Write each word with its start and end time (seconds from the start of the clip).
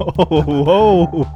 Oh, 0.00 0.44
wow. 0.46 1.26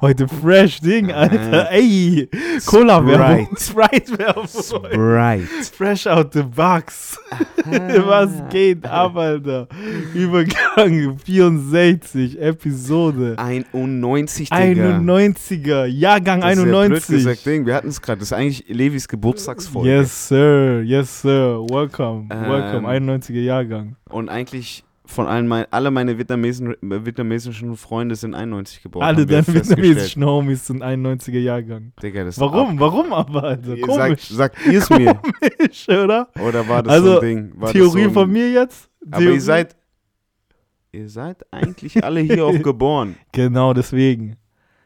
Heute 0.00 0.26
fresh 0.26 0.80
Ding, 0.80 1.12
Alter. 1.12 1.68
Ey, 1.70 2.28
Cola-Werbung. 2.66 3.56
Sprite-Werbung. 3.56 4.48
Sprite. 4.48 5.46
Fresh 5.72 6.06
out 6.08 6.32
the 6.32 6.42
box. 6.42 7.16
Was 7.64 8.30
geht 8.50 8.84
ab, 8.84 9.16
Alter? 9.16 9.68
Übergang 10.14 11.16
64, 11.18 12.40
Episode 12.40 13.36
91, 13.38 14.50
Digga. 14.50 14.98
91er, 14.98 15.84
Jahrgang 15.86 16.40
Das 16.40 16.52
ist 16.52 16.58
ja 16.58 16.64
blöd 16.64 16.74
91. 16.74 17.16
gesagt, 17.16 17.46
Ding. 17.46 17.66
Wir 17.66 17.74
hatten 17.76 17.88
es 17.88 18.02
gerade. 18.02 18.18
Das 18.18 18.28
ist 18.28 18.32
eigentlich 18.32 18.64
Levis 18.68 19.06
Geburtstagsfolge. 19.06 19.88
Yes, 19.88 20.28
sir. 20.28 20.82
Yes, 20.84 21.22
sir. 21.22 21.64
Welcome. 21.70 22.26
Ähm, 22.30 22.50
Welcome. 22.50 22.88
91er 22.88 23.40
Jahrgang. 23.40 23.94
Und 24.10 24.28
eigentlich 24.28 24.84
von 25.08 25.26
allen 25.26 25.48
mein, 25.48 25.64
alle 25.70 25.90
meine 25.90 26.18
vietnamesischen, 26.18 26.76
vietnamesischen 26.82 27.76
Freunde 27.76 28.14
sind 28.14 28.34
91 28.34 28.82
geboren. 28.82 29.04
Alle 29.04 29.24
deine 29.24 29.46
vietnamesischen 29.46 30.22
Homies 30.22 30.66
sind 30.66 30.82
91er 30.84 31.38
Jahrgang. 31.38 31.92
Digga, 32.02 32.24
das 32.24 32.38
Warum? 32.38 32.78
Warum 32.78 33.14
aber, 33.14 33.42
Alter? 33.42 33.72
Ab. 33.72 33.78
Sagt, 33.78 33.88
Komisch, 33.88 34.28
sagt 34.28 34.66
ihr 34.66 34.78
es 34.78 34.90
mir? 34.90 35.18
oder? 35.88 36.28
Oder 36.46 36.68
war 36.68 36.82
das 36.82 36.92
Also, 36.92 37.12
so 37.14 37.20
ein 37.20 37.26
Ding? 37.26 37.52
War 37.54 37.60
das 37.62 37.72
Theorie 37.72 38.02
so 38.02 38.08
ein, 38.08 38.14
von 38.14 38.30
mir 38.30 38.52
jetzt? 38.52 38.90
Aber 39.10 39.20
Theorie? 39.22 39.34
ihr 39.36 39.40
seid, 39.40 39.76
ihr 40.92 41.08
seid 41.08 41.42
eigentlich 41.54 42.04
alle 42.04 42.20
hier 42.20 42.44
auch 42.44 42.62
geboren. 42.62 43.16
Genau, 43.32 43.72
deswegen. 43.72 44.36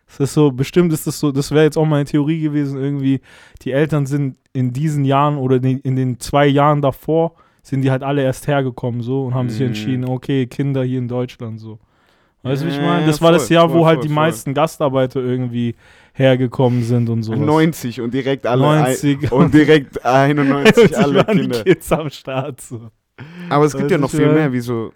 Es 0.06 0.20
ist 0.20 0.34
so, 0.34 0.52
bestimmt 0.52 0.92
ist 0.92 1.06
das 1.06 1.18
so, 1.18 1.32
das 1.32 1.50
wäre 1.50 1.64
jetzt 1.64 1.76
auch 1.76 1.86
meine 1.86 2.04
Theorie 2.04 2.40
gewesen, 2.40 2.78
irgendwie, 2.80 3.20
die 3.62 3.72
Eltern 3.72 4.06
sind 4.06 4.36
in 4.52 4.72
diesen 4.72 5.04
Jahren 5.04 5.36
oder 5.36 5.56
in 5.56 5.96
den 5.96 6.20
zwei 6.20 6.46
Jahren 6.46 6.80
davor, 6.80 7.34
sind 7.62 7.82
die 7.82 7.90
halt 7.90 8.02
alle 8.02 8.22
erst 8.22 8.46
hergekommen 8.48 9.02
so 9.02 9.24
und 9.26 9.34
haben 9.34 9.48
sich 9.48 9.60
Mhm. 9.60 9.66
entschieden, 9.68 10.04
okay, 10.08 10.46
Kinder 10.46 10.82
hier 10.84 10.98
in 10.98 11.08
Deutschland 11.08 11.60
so. 11.60 11.78
Weißt 12.42 12.62
du, 12.62 12.66
wie 12.66 12.70
ich 12.70 12.80
meine? 12.80 13.02
ja, 13.02 13.06
Das 13.06 13.22
war 13.22 13.30
das 13.30 13.46
voll, 13.46 13.54
Jahr, 13.54 13.68
wo 13.70 13.74
voll, 13.78 13.84
halt 13.86 13.96
voll, 13.98 14.02
die 14.02 14.08
voll. 14.08 14.14
meisten 14.16 14.52
Gastarbeiter 14.54 15.20
irgendwie 15.20 15.76
hergekommen 16.12 16.82
sind 16.82 17.08
und 17.08 17.22
so. 17.22 17.34
90 17.36 18.00
und 18.00 18.12
direkt 18.12 18.46
alle 18.46 18.62
90 18.62 19.24
ein, 19.24 19.38
und 19.38 19.54
direkt 19.54 20.04
91 20.04 20.98
alle 20.98 21.24
waren 21.24 21.36
die 21.36 21.42
Kinder. 21.42 21.62
Kids 21.62 21.92
am 21.92 22.10
Start 22.10 22.60
so. 22.60 22.90
Aber 23.48 23.64
es 23.64 23.72
gibt 23.72 23.84
Weiß 23.84 23.90
ja 23.92 23.98
noch 23.98 24.10
viel 24.10 24.32
mehr, 24.32 24.52
wie 24.52 24.58
so. 24.60 24.92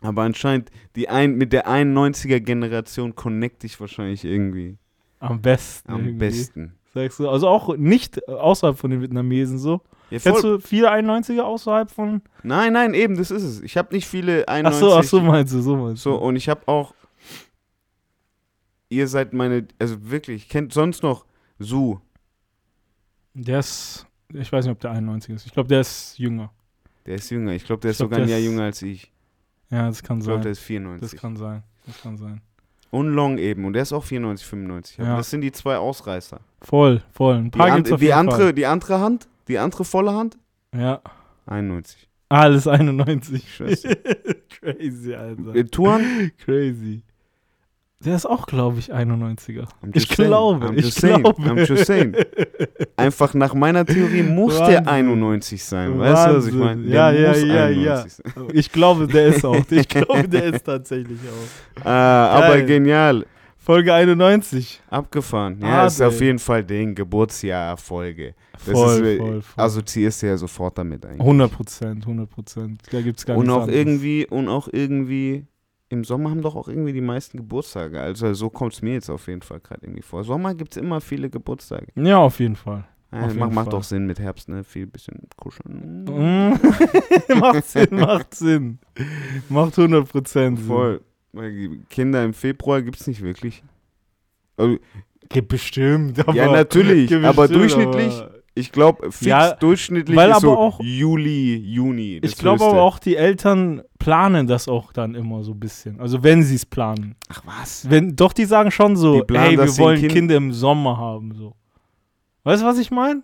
Aber 0.00 0.22
anscheinend, 0.22 0.70
die 0.96 1.08
ein, 1.08 1.36
mit 1.36 1.52
der 1.52 1.68
91er-Generation 1.68 3.14
connecte 3.14 3.66
ich 3.66 3.78
wahrscheinlich 3.80 4.24
irgendwie 4.24 4.76
Am 5.20 5.40
besten. 5.40 5.92
am 5.92 6.00
irgendwie. 6.00 6.14
besten. 6.18 6.74
Sagst 6.92 7.20
du. 7.20 7.28
Also 7.28 7.46
auch 7.46 7.76
nicht 7.76 8.26
außerhalb 8.28 8.76
von 8.76 8.90
den 8.90 9.00
Vietnamesen 9.02 9.58
so. 9.58 9.82
Ja, 10.10 10.18
Kennst 10.18 10.42
du 10.44 10.58
viele 10.58 10.90
91er 10.92 11.42
außerhalb 11.42 11.90
von. 11.90 12.22
nein, 12.42 12.72
nein, 12.72 12.94
eben, 12.94 13.16
das 13.16 13.30
ist 13.30 13.42
es. 13.42 13.62
Ich 13.62 13.76
habe 13.76 13.94
nicht 13.94 14.06
viele 14.08 14.44
Ach 14.48 14.54
91. 14.54 14.80
so, 14.80 14.94
ach 14.96 15.02
so 15.04 15.20
meinst 15.20 15.54
du, 15.54 15.60
so 15.62 15.76
meinst 15.76 16.04
du. 16.04 16.10
So, 16.10 16.16
und 16.16 16.36
ich 16.36 16.48
habe 16.48 16.66
auch. 16.66 16.94
Ihr 18.88 19.06
seid 19.08 19.32
meine. 19.32 19.66
Also 19.78 20.10
wirklich, 20.10 20.48
kennt 20.48 20.72
sonst 20.72 21.02
noch 21.02 21.24
Su. 21.58 21.98
Der 23.34 23.60
ist, 23.60 24.06
ich 24.32 24.50
weiß 24.50 24.64
nicht, 24.64 24.72
ob 24.72 24.80
der 24.80 24.90
91 24.90 25.34
ist. 25.36 25.46
Ich 25.46 25.52
glaube, 25.52 25.68
der 25.68 25.80
ist 25.82 26.18
jünger. 26.18 26.50
Der 27.06 27.14
ist 27.14 27.30
jünger. 27.30 27.52
Ich 27.52 27.64
glaube, 27.64 27.80
der 27.80 27.90
Ich 27.92 27.94
ist 27.94 27.98
glaub, 27.98 28.10
sogar 28.10 28.24
ein 28.24 28.28
Jahr 28.28 28.40
jünger 28.40 28.64
als 28.64 28.82
ich. 28.82 29.12
Ja, 29.70 29.86
das 29.86 30.02
kann 30.02 30.18
Ich 30.18 30.24
glaube, 30.24 30.38
sein. 30.38 30.42
der 30.42 30.52
ist 30.52 30.58
Das 30.58 30.66
94. 30.66 31.20
kann 31.20 31.36
sein. 31.36 31.62
Das 31.86 32.00
kann 32.02 32.16
sein. 32.16 32.40
Und 32.90 33.08
Long 33.14 33.38
eben. 33.38 33.64
Und 33.64 33.74
der 33.74 33.82
ist 33.82 33.92
auch 33.92 34.02
94, 34.02 34.44
95. 34.46 34.98
Aber 34.98 35.08
Ja. 35.10 35.16
das 35.18 35.30
sind 35.30 35.42
die 35.42 35.52
zwei 35.52 35.76
Ausreißer. 35.76 36.40
Voll, 36.60 37.02
voll. 37.12 37.36
Ein 37.36 37.44
Die, 37.52 37.58
paar 37.58 37.68
an, 37.70 37.76
gibt's 37.76 37.92
auf 37.92 38.00
die, 38.00 38.12
andere, 38.12 38.52
die 38.52 38.66
andere 38.66 38.98
Hand, 38.98 39.28
die 39.50 39.58
andere 39.58 39.84
volle 39.84 40.12
Hand. 40.14 40.38
Ja. 40.74 41.00
91. 41.46 42.08
Alles 42.28 42.66
91. 42.66 43.44
Scheiße. 43.56 43.88
Crazy, 44.60 45.14
Alter. 45.14 45.54
Äh, 45.54 45.64
Tuan? 45.64 46.30
Crazy. 46.44 47.02
Der 48.02 48.16
ist 48.16 48.24
auch, 48.24 48.46
glaube 48.46 48.78
ich, 48.78 48.94
91er. 48.94 49.64
I'm 49.82 49.90
Ich 49.92 50.06
saying. 50.08 50.28
glaube, 50.28 50.66
I'm 50.68 50.78
ich 50.78 50.94
saying. 50.94 51.22
glaube. 51.22 51.42
I'm 51.42 51.66
just 51.68 51.84
saying. 51.84 52.16
Einfach 52.96 53.34
nach 53.34 53.52
meiner 53.52 53.84
Theorie 53.84 54.22
muss 54.22 54.56
der 54.56 54.86
Wahnsinn. 54.86 54.88
91 54.88 55.62
sein. 55.64 55.98
Weißt 55.98 56.28
du, 56.28 56.36
was 56.36 56.46
ich 56.46 56.54
meine? 56.54 56.82
Der 56.82 56.94
Ja, 56.94 57.10
ja, 57.10 57.36
ja, 57.36 57.64
91 57.66 57.84
ja. 57.84 57.96
sein. 58.06 58.48
Ich 58.54 58.72
glaube, 58.72 59.06
der 59.06 59.26
ist 59.26 59.44
auch. 59.44 59.62
Ich 59.70 59.86
glaube, 59.88 60.26
der 60.28 60.44
ist 60.44 60.64
tatsächlich 60.64 61.18
auch. 61.28 61.84
Ah, 61.84 62.28
aber 62.38 62.62
genial. 62.62 63.26
Folge 63.62 63.92
91. 63.92 64.80
Abgefahren. 64.88 65.58
Ja, 65.60 65.82
Ah, 65.82 65.86
ist 65.86 66.00
auf 66.00 66.20
jeden 66.20 66.38
Fall 66.38 66.64
den 66.64 66.94
Geburtsjahr-Folge. 66.94 68.34
Das 68.52 68.64
Voll, 68.72 69.00
ist, 69.06 69.18
voll, 69.18 69.42
voll. 69.42 69.64
Assoziierst 69.64 70.22
du 70.22 70.26
ja 70.28 70.36
sofort 70.36 70.78
damit 70.78 71.04
eigentlich. 71.04 71.20
100 71.20 71.52
Prozent, 71.52 72.02
100 72.04 72.30
Prozent. 72.30 72.82
Da 72.90 73.00
gibt 73.02 73.18
es 73.18 73.26
gar 73.26 73.36
und 73.36 73.44
nichts 73.44 73.54
auch 73.56 73.62
anderes. 73.62 73.78
irgendwie, 73.78 74.26
und 74.26 74.48
auch 74.48 74.68
irgendwie, 74.72 75.46
im 75.90 76.04
Sommer 76.04 76.30
haben 76.30 76.40
doch 76.42 76.56
auch 76.56 76.68
irgendwie 76.68 76.92
die 76.92 77.00
meisten 77.02 77.36
Geburtstage. 77.36 78.00
Also 78.00 78.32
so 78.34 78.48
kommt 78.50 78.72
es 78.72 78.82
mir 78.82 78.94
jetzt 78.94 79.10
auf 79.10 79.26
jeden 79.28 79.42
Fall 79.42 79.60
gerade 79.60 79.84
irgendwie 79.84 80.02
vor. 80.02 80.24
Sommer 80.24 80.54
gibt 80.54 80.72
es 80.72 80.82
immer 80.82 81.00
viele 81.00 81.28
Geburtstage. 81.30 81.88
Ja, 81.96 82.18
auf 82.18 82.40
jeden 82.40 82.56
Fall. 82.56 82.84
Ja, 83.12 83.26
Auf 83.26 83.34
macht, 83.34 83.52
macht 83.52 83.72
doch 83.72 83.82
Sinn 83.82 84.06
mit 84.06 84.20
Herbst, 84.20 84.48
ne? 84.48 84.62
Viel 84.62 84.86
bisschen 84.86 85.18
kuscheln. 85.36 86.04
Mm. 86.04 86.54
macht 87.40 87.64
Sinn, 87.66 87.88
macht 87.90 88.34
Sinn. 88.34 88.78
Macht 89.48 89.76
100 89.76 90.08
Prozent 90.08 90.58
Sinn. 90.58 90.66
Voll. 90.68 91.00
Kinder 91.88 92.24
im 92.24 92.34
Februar 92.34 92.82
gibt 92.82 93.00
es 93.00 93.06
nicht 93.06 93.22
wirklich. 93.22 93.62
Also, 94.56 94.78
Gibt 95.28 95.48
bestimmt. 95.48 96.18
Aber 96.20 96.34
ja, 96.34 96.50
natürlich. 96.50 97.08
gibt 97.08 97.24
Aber 97.24 97.42
bestimmt, 97.46 97.60
durchschnittlich, 97.62 98.14
aber- 98.20 98.34
ich 98.56 98.72
glaube, 98.72 99.12
fix 99.12 99.20
Ja, 99.26 99.52
durchschnittlich 99.54 100.16
weil 100.16 100.30
ist 100.30 100.36
aber 100.36 100.40
so 100.42 100.58
auch- 100.58 100.80
Juli, 100.82 101.56
Juni. 101.56 102.18
Ich 102.22 102.36
glaube 102.36 102.64
aber 102.64 102.82
auch, 102.82 102.98
die 102.98 103.14
Eltern 103.14 103.82
planen 104.00 104.48
das 104.48 104.66
auch 104.66 104.92
dann 104.92 105.14
immer 105.14 105.44
so 105.44 105.52
ein 105.52 105.60
bisschen. 105.60 106.00
Also 106.00 106.22
wenn 106.24 106.42
sie 106.42 106.56
es 106.56 106.66
planen. 106.66 107.14
Ach 107.28 107.42
was? 107.46 107.88
Wenn, 107.88 108.16
doch, 108.16 108.32
die 108.32 108.44
sagen 108.44 108.72
schon 108.72 108.96
so, 108.96 109.22
planen, 109.22 109.46
hey, 109.50 109.58
wir 109.58 109.78
wollen 109.78 110.00
Kind- 110.00 110.12
Kinder 110.12 110.34
im 110.36 110.52
Sommer 110.52 110.96
haben. 110.98 111.32
So. 111.36 111.54
Weißt 112.42 112.62
du, 112.62 112.66
was 112.66 112.78
ich 112.78 112.90
meine? 112.90 113.22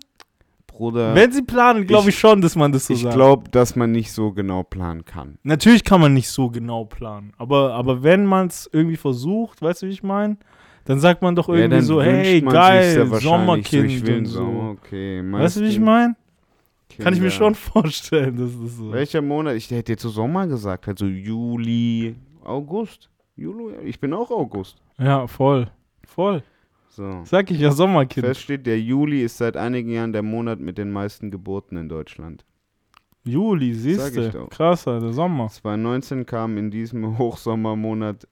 Bruder, 0.77 1.15
Wenn 1.15 1.31
sie 1.31 1.41
planen, 1.41 1.87
glaube 1.87 2.09
ich, 2.09 2.15
ich- 2.15 2.19
schon, 2.19 2.39
dass 2.39 2.55
man 2.55 2.71
das 2.71 2.85
so 2.85 2.93
ich 2.93 3.01
sagt. 3.01 3.15
glaube, 3.15 3.49
dass 3.49 3.75
man 3.75 3.91
nicht 3.91 4.11
so 4.11 4.31
genau 4.31 4.61
planen 4.61 5.05
kann. 5.05 5.39
Natürlich 5.41 5.83
kann 5.83 5.99
man 6.01 6.13
nicht 6.13 6.29
so 6.29 6.49
genau 6.51 6.85
planen. 6.85 7.31
Aber, 7.37 7.73
aber 7.73 8.03
wenn 8.03 8.25
man 8.27 8.45
es 8.47 8.69
irgendwie 8.71 8.95
versucht, 8.97 9.59
weißt 9.61 9.81
du, 9.81 9.87
wie 9.87 9.91
ich 9.91 10.03
meine? 10.03 10.37
Dann 10.85 10.99
sagt 10.99 11.21
man 11.23 11.35
doch 11.35 11.49
irgendwie 11.49 11.81
so, 11.81 12.01
hey, 12.01 12.41
geil, 12.41 13.07
Sommerkind 13.19 13.89
so, 13.89 13.95
ich 13.95 14.05
will 14.05 14.17
und 14.19 14.25
so. 14.25 14.39
Sommer, 14.39 14.69
okay. 14.69 15.21
Weißt 15.31 15.57
du, 15.57 15.61
wie 15.61 15.67
ich 15.69 15.79
meine? 15.79 16.15
Kann 16.99 17.13
ich 17.13 17.19
mir 17.21 17.31
schon 17.31 17.55
vorstellen, 17.73 18.37
dass 18.37 18.51
das 18.61 18.77
so 18.77 18.91
Welcher 18.91 19.21
Monat? 19.21 19.55
Ich 19.55 19.69
hätte 19.71 19.91
jetzt 19.93 20.03
so 20.03 20.09
Sommer 20.09 20.45
gesagt, 20.47 20.87
also 20.87 21.05
Juli, 21.05 22.15
August. 22.43 23.09
Juli, 23.35 23.75
ich 23.83 23.99
bin 23.99 24.13
auch 24.13 24.31
August. 24.31 24.77
Ja, 24.99 25.27
voll. 25.27 25.67
Voll. 26.05 26.41
So. 26.97 27.21
Sag 27.25 27.51
ich 27.51 27.59
ja 27.59 27.71
Sommerkind. 27.71 28.25
Fest 28.25 28.41
steht, 28.41 28.65
der 28.65 28.81
Juli 28.81 29.21
ist 29.21 29.37
seit 29.37 29.55
einigen 29.55 29.91
Jahren 29.91 30.13
der 30.13 30.23
Monat 30.23 30.59
mit 30.59 30.79
den 30.79 30.91
meisten 30.91 31.29
Geburten 31.29 31.77
in 31.77 31.89
Deutschland. 31.89 32.43
Juli, 33.23 33.75
siehst 33.75 34.17
du. 34.17 34.47
Krass, 34.47 34.87
Alter, 34.87 35.13
Sommer. 35.13 35.47
2019 35.47 36.25
kamen 36.25 36.57
in 36.57 36.71
diesem 36.71 37.15
Hochsommermonat 37.19 38.27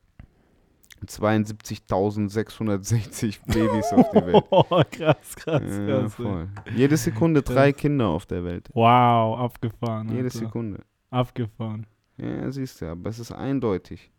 72.660 1.06 3.38
Babys 3.46 3.94
auf 3.94 4.10
die 4.10 4.26
Welt. 4.26 4.44
Oh, 4.50 4.64
krass, 4.90 5.36
krass, 5.36 5.62
Ja, 5.64 6.00
krass. 6.02 6.16
voll. 6.16 6.50
Jede 6.76 6.98
Sekunde 6.98 7.44
drei 7.44 7.72
Kinder 7.72 8.08
auf 8.08 8.26
der 8.26 8.44
Welt. 8.44 8.68
Wow, 8.74 9.38
abgefahren. 9.42 10.10
Jede 10.10 10.24
Alter. 10.24 10.40
Sekunde. 10.40 10.80
Abgefahren. 11.12 11.86
Ja, 12.18 12.52
siehst 12.52 12.82
du, 12.82 12.88
aber 12.88 13.12
es 13.12 13.20
ist 13.20 13.32
eindeutig. 13.32 14.12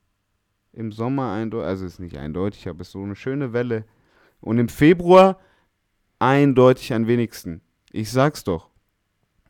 Im 0.72 0.92
Sommer 0.92 1.32
eindeutig, 1.32 1.66
also 1.66 1.84
es 1.84 1.94
ist 1.94 1.98
nicht 1.98 2.16
eindeutig, 2.16 2.68
aber 2.68 2.82
es 2.82 2.86
ist 2.88 2.92
so 2.92 3.02
eine 3.02 3.16
schöne 3.16 3.52
Welle. 3.52 3.84
Und 4.40 4.58
im 4.58 4.68
Februar 4.68 5.38
eindeutig 6.18 6.92
am 6.92 7.06
wenigsten. 7.06 7.60
Ich 7.92 8.10
sag's 8.10 8.44
doch. 8.44 8.68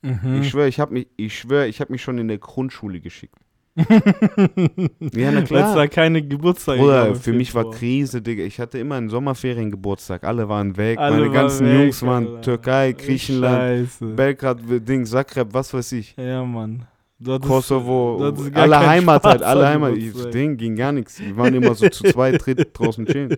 Mhm. 0.02 0.40
Ich 0.40 0.50
schwöre, 0.50 0.68
ich 0.68 0.80
habe 0.80 0.92
mich, 0.94 1.08
ich 1.16 1.38
schwöre, 1.38 1.66
ich 1.66 1.80
habe 1.80 1.92
mich 1.92 2.02
schon 2.02 2.18
in 2.18 2.28
der 2.28 2.38
Grundschule 2.38 3.00
geschickt. 3.00 3.36
Ja, 3.76 5.30
na 5.30 5.38
Weil 5.38 5.44
klar. 5.44 5.74
da 5.74 5.86
keine 5.86 6.22
Geburtstage 6.22 6.80
Bruder, 6.80 7.08
im 7.08 7.16
für 7.16 7.32
mich 7.32 7.54
war. 7.54 7.70
Krise, 7.70 8.22
Digga. 8.22 8.42
Ich 8.44 8.58
hatte 8.58 8.78
immer 8.78 8.94
einen 8.94 9.10
Sommerferiengeburtstag. 9.10 10.24
Alle 10.24 10.48
waren 10.48 10.76
weg. 10.76 10.98
Alle 10.98 11.16
Meine 11.16 11.26
waren 11.26 11.34
ganzen 11.34 11.66
weg, 11.66 11.74
Jungs 11.80 12.02
waren 12.02 12.26
Alter. 12.26 12.40
Türkei, 12.42 12.92
Griechenland, 12.92 13.88
Scheiße. 13.90 14.06
Belgrad, 14.14 14.58
Ding, 14.88 15.04
Zagreb, 15.04 15.48
was 15.52 15.74
weiß 15.74 15.92
ich. 15.92 16.16
Ja, 16.16 16.42
Mann. 16.44 16.86
Ist- 17.18 17.40
Kosovo, 17.42 18.28
ist 18.28 18.54
alle 18.56 18.78
Heimat 18.86 19.22
Spaß 19.22 19.32
halt, 19.32 19.42
alle 19.42 19.66
Heimat. 19.68 19.94
Ding 20.34 20.56
ging 20.58 20.76
gar 20.76 20.92
nichts. 20.92 21.18
Wir 21.18 21.36
waren 21.36 21.54
immer 21.54 21.74
so 21.74 21.88
zu 21.88 22.04
zweit, 22.12 22.44
dritt 22.44 22.78
draußen 22.78 23.06
chillen. 23.06 23.36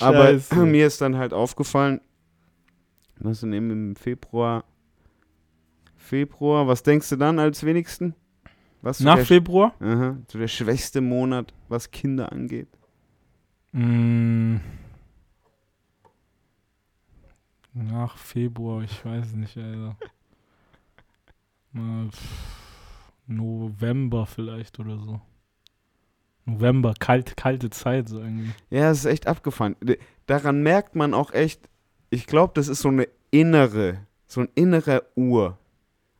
Aber 0.00 0.40
mir 0.64 0.86
ist 0.86 1.00
dann 1.00 1.16
halt 1.16 1.34
aufgefallen, 1.34 2.00
was 3.18 3.40
denn 3.40 3.52
eben 3.52 3.70
im 3.70 3.96
Februar, 3.96 4.64
Februar, 5.96 6.66
was 6.66 6.82
denkst 6.82 7.10
du 7.10 7.16
dann 7.16 7.38
als 7.38 7.64
wenigsten? 7.64 8.14
Was 8.80 9.00
Nach 9.00 9.16
der, 9.16 9.26
Februar? 9.26 9.74
Aha, 9.80 10.16
so 10.28 10.38
der 10.38 10.48
schwächste 10.48 11.00
Monat, 11.00 11.54
was 11.68 11.90
Kinder 11.90 12.32
angeht. 12.32 12.68
Mm. 13.72 14.56
Nach 17.74 18.16
Februar, 18.16 18.82
ich 18.82 19.04
weiß 19.04 19.34
nicht, 19.34 19.56
Alter. 19.56 19.96
Mal 21.72 22.10
pff, 22.10 22.61
November 23.36 24.26
vielleicht 24.26 24.78
oder 24.78 24.98
so. 24.98 25.20
November, 26.44 26.94
kalt, 26.98 27.36
kalte 27.36 27.70
Zeit 27.70 28.08
so 28.08 28.18
irgendwie. 28.18 28.50
Ja, 28.70 28.90
es 28.90 29.00
ist 29.00 29.04
echt 29.06 29.26
abgefahren. 29.26 29.76
Daran 30.26 30.62
merkt 30.62 30.96
man 30.96 31.14
auch 31.14 31.32
echt, 31.32 31.68
ich 32.10 32.26
glaube, 32.26 32.52
das 32.54 32.68
ist 32.68 32.80
so 32.80 32.88
eine 32.88 33.06
innere, 33.30 33.98
so 34.26 34.40
ein 34.40 34.48
innerer 34.54 35.02
Uhr. 35.14 35.58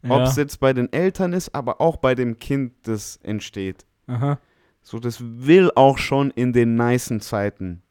Ob 0.08 0.22
es 0.22 0.34
jetzt 0.34 0.58
bei 0.58 0.72
den 0.72 0.92
Eltern 0.92 1.32
ist, 1.32 1.54
aber 1.54 1.80
auch 1.80 1.96
bei 1.96 2.16
dem 2.16 2.40
Kind, 2.40 2.72
das 2.82 3.18
entsteht. 3.22 3.86
Aha. 4.08 4.38
So, 4.82 4.98
das 4.98 5.18
will 5.20 5.70
auch 5.76 5.96
schon 5.98 6.32
in 6.32 6.52
den 6.52 6.74
nicen 6.74 7.20
Zeiten 7.20 7.82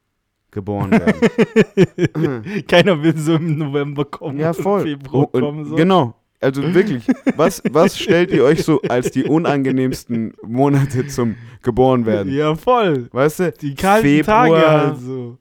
geboren 0.51 0.91
werden. 0.91 2.65
Keiner 2.67 3.01
will 3.01 3.17
so 3.17 3.35
im 3.35 3.57
November 3.57 4.03
kommen. 4.03 4.37
ja, 4.39 4.51
voll. 4.51 4.81
Im 4.81 4.99
Februar 4.99 5.29
Oh, 5.31 5.39
kommen, 5.39 5.63
so. 5.63 5.75
Genau. 5.75 6.13
Also 6.41 6.61
wirklich, 6.73 7.05
was, 7.35 7.61
was 7.71 7.97
stellt 7.97 8.31
ihr 8.31 8.43
euch 8.43 8.63
so 8.63 8.81
als 8.89 9.11
die 9.11 9.23
unangenehmsten 9.23 10.33
Monate 10.43 11.07
zum 11.07 11.35
geboren 11.61 12.05
werden? 12.05 12.33
Ja, 12.33 12.55
voll. 12.55 13.07
Weißt 13.11 13.39
du? 13.39 13.51
Die 13.51 13.75
kalten 13.75 14.07
Februar, 14.07 14.47
Tage 14.49 14.67
halt 14.71 15.37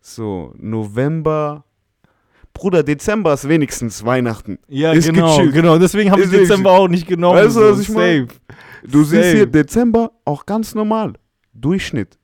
so. 0.00 0.54
November. 0.58 1.64
Bruder, 2.52 2.82
Dezember 2.82 3.32
ist 3.34 3.48
wenigstens 3.48 4.04
Weihnachten. 4.04 4.58
Ja, 4.68 4.92
Ist 4.92 5.06
genau, 5.12 5.36
gechillt. 5.36 5.54
genau. 5.54 5.78
Deswegen 5.78 6.10
habe 6.10 6.20
ich 6.20 6.26
Ist 6.26 6.32
wirklich- 6.32 6.48
Dezember 6.48 6.72
auch 6.72 6.88
nicht 6.88 7.06
genommen. 7.06 7.36
Weißt 7.38 7.56
du, 7.56 7.60
so. 7.60 7.70
was 7.72 7.80
ich 7.80 7.88
meine? 7.90 8.26
Safe. 8.26 8.40
Du 8.88 9.04
siehst 9.04 9.22
Same. 9.22 9.36
hier 9.36 9.46
Dezember 9.46 10.12
auch 10.24 10.46
ganz 10.46 10.74
normal. 10.74 11.12
Durchschnitt. 11.52 12.18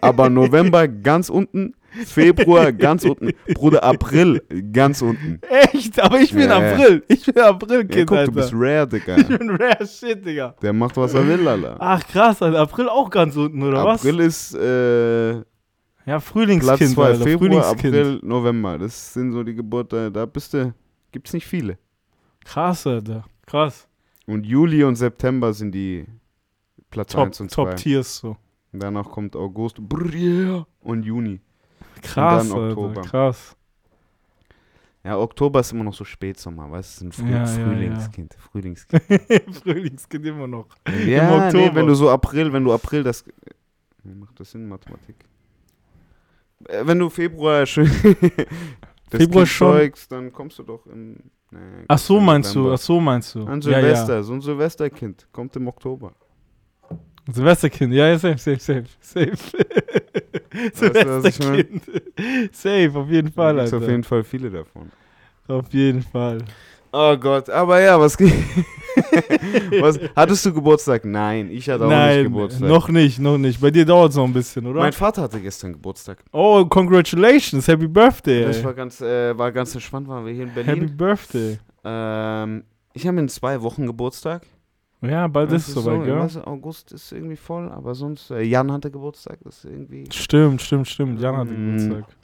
Aber 0.00 0.28
November 0.28 0.88
ganz 0.88 1.30
unten, 1.30 1.74
Februar 2.06 2.72
ganz 2.72 3.04
unten, 3.04 3.30
Bruder 3.54 3.82
April 3.82 4.42
ganz 4.72 5.02
unten. 5.02 5.40
Echt? 5.72 5.98
Aber 6.00 6.20
ich 6.20 6.32
bin 6.32 6.48
Ja. 6.48 6.56
April. 6.58 7.02
Ich 7.08 7.24
bin 7.26 7.38
April-Kind, 7.38 7.94
Ja, 7.94 8.04
guck, 8.04 8.16
Alter. 8.18 8.32
du 8.32 8.36
bist 8.40 8.52
rare, 8.54 8.86
Digga. 8.88 9.16
ich 9.18 9.26
bin 9.28 9.50
rare 9.50 9.86
shit, 9.86 10.24
Digga. 10.24 10.54
Der 10.62 10.72
macht, 10.72 10.96
was 10.96 11.14
er 11.14 11.26
will, 11.26 11.46
Alter. 11.46 11.76
Ach 11.78 12.06
krass, 12.06 12.40
Alter. 12.42 12.60
April 12.60 12.88
auch 12.88 13.10
ganz 13.10 13.36
unten, 13.36 13.62
oder 13.62 13.80
April 13.86 14.20
ist 14.20 14.54
äh, 14.54 15.34
was? 15.34 15.44
Ja, 16.06 16.14
Platz 16.18 16.24
Frühlingskind, 16.24 16.90
2, 16.90 17.04
Alter. 17.04 17.24
Februar. 17.24 17.66
April, 17.66 18.20
November. 18.22 18.78
Das 18.78 19.12
sind 19.12 19.32
so 19.32 19.42
die 19.42 19.54
Geburte, 19.54 20.10
da 20.10 20.26
bist 20.26 20.54
du, 20.54 20.72
gibt's 21.12 21.32
nicht 21.32 21.46
viele. 21.46 21.78
Krass, 22.44 22.86
Alter. 22.86 23.24
Krass. 23.46 23.86
Und 24.26 24.46
Juli 24.46 24.82
und 24.84 24.96
September 24.96 25.52
sind 25.52 25.72
die 25.72 26.06
Platz 26.90 27.12
Top, 27.12 27.26
1 27.26 27.40
und 27.40 27.50
2. 27.50 27.64
Top 27.64 27.76
Tiers 27.76 28.16
so. 28.18 28.36
Und 28.72 28.82
danach 28.82 29.08
kommt 29.10 29.34
August 29.36 29.80
und 30.80 31.04
Juni. 31.04 31.40
Krass. 32.02 32.50
Alter. 32.50 33.00
Krass. 33.02 33.56
Ja, 35.02 35.16
Oktober 35.18 35.60
ist 35.60 35.72
immer 35.72 35.84
noch 35.84 35.94
so 35.94 36.04
Spätsommer, 36.04 36.70
weißt 36.70 37.00
du? 37.00 37.06
Ein 37.06 37.12
Früh 37.12 37.30
Ja, 37.30 37.38
ja, 37.38 37.46
Frühlingskind. 37.46 38.34
Frühlingskind. 38.34 39.02
Frühlingskind 39.62 40.26
immer 40.26 40.46
noch. 40.46 40.66
ja, 41.06 41.46
Oktober. 41.46 41.52
nee, 41.52 41.74
wenn 41.74 41.86
du 41.86 41.94
so 41.94 42.10
April, 42.10 42.52
wenn 42.52 42.64
du 42.64 42.72
April 42.72 43.02
das. 43.02 43.24
Wie 44.04 44.14
macht 44.14 44.38
das 44.38 44.50
Sinn, 44.50 44.68
Mathematik? 44.68 45.16
Äh, 46.68 46.86
Wenn 46.86 46.98
du 46.98 47.08
Februar 47.08 47.64
schön. 47.64 47.86
Februar 49.10 49.44
Kind 49.44 49.48
schon. 49.48 49.72
zeugst, 49.72 50.12
dann 50.12 50.30
kommst 50.32 50.58
du 50.58 50.62
doch 50.64 50.84
im. 50.86 51.16
Nee, 51.50 51.58
Ach 51.88 51.98
so 51.98 52.18
im 52.18 52.24
meinst 52.26 52.54
du, 52.54 52.58
November. 52.60 52.74
ach 52.74 52.78
so 52.80 53.00
meinst 53.00 53.34
du. 53.34 53.44
An 53.46 53.60
Ja, 53.62 53.80
Silvester, 53.80 54.22
so 54.22 54.34
ein 54.34 54.40
Silvesterkind. 54.40 55.26
Kommt 55.32 55.56
im 55.56 55.66
Oktober. 55.66 56.12
Silvesterkind, 57.34 57.92
ja, 57.94 58.08
ja, 58.08 58.18
safe, 58.18 58.38
safe, 58.38 58.58
safe, 58.60 58.84
safe. 59.00 59.32
Silvesterkind. 60.74 61.82
safe, 62.52 62.90
auf 62.94 63.08
jeden 63.08 63.32
Fall, 63.32 63.60
Alter. 63.60 63.76
auf 63.78 63.88
jeden 63.88 64.04
Fall 64.04 64.24
viele 64.24 64.50
davon. 64.50 64.90
Auf 65.48 65.72
jeden 65.72 66.02
Fall. 66.02 66.38
Oh 66.92 67.16
Gott, 67.16 67.48
aber 67.50 67.80
ja, 67.80 68.00
was, 68.00 68.16
ge- 68.16 68.32
was 69.80 69.98
Hattest 70.16 70.44
du 70.44 70.52
Geburtstag? 70.52 71.04
Nein, 71.04 71.48
ich 71.50 71.68
hatte 71.70 71.84
auch 71.84 71.88
nicht 71.88 71.96
Nein, 71.96 72.24
Geburtstag. 72.24 72.68
noch 72.68 72.88
nicht, 72.88 73.18
noch 73.20 73.38
nicht. 73.38 73.60
Bei 73.60 73.70
dir 73.70 73.84
dauert 73.84 74.10
es 74.10 74.16
noch 74.16 74.24
ein 74.24 74.32
bisschen, 74.32 74.66
oder? 74.66 74.80
Mein 74.80 74.92
Vater 74.92 75.22
hatte 75.22 75.40
gestern 75.40 75.72
Geburtstag. 75.72 76.18
oh, 76.32 76.64
congratulations, 76.64 77.68
happy 77.68 77.86
birthday. 77.86 78.44
Das 78.44 78.64
war 78.64 78.74
ganz, 78.74 79.00
äh, 79.00 79.36
war 79.38 79.52
ganz 79.52 79.72
entspannt, 79.74 80.08
waren 80.08 80.26
wir 80.26 80.32
hier 80.32 80.42
in 80.44 80.50
Happy 80.50 80.64
Berlin. 80.64 80.96
birthday. 80.96 81.58
Ähm, 81.84 82.64
ich 82.92 83.06
habe 83.06 83.20
in 83.20 83.28
zwei 83.28 83.62
Wochen 83.62 83.86
Geburtstag. 83.86 84.42
Ja, 85.02 85.26
bald 85.28 85.50
Das 85.50 85.62
ist 85.62 85.68
es 85.68 85.74
soweit, 85.74 86.30
so, 86.30 86.38
gell? 86.40 86.42
August 86.46 86.92
ist 86.92 87.12
irgendwie 87.12 87.36
voll, 87.36 87.70
aber 87.70 87.94
sonst, 87.94 88.30
äh, 88.30 88.42
Jan 88.42 88.70
hatte 88.70 88.90
Geburtstag, 88.90 89.38
das 89.44 89.64
ist 89.64 89.70
irgendwie. 89.70 90.04
Stimmt, 90.12 90.60
stimmt, 90.60 90.88
stimmt. 90.88 91.20
Jan 91.20 91.36
hatte 91.36 91.52
Mm. 91.52 91.76
Geburtstag. 91.88 92.16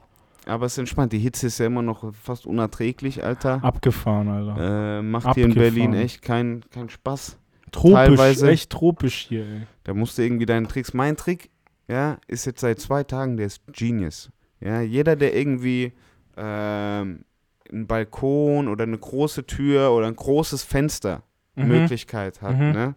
Aber 0.49 0.67
es 0.67 0.73
ist 0.73 0.79
entspannt, 0.79 1.13
die 1.13 1.19
Hitze 1.19 1.47
ist 1.49 1.59
ja 1.59 1.67
immer 1.67 1.83
noch 1.83 2.13
fast 2.15 2.47
unerträglich, 2.47 3.25
Alter. 3.25 3.65
Abgefahren, 3.65 4.29
Alter. 4.29 4.99
Äh, 4.99 5.03
macht 5.03 5.35
hier 5.35 5.45
in 5.45 5.51
Abgefahren. 5.53 5.75
Berlin 5.75 5.95
echt 5.95 6.23
keinen 6.23 6.61
keinen 6.71 6.89
Spaß. 6.91 7.39
Tropisch, 7.73 7.95
teilweise- 7.95 8.51
echt 8.51 8.71
tropisch 8.71 9.27
hier, 9.29 9.45
ey. 9.45 9.61
Da 9.85 9.93
musst 9.95 10.19
du 10.19 10.23
irgendwie 10.23 10.47
deinen 10.47 10.69
Tricks. 10.69 10.95
Mein 10.95 11.17
Trick, 11.17 11.51
ja, 11.89 12.19
ist 12.29 12.45
jetzt 12.45 12.61
seit 12.61 12.79
zwei 12.79 13.03
Tagen, 13.05 13.37
der 13.37 13.47
ist 13.47 13.61
Genius. 13.73 14.31
Ja, 14.61 14.81
jeder, 14.83 15.17
der 15.17 15.35
irgendwie 15.37 15.93
ähm, 16.37 17.25
einen 17.73 17.87
Balkon 17.87 18.69
oder 18.69 18.85
eine 18.85 18.99
große 18.99 19.47
Tür 19.47 19.91
oder 19.93 20.07
ein 20.07 20.15
großes 20.17 20.63
Fenster 20.63 21.23
Mhm. 21.57 21.69
Möglichkeit 21.69 22.43
hat, 22.43 22.57
Mhm. 22.59 22.71
ne? 22.73 22.95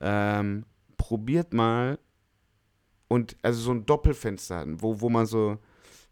Ähm, 0.00 0.64
probiert 0.96 1.52
mal 1.52 1.98
und 3.08 3.36
also 3.42 3.60
so 3.60 3.70
ein 3.72 3.86
Doppelfenster, 3.86 4.64
wo, 4.68 5.00
wo 5.00 5.08
man 5.08 5.26
so, 5.26 5.58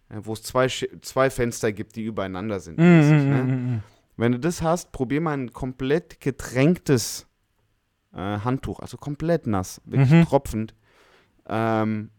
äh, 0.09 0.21
wo 0.23 0.33
es 0.33 0.43
zwei, 0.43 0.69
zwei 0.69 1.31
Fenster 1.31 1.73
gibt, 1.73 1.97
die 1.97 2.05
übereinander 2.05 2.61
sind. 2.61 2.79
Mhm, 2.79 2.85
mäßig, 2.85 3.25
mhm, 3.25 3.31
ne? 3.31 3.43
mhm, 3.45 3.51
mhm. 3.75 3.83
Wenn 4.17 4.33
du 4.33 4.39
das 4.39 4.63
hast, 4.63 4.93
probier 4.93 5.21
mal 5.21 5.33
ein 5.37 5.53
komplett 5.53 6.21
getränktes 6.21 7.27
äh, 8.15 8.19
Handtuch, 8.19 8.79
also 8.81 8.97
komplett 8.97 9.47
nass, 9.47 9.81
wirklich 9.85 10.25
tropfend, 10.27 10.75
ähm, 11.49 12.11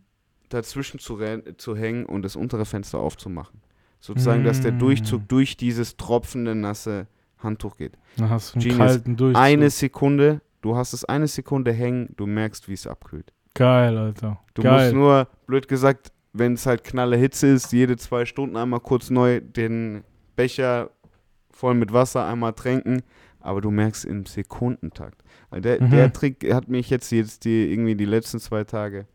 dazwischen 0.49 0.99
zu, 0.99 1.17
zu 1.57 1.75
hängen 1.75 2.05
und 2.05 2.21
das 2.23 2.35
untere 2.35 2.65
Fenster 2.65 2.99
aufzumachen. 2.99 3.61
Sozusagen, 3.99 4.43
dass 4.43 4.61
der 4.61 4.73
Mm. 4.73 4.79
Durchzug 4.79 5.27
durch 5.29 5.57
dieses 5.57 5.97
tropfende, 5.97 6.53
nasse 6.53 7.07
Handtuch 7.39 7.77
geht. 7.77 7.93
Dann 8.17 8.29
hast 8.29 8.53
du 8.55 8.59
einen 8.59 8.63
Genius. 8.69 8.77
kalten 8.87 9.15
Durchzug. 9.17 9.43
Eine 9.43 9.69
Sekunde, 9.69 10.41
du 10.61 10.75
hast 10.75 10.93
es 10.93 11.05
eine 11.05 11.27
Sekunde 11.27 11.71
hängen, 11.73 12.09
du 12.17 12.25
merkst, 12.25 12.67
wie 12.69 12.73
es 12.73 12.87
abkühlt. 12.87 13.31
Geil, 13.53 13.97
Alter. 13.97 14.39
Du 14.53 14.61
Geil. 14.63 14.83
musst 14.83 14.93
nur, 14.93 15.27
blöd 15.47 15.67
gesagt, 15.67 16.11
wenn 16.33 16.53
es 16.53 16.65
halt 16.65 16.83
knalle 16.83 17.15
Hitze 17.17 17.47
ist, 17.47 17.71
jede 17.71 17.95
zwei 17.97 18.25
Stunden 18.25 18.57
einmal 18.57 18.81
kurz 18.81 19.09
neu 19.09 19.39
den 19.41 20.03
Becher 20.35 20.89
voll 21.51 21.73
mit 21.75 21.93
Wasser 21.93 22.25
einmal 22.25 22.51
tränken, 22.53 23.01
aber 23.39 23.61
du 23.61 23.71
merkst 23.71 24.03
im 24.05 24.25
Sekundentakt. 24.25 25.23
Weil 25.49 25.61
Der, 25.61 25.81
Mhm. 25.81 25.89
der 25.91 26.11
Trick 26.11 26.53
hat 26.53 26.67
mich 26.67 26.89
jetzt, 26.89 27.11
jetzt 27.11 27.45
die, 27.45 27.71
irgendwie 27.71 27.95
die 27.95 28.03
letzten 28.05 28.39
zwei 28.39 28.63
Tage 28.65 29.05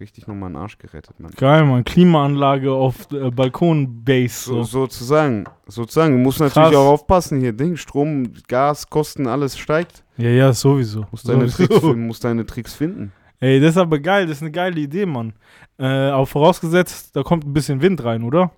richtig 0.00 0.26
nochmal 0.26 0.48
einen 0.48 0.56
Arsch 0.56 0.78
gerettet, 0.78 1.18
Mann. 1.20 1.32
Geil, 1.36 1.64
Mann. 1.64 1.84
Klimaanlage 1.84 2.72
auf 2.72 3.10
äh, 3.12 3.30
Balkon-Base. 3.30 4.44
So, 4.44 4.62
So. 4.62 4.80
sozusagen, 4.80 5.44
sozusagen. 5.66 6.12
Du 6.16 6.18
musst 6.22 6.38
Krass. 6.38 6.54
natürlich 6.54 6.76
auch 6.78 6.88
aufpassen 6.92 7.40
hier. 7.40 7.52
Ding, 7.52 7.76
Strom, 7.76 8.32
Gas, 8.48 8.88
Kosten, 8.88 9.26
alles 9.26 9.58
steigt. 9.58 10.04
Ja, 10.16 10.28
ja, 10.30 10.52
sowieso. 10.52 11.00
Du 11.02 11.06
musst 11.10 11.28
deine, 11.28 11.48
Sowieso. 11.48 11.66
Tricks, 11.66 11.80
finden, 11.86 12.06
musst 12.06 12.24
deine 12.24 12.46
Tricks 12.46 12.74
finden. 12.74 13.12
Ey, 13.40 13.60
das 13.60 13.70
ist 13.70 13.76
aber 13.78 13.98
geil. 14.00 14.26
Das 14.26 14.38
ist 14.38 14.42
eine 14.42 14.50
geile 14.50 14.80
Idee, 14.80 15.06
Mann. 15.06 15.32
Äh, 15.78 15.84
aber 15.86 16.26
vorausgesetzt, 16.26 17.14
da 17.14 17.22
kommt 17.22 17.44
ein 17.46 17.52
bisschen 17.52 17.80
Wind 17.82 18.02
rein, 18.04 18.24
oder? 18.24 18.50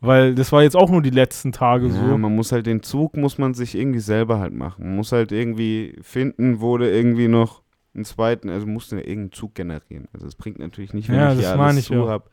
Weil 0.00 0.34
das 0.34 0.50
war 0.52 0.62
jetzt 0.64 0.76
auch 0.76 0.90
nur 0.90 1.00
die 1.00 1.10
letzten 1.10 1.52
Tage 1.52 1.86
Ja, 1.86 1.92
so. 1.94 2.18
man 2.18 2.34
muss 2.34 2.50
halt 2.52 2.66
den 2.66 2.82
Zug, 2.82 3.16
muss 3.16 3.38
man 3.38 3.54
sich 3.54 3.74
irgendwie 3.76 4.00
selber 4.00 4.40
halt 4.40 4.52
machen. 4.52 4.84
Man 4.86 4.96
muss 4.96 5.12
halt 5.12 5.30
irgendwie 5.32 5.96
finden, 6.02 6.60
wo 6.60 6.76
du 6.76 6.90
irgendwie 6.90 7.28
noch 7.28 7.61
einen 7.94 8.04
zweiten, 8.04 8.48
also 8.48 8.66
musst 8.66 8.90
du 8.92 8.96
ja 8.96 9.02
irgendeinen 9.02 9.32
Zug 9.32 9.54
generieren. 9.54 10.08
Also 10.12 10.26
es 10.26 10.34
bringt 10.34 10.58
natürlich 10.58 10.94
nicht, 10.94 11.08
wenn 11.08 11.16
Ja, 11.16 11.32
ich 11.32 11.38
hier 11.40 11.50
alles 11.52 11.78
ich 11.78 11.86
zu 11.86 11.94
ja. 11.94 12.06
habe, 12.08 12.24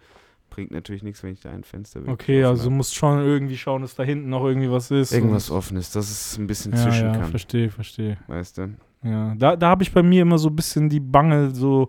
bringt 0.50 0.72
natürlich 0.72 1.04
nichts, 1.04 1.22
wenn 1.24 1.34
ich 1.34 1.42
da 1.42 1.52
ein 1.52 1.64
Fenster 1.64 2.00
wirklich 2.02 2.14
Okay, 2.14 2.44
also 2.44 2.64
du 2.64 2.70
hab. 2.70 2.78
musst 2.78 2.96
schon 2.96 3.20
irgendwie 3.20 3.58
schauen, 3.58 3.82
dass 3.82 3.96
da 3.96 4.04
hinten 4.04 4.30
noch 4.30 4.46
irgendwie 4.46 4.72
was 4.72 4.90
ist. 4.92 5.12
Irgendwas 5.14 5.52
offen 5.52 5.78
ist, 5.78 5.96
dass 5.96 6.10
es 6.10 6.38
ein 6.38 6.48
bisschen 6.48 6.72
Ja, 6.74 6.78
zwischen 6.84 7.08
ja, 7.08 7.18
kann, 7.18 7.30
verstehe, 7.30 7.70
verstehe. 7.70 8.18
weißt 8.28 8.58
du? 8.58 8.70
Ja, 9.04 9.34
da, 9.36 9.56
da 9.56 9.70
habe 9.70 9.84
ich 9.84 9.94
bei 9.94 10.04
mir 10.04 10.24
immer 10.24 10.38
so 10.38 10.50
ein 10.50 10.56
bisschen 10.56 10.90
die 10.90 11.00
Bange, 11.00 11.52
so, 11.52 11.88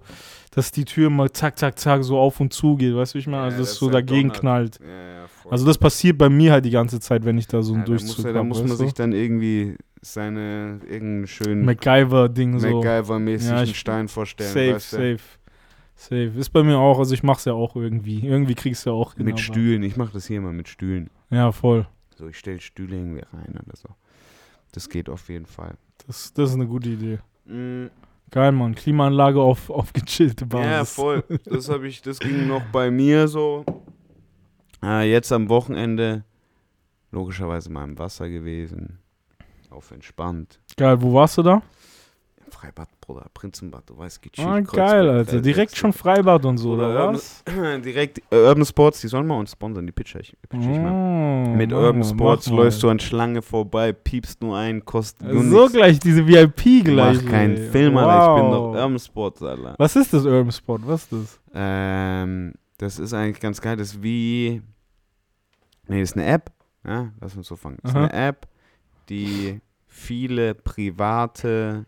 dass 0.52 0.70
die 0.70 0.84
Tür 0.84 1.10
mal 1.10 1.30
zack, 1.32 1.58
zack, 1.58 1.76
zack 1.78 2.04
so 2.04 2.16
auf 2.18 2.38
und 2.38 2.52
zu 2.52 2.76
geht. 2.76 2.94
Weißt 2.94 3.14
du, 3.14 3.16
wie 3.16 3.20
ich 3.20 3.26
meine? 3.26 3.38
Ja, 3.38 3.44
Also, 3.46 3.58
dass 3.58 3.68
das 3.70 3.78
so 3.78 3.86
halt 3.86 3.94
dagegen 3.96 4.28
donnert. 4.28 4.40
knallt. 4.40 4.78
Ja, 4.80 4.86
ja. 5.22 5.26
Also, 5.50 5.66
das 5.66 5.76
passiert 5.78 6.18
bei 6.18 6.28
mir 6.28 6.52
halt 6.52 6.64
die 6.64 6.70
ganze 6.70 7.00
Zeit, 7.00 7.24
wenn 7.24 7.36
ich 7.36 7.48
da 7.48 7.62
so 7.62 7.72
einen 7.72 7.82
ja, 7.82 7.86
da 7.86 7.92
muss, 7.92 8.02
Durchzug 8.04 8.26
er- 8.26 8.32
da 8.32 8.38
habe. 8.40 8.48
muss 8.48 8.62
man 8.62 8.76
sich 8.76 8.94
dann 8.94 9.12
irgendwie 9.12 9.76
seine, 10.02 10.80
irgendeinen 10.88 11.26
schönen 11.26 11.64
MacGyver-Ding 11.64 12.58
so. 12.58 12.68
MacGyver-mäßigen 12.68 13.66
Ja, 13.66 13.66
Stein 13.66 14.08
vorstellen, 14.08 14.48
Safe, 14.52 14.74
weißt 14.74 14.92
du? 14.92 14.96
safe. 14.96 15.18
Safe. 15.94 16.32
Ist 16.38 16.50
bei 16.50 16.62
mir 16.62 16.78
auch, 16.78 16.98
also 16.98 17.12
ich 17.12 17.22
mach's 17.22 17.44
ja 17.44 17.52
auch 17.52 17.76
irgendwie. 17.76 18.26
Irgendwie 18.26 18.54
kriegst 18.54 18.86
du 18.86 18.90
ja 18.90 18.96
auch 18.96 19.14
hin. 19.14 19.26
Mit 19.26 19.38
Stühlen, 19.38 19.82
ich 19.82 19.96
mache 19.96 20.12
das 20.14 20.26
hier 20.26 20.40
mal 20.40 20.52
mit 20.52 20.68
Stühlen. 20.68 21.10
Ja, 21.28 21.52
voll. 21.52 21.86
So, 22.16 22.28
ich 22.28 22.38
stelle 22.38 22.60
Stühle 22.60 22.96
irgendwie 22.96 23.22
rein 23.32 23.58
oder 23.62 23.76
so. 23.76 23.88
Das 24.72 24.88
geht 24.88 25.08
auf 25.10 25.28
jeden 25.28 25.46
Fall. 25.46 25.74
Das, 26.06 26.32
das 26.32 26.50
ist 26.50 26.54
eine 26.54 26.66
gute 26.66 26.88
Idee. 26.90 27.18
Mm, 27.44 27.88
Geil, 28.30 28.52
Mann. 28.52 28.74
Klimaanlage 28.76 29.40
auf, 29.40 29.68
auf 29.70 29.92
gechillte 29.92 30.46
Basis. 30.46 30.70
Ja, 30.70 30.84
voll. 30.84 31.24
Das 31.44 31.68
habe 31.68 31.88
ich, 31.88 32.00
das 32.00 32.20
ging 32.20 32.46
noch 32.46 32.62
bei 32.72 32.90
mir 32.90 33.26
so. 33.28 33.64
Äh, 34.82 35.10
jetzt 35.10 35.32
am 35.32 35.48
Wochenende 35.48 36.24
logischerweise 37.10 37.70
mal 37.70 37.84
im 37.84 37.98
Wasser 37.98 38.28
gewesen. 38.28 38.99
Auf 39.70 39.90
entspannt. 39.92 40.58
Geil, 40.76 41.00
wo 41.00 41.14
warst 41.14 41.38
du 41.38 41.42
da? 41.42 41.62
Freibad, 42.50 42.88
Bruder, 43.00 43.26
Prinzenbad, 43.32 43.88
du 43.88 43.96
weißt, 43.96 44.20
gechillt. 44.20 44.46
Ah, 44.46 44.60
Kreuzberg, 44.60 44.74
geil, 44.76 45.08
Alter. 45.08 45.40
Direkt 45.40 45.76
schon 45.76 45.92
Freibad 45.92 46.44
und 46.44 46.58
so, 46.58 46.72
oder, 46.72 46.90
Oder 46.90 47.12
was? 47.14 47.44
Direkt 47.84 48.18
äh, 48.32 48.36
Urban 48.36 48.64
Sports, 48.66 49.00
die 49.00 49.06
sollen 49.08 49.26
mal 49.28 49.38
uns 49.38 49.52
sponsern, 49.52 49.86
die 49.86 49.92
pitch 49.92 50.16
ich. 50.16 50.36
Pitch 50.48 50.60
ich 50.62 50.66
mal. 50.80 51.46
Oh, 51.46 51.56
Mit 51.56 51.72
Urban 51.72 52.02
Sports 52.02 52.48
läufst 52.48 52.82
du 52.82 52.88
an 52.90 52.98
Schlange 52.98 53.40
vorbei, 53.40 53.92
piepst 53.92 54.42
nur 54.42 54.56
ein, 54.58 54.84
kostet 54.84 55.28
nur 55.32 55.44
So 55.44 55.58
nichts. 55.60 55.72
gleich, 55.74 55.98
diese 56.00 56.26
VIP 56.26 56.84
gleich. 56.84 57.22
Mach 57.22 57.30
keinen 57.30 57.56
ey. 57.56 57.70
Film, 57.70 57.96
Alter. 57.96 58.34
Ich 58.36 58.42
bin 58.42 58.50
Wow. 58.50 58.74
doch 58.74 58.80
Urban 58.82 58.98
Sports, 58.98 59.42
Alter. 59.42 59.74
Was 59.78 59.94
ist 59.96 60.12
das 60.12 60.24
Urban 60.24 60.52
Sport? 60.52 60.82
Was 60.84 61.02
ist 61.04 61.12
das? 61.12 61.40
Ähm, 61.54 62.52
das 62.78 62.98
ist 62.98 63.14
eigentlich 63.14 63.40
ganz 63.40 63.60
geil. 63.60 63.76
Das 63.76 63.92
ist 63.92 64.02
wie. 64.02 64.60
Nee, 65.86 66.00
das 66.00 66.10
ist 66.10 66.16
eine 66.16 66.26
App. 66.26 66.50
Ja, 66.84 67.12
lass 67.20 67.36
uns 67.36 67.46
so 67.46 67.54
fangen. 67.56 67.78
Das 67.82 67.92
ist 67.92 67.96
Aha. 67.96 68.06
eine 68.06 68.28
App, 68.28 68.46
die 69.08 69.60
viele 69.86 70.54
private, 70.54 71.86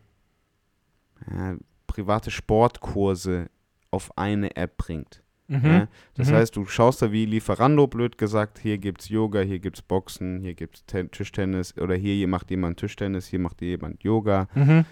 ja, 1.31 1.57
private 1.87 2.31
Sportkurse 2.31 3.49
auf 3.90 4.16
eine 4.16 4.57
App 4.57 4.76
bringt. 4.76 5.23
Mhm. 5.49 5.64
Ja? 5.66 5.88
Das 6.14 6.31
Mhm. 6.31 6.35
heißt, 6.35 6.57
du 6.57 6.64
schaust 6.66 7.02
da 7.02 7.12
wie 7.12 7.26
Lieferando, 7.26 7.87
blöd 7.87 8.16
gesagt, 8.16 8.59
hier 8.59 8.78
gibt's 8.78 9.09
Yoga, 9.09 9.40
hier 9.40 9.59
gibt's 9.59 9.83
Boxen, 9.83 10.40
hier 10.40 10.54
gibt's 10.54 10.85
Ten 10.87 11.11
Tischtennis 11.11 11.76
oder 11.78 11.95
hier 11.95 12.26
macht 12.28 12.50
jemand 12.50 12.78
Tischtennis, 12.78 13.26
hier 13.26 13.38
macht 13.38 13.61
jemand 13.61 14.02
Yoga. 14.02 14.49
Mhm. 14.54 14.85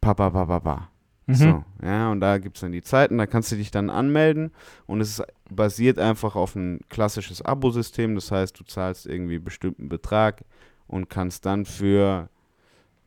Pa, 0.00 0.14
pa, 0.14 0.30
pa, 0.30 0.60
pa. 0.60 0.88
Mhm. 1.26 1.34
So, 1.34 1.64
ja, 1.82 2.10
und 2.12 2.20
da 2.20 2.38
gibt 2.38 2.56
es 2.56 2.60
dann 2.60 2.70
die 2.72 2.82
Zeiten, 2.82 3.18
da 3.18 3.26
kannst 3.26 3.50
du 3.50 3.56
dich 3.56 3.72
dann 3.72 3.90
anmelden 3.90 4.52
und 4.86 5.00
es 5.00 5.22
basiert 5.50 5.98
einfach 5.98 6.36
auf 6.36 6.54
ein 6.54 6.80
klassisches 6.88 7.42
Abo-System. 7.42 8.14
Das 8.14 8.30
heißt, 8.30 8.58
du 8.58 8.64
zahlst 8.64 9.06
irgendwie 9.06 9.34
einen 9.34 9.44
bestimmten 9.44 9.88
Betrag 9.88 10.44
und 10.86 11.08
kannst 11.10 11.46
dann 11.46 11.64
für, 11.64 12.28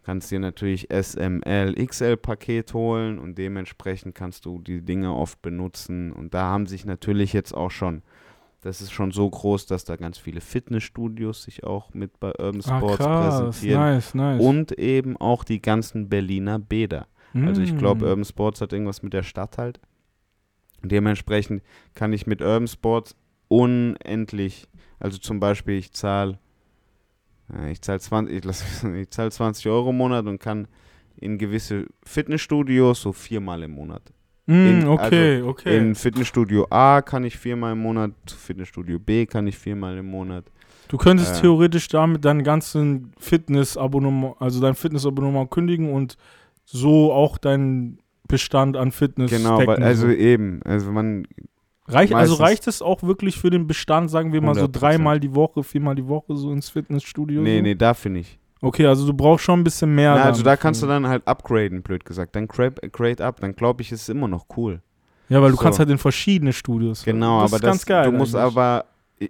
kannst 0.03 0.31
dir 0.31 0.39
natürlich 0.39 0.89
SML, 0.91 1.75
XL-Paket 1.75 2.73
holen 2.73 3.19
und 3.19 3.37
dementsprechend 3.37 4.15
kannst 4.15 4.45
du 4.45 4.59
die 4.59 4.81
Dinge 4.81 5.13
oft 5.13 5.41
benutzen. 5.41 6.11
Und 6.11 6.33
da 6.33 6.43
haben 6.47 6.65
sich 6.67 6.85
natürlich 6.85 7.33
jetzt 7.33 7.53
auch 7.53 7.71
schon, 7.71 8.01
das 8.61 8.81
ist 8.81 8.91
schon 8.91 9.11
so 9.11 9.29
groß, 9.29 9.67
dass 9.67 9.85
da 9.85 9.95
ganz 9.95 10.17
viele 10.17 10.41
Fitnessstudios 10.41 11.43
sich 11.43 11.63
auch 11.63 11.93
mit 11.93 12.19
bei 12.19 12.31
Urban 12.37 12.61
Ah, 12.65 12.77
Sports 12.79 12.97
krass. 12.97 13.35
präsentieren. 13.49 13.79
Nice, 13.81 14.13
nice. 14.13 14.41
Und 14.41 14.71
eben 14.73 15.15
auch 15.17 15.43
die 15.43 15.61
ganzen 15.61 16.09
Berliner 16.09 16.59
Bäder. 16.59 17.07
Also 17.33 17.61
ich 17.61 17.77
glaube, 17.77 18.05
Mm. 18.05 18.09
Urban 18.09 18.25
Sports 18.25 18.59
hat 18.59 18.73
irgendwas 18.73 19.03
mit 19.03 19.13
der 19.13 19.21
Stadt 19.23 19.57
halt. 19.59 19.79
Dementsprechend 20.81 21.61
kann 21.93 22.11
ich 22.13 22.25
mit 22.25 22.41
Urban 22.41 22.67
Sports 22.67 23.15
unendlich, 23.49 24.67
also 24.99 25.17
zum 25.17 25.39
Beispiel 25.39 25.75
ich 25.75 25.91
zahle 25.91 26.39
ich 27.71 27.81
zahle 27.81 27.99
20, 27.99 28.45
ich, 28.95 29.09
zahl 29.09 29.31
20 29.31 29.67
Euro 29.67 29.89
im 29.89 29.97
Monat 29.97 30.25
und 30.27 30.39
kann 30.39 30.67
in 31.17 31.37
gewisse 31.37 31.85
Fitnessstudios 32.03 33.01
so 33.01 33.11
viermal 33.11 33.63
im 33.63 33.71
Monat. 33.71 34.01
Mm, 34.45 34.51
in- 34.53 34.87
okay, 34.87 35.41
okay. 35.41 35.77
In 35.77 35.95
Fitnessstudio 35.95 36.67
A 36.69 37.01
kann 37.01 37.23
ich 37.23 37.37
viermal 37.37 37.73
im 37.73 37.79
Monat, 37.79 38.11
Fitnessstudio 38.27 38.99
B 38.99 39.25
kann 39.25 39.47
ich 39.47 39.57
viermal 39.57 39.97
im 39.97 40.07
Monat. 40.07 40.45
Du 40.87 40.97
könntest 40.97 41.37
Äh. 41.37 41.41
theoretisch 41.41 41.87
damit 41.87 42.25
deinen 42.25 42.43
ganzen 42.43 43.11
Fitnessabonnement, 43.19 44.35
also 44.39 44.59
dein 44.59 44.75
Fitnessabonnement 44.75 45.51
kündigen 45.51 45.91
und 45.93 46.17
so 46.65 47.11
auch 47.11 47.37
deinen 47.37 47.99
Bestand 48.27 48.77
an 48.77 48.91
Fitness 48.91 49.31
Genau, 49.31 49.65
weil, 49.65 49.83
also 49.83 50.07
so. 50.07 50.13
eben, 50.13 50.61
also 50.63 50.91
man, 50.91 51.27
Reich, 51.91 52.15
also 52.15 52.35
reicht 52.35 52.67
es 52.67 52.81
auch 52.81 53.03
wirklich 53.03 53.37
für 53.37 53.49
den 53.49 53.67
Bestand, 53.67 54.09
sagen 54.09 54.33
wir 54.33 54.41
mal 54.41 54.55
so 54.55 54.65
100%. 54.65 54.71
dreimal 54.71 55.19
die 55.19 55.33
Woche, 55.33 55.63
viermal 55.63 55.95
die 55.95 56.07
Woche 56.07 56.35
so 56.35 56.51
ins 56.51 56.69
Fitnessstudio? 56.69 57.41
nee, 57.41 57.57
so? 57.57 57.63
nee, 57.63 57.75
dafür 57.75 58.11
nicht. 58.11 58.39
Okay, 58.61 58.85
also 58.85 59.07
du 59.07 59.13
brauchst 59.13 59.45
schon 59.45 59.61
ein 59.61 59.63
bisschen 59.63 59.95
mehr. 59.95 60.15
Na, 60.15 60.23
also 60.23 60.43
da 60.43 60.57
kannst 60.57 60.83
du 60.83 60.87
dann 60.87 61.07
halt 61.07 61.25
upgraden, 61.25 61.81
blöd 61.81 62.03
gesagt. 62.03 62.35
Dann 62.35 62.47
grade, 62.47 62.89
grade 62.89 63.23
up, 63.23 63.39
dann 63.39 63.55
glaube 63.55 63.81
ich, 63.81 63.91
ist 63.91 64.01
es 64.03 64.09
immer 64.09 64.27
noch 64.27 64.45
cool. 64.57 64.81
Ja, 65.29 65.41
weil 65.41 65.51
du 65.51 65.57
so. 65.57 65.63
kannst 65.63 65.79
halt 65.79 65.89
in 65.89 65.97
verschiedene 65.97 66.51
Studios. 66.51 67.03
Genau, 67.03 67.41
das 67.41 67.51
aber 67.51 67.57
ist 67.57 67.63
ganz 67.63 67.77
das, 67.79 67.85
geil. 67.85 68.11
du 68.11 68.17
musst 68.17 68.35
eigentlich. 68.35 68.57
aber, 68.57 68.85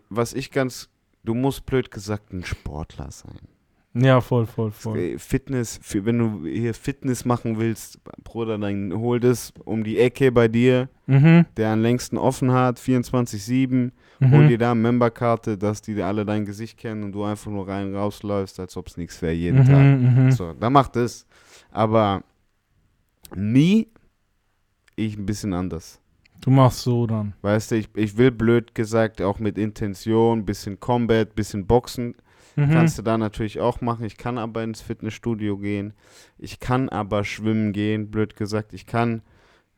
was 0.09 0.33
ich 0.33 0.49
ganz, 0.49 0.89
du 1.23 1.35
musst 1.35 1.65
blöd 1.65 1.91
gesagt 1.91 2.33
ein 2.33 2.43
Sportler 2.43 3.11
sein. 3.11 3.37
Ja, 3.96 4.22
voll, 4.22 4.46
voll, 4.46 4.72
voll. 4.72 5.17
Fitness, 5.17 5.79
wenn 5.93 6.19
du 6.19 6.46
hier 6.48 6.75
Fitness 6.75 7.25
machen 7.25 7.58
willst, 7.58 8.00
Bruder, 8.24 8.58
dann 8.60 8.93
hol 8.93 9.19
das 9.19 9.51
um 9.65 9.84
die 9.84 9.98
Ecke 9.98 10.31
bei 10.31 10.48
dir, 10.48 10.89
Mhm. 11.08 11.46
der 11.58 11.69
am 11.74 11.81
längsten 11.81 12.17
offen 12.17 12.51
hat, 12.51 12.77
24-7. 12.79 13.91
Hol 14.22 14.43
Mhm. 14.43 14.48
dir 14.48 14.58
da 14.60 14.72
eine 14.72 14.79
Memberkarte, 14.81 15.58
dass 15.58 15.81
die 15.81 16.00
alle 16.03 16.24
dein 16.25 16.46
Gesicht 16.46 16.77
kennen 16.77 17.03
und 17.03 17.13
du 17.13 17.24
einfach 17.24 17.50
nur 17.50 17.67
rein 17.67 17.96
rausläufst, 17.96 18.60
als 18.60 18.77
ob 18.77 18.88
es 18.88 18.98
nichts 18.98 19.22
wäre 19.22 19.34
jeden 19.34 19.65
Tag. 19.65 19.84
Mhm, 19.84 20.25
mhm. 20.25 20.31
So, 20.31 20.53
dann 20.53 20.74
macht 20.74 20.96
es. 20.96 21.25
Aber 21.72 22.24
nie 23.36 23.88
ich 24.96 25.17
ein 25.17 25.25
bisschen 25.25 25.53
anders. 25.53 26.00
Du 26.41 26.51
machst 26.51 26.81
so 26.81 27.05
dann. 27.08 27.34
Weißt 27.41 27.72
du, 27.72 27.75
ich, 27.75 27.89
ich 27.96 28.17
will 28.17 28.31
blöd 28.31 28.75
gesagt 28.75 29.22
auch 29.22 29.39
mit 29.39 29.58
Intention, 29.58 30.46
bisschen 30.46 30.79
Combat, 30.79 31.36
bisschen 31.36 31.65
Boxen. 31.65 32.15
Mhm. 32.67 32.71
Kannst 32.71 32.97
du 32.97 33.01
da 33.01 33.17
natürlich 33.17 33.59
auch 33.59 33.81
machen. 33.81 34.05
Ich 34.05 34.17
kann 34.17 34.37
aber 34.37 34.63
ins 34.63 34.81
Fitnessstudio 34.81 35.57
gehen. 35.57 35.93
Ich 36.37 36.59
kann 36.59 36.89
aber 36.89 37.23
schwimmen 37.23 37.71
gehen, 37.73 38.09
blöd 38.11 38.35
gesagt. 38.35 38.73
Ich 38.73 38.85
kann, 38.85 39.21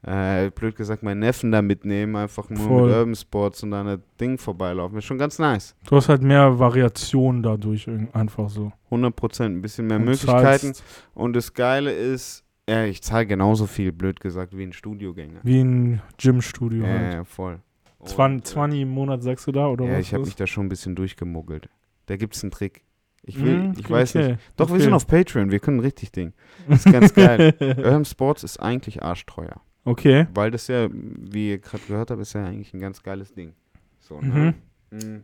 äh, 0.03 0.49
blöd 0.51 0.75
gesagt, 0.75 1.03
meinen 1.03 1.19
Neffen 1.19 1.51
da 1.51 1.61
mitnehmen, 1.61 2.15
einfach 2.15 2.49
nur 2.49 2.59
Voll. 2.67 2.87
mit 2.87 2.95
Urban 2.97 3.15
Sports 3.15 3.63
und 3.63 3.71
da 3.71 3.81
an 3.81 4.01
Ding 4.19 4.37
vorbeilaufen. 4.37 4.97
Ist 4.97 5.05
schon 5.05 5.17
ganz 5.19 5.37
nice. 5.39 5.75
Du 5.87 5.95
hast 5.95 6.09
halt 6.09 6.21
mehr 6.23 6.57
Variation 6.59 7.43
dadurch 7.43 7.87
einfach 8.13 8.49
so. 8.49 8.71
100 8.85 9.15
Prozent, 9.15 9.57
ein 9.57 9.61
bisschen 9.61 9.87
mehr 9.87 9.97
Und 9.97 10.05
Möglichkeiten. 10.05 10.73
zahlst 10.73 10.83
Und 11.13 11.33
das 11.35 11.53
Geile 11.53 11.91
ist, 11.91 12.43
ja, 12.69 12.85
ich 12.85 13.01
zahle 13.03 13.25
genauso 13.25 13.67
viel, 13.67 13.91
blöd 13.91 14.19
gesagt, 14.19 14.57
wie 14.57 14.63
ein 14.63 14.73
Studiogänger. 14.73 15.39
Wie 15.43 15.59
ein 15.61 16.01
Gymstudio 16.17 16.83
Ja, 16.83 16.89
halt. 16.89 17.13
ja, 17.13 17.23
voll. 17.23 17.59
Und, 17.99 18.09
20, 18.09 18.49
äh, 18.49 18.53
20 18.53 18.81
im 18.81 18.89
Monat 18.89 19.21
sagst 19.21 19.45
du 19.45 19.51
da 19.51 19.67
oder 19.67 19.85
Ja, 19.85 19.93
was? 19.93 19.99
ich 19.99 20.13
habe 20.13 20.23
mich 20.25 20.35
da 20.35 20.47
schon 20.47 20.65
ein 20.65 20.69
bisschen 20.69 20.95
durchgemuggelt. 20.95 21.69
Da 22.07 22.17
gibt 22.17 22.35
es 22.35 22.43
einen 22.43 22.51
Trick. 22.51 22.83
Ich 23.23 23.39
will, 23.39 23.57
Mhm, 23.57 23.73
ich 23.77 23.89
weiß 23.89 24.15
okay, 24.15 24.31
nicht. 24.31 24.39
Doch, 24.57 24.69
wir 24.69 24.75
okay. 24.75 24.83
sind 24.83 24.93
auf 24.93 25.05
Patreon, 25.05 25.51
wir 25.51 25.59
können 25.59 25.79
richtig 25.79 26.11
Ding. 26.11 26.33
Das 26.67 26.85
ist 26.85 26.91
ganz 26.91 27.13
geil. 27.13 27.53
Urban 27.59 28.05
Sports 28.05 28.43
ist 28.43 28.57
eigentlich 28.57 29.03
arschteuer. 29.03 29.61
Okay. 29.83 30.27
Weil 30.33 30.51
das 30.51 30.67
ja, 30.67 30.89
wie 30.91 31.49
ihr 31.51 31.59
gerade 31.59 31.83
gehört 31.87 32.11
habt, 32.11 32.21
ist 32.21 32.33
ja 32.33 32.45
eigentlich 32.45 32.73
ein 32.73 32.79
ganz 32.79 33.01
geiles 33.03 33.33
Ding. 33.33 33.53
So, 33.99 34.19
ne? 34.21 34.55
Mhm. 34.89 35.23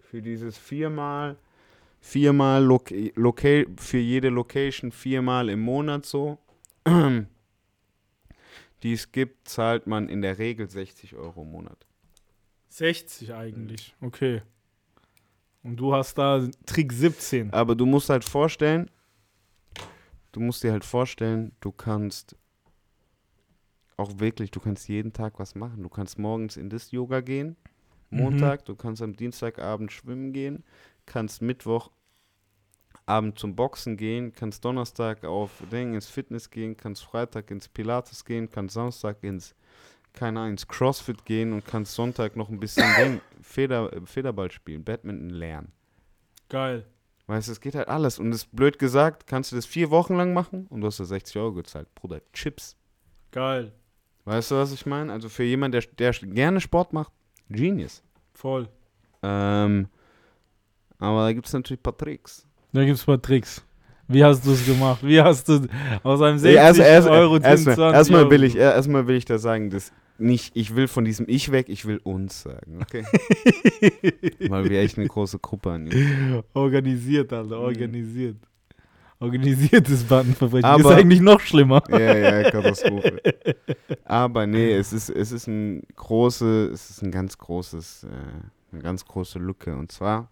Für 0.00 0.22
dieses 0.22 0.58
viermal, 0.58 1.36
viermal 2.00 2.62
Loca 2.62 2.94
Loca 3.14 3.62
für 3.76 3.98
jede 3.98 4.28
Location 4.28 4.90
viermal 4.92 5.48
im 5.48 5.60
Monat 5.60 6.04
so, 6.04 6.38
die 8.82 8.92
es 8.92 9.10
gibt, 9.12 9.48
zahlt 9.48 9.86
man 9.86 10.08
in 10.08 10.20
der 10.20 10.38
Regel 10.38 10.68
60 10.68 11.14
Euro 11.14 11.42
im 11.42 11.50
Monat. 11.52 11.86
60 12.68 13.34
eigentlich. 13.34 13.94
Okay. 14.00 14.42
Und 15.62 15.76
du 15.76 15.94
hast 15.94 16.18
da 16.18 16.46
Trick 16.66 16.92
17. 16.92 17.52
Aber 17.52 17.74
du 17.74 17.86
musst 17.86 18.08
halt 18.08 18.24
vorstellen, 18.24 18.90
du 20.32 20.40
musst 20.40 20.62
dir 20.62 20.72
halt 20.72 20.84
vorstellen, 20.84 21.52
du 21.60 21.70
kannst 21.72 22.36
auch 23.96 24.18
wirklich, 24.18 24.50
du 24.50 24.58
kannst 24.60 24.88
jeden 24.88 25.12
Tag 25.12 25.38
was 25.38 25.54
machen. 25.54 25.82
Du 25.82 25.88
kannst 25.88 26.18
morgens 26.18 26.56
in 26.56 26.68
das 26.70 26.90
Yoga 26.90 27.20
gehen, 27.20 27.56
Mhm. 28.12 28.18
Montag, 28.18 28.64
du 28.66 28.76
kannst 28.76 29.02
am 29.02 29.16
Dienstagabend 29.16 29.90
schwimmen 29.90 30.32
gehen, 30.32 30.64
kannst 31.06 31.42
Mittwoch 31.42 31.90
Abend 33.06 33.38
zum 33.38 33.56
Boxen 33.56 33.96
gehen, 33.96 34.32
kannst 34.32 34.64
Donnerstag 34.64 35.24
auf 35.24 35.50
Ding 35.72 35.94
ins 35.94 36.06
Fitness 36.06 36.50
gehen, 36.50 36.76
kannst 36.76 37.02
Freitag 37.02 37.50
ins 37.50 37.68
Pilates 37.68 38.24
gehen, 38.24 38.48
kannst 38.48 38.74
Samstag 38.74 39.24
ins 39.24 39.54
keine 40.14 40.40
Ahnung, 40.40 40.52
ins 40.52 40.68
Crossfit 40.68 41.24
gehen 41.24 41.52
und 41.52 41.64
kannst 41.66 41.94
Sonntag 41.94 42.36
noch 42.36 42.48
ein 42.48 42.60
bisschen 42.60 42.84
Ding, 42.98 43.20
Feder, 43.40 43.90
Federball 44.04 44.50
spielen, 44.50 44.84
Badminton 44.84 45.30
lernen. 45.30 45.72
Geil. 46.48 46.84
Weißt 47.26 47.48
du, 47.48 47.52
es 47.52 47.60
geht 47.60 47.74
halt 47.74 47.88
alles. 47.88 48.18
Und 48.18 48.30
das 48.30 48.44
blöd 48.44 48.78
gesagt, 48.78 49.26
kannst 49.26 49.52
du 49.52 49.56
das 49.56 49.64
vier 49.64 49.90
Wochen 49.90 50.14
lang 50.16 50.32
machen 50.34 50.66
und 50.70 50.80
du 50.80 50.86
hast 50.86 51.00
da 51.00 51.04
60 51.04 51.36
Euro 51.36 51.52
gezahlt. 51.54 51.92
Bruder, 51.94 52.20
Chips. 52.32 52.76
Geil. 53.30 53.72
Weißt 54.24 54.50
du, 54.50 54.56
was 54.56 54.72
ich 54.72 54.84
meine? 54.86 55.12
Also 55.12 55.28
für 55.28 55.42
jemanden, 55.44 55.80
der, 55.80 56.12
der 56.12 56.12
gerne 56.28 56.60
Sport 56.60 56.92
macht, 56.92 57.10
Genius. 57.48 58.02
Voll. 58.34 58.68
Ähm, 59.22 59.88
aber 60.98 61.22
da 61.26 61.32
gibt 61.32 61.46
es 61.46 61.52
natürlich 61.52 61.80
ein 61.80 61.82
paar 61.82 61.96
Tricks. 61.96 62.46
Da 62.72 62.84
gibt's 62.84 63.02
ein 63.02 63.06
paar 63.06 63.22
Tricks. 63.22 63.64
Wie 64.08 64.22
hast 64.22 64.44
du 64.44 64.52
es 64.52 64.66
gemacht? 64.66 65.02
Wie 65.02 65.20
hast 65.20 65.48
du 65.48 65.66
aus 66.02 66.20
einem 66.20 66.38
60 66.38 66.58
Ey, 66.60 66.66
erst- 66.66 66.80
erst- 66.80 67.08
Euro 67.08 67.38
Erstmal 67.38 67.74
20 67.76 67.94
erstmal 67.96 68.20
Euro? 68.22 68.30
will, 68.30 68.44
ich, 68.44 68.56
erstmal 68.56 69.06
will 69.06 69.16
ich 69.16 69.24
da 69.24 69.38
sagen, 69.38 69.70
dass 69.70 69.92
nicht, 70.22 70.56
ich 70.56 70.74
will 70.76 70.88
von 70.88 71.04
diesem 71.04 71.26
Ich 71.28 71.52
weg, 71.52 71.68
ich 71.68 71.84
will 71.84 71.98
uns 72.04 72.42
sagen, 72.42 72.80
okay? 72.82 73.04
Weil 74.48 74.68
wir 74.70 74.80
echt 74.80 74.98
eine 74.98 75.08
große 75.08 75.38
Gruppe 75.38 75.72
an 75.72 75.86
Jungs. 75.86 76.44
Organisiert, 76.54 77.32
Alter, 77.32 77.58
organisiert. 77.58 78.36
Organisiertes 79.18 80.02
Bandenverbrechen. 80.04 80.64
Aber- 80.64 80.80
ist 80.80 80.98
eigentlich 80.98 81.20
noch 81.20 81.38
schlimmer. 81.40 81.82
Ja, 81.90 82.16
ja, 82.16 82.50
Katastrophe. 82.50 83.20
Aber 84.04 84.46
nee, 84.48 84.72
es 84.74 84.92
ist, 84.92 85.10
es 85.10 85.30
ist 85.30 85.46
ein 85.46 85.82
große, 85.94 86.70
es 86.72 86.90
ist 86.90 87.02
ein 87.02 87.12
ganz 87.12 87.38
großes, 87.38 88.04
äh, 88.04 88.08
eine 88.72 88.82
ganz 88.82 89.04
große 89.04 89.38
Lücke. 89.38 89.76
Und 89.76 89.92
zwar 89.92 90.28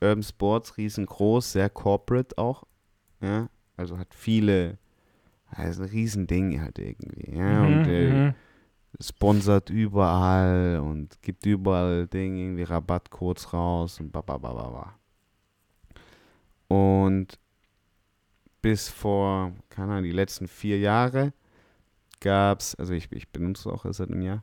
Urban 0.00 0.22
Sports, 0.22 0.78
riesengroß, 0.78 1.52
sehr 1.52 1.68
corporate 1.68 2.38
auch. 2.38 2.64
Ja, 3.20 3.50
also 3.76 3.98
hat 3.98 4.14
viele, 4.14 4.78
ist 5.68 5.78
ein 5.80 5.84
Riesending 5.88 6.58
halt 6.62 6.78
irgendwie. 6.78 7.36
Ja, 7.36 7.62
Mhm, 7.64 7.66
und 7.80 7.86
äh, 7.86 8.10
mhm. 8.10 8.34
Sponsert 8.98 9.70
überall 9.70 10.80
und 10.82 11.22
gibt 11.22 11.46
überall 11.46 12.06
Ding, 12.06 12.36
irgendwie 12.36 12.64
Rabattcodes 12.64 13.52
raus 13.52 14.00
und 14.00 14.10
babababa. 14.10 14.94
Und 16.68 17.38
bis 18.62 18.88
vor, 18.88 19.52
keine 19.68 19.92
Ahnung, 19.92 20.04
die 20.04 20.12
letzten 20.12 20.48
vier 20.48 20.78
Jahre 20.78 21.32
gab 22.20 22.60
es, 22.60 22.74
also 22.74 22.92
ich, 22.92 23.10
ich 23.12 23.28
benutze 23.30 23.68
es 23.68 23.74
auch 23.74 23.84
erst 23.84 23.98
seit 23.98 24.10
einem 24.10 24.22
Jahr, 24.22 24.42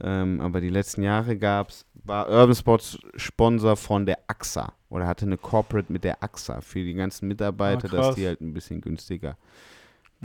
ähm, 0.00 0.40
aber 0.40 0.60
die 0.60 0.68
letzten 0.68 1.02
Jahre 1.02 1.36
gab 1.36 1.70
es, 1.70 1.84
war 1.94 2.28
Urban 2.28 2.54
Sports 2.54 2.98
Sponsor 3.16 3.76
von 3.76 4.06
der 4.06 4.18
AXA 4.28 4.72
oder 4.88 5.06
hatte 5.06 5.26
eine 5.26 5.38
Corporate 5.38 5.92
mit 5.92 6.04
der 6.04 6.22
AXA 6.22 6.60
für 6.60 6.84
die 6.84 6.94
ganzen 6.94 7.26
Mitarbeiter, 7.26 7.88
dass 7.88 8.06
krass. 8.06 8.14
die 8.14 8.26
halt 8.26 8.40
ein 8.40 8.54
bisschen 8.54 8.80
günstiger 8.80 9.36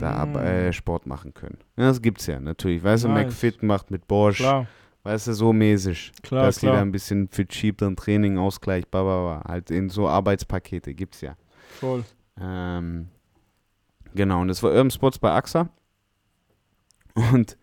da 0.02 0.10
Mm. 0.26 0.36
ab, 0.36 0.42
äh, 0.42 0.72
Sport 0.72 1.06
machen 1.06 1.32
können. 1.34 1.58
Ja, 1.76 1.84
das 1.88 2.02
gibt's 2.02 2.26
ja 2.26 2.38
natürlich. 2.40 2.82
Weißt 2.82 3.04
du, 3.04 3.08
Nice. 3.08 3.26
McFit 3.26 3.62
macht 3.62 3.90
mit 3.90 4.06
Bosch, 4.08 4.38
Klar, 4.38 4.66
weißt 5.04 5.28
du, 5.28 5.32
so 5.34 5.52
mäßig, 5.52 6.12
klar, 6.22 6.44
dass 6.46 6.58
die 6.58 6.66
da 6.66 6.72
klar. 6.72 6.82
ein 6.82 6.92
bisschen 6.92 7.28
für 7.28 7.46
cheap 7.46 7.78
dann 7.78 7.96
Training, 7.96 8.38
Ausgleich, 8.38 8.86
bababa, 8.88 9.42
halt 9.48 9.70
in 9.70 9.88
so 9.88 10.08
Arbeitspakete 10.08 10.92
gibt's 10.94 11.20
ja. 11.22 11.36
Voll. 11.80 12.04
Ähm, 12.40 13.08
genau, 14.14 14.40
und 14.42 14.48
das 14.48 14.62
war 14.62 14.70
Urban 14.72 14.90
Sports 14.90 15.18
bei 15.18 15.30
AXA. 15.32 15.68
Und 17.14 17.56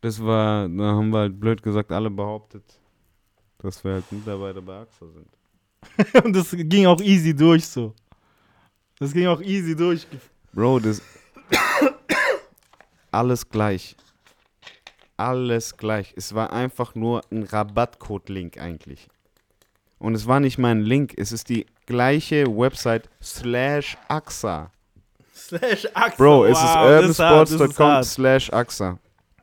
das 0.00 0.22
war, 0.24 0.68
da 0.68 0.84
haben 0.94 1.10
wir 1.10 1.18
halt 1.18 1.40
blöd 1.40 1.62
gesagt 1.62 1.92
alle 1.92 2.10
behauptet, 2.10 2.64
dass 3.58 3.82
wir 3.84 3.94
halt 3.94 4.10
Mitarbeiter 4.12 4.62
bei 4.62 4.80
AXA 4.80 5.06
sind. 5.08 6.24
Und 6.24 6.34
das 6.34 6.50
ging 6.56 6.86
auch 6.86 7.00
easy 7.00 7.34
durch 7.34 7.66
so. 7.66 7.94
Das 8.98 9.12
ging 9.12 9.26
auch 9.26 9.40
easy 9.42 9.76
durch. 9.76 10.06
Bro, 10.58 10.80
das. 10.80 11.00
alles 13.12 13.48
gleich. 13.48 13.94
Alles 15.16 15.76
gleich. 15.76 16.12
Es 16.16 16.34
war 16.34 16.52
einfach 16.52 16.96
nur 16.96 17.20
ein 17.30 17.44
Rabattcode-Link 17.44 18.58
eigentlich. 18.58 19.06
Und 20.00 20.16
es 20.16 20.26
war 20.26 20.40
nicht 20.40 20.58
mein 20.58 20.80
Link, 20.80 21.14
es 21.16 21.30
ist 21.30 21.48
die 21.48 21.64
gleiche 21.86 22.48
Website 22.48 23.08
slash 23.22 23.96
AXA. 24.08 24.72
Slash 25.32 25.86
Axel. 25.94 26.16
Bro, 26.16 26.46
es 26.46 26.58
ist 26.58 26.64
wow, 26.64 27.02
das 27.02 27.10
ist 27.10 27.20
urbansports.com 27.20 28.02
slash 28.02 28.52
AXA. 28.52 28.98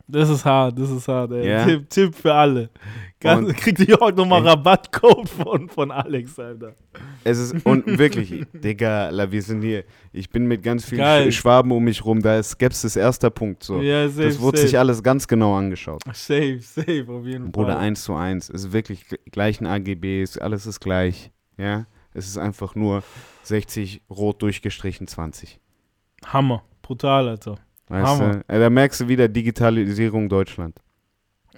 Das 0.08 0.30
ist 0.30 0.46
hart, 0.46 0.78
das 0.78 0.90
ist 0.92 1.08
hart, 1.08 1.32
ey. 1.32 1.50
Ja. 1.50 1.66
Tipp, 1.66 1.90
Tipp 1.90 2.16
für 2.16 2.34
alle. 2.34 2.70
Ganz, 3.20 3.48
Und- 3.48 3.58
kriegt 3.58 3.80
ihr 3.80 3.98
heute 4.00 4.18
nochmal. 4.18 4.48
Rabattcode 4.48 5.28
von, 5.28 5.68
von 5.68 5.90
Alex, 5.90 6.38
Alter. 6.38 6.76
Es 7.24 7.40
ist, 7.40 7.66
und 7.66 7.86
wirklich, 7.98 8.46
Digga, 8.54 9.10
la, 9.10 9.32
wir 9.32 9.42
sind 9.42 9.64
hier. 9.64 9.84
Ich 10.14 10.30
bin 10.30 10.46
mit 10.46 10.62
ganz 10.62 10.86
vielen 10.86 11.00
Geil. 11.02 11.32
Sch 11.32 11.38
Schwaben 11.40 11.72
um 11.72 11.84
mich 11.84 12.06
rum, 12.06 12.22
da 12.22 12.38
ist 12.38 12.52
Skepsis 12.52 12.96
erster 12.96 13.32
Punkt. 13.32 13.64
So. 13.64 13.82
Ja, 13.82 14.08
safe, 14.08 14.28
das 14.28 14.40
wurde 14.40 14.58
safe. 14.58 14.68
sich 14.68 14.78
alles 14.78 15.02
ganz 15.02 15.28
genau 15.28 15.56
angeschaut. 15.56 16.04
Safe, 16.14 16.60
safe, 16.62 17.06
auf 17.10 17.26
jeden 17.26 17.52
Bruder, 17.52 17.74
Fall. 17.74 17.82
eins 17.82 18.04
zu 18.04 18.14
eins. 18.14 18.50
Es 18.50 18.66
ist 18.66 18.74
wirklich 18.74 19.02
gl- 19.06 19.18
gleichen 19.32 19.66
AGBs, 19.66 20.38
alles 20.38 20.68
ist 20.68 20.80
gleich. 20.82 21.32
Ja, 21.58 21.88
es 22.14 22.28
ist 22.28 22.38
einfach 22.38 22.76
nur 22.76 23.02
60 23.44 24.02
rot 24.10 24.42
durchgestrichen 24.44 25.08
20. 25.08 25.60
Hammer. 26.28 26.64
Brutal, 26.84 27.28
Alter. 27.30 27.56
Weißt 27.88 28.06
Hammer. 28.08 28.32
du? 28.48 28.54
Äh, 28.54 28.60
Da 28.60 28.70
merkst 28.70 29.02
du 29.02 29.08
wieder 29.08 29.28
Digitalisierung 29.28 30.28
Deutschland. 30.30 30.76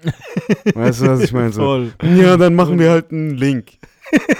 weißt 0.75 1.01
du, 1.01 1.07
was 1.07 1.21
ich 1.21 1.33
meine? 1.33 1.51
So, 1.51 1.87
ja, 2.03 2.37
dann 2.37 2.53
machen 2.55 2.77
wir 2.77 2.91
halt 2.91 3.11
einen 3.11 3.31
Link. 3.31 3.71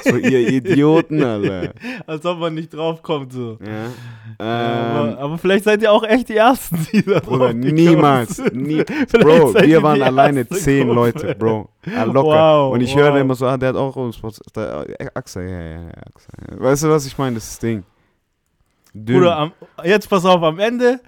So, 0.04 0.16
ihr 0.16 0.48
Idioten, 0.50 1.24
Alter. 1.24 1.74
Als 2.06 2.26
ob 2.26 2.40
man 2.40 2.54
nicht 2.54 2.74
draufkommt, 2.74 3.34
so. 3.34 3.58
Ja. 3.66 3.88
aber, 4.38 5.10
Ähm, 5.10 5.18
aber 5.18 5.38
vielleicht 5.38 5.64
seid 5.66 5.82
ihr 5.82 5.92
auch 5.92 6.04
echt 6.04 6.30
die 6.30 6.38
Ersten, 6.38 6.88
die 6.94 7.04
da 7.04 7.20
Bruder, 7.20 7.46
draufgekommen 7.54 7.74
niemals. 7.74 8.42
Nie, 8.54 8.84
Bro, 9.12 9.56
wir 9.56 9.84
waren 9.84 10.02
alleine 10.02 10.48
zehn. 10.48 10.88
Leute, 10.88 11.36
Bro. 11.36 11.70
Ah, 11.96 12.04
locker. 12.04 12.30
Wow, 12.30 12.74
Und 12.74 12.82
ich 12.82 12.94
wow. 12.96 13.02
höre 13.02 13.18
immer 13.18 13.36
so, 13.36 13.46
ah, 13.48 13.58
der 13.58 13.70
hat 13.70 13.76
auch. 13.76 14.12
Da, 14.54 14.84
äh, 14.84 15.08
Axa, 15.14 15.42
ja, 15.42 15.50
ja, 15.50 15.72
ja. 15.72 15.82
Ja. 15.88 16.60
Weißt 16.60 16.84
du, 16.84 16.90
was 16.90 17.06
ich 17.08 17.18
meine? 17.18 17.36
Das 17.36 17.44
ist 17.46 17.54
das 17.54 17.60
Ding. 17.60 17.84
Dünn. 18.94 19.18
Bruder, 19.18 19.38
am, 19.38 19.52
jetzt 19.84 20.10
pass 20.10 20.24
auf, 20.24 20.42
am 20.44 20.60
Ende 20.60 21.00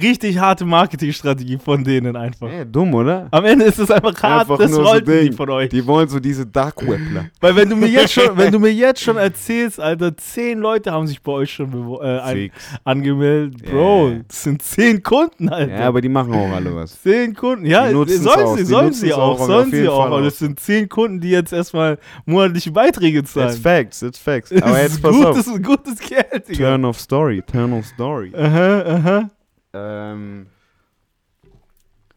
richtig 0.00 0.38
harte 0.38 0.64
Marketingstrategie 0.64 1.58
von 1.58 1.82
denen 1.84 2.16
einfach. 2.16 2.50
ja, 2.50 2.64
dumm, 2.64 2.94
oder? 2.94 3.28
Am 3.30 3.44
Ende 3.44 3.64
ist 3.64 3.78
es 3.78 3.90
einfach 3.90 4.14
hart, 4.22 4.42
Einfach 4.42 4.58
das 4.58 4.70
nur 4.70 4.80
so 4.80 4.90
wollten 4.90 5.20
die 5.26 5.32
von 5.32 5.50
euch. 5.50 5.68
Die 5.70 5.86
wollen 5.86 6.08
so 6.08 6.20
diese 6.20 6.46
Dark 6.46 6.80
Webler. 6.82 7.26
Weil 7.40 7.56
wenn 7.56 7.70
du 7.70 7.76
mir 7.76 7.88
jetzt 7.88 8.12
schon, 8.12 8.36
wenn 8.36 8.52
du 8.52 8.58
mir 8.58 8.72
jetzt 8.72 9.02
schon 9.02 9.16
erzählst, 9.16 9.80
Alter, 9.80 10.16
zehn 10.16 10.58
Leute 10.58 10.92
haben 10.92 11.06
sich 11.06 11.22
bei 11.22 11.32
euch 11.32 11.52
schon 11.52 11.98
äh, 12.00 12.18
ein, 12.20 12.50
angemeldet, 12.84 13.64
Bro, 13.64 14.08
ja. 14.08 14.18
das 14.28 14.42
sind 14.42 14.62
zehn 14.62 15.02
Kunden, 15.02 15.48
Alter. 15.48 15.78
Ja, 15.78 15.88
aber 15.88 16.00
die 16.00 16.08
machen 16.08 16.34
auch 16.34 16.50
alle 16.50 16.74
was. 16.74 17.00
Zehn 17.02 17.34
Kunden, 17.34 17.66
ja, 17.66 17.90
sollen 17.90 18.56
sie, 18.56 18.64
sollen 18.64 18.92
sie 18.92 19.12
auch, 19.12 19.38
sollen 19.38 19.70
sie 19.70 19.88
auch, 19.88 20.06
aber 20.06 20.22
das 20.22 20.38
sind 20.38 20.60
zehn 20.60 20.88
Kunden, 20.88 21.20
die 21.20 21.30
jetzt 21.30 21.52
erstmal 21.52 21.98
monatliche 22.24 22.70
Beiträge 22.70 23.24
zahlen. 23.24 23.48
That's 23.48 23.58
facts, 23.58 24.00
that's 24.00 24.18
facts. 24.18 24.52
Aber 24.52 24.80
jetzt 24.80 25.02
pass 25.02 25.14
gutes, 25.14 25.48
auf. 25.48 25.62
gutes 25.62 25.98
Geld, 26.00 26.48
Digga. 26.48 26.70
Turn 26.70 26.84
of 26.84 26.98
Story, 26.98 27.42
Turn 27.46 27.72
of 27.72 27.86
Story. 27.86 28.32
Aha, 28.36 28.82
aha. 28.82 29.30
Ähm, 29.76 30.46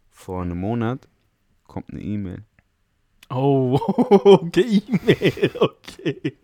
vor 0.09 0.41
einem 0.43 0.59
Monat 0.59 1.07
kommt 1.67 1.89
eine 1.91 2.01
E-Mail. 2.01 2.43
Oh, 3.31 3.79
okay, 3.87 4.81
E-Mail, 4.87 5.51
okay. 5.59 6.37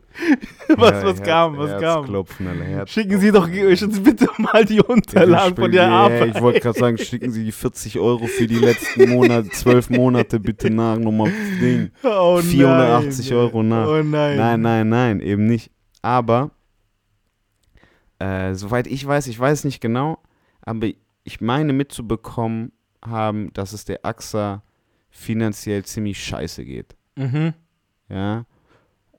Was, 0.70 1.04
was 1.04 1.04
Herz- 1.04 1.24
kam, 1.24 1.58
was 1.58 1.72
kam? 1.72 1.82
Herzklopfen. 1.82 2.88
Schicken 2.88 3.20
Sie 3.20 3.32
doch 3.32 3.50
bitte 3.50 4.30
mal 4.38 4.64
die 4.64 4.80
Unterlagen 4.82 5.56
von 5.56 5.72
der 5.72 5.84
Ja, 5.88 6.06
Arbeit. 6.06 6.36
Ich 6.36 6.42
wollte 6.42 6.60
gerade 6.62 6.80
sagen, 6.80 6.98
schicken 6.98 7.32
Sie 7.32 7.44
die 7.44 7.52
40 7.52 8.00
Euro 8.00 8.28
für 8.28 8.48
die 8.48 8.60
letzten 8.60 9.10
Monate, 9.10 9.50
12 9.50 9.90
Monate 9.90 10.40
bitte 10.40 10.70
nach, 10.70 10.98
nochmal 10.98 11.32
Ding. 11.60 11.92
Oh 12.04 12.38
480 12.42 13.30
nein, 13.32 13.40
Euro 13.40 13.64
nach. 13.64 13.88
Oh 13.88 14.04
nein. 14.04 14.38
Nein, 14.38 14.62
nein, 14.62 14.90
nein, 14.90 15.20
eben 15.22 15.48
nicht. 15.48 15.72
Aber, 16.02 16.52
äh, 18.20 18.54
soweit 18.54 18.88
ich 18.88 19.06
weiß, 19.06 19.28
ich 19.28 19.40
weiß 19.40 19.64
nicht 19.66 19.82
genau, 19.82 20.20
aber 20.62 20.88
ich 21.26 21.42
meine 21.42 21.74
mitzubekommen 21.74 22.72
haben, 23.04 23.52
dass 23.54 23.74
es 23.74 23.84
der 23.84 24.06
AXA 24.06 24.64
finanziell 25.10 25.84
ziemlich 25.84 26.24
scheiße 26.24 26.64
geht. 26.64 26.96
Mhm. 27.18 27.54
Ja. 28.10 28.46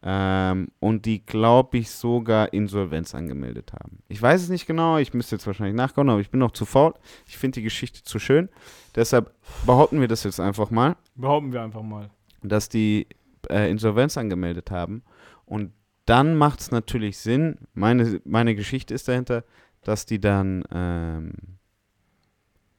Ähm, 0.03 0.69
und 0.79 1.05
die, 1.05 1.25
glaube 1.25 1.79
ich, 1.79 1.91
sogar 1.91 2.53
Insolvenz 2.53 3.15
angemeldet 3.15 3.73
haben. 3.73 3.99
Ich 4.09 4.23
weiß 4.23 4.43
es 4.43 4.49
nicht 4.49 4.67
genau, 4.67 4.99
ich 4.99 5.13
müsste 5.15 5.35
jetzt 5.35 5.47
wahrscheinlich 5.47 5.75
nachkommen, 5.75 6.11
aber 6.11 6.21
ich 6.21 6.31
bin 6.31 6.39
noch 6.39 6.53
zu 6.53 6.65
faul. 6.65 6.95
Ich 7.27 7.37
finde 7.37 7.57
die 7.57 7.63
Geschichte 7.65 8.05
zu 8.05 8.19
schön. 8.21 8.49
Deshalb 8.95 9.35
behaupten 9.65 10.01
wir 10.01 10.09
das 10.09 10.23
jetzt 10.25 10.39
einfach 10.39 10.71
mal, 10.71 10.97
Behaupten 11.17 11.53
wir 11.53 11.63
einfach 11.63 11.83
mal. 11.83 12.11
dass 12.43 12.69
die 12.69 13.09
äh, 13.51 13.69
Insolvenz 13.71 14.17
angemeldet 14.17 14.71
haben. 14.71 15.03
Und 15.45 15.73
dann 16.05 16.37
macht 16.37 16.61
es 16.61 16.71
natürlich 16.71 17.19
Sinn, 17.19 17.59
meine, 17.75 18.21
meine 18.25 18.55
Geschichte 18.55 18.95
ist 18.95 19.09
dahinter, 19.09 19.43
dass 19.83 20.07
die 20.07 20.21
dann 20.21 20.63
ähm, 20.71 21.33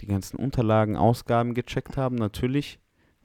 die 0.02 0.08
ganzen 0.08 0.38
Unterlagen, 0.38 0.96
Ausgaben 0.96 1.54
gecheckt 1.54 1.98
haben, 1.98 2.16
natürlich. 2.16 2.80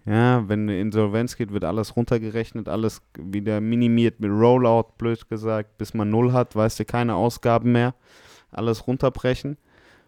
Ja, 0.05 0.49
wenn 0.49 0.63
eine 0.63 0.81
Insolvenz 0.81 1.37
geht, 1.37 1.53
wird 1.53 1.63
alles 1.65 1.95
runtergerechnet, 1.97 2.69
alles 2.69 3.03
wieder 3.17 3.61
minimiert 3.61 4.19
mit 4.19 4.31
Rollout, 4.31 4.95
blöd 4.99 5.29
gesagt, 5.29 5.79
bis 5.79 5.95
man 5.95 6.11
null 6.11 6.33
hat, 6.33 6.57
weißt 6.57 6.81
du, 6.81 6.85
keine 6.85 7.15
Ausgaben 7.15 7.71
mehr, 7.73 7.95
alles 8.51 8.87
runterbrechen. 8.89 9.59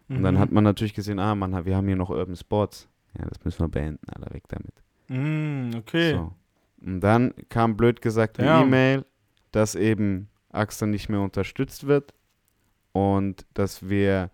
Und 0.09 0.22
dann 0.22 0.35
Mhm. 0.35 0.38
hat 0.40 0.50
man 0.53 0.64
natürlich 0.64 0.94
gesehen, 0.94 1.18
ah, 1.20 1.35
man, 1.35 1.64
wir 1.64 1.77
haben 1.77 1.87
hier 1.87 1.96
noch 1.96 2.11
Urban 2.11 2.35
Sports. 2.37 2.88
Ja, 3.18 3.24
das 3.27 3.42
müssen 3.44 3.61
wir 3.61 3.68
beenden, 3.68 4.00
Alter, 4.11 4.35
weg 4.35 4.42
damit. 4.48 4.74
Mm, 5.09 5.77
okay. 5.79 6.12
So. 6.14 6.33
Und 6.85 7.00
dann 7.00 7.33
kam 7.48 7.77
blöd 7.77 8.03
gesagt 8.03 8.38
eine 8.40 8.48
Ja. 8.48 8.62
E-Mail, 8.62 9.05
dass 9.53 9.77
eben 9.77 10.29
Axter 10.50 10.87
nicht 10.87 11.09
mehr 11.09 11.20
unterstützt 11.20 11.87
wird 11.87 12.12
und 12.92 13.46
dass 13.55 13.88
wir 13.88 14.31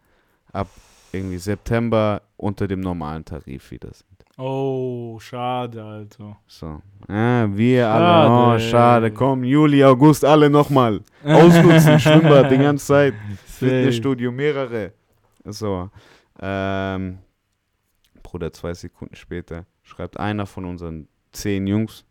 ab 0.53 0.69
irgendwie 1.13 1.39
September 1.39 2.23
unter 2.37 2.67
dem 2.69 2.81
normalen 2.81 3.25
Tarif 3.25 3.71
wieder 3.71 3.93
sind. 3.93 4.07
Oh, 4.39 5.19
schade, 5.21 5.83
Alter. 5.85 6.39
So. 6.47 6.81
Ja, 7.09 7.55
wir 7.55 7.89
alle, 7.89 8.05
Schade. 8.05 8.33
oh, 8.33 8.59
schade, 8.71 9.11
komm, 9.11 9.45
Juli, 9.45 9.85
August, 9.85 10.25
alle 10.25 10.49
nochmal. 10.49 11.01
Ausnutzen, 11.25 12.01
Schwimmbad 12.01 12.51
die 12.51 12.57
ganze 12.57 12.87
Zeit, 12.87 13.15
Fitnessstudio, 13.45 14.33
mehrere. 14.33 14.93
So. 15.45 15.91
Ähm, 16.41 17.19
Bruder, 18.23 18.53
zwei 18.53 18.73
Sekunden 18.73 19.15
später 19.15 19.67
schreibt 19.83 20.19
einer 20.19 20.47
von 20.47 20.65
unseren 20.65 21.09
zehn 21.33 21.67
Jungs, 21.67 22.05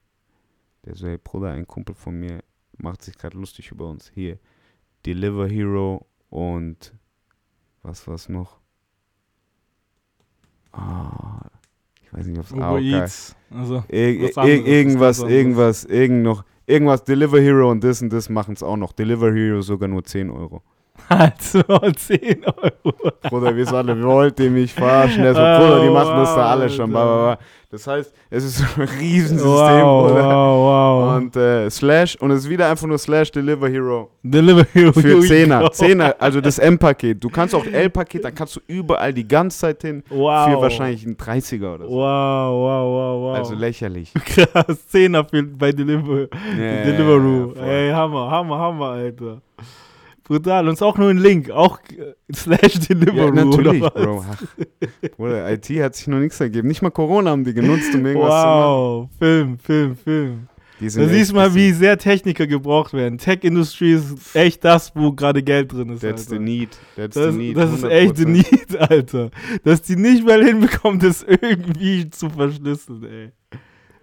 der 0.86 0.96
so, 0.96 1.08
hey 1.08 1.18
Bruder, 1.18 1.52
ein 1.52 1.66
Kumpel 1.66 1.96
von 1.96 2.20
mir 2.20 2.44
macht 2.78 3.02
sich 3.02 3.18
gerade 3.18 3.38
lustig 3.38 3.72
über 3.72 3.90
uns. 3.90 4.12
Hier, 4.14 4.38
Deliver 5.06 5.48
Hero 5.48 6.06
und 6.30 6.94
was 7.82 8.08
war's 8.08 8.30
noch? 8.30 8.60
Ah, 10.72 11.42
ich 12.02 12.14
weiß 12.14 12.26
nicht, 12.28 12.40
ob 12.40 12.46
es 12.46 12.52
Uber 12.52 12.66
AOK 12.66 12.82
Eats. 12.82 13.36
Also, 13.52 13.84
Ir 13.90 14.38
anderes, 14.38 14.68
irgendwas, 14.68 15.20
irgendwas, 15.20 15.86
irgend 15.86 16.24
noch, 16.24 16.44
irgendwas, 16.66 17.04
Deliver 17.04 17.40
Hero 17.40 17.72
und 17.72 17.84
das 17.84 18.02
und 18.02 18.12
das 18.12 18.30
machen 18.30 18.54
es 18.54 18.64
auch 18.64 18.78
noch. 18.78 18.94
Deliver 18.94 19.34
Hero 19.34 19.62
sogar 19.62 19.88
nur 19.90 20.04
10 20.04 20.30
Euro. 20.30 20.62
Also 21.08 21.62
10 21.64 22.46
Euro. 22.46 22.94
Bruder, 23.30 23.56
wir 23.56 23.74
alle, 23.74 24.04
wollt 24.04 24.40
ihr 24.40 24.52
mich 24.52 24.74
verarschen? 24.74 25.24
Der 25.24 25.34
so, 25.34 25.40
Oh, 25.42 25.58
Bruder, 25.58 25.84
die 25.84 25.90
machen 25.90 26.16
das 26.18 26.30
da 26.36 26.42
wow, 26.42 26.52
alle 26.52 26.70
schon. 26.70 26.90
Bla. 26.92 27.38
Das 27.72 27.86
heißt, 27.86 28.12
es 28.32 28.44
ist 28.46 28.62
ein 28.78 28.82
Riesensystem, 29.00 29.52
Wow, 29.52 30.08
Bruder. 30.08 30.24
wow, 30.26 31.06
wow. 31.12 31.18
Und 31.18 31.36
äh, 31.36 31.70
Slash, 31.70 32.16
und 32.16 32.32
es 32.32 32.40
ist 32.46 32.50
wieder 32.50 32.68
einfach 32.68 32.88
nur 32.88 32.98
Slash 32.98 33.30
Deliver 33.32 33.70
Hero. 33.70 34.10
Delivery 34.24 34.92
Für 34.94 35.20
Zehner. 35.22 35.72
Zehner, 35.72 36.16
also 36.18 36.42
das 36.42 36.58
M-Paket. 36.58 37.24
Du 37.24 37.30
kannst 37.30 37.54
auch 37.54 37.64
L-Paket, 37.66 38.24
dann 38.26 38.34
kannst 38.34 38.56
du 38.56 38.60
überall 38.66 39.14
die 39.14 39.28
ganze 39.28 39.60
Zeit 39.60 39.82
hin. 39.84 40.02
Wow. 40.10 40.50
Für 40.52 40.62
wahrscheinlich 40.62 41.06
einen 41.06 41.16
30er 41.16 41.76
oder 41.76 41.86
Wow, 41.86 41.90
so. 41.90 41.96
wow, 41.96 42.86
wow, 42.90 43.22
wow. 43.22 43.36
Also 43.38 43.54
lächerlich. 43.54 44.12
Krass, 44.26 44.88
10er 44.92 45.30
für, 45.30 45.44
bei 45.44 45.72
Deliver 45.72 46.22
Ja, 46.22 46.84
Deliveroo. 46.86 47.54
Ey, 47.62 47.92
Hammer, 47.92 48.32
Hammer, 48.32 48.58
Hammer, 48.58 48.86
Alter. 48.88 49.42
Brutal. 50.30 50.68
Und 50.68 50.76
ist 50.76 50.82
auch 50.82 50.98
nur 50.98 51.10
ein 51.10 51.18
Link. 51.18 51.50
Auch 51.52 51.80
äh, 51.89 52.13
slash 52.34 52.80
Deliveroo. 52.88 53.36
Ja, 53.36 53.46
natürlich, 53.46 53.82
oder 53.84 53.94
was? 53.96 54.04
Bro. 54.04 54.26
Ach, 54.30 55.10
Bruder, 55.18 55.52
IT 55.52 55.70
hat 55.82 55.96
sich 55.96 56.08
noch 56.08 56.20
nichts 56.20 56.39
ergeben. 56.39 56.68
Nicht 56.70 56.82
mal 56.82 56.92
Corona 56.92 57.32
haben 57.32 57.44
die 57.44 57.54
genutzt, 57.54 57.94
um 57.94 58.06
irgendwas 58.06 58.30
zu 58.42 58.48
machen. 58.48 58.63
Wow, 58.63 59.10
Film, 59.20 59.60
Film, 59.60 59.96
Film. 59.98 60.48
Da 60.82 60.88
siehst 60.88 61.32
du 61.32 61.36
mal, 61.36 61.54
wie 61.56 61.74
sehr 61.74 61.98
Techniker 61.98 62.48
gebraucht 62.48 62.94
werden. 62.94 63.18
Tech-Industrie 63.18 63.94
ist 63.96 64.34
echt 64.34 64.63
das, 64.63 64.96
wo 64.96 65.12
gerade 65.12 65.44
Geld 65.44 65.74
drin 65.74 65.89
ist. 65.89 66.00
That's 66.00 66.28
the 66.28 66.36
Alter. 66.36 66.44
need. 66.46 66.70
That's 66.96 67.15
Das, 67.15 67.34
the 67.34 67.38
need. 67.38 67.58
das 67.58 67.74
ist 67.74 67.84
echt 67.84 68.15
the 68.15 68.24
100%. 68.26 68.28
Need, 68.30 68.78
Alter. 68.89 69.30
Dass 69.65 69.82
die 69.82 69.98
nicht 69.98 70.26
mal 70.26 70.42
hinbekommen, 70.46 71.00
das 71.00 71.24
irgendwie 71.24 72.10
zu 72.10 72.30
verschlüsseln, 72.30 73.04
ey. 73.04 73.32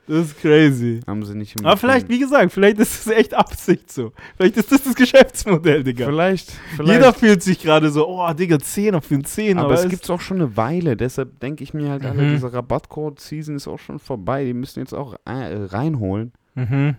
Das 0.08 0.26
ist 0.26 0.40
crazy. 0.40 1.00
Haben 1.06 1.24
sie 1.24 1.34
nicht 1.34 1.58
Aber 1.64 1.76
vielleicht, 1.76 2.08
wie 2.08 2.20
gesagt, 2.20 2.52
vielleicht 2.52 2.78
ist 2.78 3.06
es 3.06 3.12
echt 3.12 3.34
Absicht 3.34 3.90
so. 3.92 4.12
Vielleicht 4.36 4.56
ist 4.56 4.70
das 4.70 4.84
das 4.84 4.94
Geschäftsmodell, 4.94 5.82
Digga. 5.82 6.06
Vielleicht, 6.06 6.50
vielleicht. 6.76 6.92
Jeder 6.92 7.12
fühlt 7.12 7.42
sich 7.42 7.58
gerade 7.60 7.90
so, 7.90 8.06
oh, 8.08 8.32
Digga, 8.32 8.58
10 8.60 9.00
für 9.02 9.14
einen 9.14 9.24
10. 9.24 9.58
aber 9.58 9.74
es 9.74 9.84
weißt- 9.84 9.88
gibt 9.88 10.08
auch 10.10 10.20
schon 10.20 10.36
eine 10.40 10.56
Weile, 10.56 10.96
deshalb 10.96 11.40
denke 11.40 11.64
ich 11.64 11.74
mir 11.74 11.90
halt, 11.90 12.04
alle, 12.04 12.22
Mhm. 12.22 12.32
diese 12.34 12.52
Rabattcode-Season 12.52 13.56
ist 13.56 13.66
auch 13.66 13.78
schon 13.80 13.98
vorbei. 13.98 14.44
Die 14.44 14.54
müssen 14.54 14.78
jetzt 14.78 14.92
auch 14.94 15.14
äh, 15.24 15.30
reinholen. 15.64 16.32
Mhm. 16.54 16.96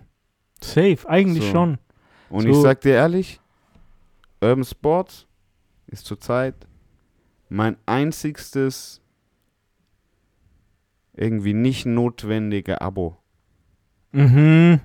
Safe, 0.62 0.98
eigentlich 1.06 1.44
So. 1.44 1.50
schon. 1.50 1.78
Und 2.28 2.42
So. 2.42 2.48
ich 2.50 2.56
sag 2.56 2.82
dir 2.82 2.92
ehrlich, 2.94 3.40
Urban 4.42 4.64
Sports 4.64 5.26
ist 5.86 6.04
zurzeit 6.04 6.54
mein 7.48 7.76
einzigstes 7.86 9.00
irgendwie 11.18 11.54
nicht 11.54 11.86
notwendige 11.86 12.80
Abo. 12.80 13.16
Mhm. 14.12 14.80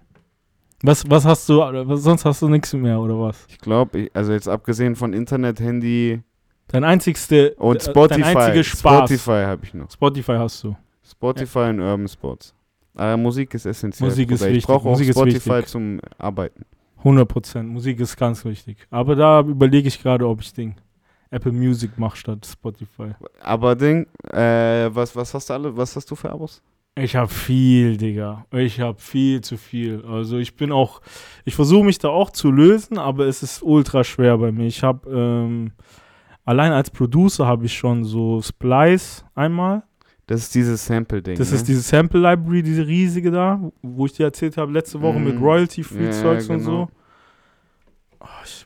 Was, 0.81 1.09
was 1.09 1.23
hast 1.25 1.47
du, 1.47 1.61
sonst 1.95 2.25
hast 2.25 2.41
du 2.41 2.49
nichts 2.49 2.73
mehr, 2.73 2.99
oder 2.99 3.17
was? 3.19 3.45
Ich 3.47 3.57
glaube, 3.59 4.09
also 4.13 4.33
jetzt 4.33 4.49
abgesehen 4.49 4.95
von 4.95 5.13
Internet, 5.13 5.59
Handy 5.61 6.21
Dein 6.67 6.83
einzigste, 6.83 7.53
und 7.55 7.77
äh, 7.77 7.89
Spotify. 7.89 8.21
dein 8.21 8.37
einziger 8.37 8.63
Spaß. 8.63 9.09
Spotify 9.09 9.43
habe 9.45 9.61
ich 9.63 9.73
noch. 9.73 9.89
Spotify 9.91 10.33
hast 10.33 10.63
du. 10.63 10.75
Spotify 11.03 11.69
und 11.69 11.79
Urban 11.79 12.07
Sports. 12.07 12.53
Aber 12.95 13.17
Musik 13.17 13.53
ist 13.53 13.65
essentiell. 13.65 14.09
Musik 14.09 14.31
ist 14.31 14.39
Bruder. 14.39 14.49
Ich 14.51 14.55
wichtig, 14.57 14.67
brauche 14.67 14.89
auch 14.89 15.01
Spotify 15.01 15.49
wichtig. 15.49 15.67
zum 15.67 15.99
Arbeiten. 16.17 16.65
100 16.97 17.27
Prozent. 17.27 17.69
Musik 17.69 17.99
ist 17.99 18.15
ganz 18.15 18.43
wichtig. 18.45 18.77
Aber 18.89 19.15
da 19.15 19.41
überlege 19.41 19.87
ich 19.87 20.01
gerade, 20.01 20.27
ob 20.27 20.41
ich 20.41 20.53
Ding 20.53 20.75
Apple 21.33 21.51
Music 21.51 21.97
mache 21.97 22.15
statt 22.17 22.45
Spotify. 22.45 23.11
Aber 23.41 23.75
Ding, 23.75 24.05
äh, 24.31 24.89
was, 24.93 25.15
was 25.15 25.33
hast 25.33 25.49
du 25.49 25.53
alle, 25.53 25.75
was 25.75 25.95
hast 25.95 26.09
du 26.11 26.15
für 26.15 26.29
Abos? 26.31 26.61
Ich 26.95 27.15
habe 27.15 27.27
viel, 27.27 27.97
Digga. 27.97 28.45
Ich 28.51 28.79
habe 28.79 28.99
viel 28.99 29.41
zu 29.41 29.57
viel. 29.57 30.03
Also 30.07 30.37
ich 30.37 30.55
bin 30.55 30.71
auch, 30.71 31.01
ich 31.43 31.55
versuche 31.55 31.83
mich 31.83 31.97
da 31.97 32.09
auch 32.09 32.29
zu 32.29 32.51
lösen, 32.51 32.99
aber 32.99 33.25
es 33.25 33.41
ist 33.41 33.63
ultra 33.63 34.03
schwer 34.03 34.37
bei 34.37 34.51
mir. 34.51 34.67
Ich 34.67 34.83
habe, 34.83 35.09
ähm, 35.09 35.71
allein 36.45 36.71
als 36.71 36.91
Producer 36.91 37.47
habe 37.47 37.65
ich 37.65 37.73
schon 37.73 38.03
so 38.03 38.41
Splice 38.43 39.25
einmal. 39.33 39.81
Das 40.27 40.41
ist 40.41 40.53
dieses 40.55 40.85
Sample-Ding. 40.85 41.35
Das 41.37 41.49
ne? 41.49 41.57
ist 41.57 41.67
diese 41.67 41.81
Sample 41.81 42.19
Library, 42.21 42.61
diese 42.61 42.85
riesige 42.85 43.31
da, 43.31 43.59
wo 43.81 44.05
ich 44.05 44.13
dir 44.13 44.25
erzählt 44.25 44.55
habe 44.57 44.71
letzte 44.71 45.01
Woche 45.01 45.19
mit 45.19 45.35
Mhm. 45.35 45.43
Royalty-Free-Zeugs 45.43 46.47
Ja, 46.47 46.53
und 46.53 46.59
genau. 46.63 46.85
so. 46.85 46.89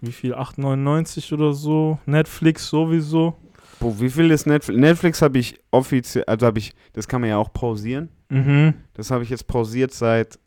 Wie 0.02 0.12
viel? 0.12 0.34
8,99 0.36 1.34
oder 1.34 1.54
so. 1.54 2.00
Netflix 2.06 2.68
sowieso. 2.68 3.36
Boah, 3.80 4.00
wie 4.00 4.10
viel 4.10 4.32
ist 4.32 4.46
Netflix? 4.48 4.80
Netflix 4.80 5.22
habe 5.22 5.38
ich 5.38 5.60
offiziell, 5.72 6.24
also 6.26 6.46
habe 6.48 6.60
ich, 6.60 6.74
das 6.94 7.08
kann 7.08 7.22
man 7.22 7.30
ja 7.30 7.38
auch 7.38 7.52
pausieren. 7.54 8.10
Mhm. 8.30 8.74
Das 8.94 9.12
habe 9.12 9.24
ich 9.24 9.30
jetzt 9.30 9.48
pausiert 9.48 9.94
seit 9.94 10.40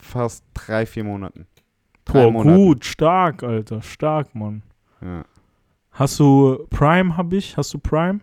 fast 0.00 0.44
drei, 0.54 0.84
vier 0.86 1.04
Monaten. 1.04 1.46
Drei 2.04 2.24
Boah, 2.24 2.30
Monaten. 2.32 2.56
gut, 2.56 2.84
stark, 2.84 3.42
Alter. 3.42 3.82
Stark, 3.82 4.34
Mann. 4.34 4.62
Ja. 5.02 5.24
Hast 5.92 6.20
du 6.20 6.66
Prime, 6.70 7.16
hab 7.16 7.32
ich? 7.32 7.56
Hast 7.56 7.72
du 7.72 7.78
Prime? 7.78 8.20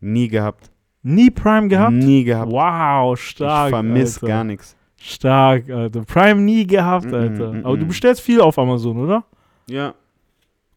Nie 0.00 0.28
gehabt. 0.28 0.70
Nie 1.02 1.30
Prime 1.30 1.68
gehabt? 1.68 1.92
Nie 1.92 2.22
gehabt. 2.24 2.50
Wow, 2.52 3.18
stark. 3.18 3.68
ich 3.68 3.70
vermisse 3.74 4.26
gar 4.26 4.44
nichts. 4.44 4.76
Stark, 4.96 5.68
Alter. 5.70 6.02
Prime 6.04 6.40
nie 6.40 6.66
gehabt, 6.66 7.12
Alter. 7.12 7.52
mhm, 7.52 7.66
Aber 7.66 7.76
du 7.76 7.86
bestellst 7.86 8.20
viel 8.20 8.40
auf 8.40 8.58
Amazon, 8.58 8.96
oder? 8.98 9.24
Ja. 9.68 9.94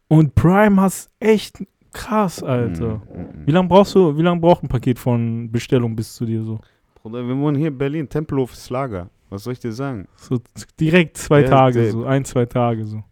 Und 0.08 0.34
Prime 0.34 0.80
hast 0.80 1.10
echt 1.20 1.62
krass, 1.92 2.42
Alter. 2.42 2.96
Mhm, 3.14 3.40
mhm. 3.40 3.46
Wie 3.46 3.50
lange 3.50 3.68
brauchst 3.68 3.94
du, 3.94 4.16
wie 4.16 4.22
lange 4.22 4.40
braucht 4.40 4.62
ein 4.62 4.68
Paket 4.68 4.98
von 4.98 5.50
Bestellung 5.50 5.96
bis 5.96 6.14
zu 6.14 6.24
dir 6.26 6.42
so? 6.42 6.60
Bruder, 7.02 7.26
wir 7.26 7.36
wohnen 7.36 7.56
hier 7.56 7.68
in 7.68 7.78
Berlin, 7.78 8.08
Tempelhof 8.08 8.52
ist 8.52 8.68
Lager. 8.70 9.08
Was 9.30 9.44
soll 9.44 9.54
ich 9.54 9.60
dir 9.60 9.72
sagen? 9.72 10.06
So 10.16 10.38
direkt 10.78 11.16
zwei 11.16 11.40
Der- 11.40 11.50
Tage, 11.50 11.90
so 11.90 12.04
ein, 12.04 12.24
zwei 12.24 12.44
Tage 12.46 12.84
so. 12.84 13.02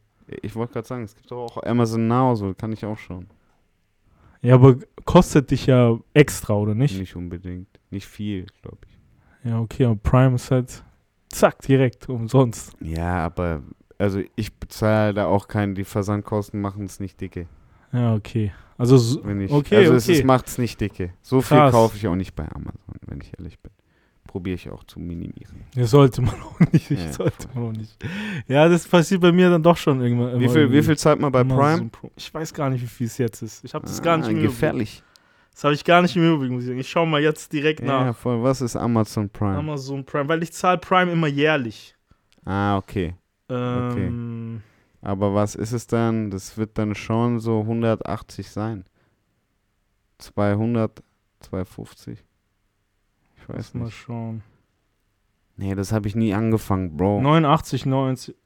Ich 0.42 0.54
wollte 0.54 0.74
gerade 0.74 0.86
sagen, 0.86 1.02
es 1.04 1.14
gibt 1.16 1.30
doch 1.30 1.44
auch 1.56 1.62
Amazon 1.64 2.06
Now, 2.06 2.34
so 2.36 2.54
kann 2.54 2.72
ich 2.72 2.84
auch 2.84 2.98
schon. 2.98 3.26
Ja, 4.42 4.54
aber 4.54 4.76
kostet 5.04 5.50
dich 5.50 5.66
ja 5.66 5.98
extra, 6.14 6.54
oder 6.54 6.74
nicht? 6.74 6.98
Nicht 6.98 7.16
unbedingt. 7.16 7.66
Nicht 7.90 8.06
viel, 8.06 8.46
glaube 8.62 8.78
ich. 8.86 9.50
Ja, 9.50 9.58
okay, 9.60 9.86
aber 9.86 9.96
Prime 9.96 10.34
ist 10.36 10.50
halt 10.50 10.84
zack, 11.30 11.60
direkt, 11.62 12.08
umsonst. 12.08 12.74
Ja, 12.80 13.24
aber 13.26 13.62
also 14.00 14.20
ich 14.36 14.54
bezahle 14.54 15.14
da 15.14 15.26
auch 15.26 15.46
keinen, 15.48 15.74
die 15.74 15.84
Versandkosten 15.84 16.60
machen 16.60 16.84
es 16.86 17.00
nicht 17.00 17.20
dicke. 17.20 17.46
Ja, 17.92 18.14
okay. 18.14 18.52
Also, 18.78 18.96
so- 18.96 19.24
Wenn 19.24 19.40
ich, 19.40 19.50
Okay, 19.52 19.76
also 19.76 19.94
es 19.94 20.04
okay. 20.08 20.18
ist, 20.18 20.24
macht 20.24 20.46
es 20.48 20.58
nicht 20.58 20.80
dicke. 20.80 21.12
So 21.22 21.40
viel 21.42 21.56
Krass. 21.58 21.72
kaufe 21.72 21.96
ich 21.96 22.06
auch 22.08 22.14
nicht 22.16 22.34
bei 22.34 22.44
Amazon, 22.50 22.94
wenn 23.06 23.20
ich 23.20 23.32
ehrlich 23.38 23.58
bin. 23.58 23.70
Probiere 24.26 24.54
ich 24.54 24.70
auch 24.70 24.84
zu 24.84 25.00
minimieren. 25.00 25.64
das 25.74 25.90
sollte 25.90 26.22
man 26.22 26.34
auch 26.40 26.60
nicht. 26.72 26.88
Ja, 26.90 27.12
sollte 27.12 27.48
man 27.52 27.64
auch 27.64 27.72
nicht. 27.72 27.96
Ja, 28.46 28.68
das 28.68 28.86
passiert 28.86 29.20
bei 29.20 29.32
mir 29.32 29.50
dann 29.50 29.62
doch 29.62 29.76
schon 29.76 30.00
irgendwann. 30.00 30.38
Wie 30.40 30.48
viel, 30.48 30.70
wie 30.70 30.82
viel 30.82 30.96
zahlt 30.96 31.18
man 31.20 31.32
bei 31.32 31.42
Prime? 31.42 31.88
Pro- 31.90 32.10
Ich 32.16 32.32
weiß 32.32 32.54
gar 32.54 32.70
nicht, 32.70 32.80
wie 32.82 32.86
viel 32.86 33.06
es 33.08 33.18
jetzt 33.18 33.42
ist. 33.42 33.64
Ich 33.64 33.74
habe 33.74 33.84
das 33.86 33.98
Ah, 34.00 34.04
gar 34.04 34.16
nicht 34.18 34.28
im 34.30 34.40
gefährlich. 34.40 35.02
Das 35.52 35.64
habe 35.64 35.74
ich 35.74 35.84
gar 35.84 36.00
nicht 36.00 36.14
im 36.16 36.22
Überblick, 36.26 36.52
muss 36.52 36.62
ich 36.62 36.68
sagen. 36.68 36.78
Ich 36.78 36.88
schaue 36.88 37.08
mal 37.08 37.20
jetzt 37.20 37.52
direkt 37.52 37.80
Ja, 37.80 38.04
nach. 38.04 38.16
voll. 38.16 38.40
Was 38.42 38.60
ist 38.60 38.76
Amazon 38.76 39.28
Prime? 39.28 39.56
Amazon 39.58 40.04
Prime, 40.06 40.28
weil 40.28 40.42
ich 40.44 40.52
zahle 40.52 40.78
Prime 40.78 41.10
immer 41.12 41.26
jährlich. 41.26 41.94
ah, 42.46 42.76
okay. 42.78 43.14
Ähm, 43.50 44.62
Aber 45.02 45.34
was 45.34 45.54
ist 45.54 45.72
es 45.72 45.86
dann? 45.86 46.30
Das 46.30 46.56
wird 46.56 46.78
dann 46.78 46.94
schon 46.94 47.40
so 47.40 47.60
180 47.60 48.50
sein. 48.50 48.84
200, 50.18 51.02
250. 51.40 52.18
Ich 53.36 53.48
weiß 53.48 53.56
Lass 53.56 53.74
mal 53.74 53.84
nicht. 53.84 53.94
schauen. 53.94 54.42
Nee, 55.56 55.74
das 55.74 55.92
habe 55.92 56.08
ich 56.08 56.14
nie 56.14 56.32
angefangen, 56.34 56.96
Bro. 56.96 57.20
89, 57.22 57.86
90. 57.86 58.36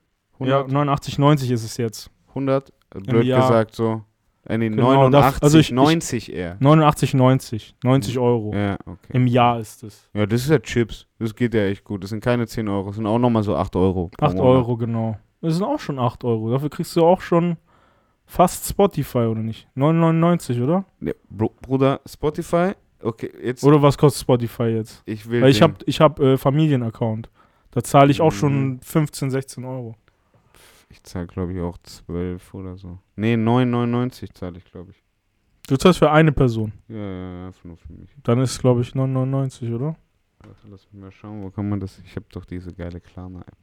Ja, 0.41 0.61
100, 0.63 0.73
89, 0.73 1.19
90 1.19 1.51
ist 1.51 1.65
es 1.65 1.77
jetzt. 1.77 2.11
100 2.31 2.73
blöd 2.91 3.25
gesagt 3.27 3.75
so. 3.75 4.03
Äh, 4.47 4.59
nee, 4.59 4.69
Genau, 4.69 4.93
89, 4.93 5.13
darf- 5.13 5.43
also 5.43 5.59
ich- 5.59 5.67
ich- 5.69 5.73
90 5.73 6.33
eher. 6.33 6.57
89, 6.61 7.15
90. 7.15 7.77
90 7.83 8.19
Euro. 8.19 8.55
Ja, 8.55 8.77
okay. 8.85 8.99
Im 9.15 9.27
Jahr 9.27 9.59
ist 9.59 9.83
es. 9.83 10.09
Ja, 10.13 10.27
das 10.27 10.43
ist 10.43 10.51
ja 10.51 10.59
Chips. 10.59 11.07
Das 11.19 11.35
geht 11.35 11.55
ja 11.55 11.65
echt 11.67 11.85
gut. 11.85 12.03
Das 12.03 12.11
sind 12.11 12.23
keine 12.23 12.47
10 12.47 12.69
Euro. 12.69 12.89
Das 12.89 12.97
sind 12.97 13.07
auch 13.07 13.19
nochmal 13.19 13.43
so 13.43 13.57
8 13.57 13.75
Euro. 13.77 14.11
pro 14.17 14.27
8 14.27 14.37
Monat. 14.37 14.49
Euro, 14.51 14.77
genau. 14.77 15.17
Das 15.41 15.55
sind 15.55 15.65
auch 15.65 15.79
schon 15.81 15.99
8 15.99 16.25
Euro. 16.25 16.51
Dafür 16.51 16.69
kriegst 16.71 16.95
du 16.97 17.05
auch 17.05 17.21
schon 17.21 17.57
fast 18.27 18.69
Spotify, 18.69 19.19
oder 19.27 19.41
nicht? 19.43 19.69
9,99, 19.77 20.63
oder? 20.63 20.85
Nee, 21.01 21.15
Bro 21.31 21.53
Bruder, 21.63 22.01
Spotify. 22.07 22.73
Okay, 23.03 23.31
jetzt. 23.43 23.63
Oder 23.65 23.83
was 23.83 23.99
kostet 23.99 24.23
Spotify 24.23 24.65
jetzt? 24.65 25.03
ich 25.07 25.29
will. 25.29 25.43
Weil 25.43 25.51
ich 25.51 25.61
habe 25.61 25.75
ich 25.87 26.01
hab, 26.01 26.19
äh, 26.21 26.37
Familienaccount. 26.39 27.29
Da 27.71 27.83
zahle 27.83 28.11
ich 28.11 28.21
auch 28.21 28.31
Mhm. 28.33 28.37
schon 28.37 28.81
15, 28.83 29.31
16 29.31 29.65
Euro. 29.65 29.95
Ich 30.89 31.03
zahle, 31.03 31.27
glaube 31.27 31.53
ich, 31.53 31.61
auch 31.61 31.79
12 31.79 32.55
oder 32.55 32.77
so. 32.77 32.99
Nee, 33.17 33.35
9,99 33.35 34.33
zahle 34.35 34.59
ich, 34.59 34.65
glaube 34.65 34.93
ich. 34.93 35.03
Du 35.67 35.77
zahlst 35.77 35.99
für 35.99 36.11
eine 36.11 36.33
Person. 36.33 36.73
Ja, 36.89 36.97
ja, 36.97 37.39
ja, 37.39 37.47
einfach 37.47 37.65
nur 37.65 37.77
für 37.77 37.93
mich. 37.93 38.11
Dann 38.23 38.41
ist 38.41 38.53
es, 38.53 38.59
glaube 38.59 38.83
ich, 38.83 38.91
9,99, 38.91 39.75
oder? 39.75 39.97
Warte, 40.41 40.59
lass 40.69 40.87
mich 40.93 41.03
mal 41.03 41.11
schauen, 41.11 41.43
wo 41.43 41.51
kann 41.51 41.69
man 41.69 41.81
das. 41.81 42.01
Ich 42.05 42.17
habe 42.17 42.27
doch 42.31 42.45
diese 42.45 42.73
geile 42.73 43.01
Klarna-App. 43.01 43.57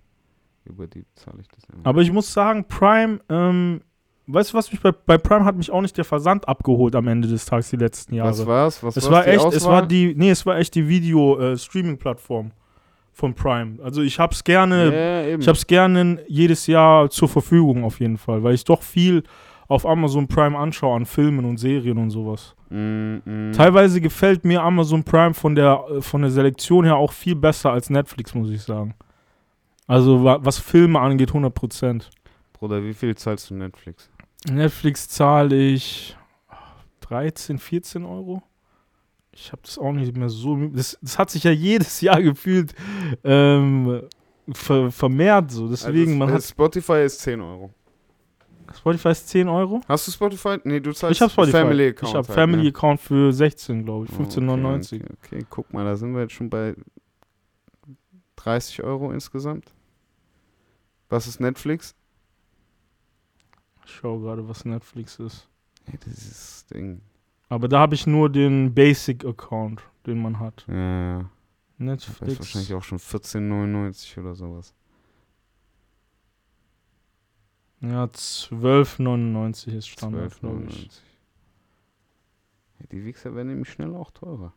Über 0.66 0.88
die 0.88 1.06
zahle 1.16 1.42
ich 1.42 1.48
das 1.48 1.64
immer. 1.66 1.86
Aber 1.86 2.02
ich 2.02 2.12
muss 2.12 2.32
sagen, 2.32 2.66
Prime, 2.68 3.20
ähm, 3.30 3.82
weißt 4.28 4.54
du, 4.54 4.58
was 4.58 4.72
mich 4.72 4.82
bei, 4.82 4.92
bei 4.92 5.18
Prime 5.18 5.46
hat 5.46 5.56
mich 5.56 5.72
auch 5.72 5.82
nicht 5.82 5.98
der 5.98 6.06
Versand 6.06 6.48
abgeholt 6.48 6.96
am 6.96 7.08
Ende 7.08 7.28
des 7.28 7.46
Tages 7.46 7.70
die 7.70 7.78
letzten 7.78 8.16
Jahre. 8.16 8.30
Was 8.32 8.46
war's? 8.46 8.84
Was 8.84 8.98
es 8.98 9.06
war's, 9.06 9.14
war 9.14 9.28
echt, 9.28 9.46
es 9.54 9.66
war 9.66 9.86
die, 9.86 10.14
nee, 10.16 10.30
es 10.32 10.46
war 10.46 10.58
echt 10.58 10.76
die 10.76 10.88
Video-Streaming-Plattform 10.88 12.52
von 13.14 13.34
Prime. 13.34 13.78
Also 13.84 14.02
ich 14.02 14.20
hab's 14.20 14.44
gerne, 14.44 15.26
eben. 15.32 15.42
ich 15.42 15.48
hab's 15.48 15.68
gerne 15.68 16.24
jedes 16.28 16.68
Jahr 16.68 17.10
zur 17.10 17.28
Verfügung 17.30 17.84
auf 17.84 18.00
jeden 18.00 18.18
Fall, 18.18 18.42
weil 18.44 18.54
ich 18.56 18.64
doch 18.64 18.82
viel 18.82 19.24
auf 19.68 19.86
Amazon 19.86 20.28
Prime 20.28 20.58
anschaue 20.58 20.96
an 20.96 21.06
Filmen 21.06 21.46
und 21.46 21.58
Serien 21.58 21.98
und 21.98 22.10
sowas. 22.10 22.56
Mm, 22.70 23.18
mm. 23.24 23.52
Teilweise 23.54 24.02
gefällt 24.02 24.44
mir 24.44 24.62
Amazon 24.62 25.04
Prime 25.04 25.34
von 25.34 25.56
der, 25.56 25.84
äh, 25.90 26.02
von 26.02 26.22
der 26.22 26.32
Selektion 26.32 26.84
her 26.86 26.96
auch 26.98 27.12
viel 27.12 27.36
besser 27.36 27.72
als 27.72 27.90
Netflix, 27.90 28.34
muss 28.34 28.50
ich 28.50 28.62
sagen. 28.62 28.94
Also 29.88 30.24
wa- 30.24 30.40
was 30.42 30.58
Filme 30.58 31.00
angeht, 31.00 31.32
100%. 31.34 32.10
Bruder, 32.54 32.84
wie 32.84 32.94
viel 32.94 33.16
zahlst 33.16 33.50
du 33.50 33.56
Netflix? 33.56 34.10
Netflix 34.50 35.08
zahle 35.10 35.56
ich 35.56 36.16
13, 37.02 37.58
14 37.58 38.06
Euro. 38.06 38.42
Ich 39.34 39.52
habe 39.52 39.62
das 39.64 39.78
auch 39.78 39.94
nicht 39.94 40.16
mehr 40.16 40.30
so. 40.30 40.58
Das, 40.68 40.98
das 41.02 41.18
hat 41.18 41.30
sich 41.30 41.44
ja 41.44 41.52
jedes 41.52 42.02
Jahr 42.02 42.22
gefühlt 42.22 42.74
ähm, 43.24 44.02
ver, 44.52 44.92
vermehrt 44.92 45.52
so. 45.52 45.70
Deswegen, 45.70 46.14
also, 46.14 46.20
man 46.20 46.34
hat. 46.34 46.44
Spotify 46.44 47.04
ist 47.06 47.20
10 47.20 47.42
Euro. 47.42 47.74
Spotify 48.76 49.10
ist 49.10 49.28
10 49.30 49.48
Euro. 49.48 49.82
Hast 49.88 50.08
du 50.08 50.12
Spotify? 50.12 50.58
Nee, 50.64 50.80
du 50.80 50.94
zahlst 50.94 51.18
Ich 51.18 51.22
habe 51.22 51.32
Spotify. 51.32 51.58
Family 51.58 51.88
Account. 51.90 52.10
ich 52.10 52.16
habe 52.16 52.28
halt, 52.28 52.36
Family 52.36 52.64
ne? 52.64 52.70
Account 52.70 53.00
für 53.00 53.34
16, 53.34 53.84
glaube 53.84 54.06
ich. 54.06 54.12
Oh, 54.18 54.24
15,99. 54.24 54.96
Okay, 54.96 54.96
okay, 54.96 55.14
okay, 55.36 55.46
guck 55.50 55.74
mal, 55.74 55.86
da 55.86 55.96
sind 55.96 56.14
wir 56.14 56.22
jetzt 56.22 56.34
schon 56.34 56.50
bei 56.50 56.76
30 58.38 58.84
Euro 58.84 59.12
insgesamt. 59.12 59.74
Was 61.10 61.28
ist 61.28 61.40
Netflix? 61.40 61.96
Ich 63.86 63.92
schaue 63.92 64.22
gerade, 64.22 64.48
was 64.48 64.64
Netflix 64.66 65.20
ist. 65.20 65.48
Ey, 65.86 65.98
dieses 66.06 66.66
Ding. 66.68 67.02
Aber 67.52 67.68
da 67.68 67.80
habe 67.80 67.96
ich 67.96 68.08
nur 68.08 68.30
den 68.30 68.74
Basic 68.74 69.26
Account, 69.26 69.84
den 70.06 70.22
man 70.22 70.40
hat. 70.40 70.64
Ja, 70.70 70.76
ja. 70.76 71.30
Das 71.80 72.08
ist 72.08 72.22
Netflix. 72.22 72.40
wahrscheinlich 72.40 72.74
auch 72.74 72.84
schon 72.84 72.98
14,99 72.98 74.20
oder 74.22 74.36
sowas. 74.36 74.74
Ja, 77.82 78.06
12,99 78.06 79.76
ist 79.76 79.90
Standard, 79.90 80.40
glaube 80.40 80.62
12,99. 80.62 80.70
ich. 80.70 81.02
Ja, 82.80 82.86
die 82.90 83.04
Wichser 83.04 83.36
werden 83.36 83.50
nämlich 83.50 83.70
schnell 83.70 83.96
auch 83.96 84.12
teurer. 84.12 84.54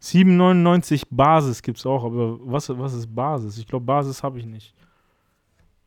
7,99 0.00 1.08
Basis 1.10 1.60
gibt 1.60 1.76
es 1.76 1.84
auch, 1.84 2.04
aber 2.04 2.38
was, 2.40 2.70
was 2.70 2.94
ist 2.94 3.14
Basis? 3.14 3.58
Ich 3.58 3.66
glaube, 3.66 3.84
Basis 3.84 4.22
habe 4.22 4.38
ich 4.38 4.46
nicht. 4.46 4.74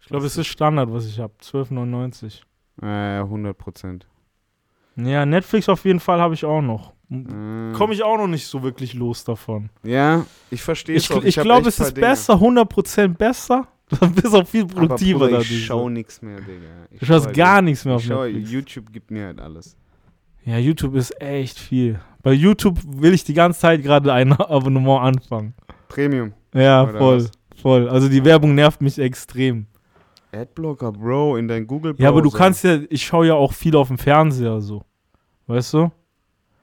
Ich 0.01 0.05
glaube, 0.05 0.27
es 0.27 0.37
ist 0.37 0.45
Standard, 0.45 0.93
was 0.93 1.07
ich 1.07 1.19
habe. 1.19 1.33
12,99. 1.41 2.43
Ja, 2.79 3.15
ja, 3.15 3.21
100 3.23 3.57
Prozent. 3.57 4.07
Ja, 4.95 5.25
Netflix 5.25 5.67
auf 5.69 5.83
jeden 5.85 5.99
Fall 5.99 6.19
habe 6.19 6.33
ich 6.35 6.45
auch 6.45 6.61
noch. 6.61 6.93
Äh, 7.11 7.73
Komme 7.73 7.93
ich 7.93 8.03
auch 8.03 8.17
noch 8.17 8.27
nicht 8.27 8.45
so 8.47 8.61
wirklich 8.63 8.93
los 8.93 9.23
davon. 9.23 9.69
Ja, 9.83 10.25
ich 10.49 10.61
verstehe 10.61 10.95
Ich, 10.95 11.11
auch. 11.11 11.23
ich 11.23 11.37
hab 11.37 11.45
glaube, 11.45 11.69
es 11.69 11.79
ist 11.79 11.95
Dinge. 11.97 12.07
besser, 12.07 12.33
100% 12.39 13.07
besser. 13.09 13.67
Du 13.89 14.09
bist 14.09 14.33
auch 14.33 14.47
viel 14.47 14.65
produktiver 14.65 15.29
dadurch. 15.29 15.51
ich 15.51 15.65
schau 15.65 15.89
nichts 15.89 16.21
mehr, 16.21 16.37
Digga. 16.37 16.87
Ich 16.91 16.99
Du 16.99 17.05
schaust 17.05 17.25
schau- 17.25 17.31
gar 17.33 17.61
nichts 17.61 17.85
mehr 17.85 17.95
auf 17.95 18.01
ich 18.01 18.07
schau, 18.07 18.23
Netflix. 18.23 18.51
YouTube 18.51 18.91
gibt 18.91 19.11
mir 19.11 19.25
halt 19.27 19.39
alles. 19.41 19.75
Ja, 20.45 20.57
YouTube 20.57 20.95
ist 20.95 21.19
echt 21.21 21.59
viel. 21.59 21.99
Bei 22.23 22.33
YouTube 22.33 22.79
will 22.85 23.13
ich 23.13 23.23
die 23.23 23.33
ganze 23.33 23.59
Zeit 23.59 23.83
gerade 23.83 24.11
ein 24.11 24.31
Abonnement 24.33 25.01
anfangen. 25.01 25.53
Premium. 25.89 26.33
Ja, 26.55 26.87
voll, 26.87 27.17
was? 27.17 27.31
voll. 27.61 27.89
Also 27.89 28.09
die 28.09 28.23
Werbung 28.25 28.55
nervt 28.55 28.81
mich 28.81 28.97
extrem. 28.97 29.67
Adblocker, 30.33 30.91
Bro, 30.91 31.37
in 31.37 31.47
dein 31.47 31.67
Google 31.67 31.93
Ja, 31.97 32.09
aber 32.09 32.21
du 32.21 32.29
Browser. 32.29 32.37
kannst 32.43 32.63
ja, 32.63 32.79
ich 32.89 33.05
schaue 33.05 33.27
ja 33.27 33.33
auch 33.35 33.53
viel 33.53 33.75
auf 33.75 33.87
dem 33.89 33.97
Fernseher 33.97 34.61
so. 34.61 34.83
Weißt 35.47 35.73
du? 35.73 35.91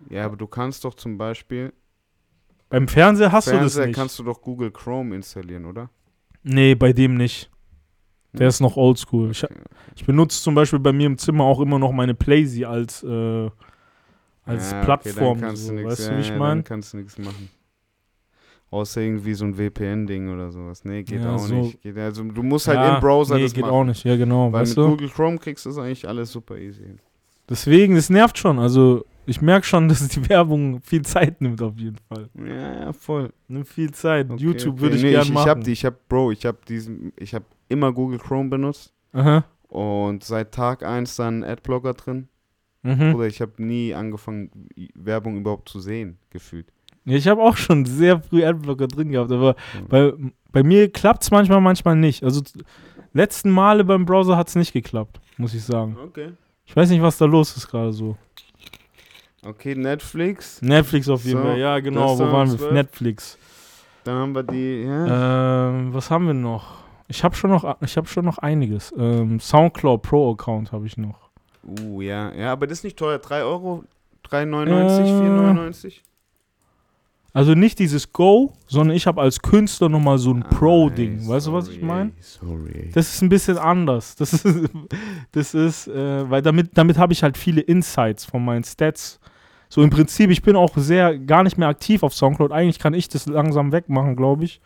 Ja, 0.09 0.25
aber 0.25 0.37
du 0.37 0.47
kannst 0.47 0.85
doch 0.85 0.95
zum 0.95 1.19
Beispiel. 1.19 1.73
Beim 2.69 2.89
Fernseher 2.89 3.33
hast 3.33 3.47
du 3.47 3.53
Fernseher 3.53 3.81
das 3.83 3.87
nicht. 3.89 3.97
kannst 3.97 4.19
du 4.19 4.23
doch 4.23 4.41
Google 4.41 4.71
Chrome 4.71 5.15
installieren, 5.15 5.65
oder? 5.67 5.91
nee, 6.43 6.75
bei 6.75 6.93
dem 6.93 7.17
nicht. 7.17 7.51
Der 8.33 8.43
Hm. 8.47 8.49
ist 8.49 8.61
noch 8.61 8.77
oldschool. 8.77 9.31
Ich, 9.33 9.45
Okay. 9.45 9.55
ich 9.97 10.05
benutze 10.07 10.41
zum 10.41 10.55
Beispiel 10.55 10.79
bei 10.79 10.93
mir 10.93 11.07
im 11.07 11.19
Zimmer 11.19 11.45
auch 11.45 11.61
immer 11.61 11.79
noch 11.79 11.93
meine 11.93 12.15
Playsee 12.15 12.65
als, 12.65 13.03
äh, 13.03 13.51
als 14.45 14.71
Ja, 14.71 14.79
okay, 14.81 14.85
Plattform. 14.85 15.41
kannst 15.41 15.67
so. 15.67 15.73
du 15.77 15.85
weißt 15.85 16.01
ja, 16.01 16.09
du, 16.11 16.17
wie 16.17 16.21
ich 16.21 16.35
meine? 16.35 16.63
Dann 16.63 16.65
kannst 16.65 16.93
du 16.93 16.97
nichts 16.99 17.19
machen. 17.19 17.51
Außer 18.71 19.01
irgendwie 19.01 19.35
so 19.35 19.45
ein 19.47 19.55
VPN-Ding 19.55 20.33
oder 20.33 20.53
sowas. 20.53 20.85
Nee, 20.85 21.03
geht 21.03 21.23
Ja, 21.23 21.35
auch 21.35 21.39
so- 21.39 21.55
nicht. 21.55 21.83
Geht, 21.83 21.99
also 21.99 22.23
du 22.23 22.43
musst 22.43 22.69
halt 22.69 22.79
Ja, 22.79 22.95
im 22.95 23.01
Browser 23.01 23.35
nee, 23.37 23.43
das 23.43 23.53
geht 23.53 23.63
machen. 23.63 23.73
auch 23.75 23.85
nicht. 23.85 24.05
Ja, 24.05 24.17
genau. 24.17 24.53
Weil 24.53 24.65
mit 24.65 24.77
du? 24.77 24.89
Google 24.91 25.09
Chrome 25.09 25.39
kriegst 25.39 25.65
du 25.67 25.71
das 25.71 25.79
eigentlich 25.79 26.07
alles 26.07 26.31
super 26.31 26.57
easy. 26.57 26.85
Deswegen, 27.49 27.97
das 27.97 28.11
nervt 28.11 28.39
schon. 28.39 28.61
Also, 28.61 29.05
ich 29.27 29.43
merke 29.43 29.67
schon, 29.67 29.89
dass 29.89 30.07
die 30.07 30.29
Werbung 30.29 30.81
viel 30.83 31.03
Zeit 31.03 31.41
nimmt, 31.41 31.61
auf 31.63 31.77
jeden 31.79 31.99
Fall. 32.09 32.29
Ja, 32.39 32.81
ja, 32.85 32.93
voll. 32.93 33.33
Nimmt 33.49 33.67
viel 33.67 33.91
Zeit. 33.91 34.31
Okay, 34.31 34.41
YouTube 34.41 34.75
okay. 34.75 34.83
würde 34.83 34.97
ich 34.97 35.03
nee, 35.03 35.11
gerne 35.11 35.25
ich, 35.25 35.33
machen. 35.33 35.45
ich 35.47 35.51
hab 35.51 35.65
die, 35.65 35.73
ich 35.73 35.85
hab, 35.85 36.09
Bro, 36.09 36.31
ich 36.31 36.47
hab 36.47 36.65
diesen, 36.67 37.13
ich 37.17 37.35
hab 37.35 37.43
immer 37.69 37.93
Google 37.93 38.19
Chrome 38.21 38.51
benutzt 38.51 38.93
Aha. 39.13 39.45
und 39.67 40.23
seit 40.23 40.53
Tag 40.53 40.85
1 40.85 41.17
dann 41.17 41.43
Adblocker 41.43 41.95
drin. 41.95 42.29
Mhm. 42.83 43.15
Oder 43.17 43.27
ich 43.27 43.41
habe 43.43 43.63
nie 43.63 43.93
angefangen, 43.95 44.51
Werbung 44.95 45.37
überhaupt 45.37 45.69
zu 45.69 45.81
sehen, 45.81 46.19
gefühlt. 46.31 46.73
Ja, 47.05 47.17
ich 47.17 47.27
habe 47.29 47.43
auch 47.43 47.57
schon 47.57 47.85
sehr 47.87 48.21
früh 48.21 48.45
Adblocker 48.45 48.87
drin 48.89 49.11
gehabt, 49.11 49.33
aber 49.33 49.55
Mhm. 49.75 49.89
bei, 49.89 50.13
bei 50.53 50.63
mir 50.63 50.91
klappt 50.93 51.23
es 51.23 51.31
manchmal, 51.31 51.61
manchmal 51.61 51.97
nicht. 51.97 52.23
Also, 52.23 52.43
letzten 53.15 53.51
Male 53.51 53.85
beim 53.85 54.05
Browser 54.05 54.37
hat 54.37 54.49
es 54.49 54.55
nicht 54.57 54.73
geklappt, 54.73 55.21
muss 55.37 55.55
ich 55.55 55.65
sagen. 55.65 55.97
Okay. 56.05 56.33
Ich 56.67 56.77
weiß 56.77 56.91
nicht, 56.91 57.03
was 57.03 57.19
da 57.19 57.25
los 57.25 57.57
ist 57.57 57.69
gerade 57.69 57.93
so. 57.93 58.17
Okay, 59.45 59.75
Netflix. 59.75 60.61
Netflix 60.61 61.09
auf 61.09 61.25
jeden 61.25 61.39
So, 61.39 61.45
Fall. 61.45 61.59
Ja, 61.59 61.81
genau. 61.81 62.19
Wo 62.19 62.31
waren 62.31 62.51
wir? 62.51 62.59
12. 62.59 62.73
Netflix. 62.73 63.39
Dann 64.05 64.15
haben 64.17 64.35
wir 64.35 64.43
die, 64.43 64.83
ja. 64.85 65.69
Ähm, 65.71 65.95
was 65.95 66.11
haben 66.11 66.27
wir 66.27 66.35
noch? 66.35 66.79
Ich 67.09 67.25
habe 67.25 67.35
schon 67.35 67.51
noch, 67.51 67.77
ich 67.81 67.97
habe 67.97 68.07
schon 68.07 68.25
noch 68.25 68.39
einiges. 68.39 68.93
Ähm, 68.97 69.41
Soundcloud 69.41 70.03
Pro 70.03 70.33
Account 70.33 70.73
habe 70.73 70.87
ich 70.87 70.97
noch. 70.97 71.31
Uh, 71.65 72.01
ja. 72.03 72.33
Ja, 72.35 72.53
aber 72.53 72.67
das 72.67 72.79
ist 72.79 72.85
nicht 72.85 72.99
teuer. 72.99 73.19
3 73.19 73.43
Euro, 73.43 73.85
3,99, 74.29 75.01
Äh. 75.01 75.21
4,99. 75.23 76.01
Also 77.33 77.55
nicht 77.55 77.79
dieses 77.79 78.13
Go, 78.13 78.53
sondern 78.67 78.97
ich 78.97 79.07
habe 79.07 79.21
als 79.21 79.41
Künstler 79.41 79.89
nochmal 79.89 80.19
so 80.19 80.33
ein 80.35 80.43
Ah, 80.43 80.49
Pro-Ding. 80.49 81.29
Weißt 81.29 81.47
du, 81.47 81.53
was 81.53 81.69
ich 81.69 81.81
meine? 81.81 82.11
Sorry. 82.21 82.91
Das 82.93 83.15
ist 83.15 83.23
ein 83.23 83.29
bisschen 83.29 83.57
anders. 83.57 84.17
Das 84.17 84.33
ist, 84.33 84.69
das 85.33 85.55
ist 85.55 85.87
äh, 85.89 86.29
weil 86.29 86.43
damit, 86.43 86.77
damit 86.77 86.99
habe 86.99 87.13
ich 87.13 87.23
halt 87.23 87.39
viele 87.39 87.61
Insights 87.61 88.25
von 88.25 88.45
meinen 88.45 88.65
Stats. 88.65 89.21
So 89.69 89.83
im 89.83 89.91
Prinzip, 89.91 90.31
ich 90.31 90.43
bin 90.43 90.57
auch 90.57 90.73
sehr 90.77 91.17
gar 91.19 91.45
nicht 91.45 91.57
mehr 91.57 91.69
aktiv 91.69 92.03
auf 92.03 92.13
Soundcloud. 92.15 92.51
Eigentlich 92.51 92.81
kann 92.81 92.95
ich 92.95 93.09
das 93.09 93.27
langsam 93.27 93.71
wegmachen, 93.71 94.17
glaube 94.17 94.45
ich. 94.45 94.61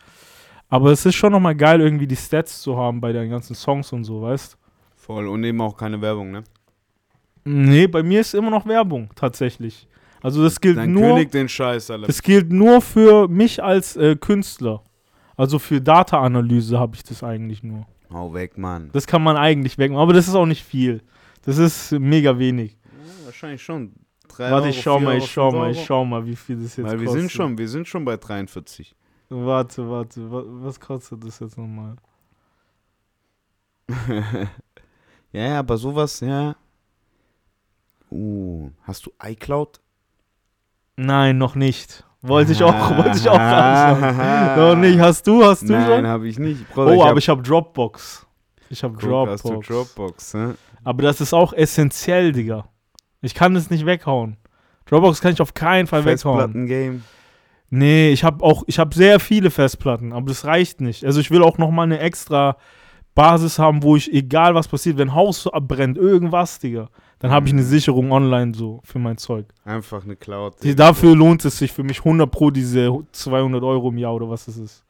Aber 0.71 0.91
es 0.91 1.05
ist 1.05 1.15
schon 1.17 1.33
nochmal 1.33 1.55
geil, 1.55 1.83
irgendwie 1.83 2.07
die 2.07 2.17
Stats 2.17 2.63
zu 2.63 2.79
haben 2.79 3.03
bei 3.03 3.13
den 3.13 3.29
ganzen 3.29 3.55
Songs 3.55 3.93
und 3.93 4.05
so, 4.05 4.23
weißt 4.23 4.57
Voll. 4.97 5.29
Und 5.29 5.45
eben 5.45 5.61
auch 5.61 5.77
keine 5.77 6.01
Werbung, 6.01 6.31
ne? 6.31 6.45
Nee, 7.45 7.87
bei 7.87 8.03
mir 8.03 8.21
ist 8.23 8.35
immer 8.35 8.51
noch 8.51 8.65
Werbung, 8.65 9.11
tatsächlich. 9.15 9.87
Also 10.25 10.43
das 10.43 10.59
gilt 10.59 10.79
Dein 10.79 10.93
nur. 10.93 11.03
König 11.03 11.33
den 11.33 11.51
Scheiß, 11.51 11.91
Alter. 11.91 12.07
Das 12.07 12.23
gilt 12.23 12.51
nur 12.51 12.81
für 12.81 13.29
mich 13.29 13.63
als 13.63 13.95
äh, 13.95 14.17
Künstler. 14.17 14.83
Also 15.37 15.59
für 15.59 15.83
Data-Analyse 15.83 16.79
habe 16.79 16.97
ich 16.97 17.03
das 17.03 17.23
eigentlich 17.23 17.63
nur. 17.63 17.87
Hau 18.11 18.33
weg, 18.33 18.57
Mann. 18.57 18.89
Das 18.95 19.07
kann 19.07 19.23
man 19.23 19.37
eigentlich 19.37 19.77
wegmachen, 19.77 20.01
aber 20.01 20.15
das 20.15 20.27
ist 20.27 20.35
auch 20.35 20.47
nicht 20.47 20.65
viel. 20.65 21.03
Das 21.43 21.59
ist 21.59 21.93
mega 21.93 22.39
wenig. 22.39 22.73
Ja, 22.73 23.27
wahrscheinlich 23.27 23.63
schon. 23.63 23.93
Drei 24.29 24.51
Warte, 24.51 24.69
Euro, 24.69 24.69
ich 24.69 24.81
schau 24.81 24.99
mal, 24.99 25.19
ich 25.19 25.31
schau 25.31 25.53
mal, 25.53 25.71
ich 25.71 25.85
schau 25.85 26.05
mal, 26.07 26.25
wie 26.25 26.37
viel 26.37 26.57
das 26.57 26.75
jetzt 26.75 26.87
Weil 26.87 27.01
wir 27.01 27.07
kostet. 27.07 27.21
sind 27.21 27.31
schon, 27.31 27.59
wir 27.59 27.69
sind 27.69 27.87
schon 27.87 28.07
bei 28.07 28.17
43. 28.17 28.97
Warte, 29.29 29.91
warte, 29.91 30.33
wa 30.33 30.43
was 30.47 30.81
kostet 30.81 31.23
das 31.23 31.39
jetzt 31.41 31.59
nochmal? 31.59 31.97
ja, 35.33 35.49
ja, 35.49 35.59
aber 35.59 35.77
sowas, 35.77 36.21
ja. 36.21 36.57
Uh, 38.11 38.71
hast 38.85 39.05
du 39.05 39.13
iCloud? 39.23 39.84
Nein, 40.97 41.39
noch 41.39 41.55
nicht. 41.55 42.05
Wollte 42.23 42.53
ich 42.53 42.63
auch, 42.63 42.73
wollte 42.97 43.19
ich 43.19 43.29
auch 43.29 43.39
anschauen. 43.39 44.57
Noch 44.57 44.77
nicht. 44.77 44.99
Hast 44.99 45.27
du, 45.27 45.45
hast 45.45 45.63
du 45.63 45.73
Nein, 45.73 45.87
schon? 45.87 46.07
habe 46.07 46.29
ich 46.29 46.39
nicht. 46.39 46.69
Bruder, 46.71 46.93
Oh, 46.93 47.03
hab- 47.03 47.11
aber 47.11 47.19
ich 47.19 47.29
habe 47.29 47.43
Dropbox. 47.43 48.27
Ich 48.71 48.83
habe 48.83 48.97
Dropbox. 48.97 49.45
Hast 49.45 49.45
du 49.45 49.61
Dropbox, 49.61 50.35
hä? 50.35 50.47
Aber 50.85 51.03
das 51.03 51.21
ist 51.21 51.33
auch 51.35 51.53
essentiell, 51.53 52.33
Digga. 52.33 52.65
Ich 53.21 53.35
kann 53.35 53.55
es 53.57 53.71
nicht 53.71 53.85
weghauen. 53.87 54.37
Dropbox 54.87 55.21
kann 55.21 55.33
ich 55.33 55.41
auf 55.41 55.55
keinen 55.55 55.87
Fall 55.87 56.05
weghauen. 56.05 56.39
Festplatten-Game. 56.41 57.05
Nee, 57.71 58.11
ich 58.11 58.23
habe 58.25 58.45
auch, 58.45 58.63
ich 58.67 58.79
habe 58.79 58.95
sehr 58.95 59.19
viele 59.19 59.51
Festplatten, 59.51 60.13
aber 60.13 60.27
das 60.29 60.45
reicht 60.45 60.81
nicht. 60.81 61.05
Also 61.05 61.21
ich 61.21 61.31
will 61.31 61.43
auch 61.43 61.59
noch 61.59 61.71
mal 61.71 61.83
eine 61.83 61.99
extra 61.99 62.57
Basis 63.15 63.59
haben, 63.59 63.83
wo 63.83 63.97
ich, 63.97 64.13
egal 64.13 64.55
was 64.55 64.69
passiert, 64.69 64.97
wenn 64.99 65.15
Haus 65.15 65.47
abbrennt, 65.47 65.97
irgendwas, 65.99 66.59
Digga, 66.59 66.89
dann 67.25 67.33
habe 67.33 67.47
ich 67.47 67.53
eine 67.53 67.63
Mhm. 67.63 67.67
Sicherung 67.67 68.13
online 68.13 68.53
so 68.55 68.81
für 68.85 68.99
mein 68.99 69.17
Zeug. 69.17 69.47
Einfach 69.65 70.05
eine 70.05 70.15
Cloud. 70.17 70.63
Die, 70.63 70.75
dafür 70.75 71.17
lohnt 71.17 71.45
es 71.45 71.59
sich 71.59 71.73
für 71.73 71.83
mich 71.83 71.99
100 72.01 72.31
pro 72.31 72.51
diese 72.51 72.91
200 73.13 73.63
Euro 73.63 73.89
im 73.89 73.99
Jahr 73.99 74.15
oder 74.15 74.29
was 74.29 74.47
ist 74.47 74.59
es? 74.59 74.85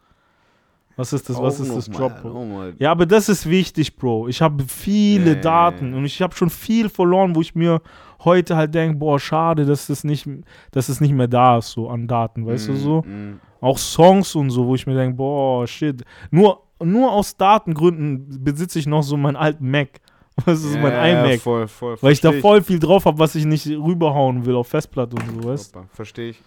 Was 0.97 1.12
ist 1.12 1.29
das, 1.29 1.40
was 1.40 1.59
ist 1.59 1.75
das 1.77 1.88
noch 1.88 2.23
mal. 2.25 2.75
Ja, 2.79 2.92
aber 2.92 3.05
das 3.07 3.29
ist 3.29 3.49
wichtig, 3.49 3.97
Bro. 3.97 4.29
Ich 4.29 4.40
habe 4.40 4.62
viele 4.66 5.35
ja, 5.35 5.40
Daten 5.40 5.90
ja. 5.92 5.97
und 5.99 6.05
ich 6.05 6.23
habe 6.23 6.35
schon 6.37 6.51
viel 6.51 6.88
verloren, 6.88 7.35
wo 7.35 7.40
ich 7.40 7.55
mir 7.57 7.81
heute 8.25 8.57
halt 8.57 8.75
denke, 8.75 8.99
boah, 8.99 9.18
schade, 9.18 9.64
dass 9.64 9.88
das 9.88 10.05
nicht, 10.05 10.29
dass 10.70 10.88
es 10.88 11.01
nicht 11.01 11.12
mehr 11.12 11.27
da 11.29 11.59
ist, 11.59 11.70
so 11.73 11.88
an 11.88 12.07
Daten, 12.07 12.47
weißt 12.47 12.68
du 12.68 12.73
Mm, 12.73 12.77
so? 12.77 13.03
mm. 13.03 13.40
Auch 13.61 13.79
Songs 13.79 14.35
und 14.37 14.51
so, 14.51 14.66
wo 14.66 14.75
ich 14.77 14.87
mir 14.87 14.94
denke, 14.94 15.16
boah, 15.16 15.66
shit. 15.66 16.05
Nur, 16.31 16.62
nur 16.83 17.11
aus 17.12 17.37
Datengründen 17.37 18.42
besitze 18.44 18.79
ich 18.79 18.87
noch 18.87 19.03
so 19.03 19.16
meinen 19.16 19.37
alten 19.37 19.68
Mac, 19.70 20.01
Das 20.47 20.64
ist 20.64 20.75
mein 20.75 20.92
Ja, 20.92 21.25
iMac. 21.25 21.40
Voll, 21.40 21.68
voll, 21.68 21.97
weil 22.01 22.12
ich 22.12 22.20
da 22.20 22.33
voll 22.33 22.61
viel 22.62 22.79
drauf 22.79 23.05
habe, 23.05 23.18
was 23.18 23.35
ich 23.35 23.44
nicht 23.44 23.68
rüberhauen 23.68 24.44
will 24.44 24.57
auf 24.57 24.68
Festplatte 24.68 25.14
und 25.16 25.42
so, 25.42 25.49
weißt 25.49 25.77
Verstehe 25.92 26.31
ich. 26.31 26.42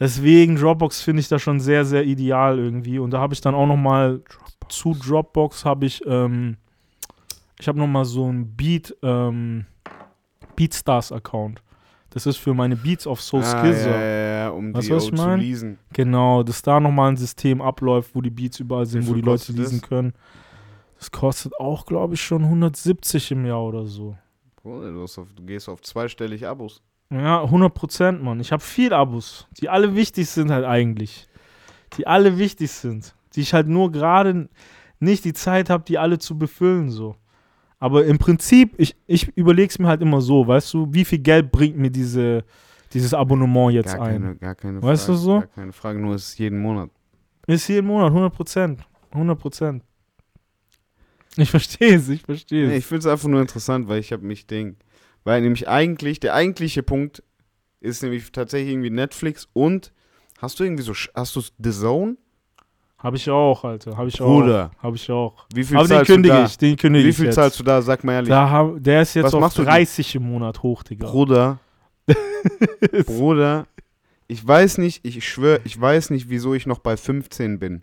Deswegen 0.00 0.56
Dropbox 0.56 1.00
finde 1.00 1.20
ich 1.20 1.28
da 1.28 1.38
schon 1.38 1.60
sehr, 1.60 1.84
sehr 1.84 2.04
ideal 2.04 2.58
irgendwie. 2.58 2.98
Und 2.98 3.10
da 3.10 3.18
habe 3.18 3.34
ich 3.34 3.40
dann 3.40 3.54
auch 3.54 3.66
noch 3.66 3.76
mal 3.76 4.20
zu 4.68 4.94
Dropbox 4.94 5.64
habe 5.64 5.86
ich, 5.86 6.02
ähm, 6.06 6.56
ich 7.58 7.66
habe 7.66 7.78
noch 7.78 7.86
mal 7.86 8.04
so 8.04 8.30
ein 8.30 8.54
Beat, 8.54 8.94
ähm, 9.02 9.66
Beatstars 10.54 11.10
Account. 11.10 11.62
Das 12.10 12.26
ist 12.26 12.36
für 12.36 12.54
meine 12.54 12.76
Beats 12.76 13.06
auf 13.06 13.20
Soul 13.20 13.42
ah, 13.42 13.44
Skizzer. 13.44 13.90
ja, 13.90 14.00
ja, 14.00 14.38
ja, 14.44 14.48
um 14.50 14.72
Weißt 14.72 14.88
die 14.88 14.92
was 14.92 15.04
ich 15.04 15.10
zu 15.10 15.16
mein? 15.16 15.40
lesen. 15.40 15.78
Genau, 15.92 16.42
dass 16.42 16.62
da 16.62 16.80
noch 16.80 16.90
mal 16.90 17.08
ein 17.08 17.16
System 17.16 17.60
abläuft, 17.60 18.14
wo 18.14 18.20
die 18.20 18.30
Beats 18.30 18.60
überall 18.60 18.86
sind, 18.86 19.06
wo 19.08 19.14
die 19.14 19.20
Leute 19.20 19.52
lesen 19.52 19.80
können. 19.80 20.14
Das 20.98 21.10
kostet 21.10 21.58
auch, 21.58 21.86
glaube 21.86 22.14
ich, 22.14 22.22
schon 22.22 22.42
170 22.44 23.30
im 23.32 23.46
Jahr 23.46 23.62
oder 23.62 23.86
so. 23.86 24.16
Bruder, 24.62 24.90
du, 24.92 25.04
auf, 25.04 25.28
du 25.34 25.42
gehst 25.44 25.68
auf 25.68 25.80
zweistellig 25.82 26.46
Abos. 26.46 26.82
Ja, 27.10 27.42
100 27.42 27.72
Prozent, 27.72 28.22
Mann. 28.22 28.40
Ich 28.40 28.52
habe 28.52 28.62
viel 28.62 28.92
Abos, 28.92 29.46
die 29.60 29.68
alle 29.68 29.94
wichtig 29.94 30.28
sind 30.28 30.50
halt 30.50 30.64
eigentlich. 30.64 31.26
Die 31.96 32.06
alle 32.06 32.36
wichtig 32.36 32.70
sind. 32.70 33.14
Die 33.34 33.40
ich 33.40 33.54
halt 33.54 33.68
nur 33.68 33.90
gerade 33.92 34.48
nicht 34.98 35.24
die 35.24 35.32
Zeit 35.32 35.70
habe, 35.70 35.84
die 35.84 35.98
alle 35.98 36.18
zu 36.18 36.36
befüllen, 36.36 36.90
so. 36.90 37.14
Aber 37.78 38.04
im 38.04 38.18
Prinzip, 38.18 38.74
ich, 38.76 38.96
ich 39.06 39.28
überlege 39.36 39.68
es 39.70 39.78
mir 39.78 39.86
halt 39.86 40.02
immer 40.02 40.20
so, 40.20 40.46
weißt 40.46 40.74
du, 40.74 40.88
wie 40.92 41.04
viel 41.04 41.20
Geld 41.20 41.52
bringt 41.52 41.78
mir 41.78 41.90
diese, 41.90 42.44
dieses 42.92 43.14
Abonnement 43.14 43.72
jetzt 43.72 43.94
Gar 43.94 44.02
ein? 44.06 44.22
keine, 44.22 44.36
gar 44.36 44.54
keine 44.56 44.82
Weißt 44.82 45.06
Frage. 45.06 45.16
du 45.18 45.22
so? 45.24 45.32
Gar 45.38 45.46
keine 45.46 45.72
Frage, 45.72 46.00
nur 46.00 46.14
es 46.16 46.30
ist 46.30 46.38
jeden 46.40 46.60
Monat. 46.60 46.90
Ist 47.46 47.68
jeden 47.68 47.86
Monat, 47.86 48.08
100 48.08 48.34
Prozent. 48.34 48.80
100 49.12 49.38
Prozent. 49.38 49.82
Ich 51.36 51.50
verstehe 51.50 51.96
es, 51.96 52.08
ich 52.08 52.22
verstehe 52.22 52.64
es. 52.64 52.70
Nee, 52.70 52.76
ich 52.78 52.86
finde 52.86 53.00
es 53.00 53.06
einfach 53.06 53.28
nur 53.28 53.40
interessant, 53.40 53.88
weil 53.88 54.00
ich 54.00 54.12
habe 54.12 54.24
mich 54.26 54.46
Ding. 54.46 54.76
Weil 55.24 55.40
nämlich 55.42 55.68
eigentlich, 55.68 56.20
der 56.20 56.34
eigentliche 56.34 56.82
Punkt 56.82 57.22
ist 57.80 58.02
nämlich 58.02 58.32
tatsächlich 58.32 58.72
irgendwie 58.72 58.90
Netflix 58.90 59.46
und 59.52 59.92
hast 60.40 60.58
du 60.58 60.64
irgendwie 60.64 60.82
so, 60.82 60.92
hast 61.14 61.36
du 61.36 61.40
The 61.58 61.70
Zone? 61.70 62.16
Habe 62.98 63.16
ich 63.16 63.30
auch, 63.30 63.62
Alter. 63.62 63.96
Habe 63.96 64.08
ich 64.08 64.18
Bruder. 64.18 64.72
auch. 64.78 64.82
Habe 64.82 64.96
ich 64.96 65.08
auch. 65.10 65.46
Wie 65.54 65.62
viel 65.62 65.76
Aber 65.76 65.86
den 65.86 65.96
zahlst 65.98 66.08
du 66.08 66.14
kündige 66.14 66.34
da? 66.34 66.44
ich, 66.46 66.58
den 66.58 66.76
kündige 66.76 67.04
Wie 67.04 67.10
ich 67.10 67.16
viel 67.16 67.26
jetzt. 67.26 67.36
zahlst 67.36 67.60
du 67.60 67.62
da? 67.62 67.80
Sag 67.80 68.02
mal 68.02 68.14
ehrlich. 68.14 68.28
Da 68.30 68.50
hab, 68.50 68.82
der 68.82 69.02
ist 69.02 69.14
jetzt 69.14 69.26
Was 69.26 69.34
auf 69.34 69.40
machst 69.40 69.58
du 69.58 69.62
denn? 69.62 69.70
30 69.70 70.16
im 70.16 70.24
Monat 70.24 70.62
hoch, 70.64 70.82
Digga. 70.82 71.06
Bruder, 71.08 71.60
Bruder, 73.06 73.66
ich 74.26 74.46
weiß 74.46 74.78
nicht, 74.78 75.04
ich 75.04 75.26
schwöre, 75.28 75.60
ich 75.64 75.80
weiß 75.80 76.10
nicht, 76.10 76.28
wieso 76.28 76.54
ich 76.54 76.66
noch 76.66 76.78
bei 76.80 76.96
15 76.96 77.58
bin. 77.58 77.82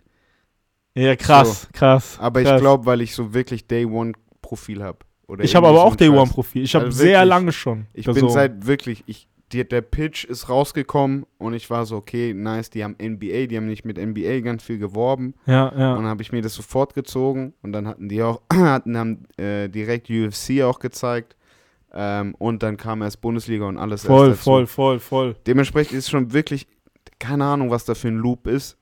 Ja, 0.96 1.14
krass, 1.14 1.68
krass. 1.72 2.18
Aber 2.20 2.40
ich 2.40 2.48
krass. 2.48 2.60
glaube, 2.60 2.86
weil 2.86 3.02
ich 3.02 3.14
so 3.14 3.34
wirklich 3.34 3.66
Day 3.66 3.84
One 3.84 4.12
Profil 4.40 4.82
habe. 4.82 4.98
Ich 5.40 5.54
habe 5.54 5.68
aber 5.68 5.84
auch 5.84 5.96
Day 5.96 6.08
One 6.08 6.30
Profil. 6.30 6.62
Ich 6.62 6.74
habe 6.74 6.86
Also 6.86 6.98
sehr 6.98 7.24
lange 7.24 7.52
schon. 7.52 7.86
Ich 7.92 8.06
bin 8.06 8.16
so. 8.16 8.28
seit 8.28 8.66
wirklich, 8.66 9.04
ich, 9.06 9.28
die, 9.52 9.68
der 9.68 9.80
Pitch 9.80 10.24
ist 10.24 10.48
rausgekommen 10.48 11.26
und 11.38 11.54
ich 11.54 11.68
war 11.68 11.84
so, 11.84 11.96
okay, 11.96 12.32
nice, 12.32 12.70
die 12.70 12.82
haben 12.82 12.96
NBA, 13.00 13.46
die 13.46 13.56
haben 13.56 13.66
nicht 13.66 13.84
mit 13.84 13.98
NBA 13.98 14.40
ganz 14.40 14.62
viel 14.62 14.78
geworben. 14.78 15.34
Ja, 15.46 15.68
Und 15.68 15.78
ja. 15.78 15.94
dann 15.96 16.06
habe 16.06 16.22
ich 16.22 16.32
mir 16.32 16.42
das 16.42 16.54
sofort 16.54 16.94
gezogen 16.94 17.52
und 17.62 17.72
dann 17.72 17.86
hatten 17.86 18.08
die 18.08 18.22
auch, 18.22 18.40
hatten, 18.52 18.96
haben 18.96 19.24
äh, 19.36 19.68
direkt 19.68 20.08
UFC 20.08 20.62
auch 20.62 20.78
gezeigt. 20.78 21.36
Ähm, 21.92 22.34
und 22.38 22.62
dann 22.62 22.76
kam 22.76 23.02
erst 23.02 23.20
Bundesliga 23.20 23.66
und 23.66 23.78
alles 23.78 24.04
Voll, 24.04 24.34
voll, 24.34 24.66
voll, 24.66 24.98
voll. 24.98 25.36
Dementsprechend 25.46 25.98
ist 25.98 26.10
schon 26.10 26.32
wirklich, 26.32 26.66
keine 27.18 27.44
Ahnung, 27.44 27.70
was 27.70 27.84
da 27.84 27.94
für 27.94 28.08
ein 28.08 28.16
Loop 28.16 28.46
ist, 28.46 28.76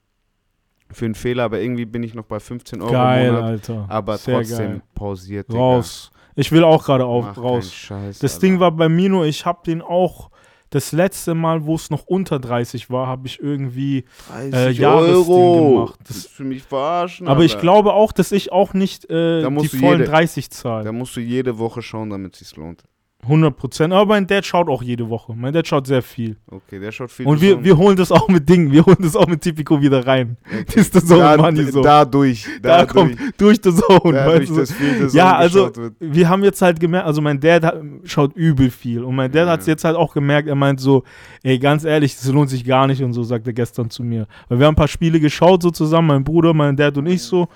für 0.90 1.04
einen 1.06 1.14
Fehler, 1.14 1.44
aber 1.44 1.60
irgendwie 1.60 1.84
bin 1.86 2.02
ich 2.02 2.14
noch 2.14 2.24
bei 2.24 2.38
15 2.40 2.80
Euro 2.82 2.92
Geil, 2.92 3.26
im 3.28 3.34
Monat, 3.34 3.48
Alter. 3.50 3.86
aber 3.88 4.16
Sehr 4.18 4.36
trotzdem 4.38 4.56
geil. 4.70 4.82
pausiert. 4.94 5.48
Digga. 5.48 5.58
Raus. 5.58 6.10
Ich 6.36 6.50
will 6.52 6.64
auch 6.64 6.84
gerade 6.84 7.04
auf 7.06 7.24
Mach 7.26 7.38
raus. 7.38 7.72
Scheiß, 7.72 8.18
Das 8.18 8.34
Alter. 8.34 8.46
Ding 8.46 8.60
war 8.60 8.72
bei 8.72 8.88
mir 8.88 9.08
nur, 9.08 9.24
ich 9.26 9.46
habe 9.46 9.60
den 9.66 9.82
auch 9.82 10.30
das 10.70 10.90
letzte 10.90 11.34
Mal, 11.34 11.64
wo 11.66 11.76
es 11.76 11.90
noch 11.90 12.02
unter 12.06 12.40
30 12.40 12.90
war, 12.90 13.06
habe 13.06 13.28
ich 13.28 13.40
irgendwie 13.40 14.04
30 14.28 14.54
äh, 14.54 14.70
Jahresding 14.82 15.68
gemacht. 15.74 16.00
Das 16.08 16.16
ist 16.16 16.28
für 16.30 16.42
mich 16.42 16.64
verarschen. 16.64 17.28
Aber 17.28 17.44
ich 17.44 17.52
Alter. 17.52 17.62
glaube 17.62 17.92
auch, 17.92 18.10
dass 18.10 18.32
ich 18.32 18.50
auch 18.50 18.74
nicht 18.74 19.04
äh, 19.08 19.42
Da 19.42 19.50
die 19.50 19.68
vollen 19.68 20.00
jede- 20.00 20.10
30 20.10 20.48
Da 20.48 20.54
zahle. 20.56 20.90
musst 20.92 21.14
du 21.16 21.20
jede 21.20 21.58
Woche 21.58 21.80
schauen, 21.80 22.10
damit 22.10 22.32
es 22.34 22.40
sich 22.48 22.56
lohnt. 22.56 22.82
100 23.24 23.56
Prozent. 23.56 23.92
Aber 23.92 24.06
mein 24.06 24.26
Dad 24.26 24.46
schaut 24.46 24.68
auch 24.68 24.82
jede 24.82 25.08
Woche. 25.08 25.34
Mein 25.36 25.52
Dad 25.52 25.66
schaut 25.66 25.86
sehr 25.86 26.02
viel. 26.02 26.36
Okay, 26.50 26.78
der 26.78 26.92
schaut 26.92 27.10
viel 27.10 27.26
Und 27.26 27.40
wir, 27.40 27.62
wir 27.62 27.76
holen 27.76 27.96
das 27.96 28.10
auch 28.12 28.28
mit 28.28 28.48
Dingen. 28.48 28.70
Wir 28.72 28.86
holen 28.86 28.98
das 29.00 29.16
auch 29.16 29.26
mit 29.26 29.40
Tipico 29.40 29.80
wieder 29.82 30.06
rein. 30.06 30.36
Okay. 30.46 30.64
ist 30.80 30.94
das 30.94 31.06
so 31.08 31.16
da, 31.18 31.36
Money 31.36 31.64
so. 31.64 31.82
Dadurch, 31.82 32.46
Da 32.62 32.84
dadurch, 32.84 32.88
kommt 33.16 33.18
durch 33.36 33.58
the 33.62 33.70
Zone. 33.74 34.12
dadurch, 34.12 34.40
weißt 34.42 34.50
du? 34.50 34.56
dass 34.56 34.72
viel 34.72 34.96
Zone 35.08 35.10
Ja, 35.12 35.36
also 35.36 35.70
wir 36.00 36.28
haben 36.28 36.44
jetzt 36.44 36.62
halt 36.62 36.80
gemerkt, 36.80 37.06
also 37.06 37.20
mein 37.20 37.40
Dad 37.40 37.64
hat, 37.64 37.82
schaut 38.04 38.34
übel 38.36 38.70
viel 38.70 39.02
und 39.02 39.14
mein 39.14 39.30
Dad 39.32 39.46
Ja. 39.46 39.52
hat 39.52 39.60
es 39.60 39.66
jetzt 39.66 39.84
halt 39.84 39.96
auch 39.96 40.14
gemerkt, 40.14 40.48
er 40.48 40.54
meint 40.54 40.80
so, 40.80 41.02
ey, 41.42 41.58
ganz 41.58 41.84
ehrlich, 41.84 42.14
das 42.16 42.26
lohnt 42.28 42.50
sich 42.50 42.64
gar 42.64 42.86
nicht 42.86 43.02
und 43.02 43.12
so, 43.12 43.22
sagt 43.22 43.46
er 43.46 43.52
gestern 43.52 43.90
zu 43.90 44.02
mir. 44.02 44.26
Weil 44.48 44.58
wir 44.58 44.66
haben 44.66 44.72
ein 44.74 44.76
paar 44.76 44.88
Spiele 44.88 45.20
geschaut 45.20 45.62
so 45.62 45.70
zusammen, 45.70 46.08
mein 46.08 46.24
Bruder, 46.24 46.54
mein 46.54 46.76
Dad 46.76 46.96
und 46.98 47.06
ich 47.06 47.22
so 47.22 47.48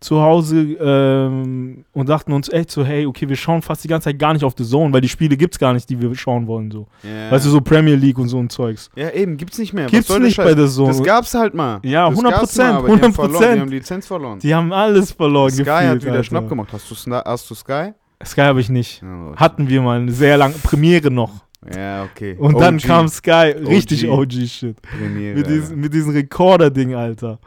zu 0.00 0.20
Hause 0.20 0.60
ähm, 0.80 1.84
und 1.92 2.08
dachten 2.08 2.32
uns 2.32 2.48
echt 2.48 2.70
so, 2.70 2.84
hey, 2.84 3.04
okay, 3.06 3.28
wir 3.28 3.34
schauen 3.36 3.62
fast 3.62 3.82
die 3.82 3.88
ganze 3.88 4.04
Zeit 4.04 4.18
gar 4.18 4.32
nicht 4.32 4.44
auf 4.44 4.54
The 4.56 4.64
Zone, 4.64 4.92
weil 4.92 5.00
die 5.00 5.08
Spiele 5.08 5.36
gibt's 5.36 5.58
gar 5.58 5.72
nicht, 5.72 5.90
die 5.90 6.00
wir 6.00 6.14
schauen 6.14 6.46
wollen 6.46 6.70
so. 6.70 6.86
Ja. 7.02 7.30
Weißt 7.32 7.46
du, 7.46 7.50
so 7.50 7.60
Premier 7.60 7.96
League 7.96 8.18
und 8.18 8.28
so 8.28 8.38
ein 8.38 8.48
Zeugs. 8.48 8.90
ja, 8.94 9.10
eben, 9.10 9.36
gibt's 9.36 9.58
nicht 9.58 9.72
mehr. 9.72 9.86
Gibt's 9.86 10.08
soll 10.08 10.20
der 10.20 10.28
nicht 10.28 10.36
bei 10.36 10.54
The 10.54 10.68
Zone. 10.68 10.88
Das 10.88 11.02
gab's 11.02 11.34
halt 11.34 11.54
mal. 11.54 11.80
Ja, 11.82 12.08
Das 12.08 12.18
100 12.18 12.32
gab's 12.40 12.56
mal, 12.56 12.72
aber 12.72 12.86
die 12.86 12.92
haben 12.92 13.02
100 13.02 13.14
verloren, 13.14 13.54
Die 13.54 13.60
haben 13.60 13.68
Lizenz 13.70 14.06
verloren. 14.06 14.38
Die 14.38 14.54
haben 14.54 14.72
alles 14.72 15.12
verloren 15.12 15.50
Sky 15.50 15.58
gefühlt, 15.64 15.76
hat 15.82 16.02
wieder 16.02 16.12
Alter. 16.12 16.24
Schnapp 16.24 16.48
gemacht. 16.48 16.68
Hast 16.72 16.90
du, 16.90 17.12
hast 17.12 17.50
du 17.50 17.54
Sky? 17.54 17.90
Sky 18.24 18.40
habe 18.42 18.60
ich 18.60 18.68
nicht. 18.68 19.02
Hatten 19.36 19.68
wir 19.68 19.82
mal 19.82 20.00
eine 20.00 20.12
sehr 20.12 20.36
lange 20.36 20.54
Premiere 20.62 21.10
noch. 21.10 21.32
Ja, 21.74 22.04
okay. 22.04 22.36
Und 22.38 22.60
dann 22.60 22.76
OG, 22.76 22.82
kam 22.82 23.08
Sky, 23.08 23.54
richtig 23.66 24.08
OG. 24.08 24.18
OG-Shit. 24.18 24.80
Premiere. 24.80 25.34
Mit, 25.36 25.46
diesen, 25.48 25.80
mit 25.80 25.92
diesem 25.92 26.12
Rekorder-Ding, 26.12 26.94
Alter. 26.94 27.40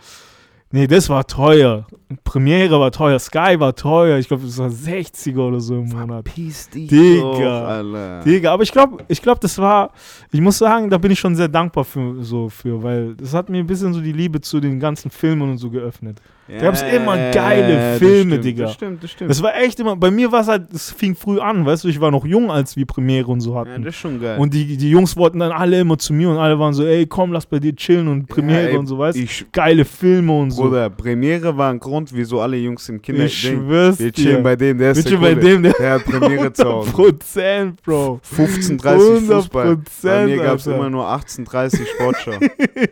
Nee, 0.72 0.88
das 0.88 1.10
war 1.10 1.28
teuer. 1.28 1.86
Premiere 2.24 2.80
war 2.80 2.92
teuer, 2.92 3.20
Sky 3.20 3.56
war 3.60 3.76
teuer. 3.76 4.18
Ich 4.18 4.28
glaube, 4.28 4.44
das 4.44 4.58
war 4.58 4.70
60er 4.70 5.40
oder 5.40 5.60
so 5.60 5.76
im 5.76 5.90
Monat. 5.90 6.24
Peace 6.26 6.70
Digga. 6.70 8.22
Digga, 8.24 8.54
aber 8.54 8.64
ich 8.64 8.72
glaube, 8.72 9.04
ich 9.08 9.22
glaub, 9.22 9.40
das 9.42 9.58
war, 9.58 9.92
ich 10.32 10.42
muss 10.42 10.58
sagen, 10.58 10.90
da 10.90 10.98
bin 10.98 11.12
ich 11.12 11.20
schon 11.20 11.36
sehr 11.36 11.48
dankbar 11.48 11.84
für, 11.84 12.24
so 12.24 12.50
für, 12.50 12.82
weil 12.84 13.16
das 13.16 13.34
hat 13.34 13.50
mir 13.50 13.60
ein 13.60 13.68
bisschen 13.68 13.94
so 13.94 14.02
die 14.02 14.14
Liebe 14.14 14.40
zu 14.42 14.60
den 14.60 14.80
ganzen 14.80 15.12
Filmen 15.12 15.52
und 15.52 15.58
so 15.58 15.70
geöffnet. 15.70 16.22
Da 16.60 16.66
gab's 16.66 16.82
immer 16.82 17.32
geile 17.32 17.76
das 17.76 18.00
Filme, 18.00 18.32
stimmt, 18.32 18.46
Digga. 18.46 18.64
Das 18.66 18.74
stimmt, 18.74 19.04
das 19.04 19.12
stimmt. 19.12 19.30
Das 19.30 19.42
war 19.42 19.56
echt 19.58 19.80
immer, 19.80 19.96
bei 19.96 20.12
mir 20.12 20.32
war 20.32 20.42
es 20.42 20.48
halt, 20.48 20.72
es 20.74 20.92
fing 20.92 21.16
früh 21.16 21.40
an, 21.40 21.66
weißt 21.66 21.84
du, 21.84 21.88
ich 21.88 22.00
war 22.02 22.12
noch 22.12 22.26
jung, 22.26 22.52
als 22.52 22.76
wir 22.76 22.86
Premiere 22.86 23.28
und 23.28 23.42
so 23.42 23.54
ja, 23.54 23.62
hatten. 23.62 23.84
das 23.84 23.96
ist 23.96 24.00
schon 24.02 24.20
geil. 24.20 24.38
und 24.40 24.54
die, 24.54 24.78
die 24.78 24.90
Jungs 24.90 25.16
wollten 25.16 25.40
dann 25.40 25.52
alle 25.52 25.80
immer 25.80 25.98
zu 25.98 26.14
mir 26.14 26.30
und 26.30 26.38
alle 26.38 26.60
waren 26.60 26.74
so, 26.74 26.86
ey, 26.86 27.06
komm, 27.06 27.32
lass 27.32 27.46
bei 27.46 27.60
dir 27.60 27.76
chillen 27.76 28.08
und 28.08 28.28
Premiere 28.28 28.72
ey, 28.72 28.78
und 28.78 28.88
so, 28.88 28.98
weißt 28.98 29.18
du. 29.18 29.24
ich, 29.24 29.46
Geile 29.52 29.86
Filme 29.86 30.38
und 30.38 30.52
so. 30.52 30.64
Bruder, 30.64 30.90
Premiere 30.90 31.56
war 31.58 31.72
ein 31.72 31.80
Grund, 31.80 32.12
wieso 32.14 32.42
alle 32.42 32.58
Jungs 32.58 32.88
im 32.90 33.02
Kinder 33.02 33.26
ich 33.26 33.38
schwör's 33.40 34.00
Wir 34.00 34.12
dir. 34.12 34.24
chillen 34.24 34.44
bei 34.44 34.56
dem, 34.56 34.78
der 34.78 34.88
Wir 34.96 35.00
ist 35.00 35.06
der 35.10 35.18
chillen 35.18 35.22
bei 35.22 35.42
dem, 35.42 35.64
der 35.64 35.74
Der 35.74 35.92
hat 35.94 36.06
Premiere 36.06 36.52
zu 36.54 36.66
Hause. 36.66 36.92
100%, 36.92 37.74
Bro. 37.84 38.20
15, 38.24 38.78
30 38.78 39.28
Fußball. 39.28 39.68
100%, 39.74 39.78
Bei 40.04 40.26
mir 40.26 40.38
gab 40.38 40.58
es 40.58 40.68
immer 40.68 40.90
nur 40.90 41.08
18, 41.08 41.46
30 41.46 41.80
Sportschau. 41.90 42.32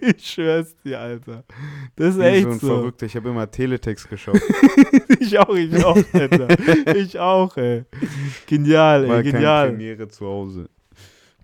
ich 0.02 0.26
schwör's 0.26 0.76
dir, 0.84 1.00
Alter. 1.00 1.44
Das 1.96 2.16
ist 2.16 2.22
echt 2.22 2.44
so 2.44 2.50
ein 2.52 2.60
so. 2.60 2.68
Verrückter. 2.68 3.06
Ich 3.06 3.16
habe 3.16 3.30
immer 3.30 3.49
Teletext 3.52 4.10
geschaut. 4.10 4.42
ich 5.20 5.38
auch, 5.40 5.54
ich 5.56 5.84
auch, 5.86 5.98
Alter. 6.14 6.96
ich 6.96 7.20
auch, 7.20 7.56
ey. 7.58 7.86
Genial, 8.48 9.04
ey, 9.04 9.10
kein 9.10 9.24
genial. 9.24 9.70
Premiere 9.70 10.08
zu 10.08 10.26
Hause. 10.26 10.70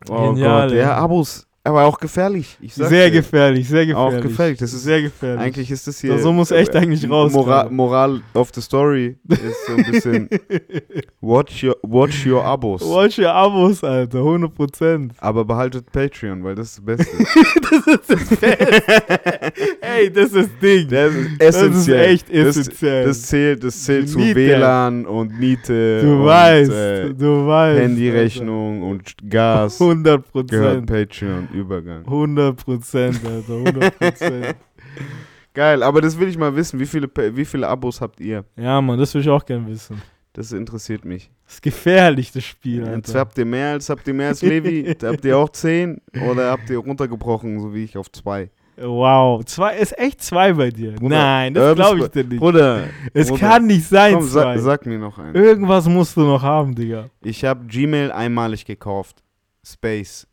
Oh 0.10 0.32
Genial, 0.34 0.68
Gott, 0.68 0.72
ey. 0.74 0.80
ja, 0.80 0.96
Abos. 0.96 1.48
Aber 1.68 1.84
auch 1.86 1.98
gefährlich. 1.98 2.58
Sehr 2.70 3.10
dir. 3.10 3.12
gefährlich, 3.22 3.68
sehr 3.68 3.82
Auch 3.98 4.06
gefährlich. 4.12 4.22
gefährlich, 4.32 4.60
das 4.60 4.72
ist- 4.74 4.84
sehr 4.84 5.02
gefährlich. 5.02 5.42
Eigentlich 5.42 5.72
ist 5.72 5.88
das 5.88 6.00
hier. 6.00 6.12
Da 6.12 6.20
so 6.20 6.32
muss 6.32 6.52
echt 6.52 6.76
eigentlich 6.76 7.10
raus 7.10 7.34
Moral. 7.34 7.70
Moral 7.72 8.22
of 8.36 8.52
the 8.54 8.62
Story 8.62 9.18
ist 9.28 9.66
so 9.68 9.74
ein 9.76 9.84
bisschen. 9.92 10.30
watch, 11.22 11.64
your, 11.64 11.76
watch 11.82 12.26
your 12.26 12.44
Abos. 12.46 12.82
Watch 12.82 13.18
your 13.18 13.32
Abos, 13.34 13.84
Alter, 13.84 14.20
100%. 14.20 15.12
Aber 15.18 15.44
behaltet 15.44 15.92
Patreon, 15.92 16.44
weil 16.44 16.54
das 16.54 16.78
ist 16.78 16.78
das 16.78 16.86
Beste. 16.86 17.18
das 17.62 17.88
ist 17.88 18.10
das 18.12 18.40
Beste.Ey, 18.40 20.12
das 20.12 20.32
ist 20.34 20.50
Ding. 20.62 20.88
Das 20.90 21.14
ist 21.14 21.30
Das 21.42 21.56
ist 21.56 21.56
essentiell. 21.56 22.06
echt 22.14 22.30
Das- 22.34 22.58
essentiell. 22.58 23.06
Das 23.06 23.22
zählt, 23.24 23.64
das 23.64 23.84
zählt 23.84 24.10
zu. 24.10 24.20
WLAN 24.20 25.06
und 25.08 25.40
Miete. 25.40 26.02
du 26.02 26.14
und, 26.20 26.26
weißt, 26.26 26.72
Äh, 26.72 27.14
du 27.16 27.48
weißt. 27.48 27.80
Handyrechnung 27.82 28.84
und 28.84 29.04
Gas. 29.30 29.82
Alter. 29.82 29.86
100 29.96 30.06
Gehört 30.06 30.32
Prozent. 30.32 30.86
Patreon, 30.88 31.48
Übergang. 31.56 32.06
100 32.06 32.64
Prozent, 32.64 33.20
Alter, 33.26 33.54
100 33.54 34.00
Prozent. 34.00 34.56
Geil, 35.54 35.84
aber 35.84 36.02
das 36.02 36.20
will 36.20 36.28
ich 36.28 36.38
mal 36.38 36.54
wissen. 36.56 36.80
Wie 36.80 36.86
viele, 36.86 37.10
wie 37.36 37.46
viele 37.46 37.68
Abos 37.68 38.02
habt 38.02 38.20
ihr? 38.20 38.44
ja, 38.58 38.82
Mann, 38.82 39.00
das 39.00 39.14
will 39.14 39.22
ich 39.22 39.30
auch 39.30 39.46
gern 39.46 39.68
wissen. 39.68 40.02
Das 40.34 40.52
interessiert 40.52 41.06
mich. 41.06 41.32
Das 41.46 41.56
ist 41.56 41.62
gefährlich, 41.62 42.32
das 42.34 42.44
Spiel, 42.44 42.80
Jetzt 42.82 43.08
Alter. 43.08 43.20
habt 43.20 43.38
ihr 43.38 43.46
mehr 43.46 43.72
als, 43.72 43.90
habt 43.90 44.06
ihr 44.06 44.14
mehr 44.14 44.28
als 44.30 44.42
Levi? 44.42 44.94
habt 45.04 45.24
ihr 45.24 45.38
auch 45.38 45.48
10? 45.48 46.02
Oder 46.30 46.52
habt 46.52 46.70
ihr 46.70 46.78
runtergebrochen, 46.80 47.60
so 47.62 47.74
wie 47.74 47.86
ich, 47.86 47.98
auf 47.98 48.12
2? 48.12 48.50
Wow. 48.78 49.46
Zwei, 49.46 49.78
ist 49.78 49.98
echt 49.98 50.22
zwei 50.22 50.52
bei 50.52 50.70
dir. 50.70 50.94
Bruder, 50.94 51.16
Nein, 51.16 51.54
das 51.54 51.76
glaube 51.76 52.00
ich 52.00 52.08
dir 52.08 52.26
nicht. 52.26 52.40
Bruder, 52.40 52.90
es 53.14 53.30
Bruder. 53.30 53.40
kann 53.40 53.68
nicht 53.68 53.88
sein, 53.88 54.16
komm, 54.16 54.28
zwei. 54.28 54.58
sag, 54.58 54.60
sag 54.60 54.86
mir 54.86 55.00
noch 55.00 55.18
einen. 55.18 55.34
Irgendwas 55.36 55.88
musst 55.88 56.18
du 56.18 56.22
noch 56.22 56.42
haben, 56.42 56.76
Digga. 56.76 57.10
Ich 57.24 57.46
habe 57.46 57.66
Gmail 57.68 58.12
einmalig 58.12 58.66
gekauft. 58.66 59.24
Space. 59.66 60.28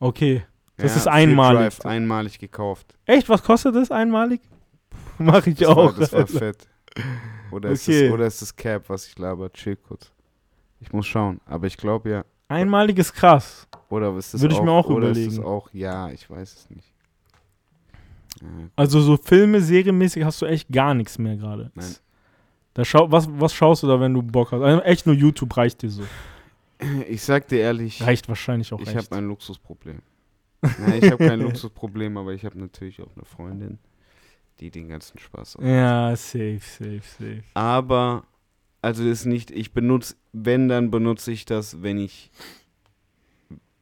Okay. 0.00 0.44
Das 0.76 0.96
ist 0.96 1.02
Flip 1.02 1.14
einmalig. 1.14 1.58
Drive 1.60 1.80
einmalig 1.86 2.38
gekauft. 2.38 2.94
Echt, 3.06 3.28
was 3.28 3.42
kostet 3.42 3.76
das 3.76 3.90
einmalig? 3.90 4.40
Mach 5.18 5.46
ich 5.46 5.56
Das 5.56 5.68
auch. 5.68 5.76
war, 5.76 5.92
das 5.92 6.12
war 6.12 6.26
fett. 6.26 6.68
Oder, 7.52 7.70
ist 7.70 7.88
Okay. 7.88 8.04
das, 8.06 8.12
oder 8.14 8.26
ist 8.26 8.42
das 8.42 8.56
Cap, 8.56 8.84
was 8.88 9.06
ich 9.06 9.18
laber? 9.18 9.52
Chill 9.52 9.76
kurz. 9.76 10.10
Ich 10.80 10.92
muss 10.92 11.06
schauen. 11.06 11.40
Aber 11.46 11.66
ich 11.66 11.76
glaube 11.76 12.10
ja. 12.10 12.24
Einmalig 12.48 12.98
ist 12.98 13.12
krass. 13.12 13.66
Oder 13.88 14.16
ist 14.16 14.34
das 14.34 14.40
Würde 14.42 14.54
ich 14.54 14.60
auch, 14.60 14.64
mir 14.64 14.72
auch 14.72 14.88
oder 14.88 15.10
Ist 15.10 15.18
das 15.26 15.34
überlegen. 15.34 15.44
auch, 15.44 15.68
ja, 15.72 16.10
ich 16.10 16.28
weiß 16.28 16.54
es 16.56 16.70
nicht. 16.70 16.92
Ja, 18.42 18.48
Also 18.76 19.00
so 19.00 19.16
Filme, 19.16 19.60
serienmäßig 19.60 20.24
hast 20.24 20.42
du 20.42 20.46
echt 20.46 20.68
gar 20.70 20.94
nichts 20.94 21.18
mehr 21.18 21.36
gerade. 21.36 21.70
Nein. 21.74 21.94
Da 22.74 22.84
schau, 22.84 23.10
was, 23.10 23.28
was 23.30 23.54
schaust 23.54 23.84
du 23.84 23.86
da, 23.86 24.00
wenn 24.00 24.12
du 24.12 24.22
Bock 24.22 24.50
hast? 24.50 24.60
Also 24.62 24.82
echt 24.82 25.06
nur 25.06 25.14
YouTube 25.14 25.56
reicht 25.56 25.80
dir 25.82 25.90
so. 25.90 26.02
Ich 27.08 27.22
sag 27.22 27.48
dir 27.48 27.60
ehrlich, 27.60 28.02
Reicht 28.02 28.28
wahrscheinlich 28.28 28.72
auch 28.72 28.80
ich 28.80 28.94
habe 28.96 29.16
ein 29.16 29.26
Luxusproblem. 29.26 30.00
Nein, 30.62 30.98
ich 31.02 31.10
habe 31.10 31.26
kein 31.26 31.40
Luxusproblem, 31.42 32.16
aber 32.16 32.32
ich 32.32 32.44
habe 32.44 32.58
natürlich 32.58 33.00
auch 33.02 33.14
eine 33.16 33.24
Freundin, 33.24 33.78
die 34.60 34.70
den 34.70 34.88
ganzen 34.88 35.18
Spaß 35.18 35.56
hat. 35.56 35.64
ja, 35.64 36.14
safe, 36.16 36.60
safe, 36.60 37.02
safe. 37.02 37.42
Aber, 37.54 38.24
also 38.82 39.04
ist 39.04 39.24
nicht, 39.26 39.50
ich 39.50 39.72
benutze, 39.72 40.16
wenn, 40.32 40.68
dann 40.68 40.90
benutze 40.90 41.32
ich 41.32 41.44
das, 41.44 41.82
wenn 41.82 41.98
ich, 41.98 42.30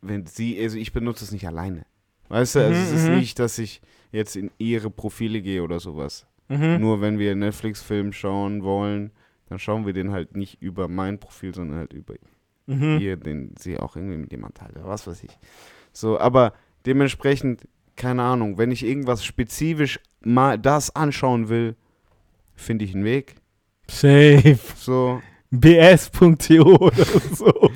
wenn 0.00 0.26
sie, 0.26 0.60
also 0.60 0.76
ich 0.76 0.92
benutze 0.92 1.24
es 1.24 1.30
nicht 1.32 1.46
alleine. 1.46 1.86
Weißt 2.28 2.54
du, 2.56 2.60
also 2.60 2.80
Mhm, 2.80 2.86
es 2.86 2.92
ist 2.92 3.08
mhm. 3.08 3.16
nicht, 3.18 3.38
dass 3.38 3.58
ich 3.58 3.80
jetzt 4.10 4.36
in 4.36 4.50
ihre 4.58 4.90
Profile 4.90 5.42
gehe 5.42 5.62
oder 5.62 5.80
sowas. 5.80 6.26
Mhm. 6.48 6.80
Nur 6.80 7.00
wenn 7.00 7.18
wir 7.18 7.34
Netflix-Film 7.34 8.12
schauen 8.12 8.62
wollen, 8.62 9.12
dann 9.48 9.58
schauen 9.58 9.86
wir 9.86 9.92
den 9.92 10.12
halt 10.12 10.34
nicht 10.34 10.60
über 10.62 10.88
mein 10.88 11.18
Profil, 11.18 11.54
sondern 11.54 11.78
halt 11.78 11.92
über 11.92 12.14
Mhm. 12.76 12.98
ihr, 13.00 13.16
den 13.16 13.54
sie 13.58 13.78
auch 13.78 13.96
irgendwie 13.96 14.16
mit 14.16 14.32
jemand 14.32 14.56
teilt 14.56 14.76
oder 14.76 14.88
was 14.88 15.06
weiß 15.06 15.22
ich. 15.24 15.38
So, 15.92 16.18
aber 16.18 16.52
dementsprechend, 16.86 17.68
keine 17.96 18.22
Ahnung, 18.22 18.58
wenn 18.58 18.70
ich 18.70 18.84
irgendwas 18.84 19.24
spezifisch 19.24 20.00
mal 20.22 20.58
das 20.58 20.94
anschauen 20.94 21.48
will, 21.48 21.76
finde 22.54 22.84
ich 22.84 22.94
einen 22.94 23.04
Weg. 23.04 23.34
Safe. 23.88 24.58
So, 24.76 25.20
bs.to 25.50 26.62
oder 26.76 27.04
so. 27.34 27.52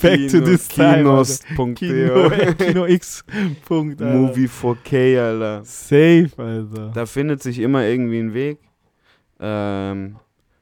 Back 0.00 0.28
to 0.30 0.40
this 0.40 0.68
time. 0.68 1.08
Alter. 1.08 1.74
Kino, 1.74 2.30
Kinos.de 2.54 2.98
Kino. 3.96 4.04
Movie 4.06 4.46
4K, 4.46 5.18
Alter. 5.20 5.64
Safe, 5.64 6.30
Alter. 6.36 6.92
Da 6.94 7.06
findet 7.06 7.42
sich 7.42 7.58
immer 7.58 7.84
irgendwie 7.84 8.20
ein 8.20 8.32
Weg. 8.32 8.58
Ähm, 9.40 10.16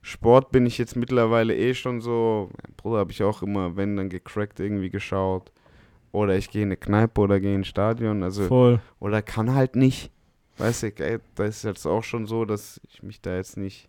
Sport 0.05 0.53
bin 0.53 0.67
ich 0.67 0.77
jetzt 0.77 0.97
mittlerweile 0.97 1.57
eh 1.57 1.73
schon 1.73 2.03
so. 2.03 2.51
Bruder, 2.77 2.99
habe 2.99 3.11
ich 3.11 3.23
auch 3.23 3.41
immer, 3.41 3.75
wenn 3.75 3.97
dann 3.97 4.11
gecrackt 4.11 4.61
irgendwie 4.61 4.91
geschaut. 4.91 5.51
Oder 6.13 6.37
ich 6.37 6.51
gehe 6.51 6.63
in 6.63 6.69
eine 6.69 6.77
Kneipe 6.77 7.23
oder 7.23 7.41
gehe 7.41 7.55
in 7.55 7.63
ein 7.63 7.65
Stadion. 7.65 8.23
Also, 8.23 8.47
Voll. 8.47 8.81
oder 9.01 9.23
kann 9.23 9.55
halt 9.55 9.77
nicht. 9.77 10.11
Weißt 10.59 10.83
du, 10.83 10.89
ey, 10.99 11.21
da 11.37 11.45
ist 11.47 11.63
jetzt 11.65 11.87
auch 11.87 12.05
schon 12.05 12.27
so, 12.27 12.45
dass 12.45 12.83
ich 12.87 13.03
mich 13.03 13.23
da 13.23 13.35
jetzt 13.35 13.57
nicht 13.57 13.89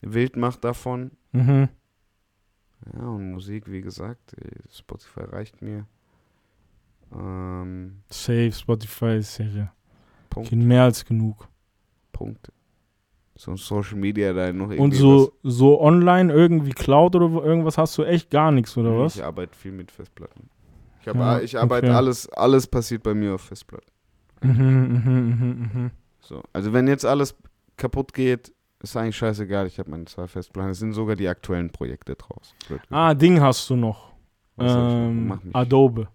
wild 0.00 0.36
mache 0.36 0.60
davon. 0.60 1.10
Mhm. 1.32 1.68
Ja, 2.94 3.06
und 3.06 3.32
Musik, 3.32 3.70
wie 3.70 3.82
gesagt, 3.82 4.34
Spotify 4.72 5.24
reicht 5.24 5.60
mir. 5.60 5.86
Ähm, 7.14 8.00
Safe, 8.08 8.50
Spotify 8.50 9.18
ist 9.18 9.34
Serie. 9.34 9.70
Punkt, 10.30 10.52
mehr 10.52 10.84
als 10.84 11.04
genug. 11.04 11.48
Punkt. 12.12 12.50
So 13.36 13.50
ein 13.50 13.56
Social 13.56 13.96
Media 13.96 14.32
da 14.32 14.52
noch 14.52 14.70
irgendwie 14.70 14.82
Und 14.82 14.94
so, 14.94 15.32
so 15.42 15.80
online 15.80 16.32
irgendwie 16.32 16.70
Cloud 16.70 17.14
oder 17.16 17.44
irgendwas 17.44 17.76
hast 17.76 17.96
du 17.98 18.04
echt 18.04 18.30
gar 18.30 18.50
nichts, 18.50 18.76
oder 18.76 18.98
was? 18.98 19.16
Ich 19.16 19.24
arbeite 19.24 19.54
viel 19.56 19.72
mit 19.72 19.90
Festplatten. 19.90 20.48
Ich, 21.02 21.08
hab, 21.08 21.16
Ja, 21.16 21.40
ich 21.40 21.58
arbeite 21.58 21.88
okay. 21.88 21.96
alles, 21.96 22.28
alles 22.30 22.66
passiert 22.66 23.02
bei 23.02 23.14
mir 23.14 23.34
auf 23.34 23.42
Festplatten. 23.42 23.90
Mhm, 24.42 24.50
mhm, 24.50 25.02
mhm, 25.04 25.70
mhm. 25.72 25.90
So. 26.20 26.42
Also 26.52 26.72
wenn 26.72 26.88
jetzt 26.88 27.04
alles 27.04 27.34
kaputt 27.76 28.12
geht, 28.12 28.52
ist 28.82 28.96
eigentlich 28.96 29.16
scheißegal. 29.16 29.66
Ich 29.66 29.78
habe 29.78 29.90
meine 29.90 30.06
zwei 30.06 30.26
Festplatten. 30.26 30.70
Es 30.70 30.78
sind 30.78 30.92
sogar 30.92 31.16
die 31.16 31.28
aktuellen 31.28 31.70
Projekte 31.70 32.14
draus. 32.14 32.54
Ah, 32.90 33.14
Ding 33.14 33.40
hast 33.40 33.68
du 33.70 33.76
noch. 33.76 34.12
Was 34.56 34.74
noch? 34.74 34.90
Ähm, 34.90 35.28
mich. 35.28 35.54
Adobe. 35.54 36.08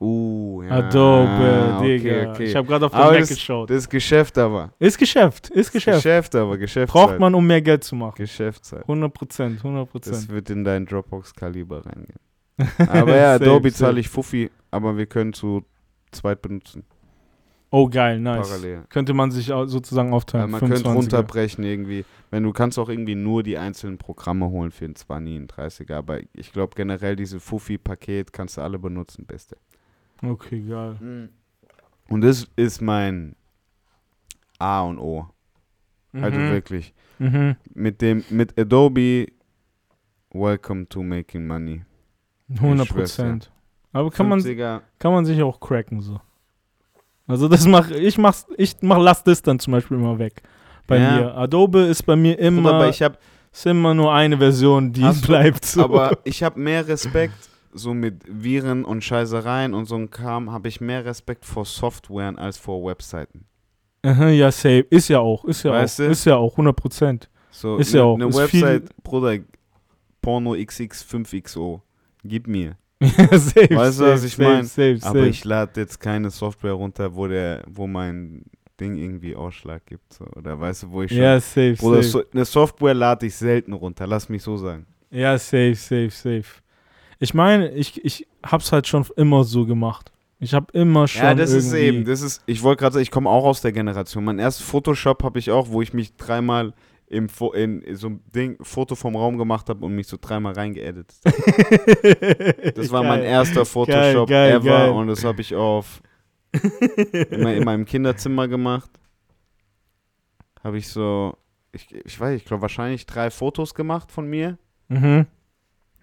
Uh, 0.00 0.62
ja. 0.62 0.70
Adobe, 0.70 1.74
okay, 1.78 1.98
Digga. 1.98 2.30
okay. 2.30 2.44
Ich 2.44 2.54
habe 2.54 2.68
gerade 2.68 2.86
auf 2.86 2.94
Aber 2.94 3.06
den 3.10 3.20
Mac 3.20 3.20
das- 3.20 3.28
geschaut. 3.30 3.68
Das 3.70 3.76
ist 3.78 3.88
Geschäft 3.90 4.38
aber. 4.38 4.72
Ist 4.78 4.96
Geschäft, 4.96 5.50
ist 5.50 5.72
Geschäft. 5.72 5.98
Geschäft 5.98 6.34
aber, 6.36 6.56
Geschäft. 6.56 6.92
Braucht 6.92 7.18
man, 7.18 7.34
um 7.34 7.44
mehr 7.44 7.60
Geld 7.62 7.82
zu 7.82 7.96
machen. 7.96 8.14
Geschäftszeit. 8.16 8.82
100 8.82 9.12
Prozent, 9.12 9.60
100% 9.64 9.84
Das 9.84 9.90
Prozent. 9.90 10.28
wird 10.30 10.50
in 10.50 10.62
dein 10.62 10.86
Dropbox-Kaliber 10.86 11.84
reingehen. 11.84 12.20
Aber 12.88 13.16
ja, 13.16 13.32
Safe, 13.38 13.44
Adobe 13.50 13.72
zahle 13.72 14.00
ich 14.00 14.08
Fuffi, 14.08 14.50
aber 14.72 14.96
wir 14.96 15.06
können 15.06 15.32
zu 15.32 15.64
zweit 16.10 16.42
benutzen. 16.42 16.84
Oh, 17.70 17.88
geil, 17.88 18.18
nice. 18.18 18.48
Parallel. 18.48 18.84
Könnte 18.88 19.14
man 19.14 19.30
sich 19.30 19.46
sozusagen 19.46 20.08
Ja, 20.08 20.14
aufteilen. 20.14 20.50
man 20.50 20.60
könnte 20.60 20.76
25er. 20.76 20.94
runterbrechen 20.94 21.64
irgendwie. 21.64 22.04
Wenn 22.30 22.42
du 22.42 22.52
kannst 22.52 22.78
auch 22.78 22.88
irgendwie 22.88 23.14
nur 23.14 23.42
die 23.42 23.58
einzelnen 23.58 23.98
Programme 23.98 24.48
holen 24.48 24.70
für 24.70 24.86
einen 24.86 24.96
20, 24.96 25.36
einen 25.36 25.46
30er. 25.48 25.94
Aber 25.94 26.18
ich 26.32 26.52
glaube 26.52 26.74
generell 26.76 27.14
diese 27.14 27.40
Fuffi-Paket 27.40 28.32
kannst 28.32 28.56
du 28.56 28.62
alle 28.62 28.78
benutzen, 28.78 29.26
beste. 29.26 29.56
Okay, 30.22 30.60
geil. 30.62 31.28
Und 32.08 32.20
das 32.22 32.46
ist 32.56 32.80
mein 32.80 33.36
A 34.58 34.82
und 34.82 34.98
O. 34.98 35.28
Also 36.12 36.38
Mhm. 36.38 36.50
wirklich. 36.50 36.94
Mhm. 37.18 37.56
Mit 37.74 38.00
dem, 38.00 38.24
mit 38.30 38.58
Adobe, 38.58 39.26
welcome 40.32 40.88
to 40.88 41.02
making 41.02 41.46
money. 41.46 41.82
100 42.50 42.86
schwör's 42.88 43.16
dir. 43.16 43.22
Prozent. 43.22 43.52
Aber 43.92 44.10
kann 44.10 44.28
man, 44.28 44.40
50er, 44.40 44.80
kann 44.98 45.12
man 45.12 45.24
sich 45.24 45.42
auch 45.42 45.60
cracken 45.60 46.00
so. 46.00 46.20
Also 47.26 47.46
das 47.48 47.66
mach 47.66 47.90
ich 47.90 48.16
mach's 48.16 48.46
ich 48.56 48.74
mach 48.80 48.98
Last 48.98 49.26
Distance 49.26 49.64
zum 49.64 49.72
Beispiel 49.72 49.98
immer 49.98 50.18
weg. 50.18 50.42
Bei 50.86 50.98
Ja. 50.98 51.10
mir. 51.16 51.34
Adobe 51.36 51.80
ist 51.80 52.02
bei 52.04 52.16
mir 52.16 52.38
immer 52.38 52.72
aber 52.72 52.88
ich 52.88 53.02
habe 53.02 53.18
ist 53.52 53.66
immer 53.66 53.92
nur 53.94 54.12
eine 54.12 54.38
Version, 54.38 54.92
die 54.92 55.08
bleibt 55.26 55.64
so. 55.64 55.84
Aber 55.84 56.16
ich 56.24 56.42
habe 56.42 56.58
mehr 56.58 56.86
Respekt, 56.88 57.34
so 57.72 57.94
mit 57.94 58.22
Viren 58.26 58.84
und 58.84 59.02
Scheißereien 59.04 59.74
und 59.74 59.86
so 59.86 59.96
ein 59.96 60.10
Kram, 60.10 60.50
habe 60.52 60.68
ich 60.68 60.80
mehr 60.80 61.04
Respekt 61.04 61.44
vor 61.44 61.64
Softwaren 61.64 62.38
als 62.38 62.58
vor 62.58 62.84
Webseiten. 62.86 63.44
Aha, 64.02 64.28
ja, 64.28 64.50
safe. 64.50 64.86
Ist 64.90 65.08
ja 65.08 65.18
auch, 65.20 65.44
ist 65.44 65.62
ja 65.64 65.72
Weißt 65.72 66.00
auch, 66.00 66.04
du? 66.06 66.10
ist 66.10 66.24
ja 66.24 66.36
auch 66.36 66.52
100 66.52 66.76
Prozent. 66.76 67.30
So, 67.50 67.76
Ist 67.78 67.92
ja 67.92 68.04
auch, 68.04 68.14
Eine 68.14 68.32
Website, 68.32 68.84
Bruder, 69.02 69.38
Porno 70.22 70.52
XX5XO, 70.52 71.80
gib 72.22 72.46
mir. 72.46 72.76
safe, 73.00 73.74
Weißt 73.74 74.00
du, 74.00 74.04
was 74.04 74.22
ich 74.24 74.36
safe, 74.36 74.48
mein? 74.48 74.64
Safe, 74.64 74.98
Aber 75.02 75.26
ich 75.26 75.44
lade 75.44 75.80
jetzt 75.80 75.98
keine 75.98 76.30
Software 76.30 76.72
runter, 76.72 77.14
wo 77.14 77.26
der, 77.26 77.64
wo 77.68 77.86
mein 77.88 78.44
Ding 78.80 78.96
irgendwie 78.96 79.34
Ausschlag 79.34 79.84
gibt. 79.86 80.12
So. 80.12 80.24
Oder 80.36 80.58
weißt 80.60 80.84
du, 80.84 80.90
wo 80.92 81.02
ich 81.02 81.10
schon. 81.10 81.18
ja, 81.18 81.40
safe, 81.40 81.74
Bruder, 81.74 82.02
safe. 82.02 82.08
so, 82.08 82.22
eine 82.32 82.44
Software 82.44 82.94
lade 82.94 83.26
ich 83.26 83.34
selten 83.34 83.72
runter, 83.72 84.06
lass 84.06 84.28
mich 84.28 84.42
so 84.42 84.56
sagen. 84.56 84.86
Ja, 85.10 85.36
safe, 85.38 85.74
safe, 85.74 86.10
safe. 86.10 86.44
Ich 87.18 87.34
meine, 87.34 87.70
ich, 87.70 88.04
ich 88.04 88.26
hab's 88.44 88.72
halt 88.72 88.86
schon 88.86 89.04
immer 89.16 89.44
so 89.44 89.66
gemacht. 89.66 90.12
Ich 90.40 90.54
hab 90.54 90.70
immer 90.72 91.08
schon 91.08 91.22
Ja, 91.22 91.34
das 91.34 91.50
ist 91.50 91.72
eben, 91.72 92.04
das 92.04 92.22
ist, 92.22 92.42
ich 92.46 92.62
wollte 92.62 92.80
gerade 92.80 92.94
sagen, 92.94 93.02
ich 93.02 93.10
komme 93.10 93.28
auch 93.28 93.44
aus 93.44 93.60
der 93.60 93.72
Generation. 93.72 94.24
Mein 94.24 94.38
erstes 94.38 94.64
Photoshop 94.64 95.24
habe 95.24 95.38
ich 95.38 95.50
auch, 95.50 95.68
wo 95.68 95.82
ich 95.82 95.92
mich 95.92 96.14
dreimal 96.16 96.74
im 97.08 97.28
Fo 97.28 97.52
in 97.52 97.82
so 97.96 98.08
ein 98.08 98.20
Ding, 98.34 98.56
Foto 98.62 98.94
vom 98.94 99.16
Raum 99.16 99.36
gemacht 99.38 99.68
habe 99.68 99.84
und 99.84 99.94
mich 99.94 100.06
so 100.06 100.16
dreimal 100.20 100.52
reingeedit. 100.52 101.12
Das 102.76 102.92
war 102.92 103.02
mein 103.02 103.20
Geil. 103.20 103.30
erster 103.30 103.64
Photoshop 103.64 104.28
geil, 104.28 104.52
ever 104.52 104.64
geil. 104.64 104.90
und 104.90 105.08
das 105.08 105.24
habe 105.24 105.40
ich 105.40 105.54
auf 105.54 106.02
immer 107.30 107.54
in 107.54 107.64
meinem 107.64 107.84
Kinderzimmer 107.84 108.46
gemacht. 108.46 108.90
Habe 110.62 110.78
ich 110.78 110.88
so, 110.88 111.36
ich, 111.72 111.92
ich 111.92 112.18
weiß, 112.20 112.36
ich 112.36 112.44
glaube 112.44 112.62
wahrscheinlich 112.62 113.06
drei 113.06 113.30
Fotos 113.30 113.74
gemacht 113.74 114.12
von 114.12 114.28
mir. 114.28 114.58
Mhm. 114.88 115.26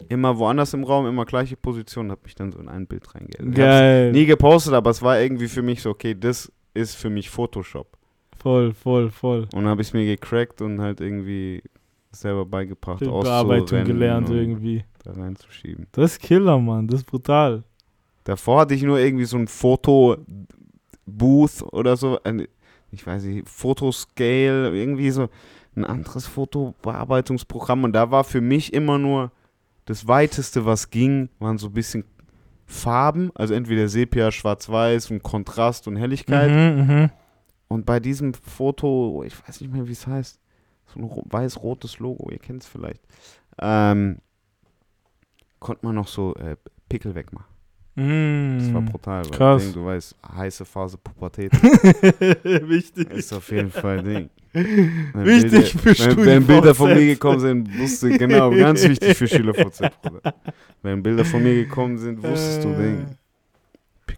Immer 0.10 0.38
woanders 0.38 0.74
im 0.74 0.84
Raum, 0.84 1.08
immer 1.08 1.26
gleiche 1.26 1.56
Position, 1.56 2.12
habe 2.12 2.22
mich 2.24 2.36
dann 2.36 2.52
so 2.52 2.60
in 2.60 2.68
ein 2.68 2.86
Bild 2.86 3.16
reingeedit. 3.16 3.56
Geil. 3.56 4.12
Nie 4.12 4.26
gepostet, 4.26 4.74
aber 4.74 4.90
es 4.90 5.02
war 5.02 5.20
irgendwie 5.20 5.48
für 5.48 5.62
mich 5.62 5.82
so, 5.82 5.90
okay, 5.90 6.14
das 6.14 6.52
ist 6.74 6.96
für 6.96 7.10
mich 7.10 7.30
Photoshop. 7.30 7.98
Voll, 8.38 8.74
voll, 8.74 9.10
voll. 9.10 9.48
Und 9.54 9.64
dann 9.64 9.68
habe 9.68 9.82
ich 9.82 9.88
es 9.88 9.94
mir 9.94 10.06
gecrackt 10.06 10.62
und 10.62 10.82
halt 10.82 11.02
irgendwie 11.02 11.64
selber 12.12 12.46
beigebracht, 12.46 13.06
auszurennen 13.08 13.86
gelernt 13.86 14.30
irgendwie. 14.30 14.84
da 15.04 15.14
reinzuschieben. 15.14 15.88
Das 15.94 16.12
ist 16.12 16.22
Killer, 16.22 16.60
Mann. 16.60 16.88
Das 16.88 17.00
ist 17.02 17.08
brutal. 17.08 17.64
Davor 18.24 18.62
hatte 18.62 18.74
ich 18.74 18.84
nur 18.84 19.00
irgendwie 19.00 19.26
so 19.26 19.38
ein 19.38 19.48
Foto-Booth 19.48 20.24
oder 21.72 21.98
so, 21.98 22.20
ich 22.92 23.06
weiß 23.06 23.24
nicht, 23.24 23.48
Fotoscale, 23.50 24.76
irgendwie 24.76 25.12
so 25.12 25.30
ein 25.76 25.86
anderes 25.86 26.26
Fotobearbeitungsprogramm 26.28 27.84
und 27.84 27.94
da 27.94 28.12
war 28.12 28.24
für 28.24 28.42
mich 28.42 28.74
immer 28.74 28.98
nur 28.98 29.32
das 29.86 30.08
weiteste, 30.08 30.66
was 30.66 30.90
ging, 30.90 31.30
waren 31.40 31.58
so 31.58 31.68
ein 31.68 31.74
bisschen 31.74 32.06
Farben, 32.66 33.32
also 33.36 33.54
entweder 33.54 33.88
Sepia, 33.88 34.32
Schwarz-Weiß 34.32 35.12
und 35.12 35.22
Kontrast 35.22 35.88
und 35.88 35.96
Helligkeit. 35.96 36.50
Mhm, 36.50 36.88
mhm. 36.88 37.10
Und 37.68 37.86
bei 37.86 38.00
diesem 38.00 38.34
Foto, 38.34 39.24
ich 39.24 39.36
weiß 39.48 39.62
nicht 39.62 39.72
mehr, 39.72 39.88
wie 39.88 39.92
es 39.92 40.08
heißt, 40.08 40.40
so 40.88 41.00
ein 41.00 41.04
ro- 41.04 41.24
weiß-rotes 41.26 42.00
Logo, 42.00 42.32
ihr 42.32 42.40
kennt 42.40 42.64
es 42.64 42.68
vielleicht, 42.70 43.02
ähm, 43.60 44.18
konnte 45.60 45.86
man 45.86 45.96
noch 45.96 46.08
so 46.08 46.36
äh, 46.36 46.58
Pickel 46.90 47.16
wegmachen. 47.16 47.55
Das 47.96 48.04
war 48.74 48.82
Mhm. 48.82 48.86
brutal. 48.92 49.24
Weil 49.24 49.32
krass. 49.32 49.64
Ding, 49.64 49.74
du 49.74 49.86
weißt, 49.86 50.16
heiße 50.36 50.66
Phase 50.66 50.98
Pubertät 50.98 51.52
Wichtig. 52.44 53.10
ist 53.12 53.32
auf 53.34 53.50
jeden 53.52 53.72
Fall 53.72 54.04
Ding. 54.04 54.30
Wenn 54.54 55.26
Wichtig 55.26 55.74
Bilder, 55.82 55.96
für 56.02 56.18
wenn, 56.18 56.26
wenn 56.26 56.48
Bilder 56.48 56.76
von 56.76 56.94
mir 56.94 57.06
gekommen 57.06 57.40
sind, 57.40 57.78
wusste 57.80 58.10
ich, 58.10 58.18
genau, 58.20 58.52
ganz 58.52 58.88
wichtig 58.88 59.16
für 59.18 59.28
Bruder. 60.02 60.34
Wenn 60.82 61.04
Bilder 61.04 61.26
von 61.26 61.44
mir 61.44 61.56
gekommen 61.56 61.98
sind, 61.98 62.22
wusstest 62.24 62.64
du, 62.64 62.74
Ding, 62.74 63.06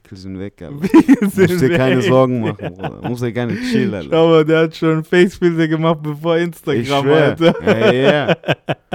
Pickel 0.07 0.17
sind 0.17 0.39
weg, 0.39 0.61
Alter. 0.61 0.81
Wir 0.81 1.21
Musst 1.21 1.35
sind 1.35 1.61
dir 1.61 1.77
keine 1.77 1.97
weg. 1.97 2.03
Sorgen 2.07 2.41
machen, 2.41 2.73
Bruder. 2.73 3.09
Musst 3.09 3.23
dir 3.23 3.33
keine 3.33 3.55
chill, 3.71 3.93
Alter. 3.93 4.09
Schau 4.09 4.27
mal, 4.29 4.45
der 4.45 4.59
hat 4.63 4.75
schon 4.75 5.03
Facebilder 5.03 5.67
gemacht 5.67 5.99
bevor 6.01 6.37
Ich 6.37 6.43
Instagram, 6.43 7.03
schwör. 7.03 7.23
Alter. 7.23 7.93
Ja, 7.93 8.27
ja. 8.29 8.35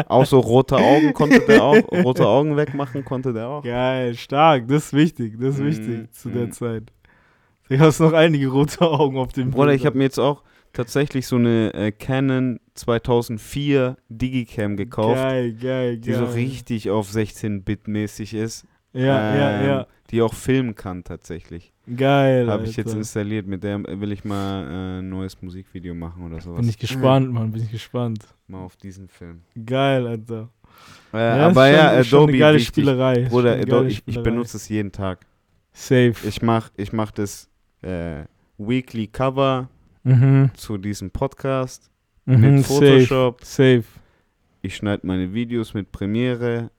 Auch 0.08 0.24
so 0.26 0.40
rote 0.40 0.76
Augen 0.76 1.12
konnte 1.12 1.40
der 1.40 1.62
auch, 1.62 1.76
rote 2.04 2.26
Augen 2.26 2.56
wegmachen 2.56 3.04
konnte 3.04 3.32
der 3.32 3.48
auch. 3.48 3.62
Geil, 3.62 4.14
stark, 4.14 4.66
das 4.68 4.86
ist 4.86 4.92
wichtig, 4.94 5.34
das 5.38 5.58
ist 5.58 5.60
Mhm, 5.60 5.66
wichtig 5.66 6.12
zu 6.12 6.30
der 6.30 6.46
mhm. 6.46 6.52
Zeit. 6.52 6.92
Du 7.68 7.78
hast 7.78 8.00
noch 8.00 8.12
einige 8.12 8.48
rote 8.48 8.80
Augen 8.82 9.16
auf 9.18 9.32
dem 9.32 9.50
Bruder, 9.50 9.72
ich 9.72 9.82
Bild. 9.82 9.86
habe 9.86 9.98
mir 9.98 10.04
jetzt 10.04 10.18
auch 10.18 10.42
tatsächlich 10.72 11.26
so 11.26 11.36
eine 11.36 11.72
äh, 11.74 11.92
Canon 11.92 12.58
2004 12.74 13.96
Digicam 14.08 14.76
gekauft, 14.76 15.16
Geil, 15.16 15.52
geil, 15.52 15.60
geil. 15.60 15.96
die 15.98 16.12
so 16.14 16.24
richtig 16.24 16.90
auf 16.90 17.10
16-Bit-mäßig 17.10 18.34
ist. 18.34 18.66
Ja, 18.92 19.34
ja, 19.36 19.60
ähm, 19.60 19.66
ja. 19.66 19.86
Die 20.10 20.20
auch 20.20 20.34
filmen 20.34 20.74
kann 20.74 21.02
tatsächlich. 21.04 21.72
Geil. 21.96 22.48
Habe 22.48 22.64
ich 22.64 22.76
jetzt 22.76 22.94
installiert. 22.94 23.46
Mit 23.46 23.64
der 23.64 23.82
will 23.82 24.12
ich 24.12 24.24
mal 24.24 24.62
äh, 24.62 24.98
ein 25.00 25.08
neues 25.08 25.40
Musikvideo 25.40 25.94
machen 25.94 26.24
oder 26.24 26.40
sowas. 26.40 26.60
Bin 26.60 26.68
ich 26.68 26.78
gespannt, 26.78 27.32
Mann, 27.32 27.50
bin 27.50 27.62
ich 27.62 27.70
gespannt. 27.70 28.24
Mal 28.46 28.60
auf 28.60 28.76
diesen 28.76 29.08
Film. 29.08 29.42
Geil, 29.66 30.06
Alter. 30.06 30.50
Äh, 31.14 31.16
Ja, 31.38 31.48
aber 31.48 31.70
ist 31.70 31.76
ja, 31.76 31.90
schon, 31.90 32.00
ist 32.00 32.06
schon 32.08 32.18
Adobe, 32.18 32.32
eine 32.32 32.38
geile 32.38 32.56
wichtig. 32.56 32.68
Spielerei. 32.68 33.24
Bruder, 33.28 33.52
Adobe, 33.54 33.88
ich, 33.88 34.02
ich 34.06 34.22
benutze 34.22 34.56
es 34.58 34.68
jeden 34.68 34.92
Tag. 34.92 35.26
Safe. 35.72 36.14
Ich 36.24 36.42
mach, 36.42 36.70
ich 36.76 36.92
mach 36.92 37.10
das 37.10 37.48
äh, 37.80 38.24
Weekly 38.58 39.06
Cover 39.06 39.68
mhm. 40.04 40.50
zu 40.54 40.76
diesem 40.78 41.10
Podcast 41.10 41.88
Mhm, 42.24 42.40
mit 42.40 42.64
safe. 42.64 42.74
Photoshop. 43.00 43.44
Safe. 43.44 43.84
Ich 44.60 44.76
schneide 44.76 45.04
meine 45.06 45.32
Videos 45.34 45.74
mit 45.74 45.90
Premiere. 45.90 46.70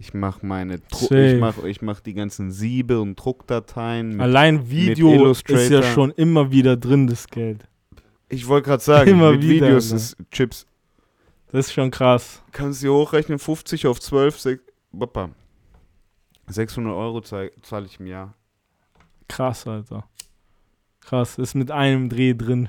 Ich 0.00 0.14
mache 0.14 0.46
meine 0.46 0.78
Dru 0.78 1.06
Safe. 1.06 1.34
ich 1.34 1.40
mach, 1.40 1.58
ich 1.64 1.82
mach 1.82 2.00
die 2.00 2.14
ganzen 2.14 2.52
Siebe 2.52 3.00
und 3.00 3.16
Druckdateien. 3.16 4.10
Mit, 4.10 4.20
Allein 4.20 4.70
Video 4.70 5.30
ist 5.30 5.48
ja 5.48 5.82
schon 5.82 6.12
immer 6.12 6.52
wieder 6.52 6.76
drin, 6.76 7.08
das 7.08 7.26
Geld. 7.26 7.66
ich 8.28 8.46
wollte 8.46 8.68
gerade 8.68 8.82
sagen, 8.82 9.10
Immer 9.10 9.32
mit 9.32 9.42
wieder, 9.42 9.66
Videos 9.66 9.90
ne? 9.90 9.96
ist 9.96 10.16
Chips. 10.30 10.66
Das 11.50 11.66
ist 11.66 11.72
schon 11.72 11.90
krass. 11.90 12.42
Kannst 12.52 12.82
du 12.84 12.92
hochrechnen, 12.94 13.38
50 13.38 13.86
auf 13.88 13.98
12, 14.00 14.36
sech- 14.38 14.60
Bapa. 14.92 15.30
600 16.46 16.94
Euro 16.94 17.20
zahl- 17.20 17.50
zahle 17.62 17.86
ich 17.86 17.98
im 17.98 18.06
Jahr. 18.06 18.34
Krass, 19.28 19.66
Alter. 19.66 20.04
Krass. 21.00 21.38
Ist 21.38 21.54
mit 21.54 21.70
einem 21.70 22.08
Dreh 22.08 22.34
drin. 22.34 22.68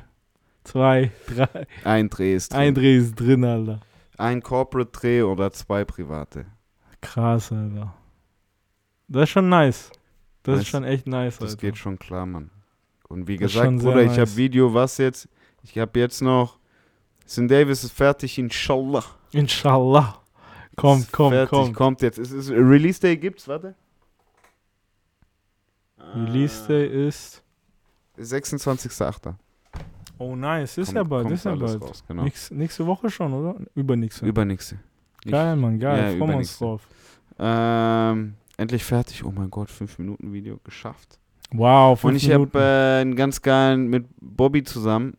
Zwei, 0.64 1.12
drei. 1.28 1.68
Ein 1.84 2.10
Dreh 2.10 2.36
ist 2.36 2.54
drin. 2.54 2.60
Ein 2.60 2.76
Dreh 2.76 2.98
ist 2.98 3.16
drin, 3.16 3.44
Alter. 3.44 3.82
Ein 4.18 4.42
Corporate-Dreh 4.42 5.22
oder 5.24 5.52
zwei 5.52 5.86
private. 5.86 6.46
Krass, 7.02 7.52
Alter. 7.52 7.94
Das 9.08 9.24
ist 9.24 9.30
schon 9.30 9.50
nice. 9.50 9.92
Das 10.44 10.56
Nice. 10.56 10.62
ist 10.64 10.70
schon 10.70 10.84
echt 10.84 11.08
nice, 11.08 11.38
Das 11.38 11.52
Alter. 11.52 11.62
geht 11.62 11.78
schon 11.78 11.98
klar, 12.00 12.26
Mann. 12.26 12.50
Und 13.08 13.28
wie 13.28 13.38
Das 13.38 13.52
ist 13.52 13.58
gesagt, 13.60 13.80
Bruder, 13.80 14.02
ich 14.04 14.10
habe 14.12 14.20
nice. 14.22 14.36
Video, 14.36 14.74
was 14.74 14.98
jetzt? 14.98 15.28
Ich 15.64 15.78
habe 15.78 16.00
jetzt 16.00 16.22
noch. 16.22 16.58
St. 17.28 17.50
Davis 17.50 17.84
ist 17.84 17.92
fertig, 17.92 18.38
inshallah. 18.38 19.04
Inshallah. 19.32 20.22
Kommt, 20.76 21.04
Ist 21.04 21.12
kommt, 21.12 21.34
fertig, 21.36 21.50
kommt. 21.50 21.76
kommt 21.76 22.02
jetzt. 22.02 22.18
Es 22.18 22.32
ist, 22.32 22.50
Release 22.52 23.00
Day 23.00 23.18
gibt's, 23.18 23.48
warte. 23.48 23.76
Release 26.16 26.66
Day 26.68 27.08
ist. 27.08 27.44
26.8. 28.18 29.36
Oh, 30.18 30.36
nice. 30.36 30.78
Ist 30.78 30.88
Kommt- 30.88 30.96
ja 30.98 31.04
bald. 31.04 31.32
Ist 31.32 31.46
ja 31.46 31.56
bald. 31.56 31.82
raus, 31.82 32.04
genau. 32.08 32.24
Nächst, 32.24 32.52
nächste 32.52 32.86
Woche 32.86 33.10
schon, 33.10 33.34
oder? 33.34 33.56
Übernächste. 33.76 34.26
Übernächste. 34.26 34.80
Nicht- 35.26 35.32
geil, 35.34 35.56
Mann, 35.56 35.80
geil. 35.80 36.12
Ja, 36.14 36.18
Freuen 36.18 36.32
wir 36.32 36.38
uns 36.38 36.58
drauf. 36.58 36.82
Ähm, 37.40 38.34
endlich 38.58 38.84
fertig. 38.84 39.24
Oh 39.26 39.32
mein 39.36 39.50
Gott, 39.50 39.70
5 39.70 39.98
Minuten 40.00 40.32
Video 40.34 40.58
geschafft. 40.64 41.20
Wow, 41.52 42.00
fünf 42.00 42.12
Und 42.12 42.16
ich 42.18 42.28
Minuten. 42.28 42.54
habe 42.60 42.64
äh, 42.64 43.02
einen 43.02 43.16
ganz 43.16 43.42
geilen 43.42 43.88
mit 43.88 44.06
Bobby 44.22 44.64
zusammen. 44.64 45.16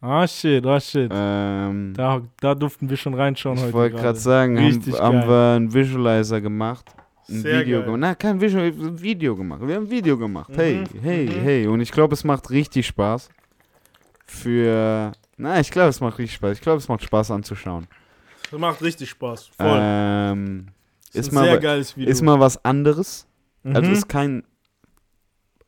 ah, 0.00 0.26
shit, 0.28 0.64
ah, 0.64 0.78
shit. 0.78 1.10
Ähm, 1.12 1.92
Da, 1.96 2.20
da 2.40 2.54
durften 2.54 2.88
wir 2.88 2.96
schon 2.96 3.14
reinschauen 3.14 3.56
ich 3.56 3.62
heute. 3.64 3.72
wollte 3.72 3.96
gerade 3.96 4.18
sagen, 4.18 4.58
haben, 4.58 4.92
haben 4.98 5.28
wir 5.28 5.54
einen 5.56 5.72
Visualizer 5.74 6.40
gemacht. 6.40 6.94
Ein 7.28 7.40
Sehr 7.40 7.60
Video 7.60 7.78
geil. 7.78 7.84
gemacht. 7.86 8.00
Na, 8.00 8.14
kein 8.14 8.40
Visual, 8.40 8.64
ein 8.66 9.00
Video 9.00 9.34
gemacht. 9.36 9.60
Wir 9.66 9.74
haben 9.76 9.84
ein 9.84 9.90
Video 9.90 10.16
gemacht. 10.18 10.50
Hey, 10.54 10.84
Mhm, 10.92 11.00
hey, 11.02 11.26
mhm. 11.26 11.40
hey. 11.42 11.66
Und 11.66 11.80
ich 11.80 11.90
glaube, 11.90 12.14
es 12.14 12.22
macht 12.24 12.50
richtig 12.50 12.86
Spaß. 12.86 13.28
Für. 14.26 15.12
Na, 15.36 15.60
ich 15.60 15.70
glaube, 15.70 15.88
es 15.88 16.00
macht 16.00 16.18
richtig 16.18 16.34
Spaß. 16.36 16.52
Ich 16.52 16.60
glaube, 16.60 16.78
es 16.78 16.88
macht 16.88 17.02
Spaß 17.02 17.30
anzuschauen. 17.30 17.86
Das 18.52 18.60
macht 18.60 18.82
richtig 18.82 19.10
Spaß. 19.10 19.46
Voll. 19.48 19.78
Ähm, 19.80 20.66
ist, 21.12 21.30
ein 21.30 21.34
mal, 21.34 21.82
ist 21.96 22.22
mal 22.22 22.38
was 22.38 22.64
anderes. 22.64 23.26
Also 23.64 23.88
Mhm. 23.88 23.92
ist 23.94 24.08
kein 24.08 24.42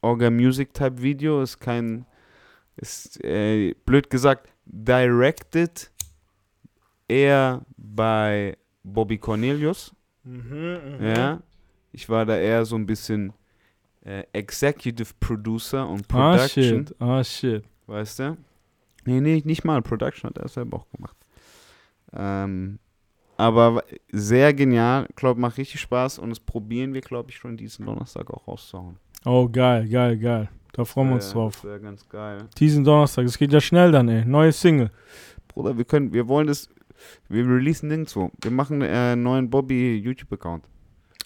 Orga 0.02 0.30
Music 0.30 0.72
Type 0.74 1.00
Video, 1.00 1.40
ist 1.42 1.58
kein, 1.58 2.04
ist 2.76 3.22
äh, 3.24 3.74
blöd 3.86 4.10
gesagt, 4.10 4.50
directed 4.66 5.90
eher 7.08 7.62
bei 7.76 8.56
Bobby 8.82 9.16
Cornelius. 9.18 9.94
Mhm, 10.24 10.78
mhm. 10.98 11.06
Ja. 11.06 11.40
Ich 11.92 12.08
war 12.08 12.26
da 12.26 12.36
eher 12.36 12.64
so 12.64 12.76
ein 12.76 12.86
bisschen 12.86 13.32
äh, 14.04 14.24
Executive 14.34 15.14
Producer 15.20 15.88
und 15.88 16.00
Ah, 16.12 16.32
Production, 16.36 16.86
shit. 16.86 16.96
Ah, 17.00 17.24
shit. 17.24 17.64
weißt 17.86 18.18
du? 18.18 18.36
Nee, 19.06 19.20
nee, 19.20 19.40
nicht 19.44 19.64
mal. 19.64 19.80
Production 19.80 20.28
hat 20.28 20.38
er 20.38 20.48
selber 20.48 20.78
auch 20.78 20.90
gemacht. 20.90 21.16
Ähm, 22.16 22.78
aber 23.36 23.82
sehr 24.12 24.54
genial, 24.54 25.08
glaube 25.16 25.40
macht 25.40 25.58
richtig 25.58 25.80
Spaß 25.80 26.18
und 26.20 26.30
das 26.30 26.38
probieren 26.38 26.94
wir, 26.94 27.00
glaube 27.00 27.30
ich, 27.30 27.36
schon 27.36 27.56
diesen 27.56 27.84
Donnerstag 27.86 28.30
auch 28.30 28.46
rauszuhauen. 28.46 28.96
Oh, 29.24 29.48
geil, 29.48 29.88
geil, 29.88 30.16
geil. 30.18 30.48
Da 30.72 30.84
freuen 30.84 31.08
wir 31.08 31.14
uns 31.16 31.30
Äh, 31.30 31.32
drauf. 31.34 31.54
Das 31.54 31.64
wäre 31.64 31.80
ganz 31.80 32.08
geil. 32.08 32.38
Diesen 32.58 32.84
Donnerstag. 32.84 33.24
Es 33.24 33.38
geht 33.38 33.52
ja 33.52 33.60
schnell 33.60 33.90
dann, 33.92 34.08
ey. 34.08 34.24
Neue 34.24 34.52
Single. 34.52 34.90
Bruder, 35.48 35.76
wir 35.76 35.84
können, 35.84 36.12
wir 36.12 36.28
wollen 36.28 36.46
das, 36.46 36.68
wir 37.28 37.44
releasen 37.46 37.88
nirgendwo. 37.88 38.30
Wir 38.42 38.50
machen 38.50 38.82
äh, 38.82 38.86
einen 38.88 39.22
neuen 39.22 39.50
Bobby 39.50 39.96
YouTube-Account. 39.96 40.64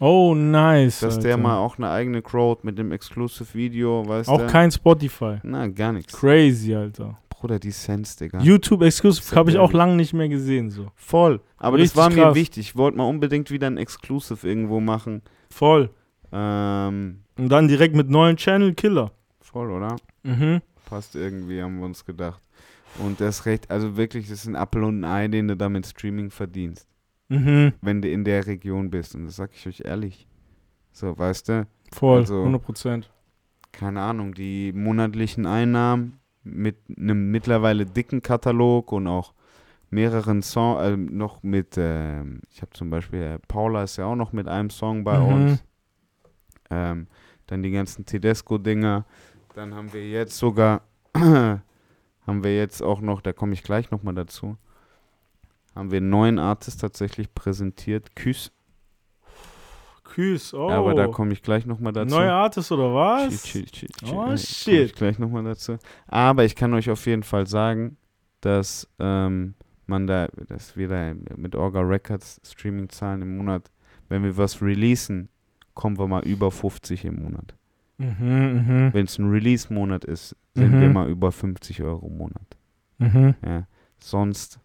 Oh, 0.01 0.35
nice. 0.35 1.01
Dass 1.01 1.19
der 1.19 1.33
Alter. 1.33 1.43
mal 1.43 1.57
auch 1.59 1.77
eine 1.77 1.91
eigene 1.91 2.23
Crowd 2.23 2.61
mit 2.63 2.79
dem 2.79 2.93
Exclusive-Video, 2.93 4.07
weißt 4.07 4.29
Auch 4.29 4.39
du? 4.39 4.47
kein 4.47 4.71
Spotify. 4.71 5.39
Na, 5.43 5.67
gar 5.67 5.93
nichts. 5.93 6.13
Crazy, 6.17 6.75
Alter. 6.75 7.19
Bruder, 7.39 7.59
die 7.59 7.71
Sense, 7.71 8.17
Digga. 8.19 8.41
YouTube 8.41 8.83
Exclusive 8.83 9.35
habe 9.37 9.51
ich 9.51 9.59
auch 9.59 9.73
lange 9.73 9.95
nicht 9.97 10.13
mehr 10.13 10.29
gesehen, 10.29 10.71
so. 10.71 10.91
Voll. 10.97 11.41
Aber 11.57 11.77
Richtig 11.77 11.93
das 11.93 11.97
war 11.97 12.11
mir 12.11 12.23
krass. 12.23 12.35
wichtig. 12.35 12.69
Ich 12.71 12.77
wollte 12.77 12.99
mal 12.99 13.05
unbedingt 13.05 13.51
wieder 13.51 13.67
ein 13.69 13.77
Exclusive 13.77 14.47
irgendwo 14.49 14.81
machen. 14.81 15.23
Voll. 15.51 15.91
Ähm, 16.33 17.21
Und 17.37 17.49
dann 17.49 17.69
direkt 17.69 17.95
mit 17.95 18.11
neuen 18.11 18.37
Channel 18.37 18.75
Killer. 18.75 19.13
voll, 19.41 19.71
oder? 19.71 19.97
Mhm. 20.25 20.61
Passt 20.85 21.15
irgendwie, 21.17 21.63
haben 21.63 21.79
wir 21.79 21.87
uns 21.87 22.05
gedacht. 22.05 22.43
Und 22.99 23.21
das 23.21 23.47
recht, 23.47 23.71
also 23.71 23.97
wirklich, 23.97 24.29
das 24.29 24.41
ist 24.41 24.47
ein 24.47 24.57
Apfel 24.57 24.83
und 24.85 25.01
ein 25.01 25.05
Ei, 25.05 25.29
den 25.29 25.49
du 25.49 25.57
damit 25.57 25.87
Streaming 25.87 26.31
verdienst. 26.31 26.87
Mhm. 27.31 27.75
wenn 27.83 28.01
du 28.01 28.11
in 28.11 28.25
der 28.25 28.47
Region 28.47 28.89
bist. 28.91 29.15
Und 29.15 29.27
das 29.27 29.37
sag 29.37 29.51
ich 29.55 29.67
euch 29.67 29.83
ehrlich. 29.85 30.27
So, 30.93 31.17
weißt 31.19 31.49
du, 31.51 31.67
Voll. 31.93 32.21
Also- 32.21 32.39
100 32.43 32.63
Prozent. 32.63 33.11
keine 33.71 34.01
Ahnung, 34.01 34.33
die 34.35 34.73
monatlichen 34.73 35.45
Einnahmen 35.47 36.19
mit 36.45 36.77
einem 36.97 37.31
mittlerweile 37.31 37.87
dicken 37.87 38.23
Katalog 38.23 38.93
und 38.93 39.07
auch 39.07 39.35
mehreren 39.91 40.43
Songs, 40.43 40.83
äh, 40.83 40.97
noch 40.97 41.43
mit, 41.43 41.75
ähm, 41.79 42.41
ich 42.51 42.61
habe 42.61 42.73
zum 42.73 42.91
Beispiel, 42.91 43.23
äh, 43.23 43.39
Paula 43.49 43.85
ist 43.85 43.97
ja 43.97 44.07
auch 44.07 44.17
noch 44.17 44.33
mit 44.33 44.49
einem 44.49 44.71
Song 44.71 45.05
bei 45.05 45.19
Mhm. 45.19 45.25
uns. 45.35 45.65
Ähm, 46.71 47.07
dann 47.47 47.63
die 47.63 47.71
ganzen 47.71 48.05
Tedesco-Dinger. 48.05 49.07
Dann 49.55 49.75
haben 49.75 49.93
wir 49.93 50.07
jetzt 50.09 50.37
sogar, 50.37 50.83
haben 51.15 51.63
wir 52.27 52.57
jetzt 52.57 52.83
auch 52.83 53.01
noch, 53.01 53.23
da 53.23 53.33
komme 53.33 53.55
ich 53.55 53.63
gleich 53.63 53.91
nochmal 53.91 54.15
dazu, 54.15 54.57
haben 55.75 55.91
wir 55.91 55.97
einen 55.99 56.11
neuen 56.11 56.39
Artist 56.39 56.81
tatsächlich 56.81 57.33
präsentiert, 57.35 58.15
Küss. 58.15 58.53
Küss, 60.19 60.53
oh. 60.53 60.69
Aber 60.69 60.95
da 60.95 61.07
komme 61.07 61.33
ich 61.33 61.43
gleich 61.43 61.65
nochmal 61.65 61.93
dazu. 61.93 62.13
Neue 62.17 62.33
Artist 62.33 62.73
oder 62.73 62.93
was? 62.93 63.41
Chill, 63.45 63.67
chill, 63.67 63.89
chill. 63.89 64.13
Oh, 64.13 64.37
shit. 64.37 64.87
Ich 64.87 64.95
gleich 64.97 65.17
nochmal 65.21 65.45
dazu. 65.45 65.77
Aber 66.09 66.45
ich 66.45 66.57
kann 66.57 66.75
euch 66.75 66.91
auf 66.91 67.07
jeden 67.07 67.23
Fall 67.23 67.47
sagen, 67.47 67.97
dass 68.41 68.89
ähm, 68.99 69.55
man 69.87 70.09
da, 70.09 70.27
dass 70.49 70.77
wir 70.77 70.89
da 70.89 71.15
mit 71.37 71.55
Orga 71.55 71.83
Records 71.83 72.41
Streaming-Zahlen 72.45 73.23
im 73.23 73.37
Monat, 73.37 73.71
wenn 74.09 74.25
wir 74.25 74.37
was 74.37 74.61
releasen, 74.61 75.29
kommen 75.75 75.97
wir 76.01 76.09
mal 76.09 76.25
über 76.25 76.51
50 76.51 77.05
im 77.05 77.23
Monat. 77.23 77.55
Mhm, 77.99 78.17
mhm, 78.19 78.91
Wenn 78.93 79.05
es 79.05 79.19
ein 79.19 79.31
Release-Monat 79.31 80.05
ist, 80.05 80.35
sind 80.55 80.73
wir 80.81 80.89
Mhm. 80.89 80.95
mal 80.95 81.09
über 81.09 81.31
50 81.31 81.81
Euro 81.85 82.07
im 82.09 82.17
Monat. 82.19 82.57
mhm. 82.99 83.35
Ja. 83.47 83.69
Sonst 84.01 84.59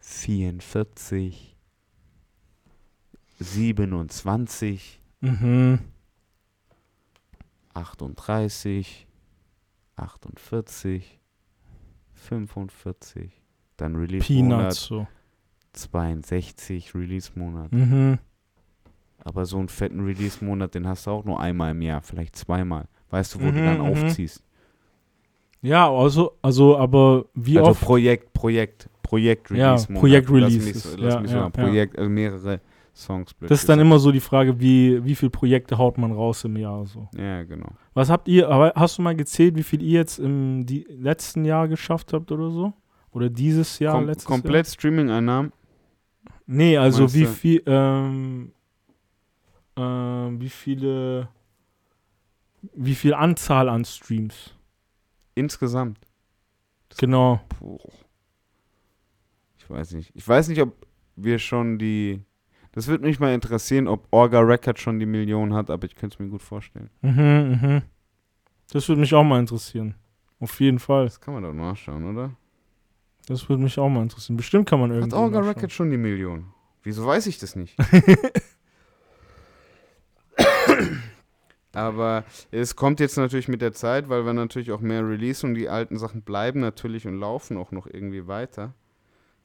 44, 0.00 1.51
27, 3.42 5.00
Mhm. 5.20 5.78
38, 7.74 9.06
48, 9.96 11.20
45, 12.14 13.30
dann 13.76 13.96
Release-Monat 13.96 14.58
Peanuts 14.58 14.84
so. 14.84 15.06
62, 15.72 16.94
Release-Monat. 16.94 17.72
Mhm. 17.72 18.18
Aber 19.24 19.46
so 19.46 19.58
einen 19.58 19.68
fetten 19.68 20.04
Release-Monat, 20.04 20.74
den 20.74 20.86
hast 20.86 21.06
du 21.06 21.10
auch 21.12 21.24
nur 21.24 21.40
einmal 21.40 21.70
im 21.70 21.82
Jahr, 21.82 22.02
vielleicht 22.02 22.36
zweimal. 22.36 22.88
Weißt 23.10 23.34
du, 23.34 23.40
wo 23.40 23.50
du 23.50 23.58
Mhm, 23.60 23.64
dann 23.64 23.78
mhm. 23.78 23.82
aufziehst? 23.82 24.42
Ja, 25.62 25.90
also, 25.90 26.36
also, 26.42 26.76
aber 26.76 27.26
wie 27.34 27.58
also 27.58 27.70
oft? 27.70 27.80
Projekt, 27.82 28.32
Projekt, 28.32 28.88
Projekt-Release-Monat. 29.02 30.10
Ja, 30.10 30.20
Projekt-Releases. 30.20 30.84
Lass 30.84 30.94
mich 30.94 31.00
lass 31.00 31.14
Ja, 31.14 31.20
mich 31.20 31.30
ja. 31.30 31.48
Projekt, 31.50 31.98
also 31.98 32.10
mehrere 32.10 32.60
Songs. 32.94 33.32
Das 33.40 33.60
ist 33.60 33.68
dann 33.68 33.80
immer 33.80 33.98
so 33.98 34.12
die 34.12 34.20
Frage, 34.20 34.60
wie, 34.60 35.02
wie 35.04 35.14
viele 35.14 35.30
Projekte 35.30 35.78
haut 35.78 35.96
man 35.96 36.12
raus 36.12 36.44
im 36.44 36.56
Jahr 36.56 36.84
so. 36.86 37.08
Ja, 37.16 37.42
genau. 37.42 37.68
Was 37.94 38.10
habt 38.10 38.28
ihr, 38.28 38.48
hast 38.74 38.98
du 38.98 39.02
mal 39.02 39.16
gezählt, 39.16 39.56
wie 39.56 39.62
viel 39.62 39.82
ihr 39.82 40.00
jetzt 40.00 40.18
im 40.18 40.66
die 40.66 40.86
letzten 40.88 41.44
Jahr 41.44 41.68
geschafft 41.68 42.12
habt 42.12 42.30
oder 42.30 42.50
so? 42.50 42.72
Oder 43.12 43.30
dieses 43.30 43.78
Jahr, 43.78 43.94
Kom 43.94 44.06
letztes 44.06 44.24
komplett 44.26 44.66
Streaming-Einnahmen. 44.66 45.50
Jahr? 45.50 46.34
Nee, 46.46 46.76
also 46.76 47.02
Meinst 47.02 47.14
wie 47.14 47.26
viel, 47.26 47.62
ähm, 47.66 48.52
ähm, 49.76 50.40
wie 50.40 50.48
viele, 50.48 51.28
wie 52.74 52.94
viel 52.94 53.14
Anzahl 53.14 53.68
an 53.68 53.84
Streams? 53.84 54.54
Insgesamt. 55.34 55.98
Genau. 56.98 57.40
Puh. 57.48 57.78
Ich 59.56 59.68
weiß 59.68 59.92
nicht. 59.92 60.10
Ich 60.14 60.26
weiß 60.26 60.48
nicht, 60.48 60.60
ob 60.60 60.74
wir 61.16 61.38
schon 61.38 61.78
die. 61.78 62.22
Das 62.72 62.86
würde 62.86 63.04
mich 63.04 63.20
mal 63.20 63.34
interessieren, 63.34 63.86
ob 63.86 64.08
Orga 64.10 64.40
Record 64.40 64.78
schon 64.78 64.98
die 64.98 65.06
Million 65.06 65.52
hat, 65.52 65.70
aber 65.70 65.84
ich 65.84 65.94
könnte 65.94 66.14
es 66.14 66.18
mir 66.18 66.28
gut 66.28 66.42
vorstellen. 66.42 66.90
Mhm, 67.02 67.60
mhm. 67.60 67.82
Das 68.72 68.88
würde 68.88 69.00
mich 69.00 69.12
auch 69.12 69.24
mal 69.24 69.38
interessieren. 69.38 69.94
Auf 70.40 70.58
jeden 70.58 70.78
Fall. 70.78 71.04
Das 71.04 71.20
kann 71.20 71.34
man 71.34 71.42
doch 71.42 71.52
nachschauen, 71.52 72.04
oder? 72.10 72.32
Das 73.26 73.48
würde 73.48 73.62
mich 73.62 73.78
auch 73.78 73.90
mal 73.90 74.02
interessieren. 74.02 74.36
Bestimmt 74.36 74.68
kann 74.68 74.80
man 74.80 74.90
Hat 74.90 74.96
irgendwie. 74.98 75.16
Orga 75.16 75.38
nachschauen. 75.38 75.54
Record 75.54 75.72
schon 75.72 75.90
die 75.90 75.98
Million? 75.98 76.46
Wieso 76.82 77.06
weiß 77.06 77.26
ich 77.26 77.38
das 77.38 77.54
nicht? 77.54 77.76
Aber 81.74 82.24
es 82.50 82.76
kommt 82.76 83.00
jetzt 83.00 83.16
natürlich 83.16 83.48
mit 83.48 83.62
der 83.62 83.72
Zeit, 83.72 84.08
weil 84.08 84.26
wir 84.26 84.32
natürlich 84.32 84.72
auch 84.72 84.80
mehr 84.80 85.06
releasen 85.06 85.50
und 85.50 85.54
die 85.54 85.68
alten 85.68 85.98
Sachen 85.98 86.22
bleiben 86.22 86.60
natürlich 86.60 87.06
und 87.06 87.18
laufen 87.18 87.56
auch 87.56 87.70
noch 87.70 87.86
irgendwie 87.86 88.26
weiter. 88.26 88.74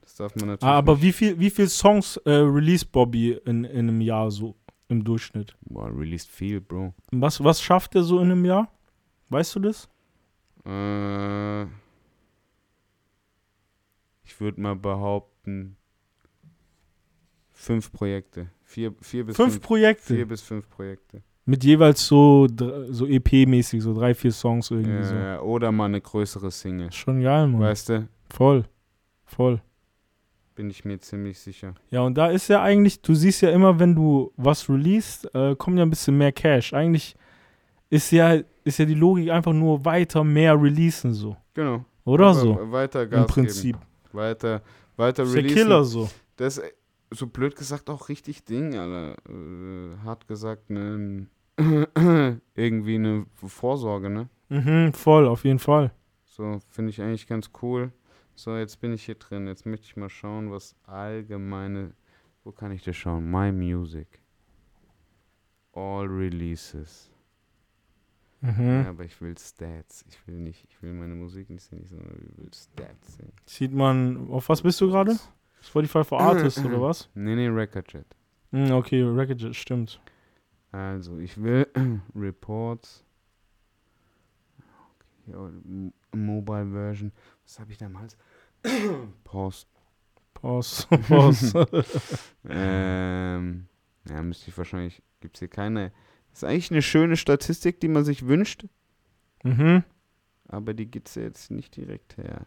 Das 0.08 0.16
darf 0.16 0.36
man 0.38 0.48
natürlich. 0.48 0.64
Ah, 0.74 0.78
aber 0.78 0.94
nicht. 0.94 1.04
wie 1.04 1.12
viel, 1.12 1.38
wie 1.38 1.50
viel 1.50 1.68
Songs 1.68 2.16
äh, 2.24 2.32
release 2.32 2.86
Bobby 2.86 3.32
in, 3.46 3.66
in 3.66 3.90
einem 3.90 4.00
Jahr 4.00 4.32
so 4.32 4.56
im 4.88 5.04
Durchschnitt? 5.04 5.54
Boah, 5.62 5.90
released 5.94 6.30
viel, 6.30 6.62
Bro. 6.62 6.94
Was, 7.12 7.44
was 7.44 7.62
schafft 7.62 7.94
er 7.94 8.04
so 8.04 8.20
in 8.20 8.32
einem 8.32 8.46
Jahr? 8.46 8.72
Weißt 9.28 9.54
du 9.56 9.60
das? 9.60 9.90
Äh, 10.66 11.64
ich 14.24 14.40
würde 14.40 14.62
mal 14.62 14.78
behaupten, 14.78 15.76
fünf 17.52 17.92
Projekte. 17.92 18.50
Vier, 18.64 18.94
vier 19.02 19.26
bis 19.26 19.36
Fünf 19.36 19.54
fünf, 19.56 19.64
Projekte. 19.66 20.14
vier 20.16 20.26
bis 20.26 20.42
fünf 20.42 20.70
Projekte. 20.70 21.22
Mit 21.46 21.66
jeweils 21.66 22.06
so, 22.08 22.48
so 22.90 23.06
EP-mäßig, 23.06 23.82
so 23.82 23.94
drei, 23.94 24.14
vier 24.14 24.32
Songs 24.32 24.72
irgendwie 24.72 24.92
Ja, 25.00 25.38
so. 25.40 25.44
oder 25.44 25.72
mal 25.74 25.86
eine 25.86 26.00
größere 26.00 26.50
Single. 26.50 26.94
Schon 26.94 27.22
geil, 27.22 27.48
Mann. 27.48 27.60
Weißt 27.62 27.90
du, 27.90 28.08
Voll. 28.30 28.64
Voll. 29.26 29.62
Bin 30.58 30.72
ich 30.72 30.84
mir 30.84 31.00
ziemlich 31.00 31.40
sicher. 31.40 31.76
Ja, 31.92 32.02
und 32.02 32.18
da 32.18 32.32
ist 32.32 32.48
ja 32.48 32.64
eigentlich, 32.64 33.02
du 33.04 33.14
siehst 33.14 33.42
ja 33.44 33.52
immer, 33.52 33.80
wenn 33.80 33.94
du 33.94 34.34
was 34.38 34.68
releast, 34.68 35.34
äh, 35.36 35.56
kommt 35.56 35.78
ja 35.78 35.86
ein 35.86 35.90
bisschen 35.92 36.18
mehr 36.18 36.32
Cash. 36.32 36.74
Eigentlich 36.74 37.16
ist 37.92 38.12
ja, 38.12 38.40
ist 38.64 38.80
ja 38.80 38.86
die 38.86 38.96
Logik 38.96 39.30
einfach 39.30 39.54
nur 39.54 39.86
weiter 39.86 40.24
mehr 40.24 40.60
releasen 40.60 41.14
so. 41.14 41.38
Genau. 41.54 41.86
Oder 42.06 42.26
Aber 42.28 42.34
so? 42.34 42.72
Weiter 42.72 43.06
Gas 43.06 43.22
Im 43.22 43.28
Prinzip. 43.28 43.76
Geben. 43.76 43.86
Weiter, 44.14 44.62
weiter 44.96 45.24
Ist 45.24 45.36
der 45.36 45.44
releasen. 45.44 45.58
Killer 45.58 45.84
so. 45.84 46.10
Das 46.38 46.58
ist, 46.58 46.74
so 47.12 47.28
blöd 47.28 47.56
gesagt, 47.56 47.88
auch 47.92 48.10
richtig 48.10 48.44
Ding, 48.44 48.76
Alter. 48.76 49.16
Äh, 49.30 49.98
hart 50.04 50.28
gesagt, 50.28 50.72
ne, 50.72 51.28
irgendwie 52.56 52.96
eine 52.96 53.28
Vorsorge, 53.46 54.10
ne? 54.10 54.28
Mhm, 54.50 54.92
voll, 54.94 55.28
auf 55.28 55.44
jeden 55.46 55.60
Fall. 55.60 55.92
So, 56.26 56.60
finde 56.70 56.90
ich 56.90 57.00
eigentlich 57.02 57.28
ganz 57.28 57.52
cool. 57.62 57.92
So, 58.38 58.56
jetzt 58.56 58.80
bin 58.80 58.94
ich 58.94 59.04
hier 59.04 59.16
drin. 59.16 59.48
Jetzt 59.48 59.66
möchte 59.66 59.88
ich 59.88 59.98
mal 59.98 60.10
schauen, 60.10 60.52
was 60.52 60.76
allgemeine. 60.84 61.94
Wo 62.44 62.52
kann 62.52 62.72
ich 62.72 62.84
das 62.84 62.96
schauen? 62.96 63.30
My 63.32 63.52
Music. 63.52 64.08
All 65.74 66.06
Releases. 66.06 67.10
Mhm. 68.42 68.84
Ja, 68.84 68.90
aber 68.90 69.06
ich 69.06 69.20
will 69.20 69.36
Stats. 69.36 70.06
Ich 70.08 70.28
will 70.28 70.36
nicht, 70.36 70.64
ich 70.70 70.84
will 70.84 70.94
meine 70.94 71.16
Musik 71.16 71.50
nicht 71.50 71.64
sehen, 71.64 71.88
sondern 71.88 72.16
ich 72.30 72.38
will 72.38 72.52
Stats 72.54 73.18
sehen. 73.18 73.34
Sieht 73.48 73.74
man, 73.74 74.30
auf 74.30 74.48
was 74.50 74.62
bist 74.62 74.80
du 74.82 74.88
gerade? 74.88 75.18
Spotify 75.60 76.04
for 76.04 76.22
Artists 76.22 76.64
oder 76.64 76.80
was? 76.80 77.10
Nee, 77.16 77.36
nee, 77.36 77.48
Recordjet. 77.48 78.06
Hm, 78.52 78.72
okay, 78.72 79.02
Record 79.02 79.56
stimmt. 79.56 80.00
Also, 80.72 81.18
ich 81.18 81.42
will 81.42 81.68
Reports. 82.16 83.04
Okay, 85.26 85.92
Mobile 86.14 86.72
Version. 86.72 87.12
Was 87.48 87.60
habe 87.60 87.72
ich 87.72 87.78
da 87.78 87.86
im 87.86 87.98
Hals? 87.98 88.18
Pause. 89.24 89.66
Pause. 90.34 90.88
Pause. 91.08 91.66
Ähm, 92.50 93.68
ja, 94.10 94.22
müsste 94.22 94.50
ich 94.50 94.58
wahrscheinlich. 94.58 95.02
Gibt 95.22 95.38
es 95.38 95.40
hier 95.40 95.48
keine. 95.48 95.92
Das 96.30 96.40
ist 96.40 96.44
eigentlich 96.44 96.72
eine 96.72 96.82
schöne 96.82 97.16
Statistik, 97.16 97.80
die 97.80 97.88
man 97.88 98.04
sich 98.04 98.28
wünscht, 98.28 98.66
mhm. 99.44 99.84
aber 100.48 100.74
die 100.74 100.86
gibt 100.86 101.08
es 101.08 101.16
jetzt 101.16 101.50
nicht 101.52 101.76
direkt 101.76 102.18
her. 102.18 102.46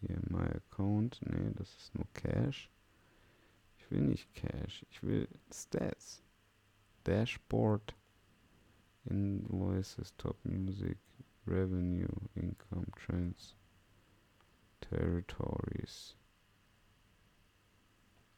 Hier, 0.00 0.18
My 0.28 0.46
Account. 0.48 1.20
Nee, 1.24 1.52
das 1.54 1.74
ist 1.76 1.94
nur 1.94 2.06
Cash. 2.12 2.70
Ich 3.78 3.90
will 3.90 4.02
nicht 4.02 4.34
Cash. 4.34 4.84
Ich 4.90 5.02
will 5.02 5.28
Stats. 5.52 6.22
Dashboard. 7.04 7.94
Invoices, 9.10 10.12
Top 10.18 10.36
Music, 10.44 10.98
Revenue, 11.46 12.28
Income, 12.34 12.86
Trends, 12.94 13.54
Territories, 14.90 16.16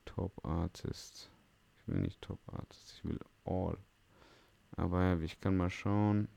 Top 0.04 0.32
Artists. 0.44 1.30
Ich 1.76 1.88
will 1.88 2.00
nicht 2.00 2.20
Top 2.22 2.40
Artists, 2.52 2.94
ich 2.98 3.04
will 3.04 3.18
All. 3.44 3.76
Aber 4.76 5.18
ich 5.20 5.40
kann 5.40 5.56
mal 5.56 5.70
schauen. 5.70 6.28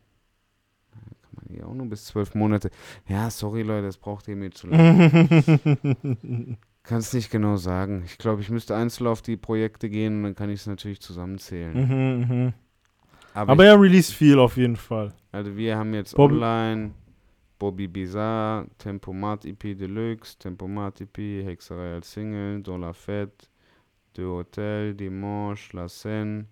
Kann 0.91 1.31
man 1.35 1.45
hier 1.55 1.67
auch 1.67 1.73
nur 1.73 1.87
bis 1.87 2.05
zwölf 2.05 2.35
Monate. 2.35 2.69
Ja, 3.07 3.29
sorry 3.29 3.63
Leute, 3.63 3.87
das 3.87 3.97
braucht 3.97 4.27
ihr 4.27 4.35
mir 4.35 4.51
zu 4.51 4.67
lange. 4.67 5.09
Kann 6.83 6.97
es 6.97 7.13
nicht 7.13 7.31
genau 7.31 7.55
sagen. 7.55 8.03
Ich 8.05 8.17
glaube, 8.17 8.41
ich 8.41 8.49
müsste 8.49 8.75
einzeln 8.75 9.07
auf 9.07 9.21
die 9.21 9.37
Projekte 9.37 9.89
gehen 9.89 10.17
und 10.17 10.23
dann 10.23 10.35
kann 10.35 10.49
ich 10.49 10.59
es 10.61 10.67
natürlich 10.67 10.99
zusammenzählen. 11.01 11.73
mhm, 11.73 12.27
mhm. 12.27 12.53
Aber, 13.33 13.53
Aber 13.53 13.65
er 13.65 13.79
release 13.79 14.13
viel 14.13 14.37
auf 14.37 14.57
jeden 14.57 14.75
Fall. 14.75 15.13
Also 15.31 15.55
wir 15.55 15.77
haben 15.77 15.93
jetzt 15.93 16.15
Bob- 16.15 16.31
online 16.31 16.91
Bobby 17.59 17.87
Bizarre, 17.87 18.67
Tempomat 18.77 19.45
EP 19.45 19.77
Deluxe, 19.77 20.37
Tempomat 20.37 21.01
EP, 21.01 21.45
Hexerei 21.45 21.95
als 21.95 22.11
Single, 22.11 22.61
Dollar 22.61 22.93
Fett, 22.93 23.49
De 24.17 24.25
Hotel, 24.25 24.93
Dimanche, 24.93 25.75
La 25.75 25.87
Seine. 25.87 26.47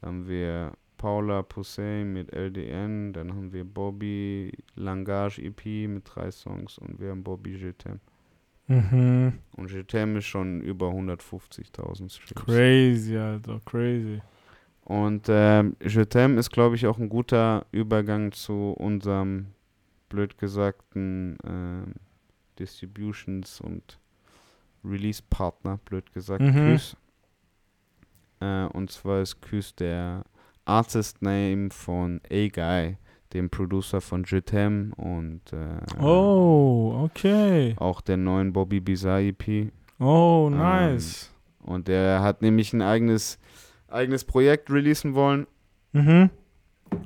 Dann 0.00 0.08
haben 0.08 0.28
wir 0.28 0.72
Paula 0.98 1.42
Poussin 1.42 2.12
mit 2.12 2.32
LDN, 2.32 3.12
dann 3.12 3.30
haben 3.30 3.52
wir 3.52 3.64
Bobby 3.64 4.52
Langage 4.74 5.42
EP 5.42 5.88
mit 5.88 6.04
drei 6.06 6.30
Songs 6.30 6.78
und 6.78 6.98
wir 6.98 7.10
haben 7.10 7.22
Bobby 7.22 7.56
Jetem. 7.56 8.00
Mhm. 8.66 9.34
Und 9.56 9.70
Jetem 9.70 10.16
ist 10.16 10.26
schon 10.26 10.60
über 10.62 10.88
150.000 10.88 12.10
Streams. 12.10 12.46
Crazy, 12.46 13.16
Alter, 13.16 13.60
crazy. 13.66 14.22
Und 14.84 15.26
ähm, 15.28 15.76
Jetem 15.82 16.38
ist, 16.38 16.50
glaube 16.50 16.76
ich, 16.76 16.86
auch 16.86 16.98
ein 16.98 17.08
guter 17.08 17.66
Übergang 17.72 18.32
zu 18.32 18.74
unserem, 18.78 19.48
blöd 20.14 20.38
gesagten, 20.38 21.36
ähm, 21.44 21.94
Distributions- 22.58 23.60
und 23.60 23.98
Release-Partner, 24.84 25.78
blöd 25.84 26.12
gesagt, 26.12 26.40
Mhm. 26.42 26.52
Küss. 26.54 26.96
Äh, 28.40 28.66
und 28.66 28.90
zwar 28.92 29.22
ist 29.22 29.40
Küss 29.42 29.74
der 29.74 30.24
Artist-Name 30.66 31.70
von 31.70 32.20
A-Guy, 32.30 32.96
dem 33.32 33.50
Producer 33.50 34.00
von 34.00 34.22
Jetem 34.24 34.92
und 34.92 35.52
äh, 35.52 35.80
Oh, 36.00 37.02
okay. 37.04 37.74
auch 37.78 38.00
der 38.00 38.16
neuen 38.16 38.52
Bobby 38.52 38.78
Bizarre 38.80 39.22
EP. 39.24 39.72
Oh, 39.98 40.48
Ähm, 40.52 40.58
nice. 40.58 41.32
Und 41.62 41.88
der 41.88 42.20
hat 42.22 42.40
nämlich 42.42 42.72
ein 42.72 42.82
eigenes, 42.82 43.38
eigenes 43.88 44.24
Projekt 44.24 44.70
releasen 44.70 45.14
wollen. 45.14 45.46
Mhm. 45.92 46.30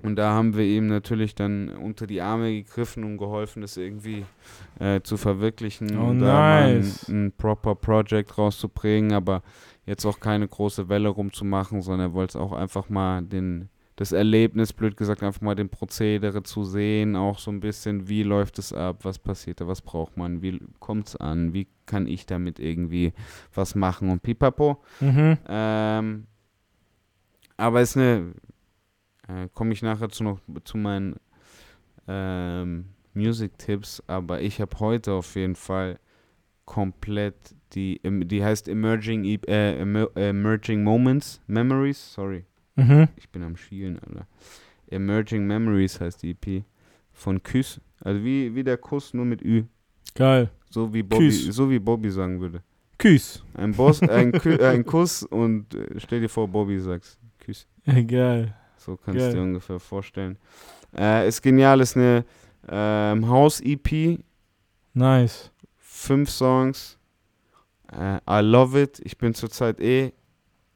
Und 0.03 0.17
da 0.17 0.33
haben 0.33 0.57
wir 0.57 0.65
ihm 0.65 0.87
natürlich 0.87 1.35
dann 1.35 1.69
unter 1.69 2.07
die 2.07 2.21
Arme 2.21 2.53
gegriffen 2.53 3.05
und 3.05 3.19
geholfen, 3.19 3.63
das 3.63 3.77
irgendwie 3.77 4.25
äh, 4.79 5.01
zu 5.03 5.17
verwirklichen 5.17 5.99
Oh, 5.99 6.09
und 6.09 6.21
da 6.21 6.27
mal 6.33 6.75
nice. 6.75 7.09
ein, 7.09 7.27
ein 7.27 7.33
proper 7.33 7.75
Project 7.75 8.37
rauszubringen, 8.39 9.13
aber 9.13 9.43
jetzt 9.87 10.05
auch 10.05 10.21
keine 10.21 10.47
große 10.47 10.89
Welle 10.89 11.09
rumzumachen, 11.09 11.83
sondern 11.83 12.11
er 12.11 12.13
wollte 12.15 12.39
es 12.39 12.45
auch 12.45 12.53
einfach 12.53 12.89
mal 12.89 13.23
den, 13.23 13.69
das 13.97 14.13
Erlebnis, 14.13 14.73
blöd 14.73 14.97
gesagt, 14.97 15.23
einfach 15.23 15.41
mal 15.41 15.55
den 15.55 15.71
Prozedere 15.71 16.43
zu 16.43 16.65
sehen, 16.65 17.17
auch 17.17 17.39
so 17.39 17.51
ein 17.51 17.61
bisschen, 17.61 18.09
wie 18.09 18.23
läuft 18.23 18.59
es 18.59 18.73
ab, 18.73 18.99
was 19.03 19.19
passiert 19.19 19.61
da, 19.61 19.67
was 19.67 19.81
braucht 19.81 20.17
man, 20.17 20.43
wie 20.43 20.61
kommt 20.79 21.09
es 21.09 21.17
an, 21.17 21.53
wie 21.55 21.69
kann 21.87 22.07
ich 22.07 22.27
damit 22.27 22.61
irgendwie 22.61 23.13
was 23.55 23.75
machen 23.75 24.11
und 24.11 24.23
pipapo. 24.23 24.83
Mhm. 25.01 25.39
Ähm, 25.49 26.27
aber 27.57 27.81
ist 27.81 27.97
eine, 27.97 28.35
äh, 29.29 29.49
komme 29.55 29.73
ich 29.73 29.83
nachher 29.83 30.09
zu 30.09 30.25
noch 30.25 30.41
zu 30.65 30.77
meinen 30.77 31.17
ähm, 32.07 32.87
Music-Tipps, 33.15 34.03
aber 34.07 34.41
ich 34.41 34.61
habe 34.61 34.79
heute 34.81 35.13
auf 35.13 35.35
jeden 35.35 35.57
Fall 35.57 35.99
komplett 36.65 37.35
die, 37.75 38.01
die 38.05 38.45
heißt 38.45 38.69
Emerging, 38.69 39.25
E- 39.25 39.41
äh, 39.47 39.83
Emer- 39.83 40.15
Emerging 40.17 40.83
Moments, 40.85 41.41
Memories, 41.47 42.13
sorry, 42.13 42.45
Mhm. 42.77 43.09
ich 43.17 43.29
bin 43.31 43.43
am 43.43 43.57
Schielen, 43.57 43.99
Alter. 43.99 44.27
Emerging 44.91 45.47
Memories 45.47 46.01
heißt 46.01 46.23
die 46.23 46.31
EP 46.31 46.65
von 47.13 47.43
Küss, 47.43 47.81
also 48.01 48.23
wie, 48.25 48.55
wie 48.55 48.63
der 48.65 48.77
Kuss, 48.79 49.13
nur 49.15 49.25
mit 49.25 49.43
Ü, 49.43 49.65
Geil. 50.15 50.51
so 50.71 50.93
wie 50.95 51.03
Bobby, 51.03 51.27
Küss. 51.27 51.47
so 51.47 51.69
wie 51.71 51.79
Bobby 51.79 52.11
sagen 52.11 52.41
würde. 52.41 52.63
Küss. 52.99 53.45
Ein 53.55 53.73
Boss, 53.73 54.03
ein, 54.03 54.33
Kü 54.33 54.57
ein 54.63 54.85
Kuss 54.85 55.23
und 55.23 55.75
äh, 55.75 55.99
stell 55.99 56.21
dir 56.21 56.29
vor, 56.29 56.49
Bobby 56.49 56.79
sagst 56.81 57.19
Küss. 57.39 57.67
Geil. 58.07 58.55
So 58.79 58.97
kannst 58.97 59.21
du 59.21 59.33
dir 59.33 59.43
ungefähr 59.43 59.79
vorstellen. 59.81 60.39
Äh, 60.97 61.29
ist 61.29 61.43
genial, 61.43 61.81
ist 61.81 61.97
eine 61.97 62.25
ähm, 62.69 63.29
House-EP, 63.29 64.19
Nice. 64.95 65.51
fünf 65.77 66.31
Songs. 66.31 66.99
Äh, 67.93 68.17
I 68.29 68.41
love 68.43 68.81
it. 68.81 69.01
Ich 69.05 69.17
bin 69.19 69.35
zurzeit 69.35 69.81
eh 69.81 70.13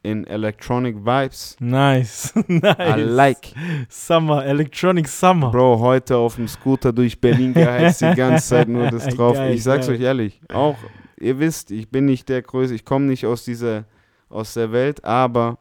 in 0.03 0.27
Electronic 0.27 0.97
Vibes. 0.97 1.57
Nice. 1.61 2.35
nice. 2.49 2.77
I 2.79 3.01
like. 3.01 3.55
Summer, 3.89 4.45
Electronic 4.45 5.07
Summer. 5.09 5.51
Bro, 5.51 5.79
heute 5.79 6.17
auf 6.17 6.37
dem 6.37 6.49
Scooter 6.49 6.93
durch 6.93 7.21
Berlin 7.21 7.55
geheizt, 7.55 8.01
die 8.01 8.15
ganze 8.15 8.49
Zeit 8.49 8.69
nur 8.69 8.91
das 8.91 9.07
drauf. 9.15 9.37
Geil, 9.37 9.55
ich 9.55 9.63
sag's 9.63 9.87
geil. 9.87 9.97
euch 9.97 10.03
ehrlich, 10.03 10.41
auch, 10.53 10.77
ihr 11.19 11.39
wisst, 11.39 11.71
ich 11.71 11.89
bin 11.89 12.07
nicht 12.07 12.29
der 12.29 12.43
Größte, 12.43 12.75
ich 12.75 12.85
komme 12.85 13.07
nicht 13.07 13.27
aus 13.27 13.45
dieser, 13.45 13.85
aus 14.29 14.55
der 14.55 14.73
Welt, 14.73 15.05
aber 15.05 15.59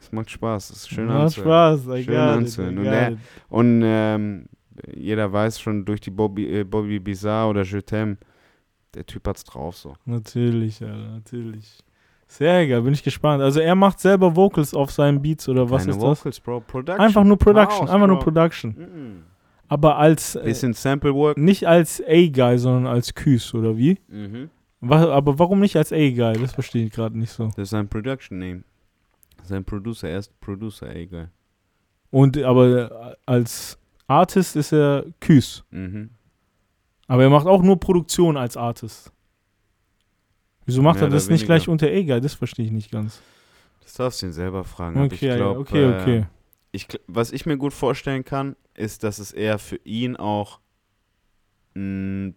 es 0.00 0.12
macht 0.12 0.30
Spaß, 0.30 0.70
es 0.70 0.76
ist 0.76 0.88
schön 0.90 1.06
Macht 1.06 1.16
anzuhören. 1.36 1.78
Spaß. 1.78 1.96
I 1.98 2.04
Schön 2.04 2.14
it, 2.14 2.20
anzuhören. 2.20 2.74
I 2.74 2.78
Und 2.78 2.84
der- 2.84 3.10
it. 3.12 3.18
Und 3.48 3.82
ähm, 3.84 4.46
jeder 4.94 5.32
weiß 5.32 5.60
schon 5.60 5.84
durch 5.84 6.00
die 6.00 6.10
Bobby, 6.10 6.46
äh, 6.60 6.64
Bobby 6.64 6.98
Bizarre 7.00 7.48
oder 7.50 7.62
Je 7.62 7.78
t'aime, 7.78 8.16
der 8.94 9.04
Typ 9.06 9.26
hat's 9.26 9.44
drauf 9.44 9.76
so. 9.76 9.94
Natürlich, 10.04 10.82
Alter, 10.82 10.96
natürlich. 11.14 11.78
Sehr 12.30 12.66
geil, 12.68 12.82
bin 12.82 12.92
ich 12.92 13.02
gespannt. 13.02 13.42
Also 13.42 13.60
er 13.60 13.74
macht 13.74 14.00
selber 14.00 14.36
Vocals 14.36 14.74
auf 14.74 14.90
seinen 14.90 15.20
Beats 15.22 15.48
oder 15.48 15.68
was 15.70 15.82
Keine 15.82 15.92
ist 15.96 16.02
das? 16.02 16.20
Vocals, 16.20 16.40
Bro, 16.40 16.60
Production. 16.60 17.00
Einfach 17.04 17.24
nur 17.24 17.38
Production, 17.38 17.80
House, 17.82 17.90
einfach 17.90 18.06
nur 18.06 18.16
Bro. 18.18 18.24
Production. 18.24 18.70
Mhm. 18.78 19.22
Aber 19.66 19.96
als 19.98 20.34
äh, 20.36 20.42
Bisschen 20.44 20.74
Sample 20.74 21.14
Work. 21.14 21.38
nicht 21.38 21.66
als 21.66 22.02
A-Guy, 22.06 22.58
sondern 22.58 22.86
als 22.86 23.14
Küs 23.14 23.52
oder 23.54 23.76
wie? 23.76 23.98
Mhm. 24.08 24.50
Wa- 24.80 25.08
aber 25.10 25.38
warum 25.38 25.60
nicht 25.60 25.76
als 25.76 25.92
A-Guy? 25.92 26.34
Das 26.40 26.52
verstehe 26.52 26.84
ich 26.86 26.92
gerade 26.92 27.18
nicht 27.18 27.30
so. 27.30 27.46
Das 27.48 27.58
ist 27.58 27.70
sein 27.70 27.88
Production 27.88 28.38
Name. 28.38 28.62
Sein 29.48 29.64
Producer, 29.64 30.08
er 30.08 30.18
ist 30.18 30.38
Producer, 30.40 30.94
egal. 30.94 31.30
Und 32.10 32.38
aber 32.38 33.10
äh, 33.10 33.16
als 33.26 33.78
Artist 34.06 34.56
ist 34.56 34.72
er 34.72 35.04
Küs. 35.20 35.64
Mhm. 35.70 36.10
Aber 37.06 37.22
er 37.22 37.30
macht 37.30 37.46
auch 37.46 37.62
nur 37.62 37.80
Produktion 37.80 38.36
als 38.36 38.56
Artist. 38.56 39.12
Wieso 40.66 40.82
macht 40.82 40.96
Mehr 40.96 41.08
er 41.08 41.10
das 41.10 41.28
nicht 41.30 41.46
gleich 41.46 41.68
unter 41.68 41.86
A-Guy? 41.86 42.20
Das 42.20 42.34
verstehe 42.34 42.66
ich 42.66 42.70
nicht 42.72 42.90
ganz. 42.90 43.22
Das 43.82 43.94
darfst 43.94 44.20
du 44.20 44.26
ihn 44.26 44.32
selber 44.32 44.64
fragen. 44.64 45.00
Okay, 45.00 45.30
ich 45.30 45.36
glaub, 45.36 45.56
okay, 45.56 45.82
äh, 45.84 46.00
okay. 46.00 46.26
Ich, 46.72 46.84
gl- 46.86 47.00
was 47.06 47.32
ich 47.32 47.46
mir 47.46 47.56
gut 47.56 47.72
vorstellen 47.72 48.24
kann, 48.24 48.54
ist, 48.74 49.02
dass 49.02 49.18
es 49.18 49.32
eher 49.32 49.58
für 49.58 49.80
ihn 49.84 50.16
auch, 50.16 50.60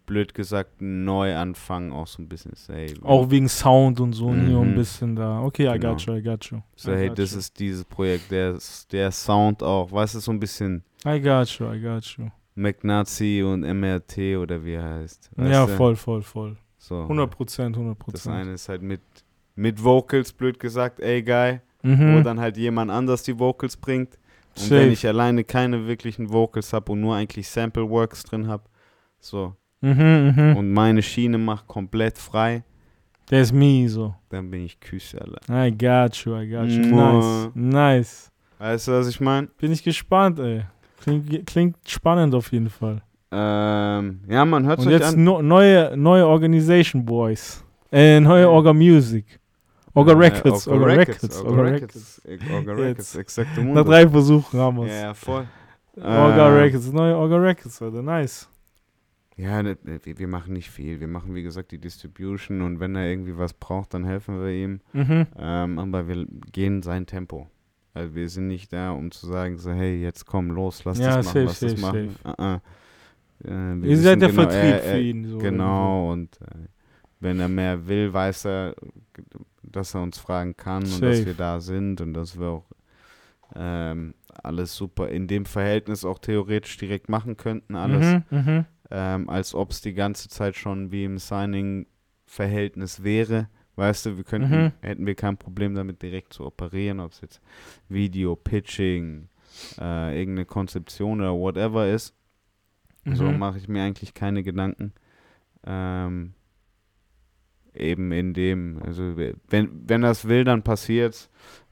blöd 0.05 0.33
gesagt, 0.33 0.81
Neuanfang 0.81 1.91
auch 1.91 2.07
so 2.07 2.21
ein 2.21 2.27
bisschen 2.29 2.51
ist. 2.51 2.69
Hey, 2.69 2.93
Auch 3.01 3.29
wegen 3.31 3.47
Sound 3.49 3.99
und 3.99 4.13
so, 4.13 4.29
Mhm. 4.29 4.51
nur 4.51 4.61
ein 4.63 4.75
bisschen 4.75 5.15
da. 5.15 5.41
Okay, 5.41 5.67
I 5.67 5.79
Genau. 5.79 5.93
got 5.93 6.01
you, 6.05 6.13
I 6.15 6.21
got 6.21 6.45
you. 6.51 6.59
so, 6.75 6.91
I 6.91 6.95
hey, 6.95 7.11
das 7.13 7.33
you. 7.33 7.39
ist 7.39 7.59
dieses 7.59 7.83
Projekt, 7.85 8.29
der, 8.31 8.57
der 8.91 9.11
Sound 9.11 9.63
auch, 9.63 9.91
weißt 9.91 10.15
du, 10.15 10.19
so 10.19 10.31
ein 10.31 10.39
bisschen 10.39 10.83
I 11.05 11.19
got 11.19 11.47
you, 11.59 11.71
I 11.71 11.81
got 11.81 12.05
you. 12.17 12.27
McNazi 12.55 13.43
und 13.43 13.61
MRT 13.63 14.37
oder 14.37 14.63
wie 14.63 14.73
er 14.73 14.83
heißt. 14.99 15.31
Ja, 15.37 15.65
du? 15.65 15.71
voll, 15.75 15.95
voll, 15.95 16.21
voll. 16.21 16.57
So, 16.77 17.01
100 17.03 17.29
Prozent, 17.31 17.77
100% 17.77 18.11
Das 18.11 18.23
Prozent. 18.23 18.35
eine 18.35 18.53
ist 18.53 18.69
halt 18.69 18.81
mit, 18.81 19.01
mit 19.55 19.83
Vocals, 19.83 20.31
blöd 20.33 20.59
gesagt, 20.59 20.99
ey, 20.99 21.21
Guy, 21.23 21.59
wo 21.83 21.89
Mhm. 21.89 22.23
dann 22.23 22.39
halt 22.39 22.57
jemand 22.57 22.91
anders 22.91 23.23
die 23.23 23.37
Vocals 23.39 23.75
bringt. 23.77 24.17
Und 24.55 24.63
Safe. 24.63 24.81
wenn 24.81 24.91
ich 24.91 25.07
alleine 25.07 25.43
keine 25.45 25.87
wirklichen 25.87 26.29
Vocals 26.31 26.73
habe 26.73 26.91
und 26.91 27.01
nur 27.01 27.15
eigentlich 27.15 27.47
Sample 27.47 27.89
Works 27.89 28.23
drin 28.23 28.47
habe, 28.47 28.63
so, 29.22 29.53
Mhm, 29.84 30.34
mhm. 30.36 30.57
und 30.57 30.72
meine 30.74 31.01
Schiene 31.01 31.38
macht 31.38 31.67
komplett 31.67 32.17
frei, 32.17 32.63
Der 33.30 33.41
ist 33.41 33.51
me 33.53 33.88
so. 33.89 34.13
dann 34.30 34.51
bin 34.51 34.65
ich 34.65 34.80
Küsse, 34.80 35.19
Alter. 35.22 35.39
I 35.67 35.72
got 35.72 36.15
you, 36.26 36.36
I 36.38 36.47
got 36.49 36.67
you. 36.67 36.86
Mua. 36.88 37.11
Nice, 37.13 37.51
nice. 37.55 38.32
Weißt 38.59 38.88
du, 38.88 38.91
was 38.91 39.07
ich 39.07 39.19
meine? 39.19 39.47
Bin 39.59 39.72
ich 39.72 39.84
gespannt, 39.84 40.38
ey. 40.39 40.63
Klingt, 41.01 41.47
klingt 41.47 41.78
spannend 41.88 42.36
auf 42.36 42.51
jeden 42.51 42.69
Fall. 42.69 43.01
Ähm, 43.32 44.19
ja, 44.28 44.45
man 44.45 44.65
hört 44.67 44.80
Und 44.80 44.88
euch 44.88 44.93
jetzt 44.93 45.15
an. 45.15 45.24
no, 45.24 45.41
neue, 45.41 45.95
neue 45.97 46.28
Organisation 46.28 47.03
Boys. 47.03 47.63
Äh, 47.91 48.19
neue. 48.19 48.47
Orga 48.49 48.72
Music. 48.74 49.39
Orga 49.93 50.13
Records, 50.13 50.67
Orga 50.67 50.86
Records, 50.86 51.41
Orga 51.43 51.61
Records. 51.63 52.22
Orga. 52.53 52.74
Records, 52.74 53.15
exakte 53.15 53.63
Nach 53.63 53.84
drei 53.84 54.07
Versuchen 54.07 54.59
haben 54.59 54.78
wir 54.78 54.88
Ja, 54.88 54.93
es. 54.93 55.01
ja, 55.01 55.13
voll. 55.15 55.47
Orga 55.97 56.47
Äh, 56.49 56.59
Records, 56.61 56.91
neue 56.93 57.15
Orga 57.17 57.38
Records, 57.38 57.82
Alter. 57.82 58.01
Nice. 58.01 58.47
Ja, 59.41 59.63
ne, 59.63 59.77
ne, 59.83 59.99
wir, 60.03 60.27
machen 60.27 60.53
nicht 60.53 60.69
viel. 60.69 60.99
Wir 60.99 61.07
machen, 61.07 61.33
wie 61.33 61.41
gesagt, 61.43 61.71
die 61.71 61.79
Distribution 61.79 62.61
und 62.61 62.79
wenn 62.79 62.95
er 62.95 63.09
irgendwie 63.09 63.37
was 63.37 63.53
braucht, 63.53 63.93
dann 63.93 64.03
helfen 64.05 64.39
wir 64.39 64.49
ihm. 64.51 64.81
Mhm. 64.93 65.25
Ähm, 65.37 65.79
aber 65.79 66.07
wir 66.07 66.25
gehen 66.51 66.81
sein 66.83 67.05
Tempo. 67.07 67.47
Also 67.93 68.13
wir 68.15 68.29
sind 68.29 68.47
nicht 68.47 68.71
da, 68.71 68.91
um 68.91 69.11
zu 69.11 69.25
sagen, 69.27 69.57
so, 69.57 69.71
hey, 69.71 70.01
jetzt 70.01 70.25
komm, 70.25 70.51
los, 70.51 70.85
lass 70.85 70.99
Ja, 70.99 71.17
das 71.17 71.25
machen, 71.25 71.33
safe, 71.33 71.45
lass 71.45 71.59
das 71.59 71.71
safe, 71.71 71.81
machen. 71.81 72.15
Uh 72.23 72.29
-uh. 72.29 72.55
Äh, 73.43 73.81
wir 73.81 73.89
Ihr 73.89 73.97
seid 73.97 74.21
der 74.21 74.29
genau, 74.29 74.41
Vertrieb 74.43 74.73
er- 74.73 74.79
für 74.79 74.87
er- 74.89 75.01
ihn. 75.01 75.25
So 75.27 75.37
Genau, 75.39 76.11
und 76.11 76.39
äh, 76.41 76.67
wenn 77.19 77.39
er 77.39 77.49
mehr 77.49 77.87
will, 77.87 78.13
weiß 78.13 78.45
er, 78.45 78.75
dass 79.63 79.93
er 79.95 80.03
uns 80.03 80.17
fragen 80.19 80.55
kann 80.55 80.83
und 80.83 81.01
dass 81.01 81.17
Safe. 81.17 81.25
wir 81.25 81.33
da 81.33 81.59
sind 81.59 81.99
und 82.01 82.13
dass 82.13 82.39
wir 82.39 82.47
auch 82.47 82.65
ähm, 83.55 84.13
alles 84.43 84.75
super 84.75 85.09
in 85.09 85.27
dem 85.27 85.45
Verhältnis 85.45 86.05
auch 86.05 86.19
theoretisch 86.19 86.77
direkt 86.77 87.09
machen 87.09 87.35
könnten, 87.37 87.75
alles, 87.75 88.21
Mhm, 88.29 88.37
mhm. 88.37 88.65
Ähm, 88.91 89.29
als 89.29 89.55
ob 89.55 89.71
es 89.71 89.81
die 89.81 89.93
ganze 89.93 90.29
Zeit 90.29 90.55
schon 90.55 90.91
wie 90.91 91.05
im 91.05 91.17
Signing-Verhältnis 91.17 93.03
wäre. 93.03 93.49
Weißt 93.75 94.05
du, 94.05 94.17
wir 94.17 94.23
könnten, 94.23 94.63
Mhm. 94.65 94.71
hätten 94.81 95.05
wir 95.05 95.15
kein 95.15 95.37
Problem 95.37 95.73
damit 95.75 96.01
direkt 96.01 96.33
zu 96.33 96.45
operieren, 96.45 96.99
ob 96.99 97.11
es 97.13 97.21
jetzt 97.21 97.41
Video, 97.89 98.35
Pitching, 98.35 99.29
äh, 99.79 100.19
irgendeine 100.19 100.45
Konzeption 100.45 101.21
oder 101.21 101.33
whatever 101.33 101.87
ist. 101.87 102.13
So 103.05 103.31
Mhm. 103.31 103.39
mache 103.39 103.57
ich 103.57 103.67
mir 103.67 103.83
eigentlich 103.83 104.13
keine 104.13 104.43
Gedanken. 104.43 104.93
Ähm, 105.65 106.33
eben 107.73 108.11
in 108.11 108.33
dem, 108.33 108.81
also 108.83 109.15
wenn, 109.15 109.69
wenn 109.87 110.03
es 110.03 110.27
will, 110.27 110.43
dann 110.43 110.63
passiert's. 110.63 111.29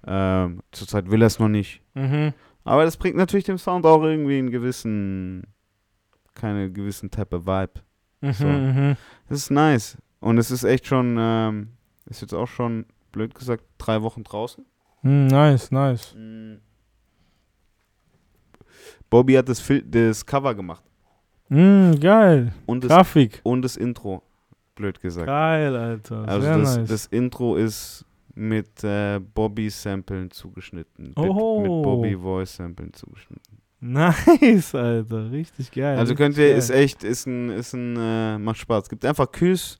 Ähm, 0.08 0.62
zurzeit 0.72 1.12
will 1.12 1.22
er 1.22 1.28
es 1.28 1.40
noch 1.40 1.50
nicht. 1.50 1.82
Mhm. 1.94 2.34
Aber 2.64 2.84
das 2.86 2.98
bringt 2.98 3.18
natürlich 3.18 3.46
dem 3.46 3.58
Sound 3.58 3.86
auch 3.86 4.02
irgendwie 4.04 4.38
einen 4.38 4.52
gewissen, 4.52 5.44
keine 6.36 6.72
gewissen 6.72 7.10
Type 7.12 7.36
of 7.36 7.46
Vibe. 7.46 7.82
Mhm. 8.22 8.32
So. 8.34 8.46
Mhm. 8.48 8.98
Das 9.28 9.38
ist 9.40 9.52
nice. 9.52 9.98
Und 10.20 10.38
es 10.38 10.52
ist 10.52 10.64
echt 10.64 10.86
schon, 10.88 11.16
ähm, 11.20 11.70
ist 12.06 12.22
jetzt 12.22 12.34
auch 12.34 12.48
schon, 12.48 12.86
blöd 13.12 13.34
gesagt, 13.36 13.64
drei 13.78 14.02
Wochen 14.02 14.24
draußen. 14.24 14.66
Mhm, 15.02 15.28
Nice, 15.28 15.72
nice. 15.72 16.14
Bobby 19.10 19.34
hat 19.34 19.50
das, 19.50 19.60
Fil 19.60 19.82
das 19.84 20.26
Cover 20.26 20.54
gemacht. 20.54 20.84
Mhm, 21.50 22.00
geil. 22.00 22.54
Und 22.66 22.84
das, 22.84 22.90
Grafik. 22.90 23.40
und 23.44 23.62
das 23.64 23.76
Intro, 23.76 24.22
blöd 24.76 25.00
gesagt. 25.00 25.28
Geil, 25.28 25.76
Alter. 25.76 26.28
Also 26.28 26.42
Sehr 26.46 26.58
das, 26.60 26.78
nice. 26.78 26.90
das 26.90 27.06
Intro 27.08 27.56
ist 27.56 28.06
mit 28.36 28.84
äh, 28.84 29.20
Bobby-Samplen 29.20 30.30
zugeschnitten. 30.32 31.08
Mit, 31.10 31.18
Oh. 31.18 31.62
mit 31.62 31.70
Bobby-Voice-Samplen 31.84 32.94
zugeschnitten. 32.94 33.59
Nice, 33.82 34.76
Alter. 34.76 35.32
Richtig 35.32 35.72
geil. 35.72 35.98
also 35.98 36.16
könnt 36.16 36.38
ihr, 36.38 36.50
geil. 36.50 36.58
ist 36.58 36.70
echt, 36.70 37.04
ist 37.04 37.28
ein, 37.28 37.50
ist 37.50 37.74
ein, 37.74 37.96
äh, 37.98 38.38
macht 38.38 38.58
Spaß. 38.58 38.90
Gibt 38.90 39.06
einfach 39.06 39.32
Küss 39.32 39.80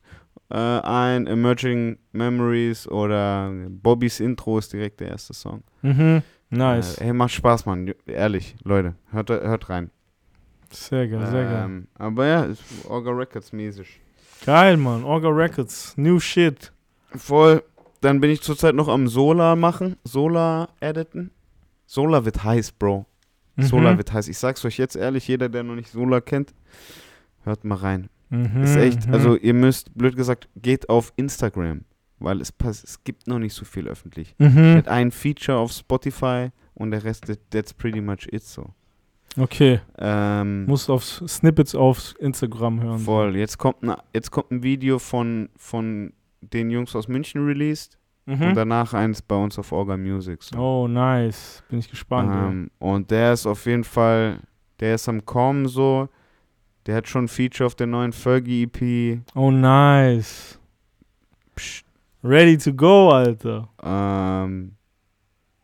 äh, 0.50 0.56
ein, 0.56 1.28
Emerging 1.28 1.98
Memories 2.12 2.88
oder 2.88 3.52
Bobbys 3.70 4.20
Intro 4.20 4.58
ist 4.58 4.74
direkt 4.74 5.00
der 5.00 5.10
erste 5.10 5.34
Song. 5.34 5.64
Mhm. 5.82 6.22
Nice. 6.50 6.98
Äh, 6.98 7.06
hey, 7.06 7.14
macht 7.14 7.34
Spaß, 7.34 7.66
Mann. 7.66 7.94
Ehrlich, 8.06 8.56
Leute. 8.64 8.96
Hört, 9.12 9.30
hört 9.30 9.70
rein. 9.70 9.92
Sehr 10.72 11.08
geil, 11.08 11.26
sehr 11.28 11.44
geil. 11.44 11.64
Ähm, 11.66 11.88
aber 11.96 12.26
ja, 12.28 12.44
ist 12.44 12.64
Orga 12.88 13.12
Records 13.12 13.52
mäßig. 13.52 14.00
Geil, 14.46 14.78
Mann. 14.78 15.04
Orga 15.04 15.30
Records. 15.30 15.96
New 15.98 16.20
shit. 16.20 16.72
Voll. 17.16 17.64
Dann 18.02 18.22
bin 18.22 18.32
ich 18.32 18.42
zurzeit 18.42 18.76
noch 18.76 18.88
am 18.88 19.08
Solar 19.08 19.56
machen. 19.56 19.98
Solar 20.04 20.70
editen. 20.80 21.32
Solar 21.86 22.24
wird 22.24 22.44
heiß, 22.44 22.72
Bro. 22.74 23.06
Solar 23.62 23.94
Mhm. 23.94 23.98
wird 23.98 24.14
heiß. 24.14 24.28
Ich 24.28 24.38
sag's 24.38 24.64
euch 24.66 24.78
jetzt 24.78 24.96
ehrlich, 24.96 25.28
jeder, 25.28 25.50
der 25.50 25.64
noch 25.64 25.76
nicht 25.76 25.90
Solar 25.92 26.22
kennt, 26.22 26.54
hört 27.44 27.64
mal 27.64 27.76
rein. 27.76 28.10
Mhm, 28.30 28.64
Ist 28.64 28.76
echt, 28.76 29.08
mhm. 29.08 29.14
also 29.14 29.36
ihr 29.36 29.54
müsst, 29.54 29.94
blöd 29.98 30.16
gesagt, 30.16 30.48
geht 30.56 30.88
auf 30.90 31.12
Instagram, 31.16 31.82
weil 32.20 32.42
es 32.42 32.52
pass 32.52 32.84
es 32.84 33.04
gibt 33.04 33.28
noch 33.28 33.40
nicht 33.40 33.54
so 33.54 33.66
viel 33.66 33.88
öffentlich. 33.88 34.36
Mhm. 34.38 34.76
Mit 34.76 34.88
ein 34.88 35.12
Feature 35.12 35.58
auf 35.58 35.72
Spotify 35.72 36.50
und 36.76 36.92
der 36.92 37.04
Rest, 37.04 37.26
that- 37.26 37.40
that's 37.50 37.74
pretty 37.74 38.02
much 38.02 38.28
it 38.32 38.44
so. 38.44 38.68
Okay. 39.38 39.80
Ähm, 40.00 40.66
Muss 40.66 40.90
auf 40.90 41.04
Snippets 41.04 41.76
auf 41.76 42.16
Instagram 42.20 42.82
hören. 42.82 43.00
voll. 43.00 43.36
Jetzt 43.38 43.58
kommt, 43.60 43.84
ein, 43.84 43.94
jetzt 44.14 44.32
kommt 44.32 44.50
ein 44.52 44.64
Video 44.64 44.98
von, 45.00 45.50
von 45.56 46.14
den 46.42 46.72
Jungs 46.72 46.96
aus 46.96 47.08
München 47.08 47.46
released 47.46 47.98
und 48.30 48.40
Mhm. 48.40 48.54
danach 48.56 48.94
eins 48.94 49.22
bei 49.22 49.36
uns 49.36 49.58
auf 49.58 49.72
Orga 49.72 49.98
Music. 49.98 50.44
So. 50.44 50.58
Oh, 50.58 50.88
nice. 50.88 51.64
Bin 51.70 51.80
ich 51.80 51.90
gespannt. 51.90 52.32
Ähm, 52.34 52.72
und 52.80 53.10
der 53.12 53.34
ist 53.34 53.46
auf 53.46 53.66
jeden 53.66 53.84
Fall, 53.84 54.40
der 54.80 54.96
ist 54.96 55.10
am 55.10 55.26
Kommen 55.26 55.68
so. 55.68 56.08
Der 56.86 56.96
hat 56.96 57.08
schon 57.08 57.26
ein 57.26 57.28
Feature 57.28 57.68
auf 57.68 57.76
der 57.76 57.88
neuen 57.88 58.14
Fergie 58.14 58.64
EP. 58.64 59.22
Oh, 59.36 59.52
nice. 59.52 60.60
Psst, 61.56 61.86
Ready 62.24 62.58
to 62.58 62.74
go, 62.74 63.12
Alter. 63.12 63.70
ähm, 63.84 64.74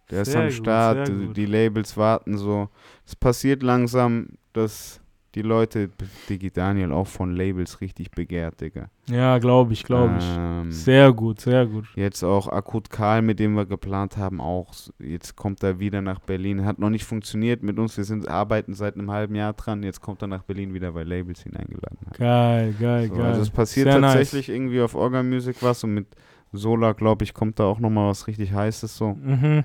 der 0.10 0.22
ist 0.22 0.32
Sehr 0.32 0.42
am 0.42 0.48
gut, 0.48 0.54
Start, 0.56 1.08
die 1.36 1.46
Labels 1.46 1.98
warten 1.98 2.38
so. 2.38 2.70
Es 3.06 3.16
passiert 3.16 3.64
langsam, 3.64 4.28
dass 4.54 5.02
die 5.36 5.42
Leute, 5.42 5.90
Digi 6.30 6.50
Daniel, 6.50 6.92
auch 6.94 7.08
von 7.08 7.36
Labels 7.36 7.82
richtig 7.82 8.12
begehrt, 8.12 8.62
Digga. 8.62 8.90
Ja, 9.08 9.38
glaube 9.38 9.74
ich, 9.74 9.84
glaube 9.84 10.16
ich. 10.18 10.26
Ähm, 10.38 10.72
Sehr 10.72 11.12
gut, 11.12 11.42
sehr 11.42 11.66
gut. 11.66 11.86
Jetzt 11.96 12.24
auch 12.24 12.48
Akut 12.48 12.90
Karl, 12.90 13.22
mit 13.22 13.40
dem 13.40 13.54
wir 13.56 13.66
geplant 13.66 14.18
haben, 14.18 14.40
auch. 14.42 14.74
Jetzt 14.98 15.36
kommt 15.36 15.62
er 15.62 15.80
wieder 15.80 16.02
nach 16.02 16.20
Berlin. 16.20 16.66
Hat 16.66 16.80
noch 16.80 16.90
nicht 16.90 17.04
funktioniert 17.04 17.62
mit 17.62 17.78
uns. 17.78 17.98
Wir 17.98 18.06
sind 18.06 18.28
arbeiten 18.28 18.74
seit 18.74 18.96
einem 18.96 19.12
halben 19.12 19.36
Jahr 19.36 19.54
dran. 19.54 19.84
Jetzt 19.84 20.02
kommt 20.02 20.22
er 20.22 20.28
nach 20.28 20.44
Berlin 20.44 20.74
wieder, 20.74 20.96
weil 20.96 21.08
Labels 21.08 21.46
ihn 21.46 21.56
eingeladen 21.56 21.98
haben. 22.06 22.18
Geil, 22.18 22.74
geil, 22.80 23.08
So, 23.10 23.16
geil. 23.16 23.26
also 23.26 23.42
es 23.42 23.50
passiert 23.50 23.92
Sehr 23.92 24.02
tatsächlich 24.02 24.50
irgendwie 24.50 24.82
auf 24.82 24.96
Orga 24.96 25.22
Music 25.22 25.58
was 25.62 25.84
und 25.84 25.94
mit 25.94 26.08
Solar, 26.54 26.94
glaube 26.94 27.26
ich, 27.26 27.34
kommt 27.34 27.60
da 27.60 27.66
auch 27.66 27.80
nochmal 27.80 28.10
was 28.10 28.28
richtig 28.28 28.54
Heißes 28.54 28.96
so. 28.96 29.18
Nice. 29.22 29.42
Mhm. 29.42 29.64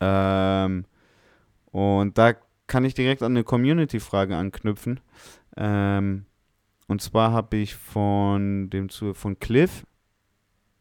Ähm, 0.00 0.84
und 1.72 2.16
da 2.16 2.34
kann 2.66 2.84
ich 2.84 2.94
direkt 2.94 3.22
an 3.22 3.32
eine 3.32 3.44
Community-Frage 3.44 4.36
anknüpfen. 4.36 5.00
Ähm, 5.56 6.26
und 6.86 7.00
zwar 7.02 7.32
habe 7.32 7.56
ich 7.56 7.74
von 7.74 8.68
dem 8.70 8.88
zu 8.88 9.14
von 9.14 9.38
Cliff 9.38 9.84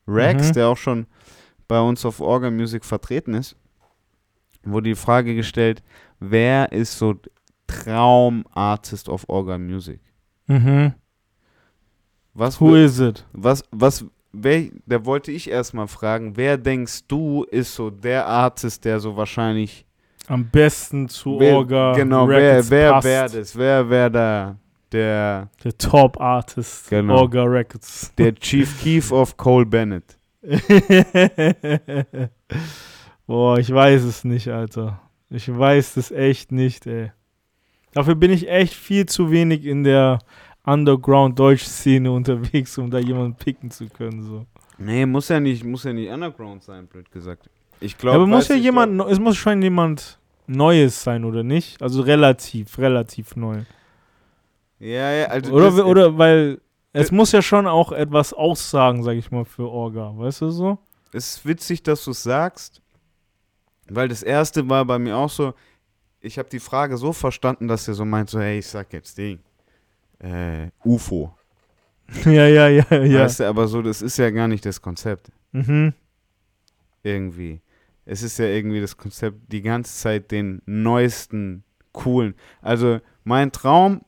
Rex, 0.08 0.50
Mhm. 0.50 0.54
der 0.54 0.68
auch 0.68 0.78
schon 0.78 1.08
bei 1.68 1.80
uns 1.80 2.06
auf 2.06 2.20
Orga 2.20 2.52
Music 2.52 2.84
vertreten 2.84 3.34
ist, 3.34 3.56
wurde 4.64 4.90
die 4.90 4.96
Frage 4.96 5.36
gestellt, 5.36 5.82
wer 6.20 6.72
ist 6.72 6.98
so 6.98 7.16
Traumartist 7.68 9.10
auf 9.10 9.28
Orga 9.30 9.58
Music? 9.58 10.00
Mhm. 10.48 10.94
Was 12.34 12.60
Who 12.60 12.76
is 12.76 13.00
it? 13.00 13.26
was, 13.34 13.64
was, 13.72 14.06
wer, 14.32 14.70
da 14.86 15.06
wollte 15.06 15.32
ich 15.32 15.50
erstmal 15.50 15.88
fragen, 15.88 16.36
wer 16.36 16.58
denkst 16.58 17.08
du 17.08 17.44
ist 17.44 17.76
so 17.76 17.90
der 17.90 18.26
Artist, 18.26 18.84
der 18.86 19.00
so 19.00 19.16
wahrscheinlich, 19.16 19.86
Am 20.28 20.50
besten 20.50 21.10
zu 21.10 21.40
wer, 21.40 21.58
Orga 21.58 21.94
genau, 21.94 22.26
Records 22.26 22.70
wer, 22.70 22.80
wer 22.80 22.92
passt. 22.94 23.08
wäre 23.08 23.30
das, 23.30 23.58
wer 23.58 23.90
wäre 23.90 24.12
da 24.12 24.56
der, 24.92 25.50
Der 25.64 25.78
Top 25.78 26.20
Artist. 26.22 26.90
Genau. 26.90 27.18
Orga 27.22 27.44
Records. 27.44 28.14
der 28.18 28.34
Chief 28.36 28.82
Keef 28.82 29.12
of 29.12 29.36
Cole 29.38 29.66
Bennett? 29.66 30.18
Boah, 33.28 33.58
ich 33.58 33.74
weiß 33.74 34.04
es 34.04 34.24
nicht, 34.24 34.48
Alter. 34.50 35.02
Ich 35.30 35.48
weiß 35.50 35.98
es 35.98 36.12
echt 36.12 36.52
nicht, 36.52 36.86
ey. 36.86 37.12
Dafür 37.94 38.16
bin 38.16 38.32
ich 38.32 38.48
echt 38.50 38.74
viel 38.74 39.06
zu 39.06 39.32
wenig 39.32 39.66
in 39.66 39.84
der 39.84 40.20
Underground-Deutsch-Szene 40.64 42.12
unterwegs, 42.12 42.78
um 42.78 42.90
da 42.90 43.00
jemanden 43.00 43.36
picken 43.36 43.72
zu 43.72 43.88
können. 43.88 44.24
So. 44.24 44.46
Nee, 44.78 45.06
muss 45.06 45.30
ja 45.30 45.40
nicht, 45.40 45.64
muss 45.64 45.84
ja 45.84 45.94
nicht 45.94 46.10
Underground 46.10 46.64
sein, 46.64 46.88
blöd 46.88 47.12
gesagt. 47.12 47.50
Ich 47.80 47.98
glaube, 47.98 48.16
aber 48.18 48.28
muss 48.28 48.48
ja 48.48 48.56
jemand, 48.56 49.02
es 49.10 49.20
muss 49.20 49.38
schon 49.38 49.62
jemand 49.62 50.20
Neues 50.48 51.04
sein, 51.04 51.24
oder 51.26 51.44
nicht? 51.44 51.82
Also 51.82 52.02
relativ, 52.02 52.78
relativ 52.78 53.36
neu. 53.36 53.62
Ja, 54.80 55.12
ja, 55.12 55.26
also 55.28 55.52
Oder, 55.54 55.86
oder 55.86 56.18
weil 56.18 56.60
es 56.92 57.04
das- 57.08 57.12
muss 57.12 57.32
ja 57.32 57.42
schon 57.42 57.68
auch 57.68 57.92
etwas 57.92 58.34
aussagen, 58.34 59.04
sag 59.04 59.16
ich 59.16 59.32
mal, 59.32 59.46
für 59.46 59.70
Orga. 59.70 60.12
Weißt 60.16 60.42
du 60.42 60.50
so? 60.50 60.78
es 61.16 61.36
ist 61.38 61.46
witzig, 61.46 61.84
dass 61.84 62.04
du 62.06 62.12
es 62.12 62.24
sagst, 62.24 62.82
weil 63.88 64.08
das 64.08 64.24
erste 64.24 64.68
war 64.68 64.84
bei 64.84 64.98
mir 64.98 65.16
auch 65.16 65.30
so, 65.30 65.54
ich 66.22 66.40
habe 66.40 66.50
die 66.50 66.60
Frage 66.60 66.98
so 66.98 67.14
verstanden, 67.14 67.68
dass 67.68 67.88
er 67.88 67.94
so 67.94 68.04
meint, 68.04 68.30
so, 68.30 68.40
hey, 68.40 68.60
ich 68.60 68.68
sag 68.68 68.92
jetzt 68.94 69.18
Ding, 69.18 69.40
äh, 70.20 70.70
UFO. 70.84 71.34
ja, 72.26 72.48
ja, 72.48 72.68
ja, 72.68 72.86
ja. 73.04 73.24
Weißt 73.26 73.42
du, 73.42 73.48
aber 73.48 73.68
so, 73.68 73.82
das 73.82 74.02
ist 74.02 74.18
ja 74.18 74.30
gar 74.32 74.48
nicht 74.48 74.66
das 74.66 74.82
Konzept, 74.82 75.32
Mhm. 75.52 75.94
Irgendwie. 77.04 77.62
Es 78.06 78.22
ist 78.24 78.38
ja 78.40 78.46
irgendwie 78.46 78.82
das 78.82 78.98
Konzept, 78.98 79.52
die 79.52 79.62
ganze 79.62 79.96
Zeit 79.96 80.32
den 80.32 80.62
neuesten, 80.66 81.64
coolen. 81.94 82.34
Also, 82.62 83.00
mein 83.24 83.52
Traum, 83.52 84.02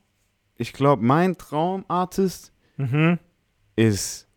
ich 0.57 0.73
glaube, 0.73 1.03
mein 1.03 1.37
Traumartist 1.37 2.51
Mhm. 2.77 3.19
ist 3.77 4.27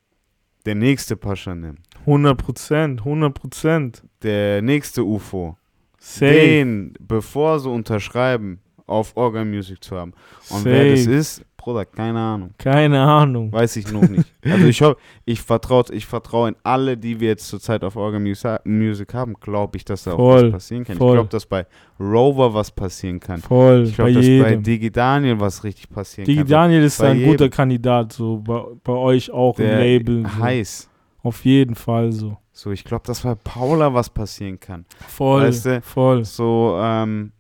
der 0.64 0.74
nächste 0.76 1.16
Paschanim, 1.16 1.76
100 2.06 2.36
Prozent, 2.38 3.00
100 3.04 3.34
Prozent. 3.34 4.02
der 4.22 4.62
nächste 4.62 5.04
UFO. 5.04 5.56
Safe. 6.00 6.32
den, 6.32 6.94
bevor 7.00 7.58
sie 7.60 7.68
unterschreiben, 7.68 8.60
auf 8.86 9.16
Organ 9.16 9.50
Music 9.50 9.82
zu 9.82 9.96
haben. 9.96 10.12
Und 10.50 10.64
wer 10.64 10.90
das 10.90 11.04
Safe. 11.04 11.16
ist, 11.16 11.44
Bruder, 11.68 11.84
keine 11.84 12.18
Ahnung. 12.18 12.50
Keine 12.58 13.00
Ahnung. 13.00 13.52
Weiß 13.52 13.76
ich 13.76 13.92
noch 13.92 14.08
nicht. 14.08 14.24
Also 14.44 14.66
ich 14.66 14.80
hoffe, 14.82 14.96
ich 15.24 15.42
vertraue 15.42 15.84
ich 15.92 16.06
vertrau 16.06 16.46
in 16.46 16.56
alle, 16.62 16.96
die 16.96 17.20
wir 17.20 17.28
jetzt 17.28 17.46
zurzeit 17.48 17.84
auf 17.84 17.96
Organ 17.96 18.22
Musa- 18.22 18.60
Music 18.64 19.12
haben, 19.12 19.34
glaube 19.34 19.76
ich, 19.76 19.84
dass 19.84 20.04
da 20.04 20.12
auch 20.12 20.16
Voll, 20.16 20.44
was 20.46 20.52
passieren 20.52 20.84
kann. 20.84 20.96
voll. 20.96 21.08
Ich 21.10 21.14
glaube, 21.16 21.28
dass 21.28 21.46
bei 21.46 21.66
Rover 22.00 22.54
was 22.54 22.70
passieren 22.70 23.20
kann. 23.20 23.40
Voll, 23.40 23.84
Ich 23.84 23.96
bei 23.96 24.10
glaube, 24.10 24.12
dass 24.14 24.24
bei 24.26 24.48
jedem. 24.50 24.62
Digi 24.62 24.90
Daniel 24.90 25.40
was 25.40 25.62
richtig 25.64 25.90
passieren 25.90 26.26
Digi 26.26 26.38
kann. 26.38 26.48
Daniel 26.48 26.82
ist 26.84 26.98
bei 26.98 27.08
ein 27.08 27.18
guter 27.22 27.44
jedem. 27.44 27.50
Kandidat, 27.50 28.12
so 28.12 28.38
bei, 28.38 28.62
bei 28.84 28.92
euch 28.94 29.30
auch 29.30 29.58
im 29.58 29.66
der 29.66 29.78
Label. 29.80 30.22
So. 30.24 30.42
heiß. 30.42 30.90
Auf 31.22 31.44
jeden 31.44 31.74
Fall 31.74 32.12
so. 32.12 32.38
So, 32.52 32.70
ich 32.72 32.82
glaube, 32.84 33.02
dass 33.06 33.20
bei 33.22 33.34
Paula 33.34 33.92
was 33.92 34.08
passieren 34.08 34.58
kann. 34.58 34.84
Voll, 35.06 35.42
Weißt 35.42 35.66
du, 35.66 35.82
voll. 35.82 36.24
So, 36.24 36.78
ähm, 36.80 37.32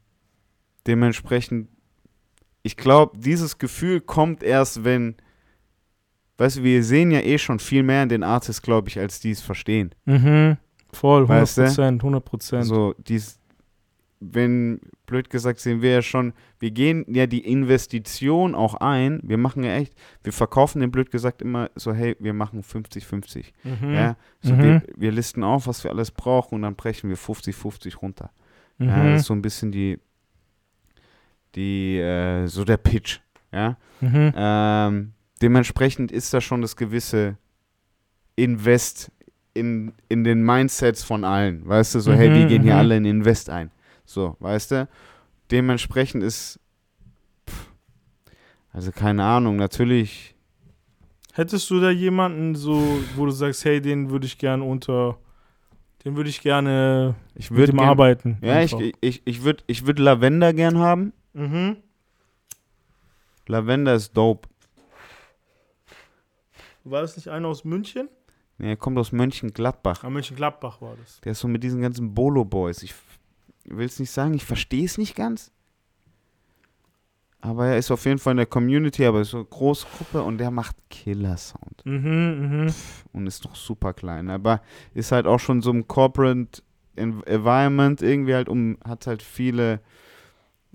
dementsprechend, 0.86 1.68
ich 2.68 2.76
glaube, 2.76 3.16
dieses 3.18 3.56
Gefühl 3.56 4.02
kommt 4.02 4.42
erst, 4.42 4.84
wenn, 4.84 5.14
weißt 6.36 6.58
du, 6.58 6.62
wir 6.64 6.84
sehen 6.84 7.10
ja 7.10 7.20
eh 7.20 7.38
schon 7.38 7.58
viel 7.60 7.82
mehr 7.82 8.02
in 8.02 8.10
den 8.10 8.22
Artists, 8.22 8.60
glaube 8.60 8.88
ich, 8.90 8.98
als 8.98 9.20
die 9.20 9.30
es 9.30 9.40
verstehen. 9.40 9.94
Mhm. 10.04 10.58
Voll, 10.92 11.22
100 11.22 11.28
Weißt 11.42 11.58
du? 11.58 11.62
Prozent, 11.62 12.02
100 12.02 12.24
Prozent. 12.24 12.64
So, 12.66 12.94
dies, 12.98 13.40
wenn, 14.20 14.80
blöd 15.06 15.30
gesagt, 15.30 15.60
sehen 15.60 15.80
wir 15.80 15.92
ja 15.92 16.02
schon, 16.02 16.34
wir 16.58 16.70
gehen 16.70 17.06
ja 17.08 17.26
die 17.26 17.44
Investition 17.50 18.54
auch 18.54 18.74
ein. 18.74 19.20
Wir 19.22 19.38
machen 19.38 19.62
ja 19.64 19.74
echt, 19.76 19.94
wir 20.22 20.34
verkaufen 20.34 20.80
den 20.80 20.90
blöd 20.90 21.10
gesagt 21.10 21.40
immer 21.40 21.70
so, 21.74 21.94
hey, 21.94 22.16
wir 22.18 22.34
machen 22.34 22.62
50-50. 22.62 23.46
Mhm. 23.64 23.94
Ja, 23.94 24.16
so 24.42 24.52
Mhm. 24.54 24.62
wir, 24.62 24.82
wir 24.96 25.12
listen 25.12 25.42
auf, 25.42 25.66
was 25.66 25.84
wir 25.84 25.90
alles 25.90 26.10
brauchen 26.10 26.56
und 26.56 26.62
dann 26.62 26.74
brechen 26.76 27.08
wir 27.08 27.16
50-50 27.16 27.96
runter. 27.96 28.30
Ja, 28.78 28.86
Mhm. 28.96 29.10
das 29.12 29.20
ist 29.22 29.26
so 29.28 29.34
ein 29.34 29.42
bisschen 29.42 29.72
die, 29.72 29.98
die, 31.54 31.98
äh, 31.98 32.46
so 32.46 32.64
der 32.64 32.76
Pitch. 32.76 33.20
Ja, 33.52 33.76
Mhm. 34.00 34.32
ähm, 34.36 35.12
dementsprechend 35.42 36.12
ist 36.12 36.32
da 36.34 36.40
schon 36.40 36.60
das 36.62 36.76
gewisse 36.76 37.36
Invest 38.36 39.10
in, 39.54 39.92
in 40.08 40.22
den 40.24 40.42
Mindsets 40.44 41.02
von 41.02 41.24
allen. 41.24 41.66
Weißt 41.66 41.94
du, 41.94 42.00
so, 42.00 42.12
hey, 42.12 42.32
wir 42.34 42.44
Mhm, 42.44 42.48
gehen 42.48 42.62
hier 42.62 42.74
mhm. 42.74 42.78
alle 42.78 42.96
in 42.96 43.04
Invest 43.04 43.50
ein. 43.50 43.70
So, 44.04 44.36
weißt 44.40 44.70
du? 44.72 44.88
Dementsprechend 45.50 46.22
ist, 46.22 46.60
pff, 47.48 47.72
also 48.72 48.92
keine 48.92 49.24
Ahnung, 49.24 49.56
natürlich, 49.56 50.34
Hättest 51.34 51.70
du 51.70 51.78
da 51.80 51.90
jemanden 51.90 52.56
so, 52.56 53.00
wo 53.14 53.24
du 53.24 53.30
sagst, 53.30 53.64
hey, 53.64 53.80
den 53.80 54.10
würde 54.10 54.26
ich 54.26 54.38
gerne 54.38 54.64
unter, 54.64 55.18
den 56.04 56.16
würde 56.16 56.28
ich 56.30 56.40
gerne 56.40 57.14
ich 57.36 57.50
mit 57.50 57.58
würde 57.60 57.72
dem 57.72 57.78
arbeiten. 57.80 58.38
ja, 58.42 58.60
ich, 58.60 58.74
einfach. 58.74 58.86
ich, 59.00 59.22
ich 59.24 59.44
würde 59.44 59.62
ich 59.68 59.86
würd 59.86 60.00
Lavender 60.00 60.52
gern 60.52 60.78
haben. 60.78 61.12
Mhm. 61.32 61.76
Lavender 63.46 63.94
ist 63.94 64.16
dope. 64.16 64.48
War 66.84 67.02
das 67.02 67.16
nicht 67.16 67.28
einer 67.28 67.48
aus 67.48 67.64
München? 67.64 68.08
Nee, 68.58 68.70
er 68.70 68.76
kommt 68.76 68.98
aus 68.98 69.12
Mönchengladbach. 69.12 70.04
Ah, 70.04 70.10
Mönchengladbach 70.10 70.80
war 70.80 70.96
das. 70.96 71.20
Der 71.20 71.32
ist 71.32 71.40
so 71.40 71.48
mit 71.48 71.62
diesen 71.62 71.80
ganzen 71.80 72.14
Bolo-Boys. 72.14 72.82
Ich, 72.82 72.94
will 73.64 73.86
es 73.86 74.00
nicht 74.00 74.10
sagen, 74.10 74.34
ich 74.34 74.44
verstehe 74.44 74.84
es 74.84 74.98
nicht 74.98 75.14
ganz. 75.14 75.52
Aber 77.40 77.66
er 77.66 77.78
ist 77.78 77.90
auf 77.92 78.04
jeden 78.04 78.18
Fall 78.18 78.32
in 78.32 78.38
der 78.38 78.46
Community, 78.46 79.04
aber 79.06 79.20
ist 79.20 79.30
so 79.30 79.36
eine 79.38 79.46
große 79.46 79.86
Gruppe 79.96 80.22
und 80.22 80.38
der 80.38 80.50
macht 80.50 80.76
Killer-Sound. 80.90 81.82
Mhm, 81.84 82.64
mhm. 82.64 82.74
Und 83.12 83.26
ist 83.28 83.44
noch 83.44 83.54
super 83.54 83.94
klein. 83.94 84.28
Aber 84.28 84.60
ist 84.92 85.12
halt 85.12 85.26
auch 85.26 85.38
schon 85.38 85.62
so 85.62 85.70
im 85.70 85.86
Corporate 85.86 86.62
En- 86.96 87.22
Environment 87.24 88.02
irgendwie 88.02 88.34
halt 88.34 88.48
um, 88.48 88.76
hat 88.84 89.06
halt 89.06 89.22
viele 89.22 89.80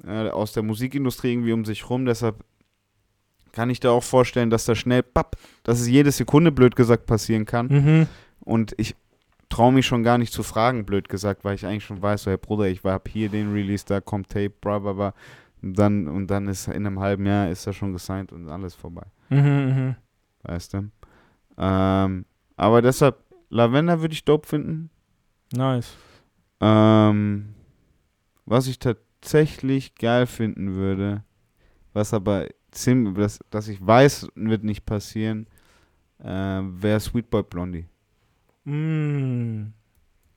äh, 0.06 0.30
aus 0.30 0.54
der 0.54 0.64
Musikindustrie 0.64 1.32
irgendwie 1.32 1.54
um 1.54 1.66
sich 1.66 1.90
rum. 1.90 2.06
Deshalb 2.06 2.44
kann 3.52 3.70
ich 3.70 3.80
da 3.80 3.92
auch 3.92 4.04
vorstellen, 4.04 4.50
dass 4.50 4.66
da 4.66 4.76
schnell, 4.76 5.04
papp, 5.04 5.38
dass 5.64 5.80
es 5.80 5.88
jede 5.88 6.12
Sekunde, 6.12 6.52
blöd 6.52 6.76
gesagt, 6.76 7.06
passieren 7.06 7.46
kann. 7.46 7.68
Mhm. 7.68 8.08
Und 8.42 8.74
ich 8.78 8.96
traue 9.50 9.72
mich 9.72 9.86
schon 9.86 10.04
gar 10.04 10.18
nicht 10.18 10.34
zu 10.34 10.42
fragen, 10.42 10.86
blöd 10.86 11.08
gesagt, 11.08 11.46
weil 11.46 11.56
ich 11.56 11.66
eigentlich 11.66 11.86
schon 11.86 12.02
weiß, 12.02 12.24
so, 12.24 12.32
hey 12.32 12.38
Bruder, 12.38 12.68
ich 12.68 12.84
war 12.84 12.94
hab 12.94 13.08
hier 13.08 13.30
den 13.30 13.54
Release, 13.54 13.86
da 13.88 14.02
kommt 14.02 14.30
Tape, 14.30 14.50
bla 14.50 14.80
bla 14.80 14.94
bla. 14.94 15.14
Und 15.62 15.78
dann, 15.78 16.08
und 16.08 16.28
dann 16.28 16.48
ist 16.48 16.68
in 16.68 16.88
einem 16.88 17.00
halben 17.00 17.26
Jahr 17.26 17.50
ist 17.50 17.66
er 17.68 17.74
schon 17.74 17.94
gesigned 17.94 18.32
und 18.32 18.50
alles 18.50 18.74
vorbei. 18.74 19.06
Mhm, 19.30 19.38
mhm. 19.38 19.96
Weißt 20.42 20.74
du? 20.74 20.90
Ähm, 21.58 22.26
aber 22.58 22.82
deshalb, 22.82 23.18
Lavender 23.50 24.02
würde 24.02 24.14
ich 24.14 24.26
dope 24.26 24.48
finden. 24.48 24.90
Nice. 25.54 25.96
Ähm, 26.60 27.54
was 28.46 28.68
ich 28.68 28.80
tatsächlich 29.24 29.96
geil 29.96 30.26
finden 30.28 30.76
würde, 30.76 31.24
was 31.94 32.14
aber 32.14 32.48
ziemlich, 32.72 33.16
das, 33.16 33.40
dass 33.50 33.68
ich 33.70 33.86
weiß, 33.86 34.28
wird 34.36 34.64
nicht 34.64 34.86
passieren, 34.86 35.48
äh, 36.20 36.26
wäre 36.28 37.00
Sweetboy 37.00 37.44
Blondie. 37.44 37.86
Mm, 38.66 39.68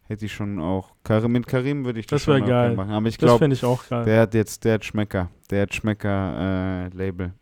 Hätte 0.09 0.25
ich 0.27 0.33
schon 0.33 0.61
auch. 0.61 0.95
Karim, 1.03 1.33
mit 1.33 1.49
Karim 1.49 1.85
würde 1.85 1.99
ich 1.99 2.07
das, 2.07 2.25
Das 2.25 2.37
schon 2.37 2.47
geil. 2.47 2.77
machen. 2.77 2.93
Aber 2.93 3.09
ich 3.09 3.17
das 3.19 3.27
glaube, 3.27 3.39
finde 3.41 3.55
ich 3.55 3.65
auch 3.65 3.89
geil. 3.89 4.05
der 4.05 4.21
hat 4.21 4.35
jetzt, 4.35 4.65
der 4.65 4.75
hat 4.75 4.85
Schmecker. 4.85 5.31
Der 5.51 5.63
hat 5.63 5.75
Schmecker-Label. 5.75 7.33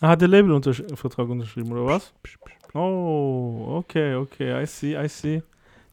Ah, 0.00 0.08
hat 0.08 0.20
der 0.20 0.26
Labelvertrag 0.28 1.28
unterschrieben, 1.28 1.70
oder 1.70 1.86
was? 1.86 2.12
Oh, 2.74 3.76
okay, 3.78 4.16
okay, 4.16 4.60
I 4.60 4.66
see, 4.66 4.96
I 5.00 5.08
see. 5.08 5.40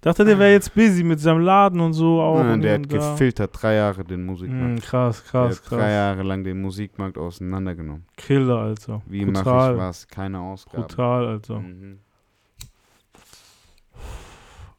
Dachte, 0.02 0.26
der 0.26 0.40
wäre 0.40 0.52
jetzt 0.52 0.74
busy 0.74 1.04
mit 1.04 1.20
seinem 1.20 1.42
Laden 1.42 1.80
und 1.80 1.94
so 1.94 2.20
auch. 2.22 2.42
Nein, 2.44 2.62
der 2.62 2.74
hat 2.80 2.90
gefiltert 2.90 3.52
drei 3.54 3.76
Jahre 3.76 4.04
den 4.04 4.26
Musikmarkt. 4.26 4.80
Mm, 4.80 4.82
krass, 4.82 5.22
der 5.24 5.32
krass, 5.32 5.58
hat 5.62 5.70
drei 5.72 5.78
krass. 5.78 5.92
Jahre 5.92 6.24
lang 6.24 6.44
den 6.44 6.60
Musikmarkt 6.60 7.20
auseinandergenommen. 7.20 8.06
Killer, 8.18 8.58
Alter. 8.58 9.04
Wie 9.06 9.26
mache 9.26 9.42
ich 9.42 9.78
was? 9.78 10.08
Keine 10.08 10.40
Ausgaben. 10.40 10.82
Brutal, 10.82 11.28
Alter. 11.28 11.60
Mhm. 11.60 12.00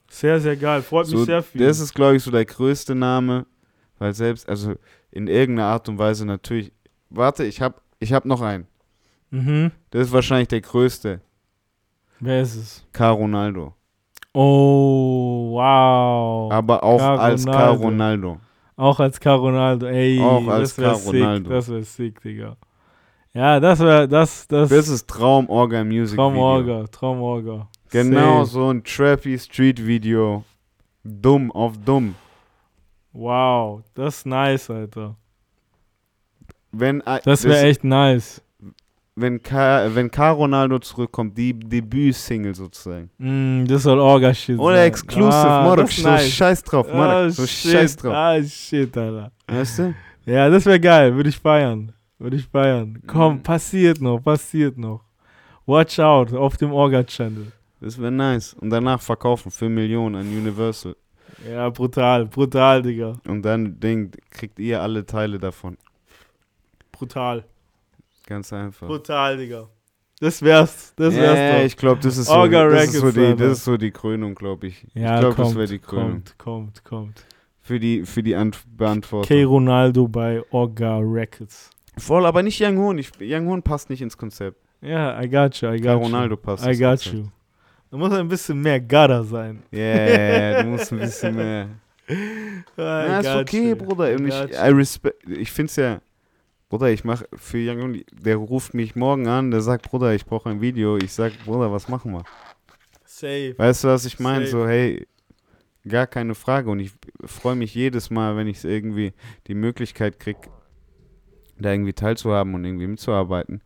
Sehr, 0.09 0.41
sehr 0.41 0.57
geil. 0.57 0.83
Freut 0.83 1.07
mich 1.07 1.17
So, 1.19 1.25
sehr 1.25 1.43
viel. 1.43 1.67
das 1.67 1.81
ist, 1.81 1.95
glaube 1.95 2.17
ich, 2.17 2.23
so 2.23 2.31
der 2.31 2.45
größte 2.45 2.95
Name, 2.95 3.47
weil 3.99 4.13
selbst, 4.15 4.49
also 4.49 4.75
in 5.11 5.27
irgendeiner 5.29 5.69
Art 5.69 5.89
und 5.89 5.99
Weise 5.99 6.27
natürlich. 6.27 6.73
Warte, 7.11 7.45
ich 7.45 7.61
habe 7.61 7.77
ich 7.99 8.13
hab 8.13 8.25
noch 8.25 8.41
einen. 8.43 8.67
mhm. 9.31 9.71
Das 9.91 10.09
ist 10.09 10.13
wahrscheinlich 10.13 10.49
der 10.49 10.61
größte. 10.63 11.21
Wer 12.21 12.43
ist 12.43 12.57
es? 12.57 12.87
Car 12.93 13.13
Ronaldo. 13.13 13.75
Oh, 14.35 15.51
wow. 15.53 16.53
Aber 16.53 16.83
auch 16.83 16.99
Car 16.99 17.21
als 17.21 17.45
Car 17.45 17.71
Ronaldo. 17.73 17.83
Ronaldo. 17.85 18.41
Auch 18.77 19.01
als 19.01 19.21
Car 19.21 19.37
Ronaldo. 19.39 19.87
Ey, 19.87 20.21
Auch 20.21 20.47
als 20.49 20.75
das 20.77 20.79
wäre 20.79 21.37
sick. 21.37 21.49
Das 21.49 21.69
wäre 21.69 21.83
sick, 21.83 22.21
Digga. 22.23 22.57
Ja, 23.35 23.61
das 23.61 23.79
wäre, 23.81 24.09
das, 24.09 24.47
das, 24.47 24.69
Das 24.69 24.89
ist 24.89 25.09
Traum 25.09 25.49
Orga 25.49 25.85
Music. 25.85 26.17
Traumorga, 26.17 26.85
Traumorga. 26.91 27.69
Genau 27.91 28.45
Safe. 28.45 28.51
so 28.51 28.71
ein 28.71 28.85
Trappy 28.85 29.39
Street 29.39 29.87
Video. 29.87 30.45
Dumm 31.05 31.51
auf 31.53 31.77
dumm. 31.79 32.15
Wow, 33.13 33.83
das 33.95 34.19
ist 34.19 34.27
nice, 34.27 34.71
Alter. 34.71 35.17
Wenn, 36.73 37.01
äh, 37.03 37.21
Das 37.25 37.45
wäre 37.45 37.63
echt 37.67 37.85
nice. 37.85 38.43
Wenn 39.15 39.43
Car, 39.43 39.95
wenn 39.95 40.11
Car 40.11 40.35
Ronaldo 40.35 40.79
zurückkommt, 40.79 41.37
die 41.37 41.53
Debüt-Single 41.59 42.55
sozusagen. 42.55 43.11
Mm, 43.19 43.67
das 43.67 43.83
soll 43.83 43.99
Orga-Shit 43.99 44.59
Oder 44.59 44.77
sein. 44.77 44.87
Exclusive, 44.89 45.33
ah, 45.33 45.75
ist 45.83 45.97
so 45.97 46.09
nice. 46.09 46.31
scheiß 46.31 46.63
drauf, 46.65 46.89
Ah, 46.93 47.29
so 47.31 47.47
shit. 47.47 47.73
scheiß 47.73 47.97
drauf. 47.97 48.15
Ah, 48.15 48.43
shit, 48.43 48.97
Alter. 48.97 49.33
Weißt 49.47 49.79
du? 49.81 49.95
Ja, 50.25 50.49
das 50.49 50.65
wäre 50.67 50.81
geil. 50.81 51.15
Würde 51.15 51.29
ich 51.29 51.39
feiern. 51.39 51.93
Würde 52.19 52.37
ich 52.37 52.47
feiern. 52.47 53.03
Komm, 53.07 53.35
Mhm. 53.35 53.43
passiert 53.43 54.01
noch, 54.01 54.21
passiert 54.21 54.79
noch. 54.79 55.03
Watch 55.67 55.99
out 55.99 56.33
auf 56.33 56.57
dem 56.57 56.73
Orga-Channel. 56.73 57.53
Das 57.81 58.01
wäre 58.01 58.13
nice. 58.13 58.55
Und 58.55 58.71
danach 58.71 59.01
verkaufen 59.01 59.51
für 59.51 59.69
Millionen 59.69 60.15
an 60.17 60.27
Universal. 60.27 60.95
Ja, 61.51 61.69
brutal, 61.71 62.27
brutal, 62.27 62.83
Digga. 62.83 63.15
Und 63.27 63.43
dann 63.43 63.79
Ding, 63.81 64.13
kriegt 64.31 64.59
ihr 64.59 64.81
alle 64.81 65.05
Teile 65.05 65.39
davon. 65.39 65.77
Brutal. 66.93 67.45
Ganz 68.27 68.53
einfach. 68.53 68.87
Brutal, 68.87 69.37
Digga. 69.37 69.69
Das 70.21 70.41
wär's. 70.41 70.95
Das 70.95 71.15
wär's 71.15 71.39
ja, 71.39 71.59
doch. 71.59 71.65
ich 71.65 71.77
glaube, 71.77 72.01
das 72.01 72.17
ist 72.17 72.29
so, 72.29 72.47
das 72.47 72.85
ist 72.85 73.01
so 73.01 73.11
die, 73.11 73.35
das 73.35 73.59
ist 73.59 73.65
so 73.65 73.77
die 73.77 73.91
Krönung, 73.91 74.37
glaube 74.37 74.69
ich. 74.69 74.87
ja, 74.95 75.17
ich 75.17 75.21
glaube, 75.21 75.35
das 75.37 75.55
wäre 75.57 75.67
die 75.67 75.79
Krönung. 75.81 76.23
kommt, 76.39 76.39
kommt, 76.39 76.85
kommt. 76.85 77.25
Für 77.61 77.81
die, 77.81 78.05
für 78.05 78.23
die 78.23 78.37
Ant 78.37 78.63
Beantwortung. 78.77 79.27
K. 79.29 79.45
Ronaldo 79.45 80.07
bei 80.07 80.43
Orga 80.51 80.99
Records. 80.99 81.71
Voll, 81.99 82.25
aber 82.25 82.43
nicht 82.43 82.61
Young 82.61 82.79
Hoon. 82.79 82.99
Ich, 82.99 83.11
Young 83.21 83.49
Hoon 83.49 83.63
passt 83.63 83.91
nicht 83.91 84.01
ins 84.01 84.17
Konzept. 84.17 84.59
Ja, 84.81 85.21
I 85.21 85.29
got 85.29 85.61
you, 85.61 85.71
I 85.73 85.81
got 85.81 86.01
Ronaldo 86.01 86.35
you. 86.35 86.41
passt 86.41 86.65
I 86.67 86.73
got 86.79 87.01
Konzept. 87.03 87.15
you. 87.15 87.25
Da 87.91 87.97
muss 87.97 88.13
ein 88.13 88.29
bisschen 88.29 88.61
mehr 88.61 88.81
Gutter 88.81 89.23
sein. 89.25 89.63
Yeah, 89.73 90.63
du 90.63 90.69
musst 90.71 90.93
ein 90.93 90.99
bisschen 91.01 91.37
mehr. 91.37 91.69
Ja, 92.77 93.21
ist 93.21 93.29
okay, 93.29 93.71
you. 93.71 93.77
Bruder. 93.77 94.15
Ich, 94.15 94.35
I 94.35 94.71
respect, 94.71 95.17
ich 95.29 95.51
finde 95.53 95.71
es 95.71 95.77
ja, 95.77 96.01
Bruder, 96.73 96.91
ich 96.91 97.05
mache 97.05 97.29
für 97.35 97.59
Young 97.59 98.01
der 98.13 98.37
ruft 98.37 98.73
mich 98.73 98.97
morgen 98.97 99.29
an, 99.29 99.51
der 99.51 99.61
sagt, 99.61 99.91
Bruder, 99.91 100.15
ich 100.15 100.25
brauche 100.25 100.49
ein 100.49 100.63
Video. 100.63 100.97
Ich 100.97 101.13
sag, 101.13 101.35
Bruder, 101.45 101.71
was 101.71 101.87
machen 101.87 102.13
wir? 102.15 102.25
Safe. 103.05 103.55
Weißt 103.59 103.85
du, 103.85 103.89
was 103.89 104.07
ich 104.07 104.19
meine? 104.19 104.47
So, 104.47 104.67
hey, 104.67 105.07
gar 105.87 106.07
keine 106.07 106.35
Frage. 106.35 106.71
Und 106.71 106.81
ich 106.81 106.93
freue 107.27 107.57
mich 107.57 107.75
jedes 107.75 108.09
Mal, 108.09 108.39
wenn 108.39 108.47
ich 108.47 108.65
irgendwie 108.65 109.13
die 109.49 109.55
Möglichkeit 109.55 110.19
kriege, 110.19 110.41
da 111.59 111.73
irgendwie 111.73 111.93
teilzuhaben 111.93 112.55
und 112.55 112.65
irgendwie 112.65 112.87
mitzuarbeiten. 112.87 113.61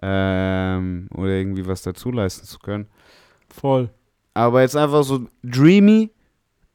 Ähm, 0.00 1.08
oder 1.12 1.30
irgendwie 1.30 1.66
was 1.66 1.82
dazu 1.82 2.12
leisten 2.12 2.46
zu 2.46 2.60
können. 2.60 2.86
Voll. 3.48 3.90
Aber 4.32 4.60
jetzt 4.62 4.76
einfach 4.76 5.02
so 5.02 5.26
dreamy, 5.42 6.08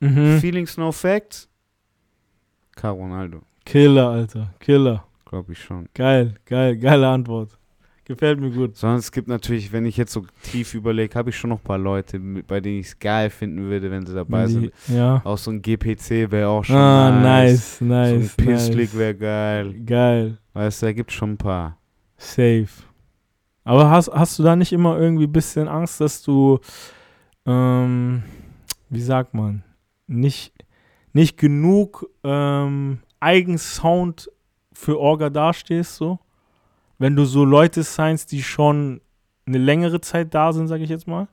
Mhm. 0.01 0.39
Feelings 0.39 0.75
No 0.75 0.91
Facts. 0.91 1.47
Car 2.75 2.91
Ronaldo, 2.91 3.43
Killer, 3.63 4.09
Alter. 4.09 4.53
Killer. 4.59 5.05
Glaube 5.29 5.53
ich 5.53 5.59
schon. 5.63 5.87
Geil, 5.93 6.35
geil, 6.45 6.75
geile 6.77 7.07
Antwort. 7.07 7.57
Gefällt 8.03 8.39
mir 8.39 8.49
gut. 8.49 8.75
Sonst 8.75 9.05
es 9.05 9.11
gibt 9.11 9.27
natürlich, 9.27 9.71
wenn 9.71 9.85
ich 9.85 9.95
jetzt 9.95 10.11
so 10.13 10.25
tief 10.41 10.73
überlege, 10.73 11.13
habe 11.13 11.29
ich 11.29 11.37
schon 11.37 11.51
noch 11.51 11.59
ein 11.59 11.63
paar 11.63 11.77
Leute, 11.77 12.19
bei 12.19 12.59
denen 12.59 12.79
ich 12.79 12.87
es 12.87 12.97
geil 12.99 13.29
finden 13.29 13.69
würde, 13.69 13.91
wenn 13.91 14.03
sie 14.07 14.15
dabei 14.15 14.47
sind. 14.47 14.71
Die- 14.87 14.95
Ja. 14.95 15.21
Auch 15.23 15.37
so 15.37 15.51
ein 15.51 15.61
GPC 15.61 16.31
wäre 16.31 16.49
auch 16.49 16.63
schon 16.63 16.75
Ah, 16.75 17.11
nice. 17.21 17.79
nice, 17.79 17.81
nice. 17.81 18.35
so 18.35 18.41
ein 18.41 18.45
Pisslick 18.47 18.89
nice. 18.93 18.97
wäre 18.97 19.15
geil. 19.15 19.73
Geil. 19.85 20.37
Weißt 20.53 20.81
du, 20.81 20.85
da 20.87 20.93
gibt 20.93 21.11
schon 21.11 21.33
ein 21.33 21.37
paar. 21.37 21.77
Safe. 22.17 22.67
Aber 23.63 23.91
hast, 23.91 24.09
hast 24.11 24.39
du 24.39 24.43
da 24.43 24.55
nicht 24.55 24.71
immer 24.73 24.97
irgendwie 24.99 25.25
ein 25.25 25.31
bisschen 25.31 25.67
Angst, 25.67 26.01
dass 26.01 26.23
du, 26.23 26.57
ähm, 27.45 28.23
wie 28.89 29.01
sagt 29.01 29.35
man, 29.35 29.63
nicht, 30.07 30.51
nicht 31.13 31.37
genug 31.37 32.09
ähm, 32.23 32.99
Eigensound 33.19 34.31
für 34.79 34.97
Orga 34.99 35.29
dastehst, 35.29 35.95
so? 35.95 36.19
Wenn 36.97 37.15
du 37.15 37.25
so 37.25 37.43
Leute 37.43 37.83
signst, 37.83 38.31
die 38.31 38.41
schon 38.41 39.01
eine 39.45 39.57
längere 39.57 39.99
Zeit 39.99 40.33
da 40.33 40.53
sind, 40.53 40.67
sag 40.67 40.79
ich 40.81 40.89
jetzt 40.89 41.07
mal? 41.07 41.27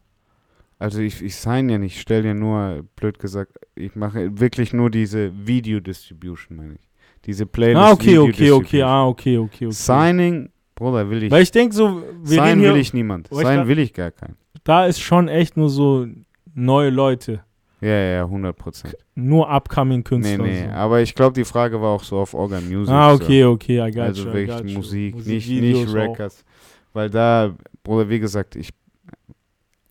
Also 0.78 1.00
ich, 1.00 1.22
ich 1.22 1.36
sign 1.36 1.68
ja 1.68 1.78
nicht, 1.78 1.94
ich 1.96 2.00
stelle 2.00 2.28
ja 2.28 2.34
nur, 2.34 2.84
blöd 2.96 3.18
gesagt, 3.18 3.52
ich 3.74 3.94
mache 3.94 4.38
wirklich 4.38 4.72
nur 4.72 4.90
diese 4.90 5.32
Video-Distribution, 5.46 6.56
meine 6.56 6.74
ich. 6.74 6.88
Diese 7.24 7.46
Playlist. 7.46 7.82
ah, 7.82 7.92
okay, 7.92 8.18
okay, 8.18 8.50
okay, 8.50 8.82
ah, 8.82 9.06
okay, 9.06 9.38
okay, 9.38 9.66
okay. 9.66 9.70
Signing, 9.70 10.50
Bruder, 10.74 11.08
will 11.08 11.22
ich. 11.22 11.30
Weil 11.30 11.42
ich 11.42 11.50
denke 11.50 11.74
so, 11.74 12.02
wir 12.22 12.36
Sign 12.36 12.60
will 12.60 12.72
hier, 12.72 12.80
ich 12.80 12.92
niemand. 12.92 13.28
Sign 13.30 13.66
will 13.66 13.78
ich 13.78 13.94
gar 13.94 14.10
keinen. 14.10 14.36
da 14.64 14.86
ist 14.86 15.00
schon 15.00 15.28
echt 15.28 15.56
nur 15.56 15.70
so 15.70 16.06
neue 16.54 16.90
Leute, 16.90 17.42
Ja, 17.86 17.92
ja, 17.92 18.12
ja, 18.16 18.22
100 18.24 18.56
Prozent. 18.56 18.96
nur 19.14 19.48
upcoming 19.54 19.98
Nee, 19.98 20.02
Künstler. 20.02 20.38
nee, 20.44 20.64
so. 20.64 20.70
aber 20.70 21.00
ich 21.02 21.14
glaube, 21.14 21.34
die 21.34 21.44
Frage 21.44 21.80
war 21.80 21.90
auch 21.90 22.02
so 22.02 22.18
auf 22.18 22.34
Organ 22.34 22.68
Music. 22.68 22.92
Ah, 22.92 23.16
so. 23.16 23.22
okay, 23.24 23.44
okay, 23.44 23.86
I 23.86 23.90
got 23.92 24.02
Also 24.02 24.24
you, 24.26 24.32
wirklich 24.32 24.56
got 24.56 24.66
you. 24.68 24.74
Musik, 24.76 25.14
nicht, 25.14 25.26
Musikvideos 25.26 25.78
nicht 25.80 25.88
auch. 25.90 25.94
Records. 25.94 26.44
Weil 26.92 27.10
da, 27.10 27.54
Bruder, 27.84 28.08
wie 28.08 28.18
gesagt, 28.18 28.56
ich. 28.56 28.70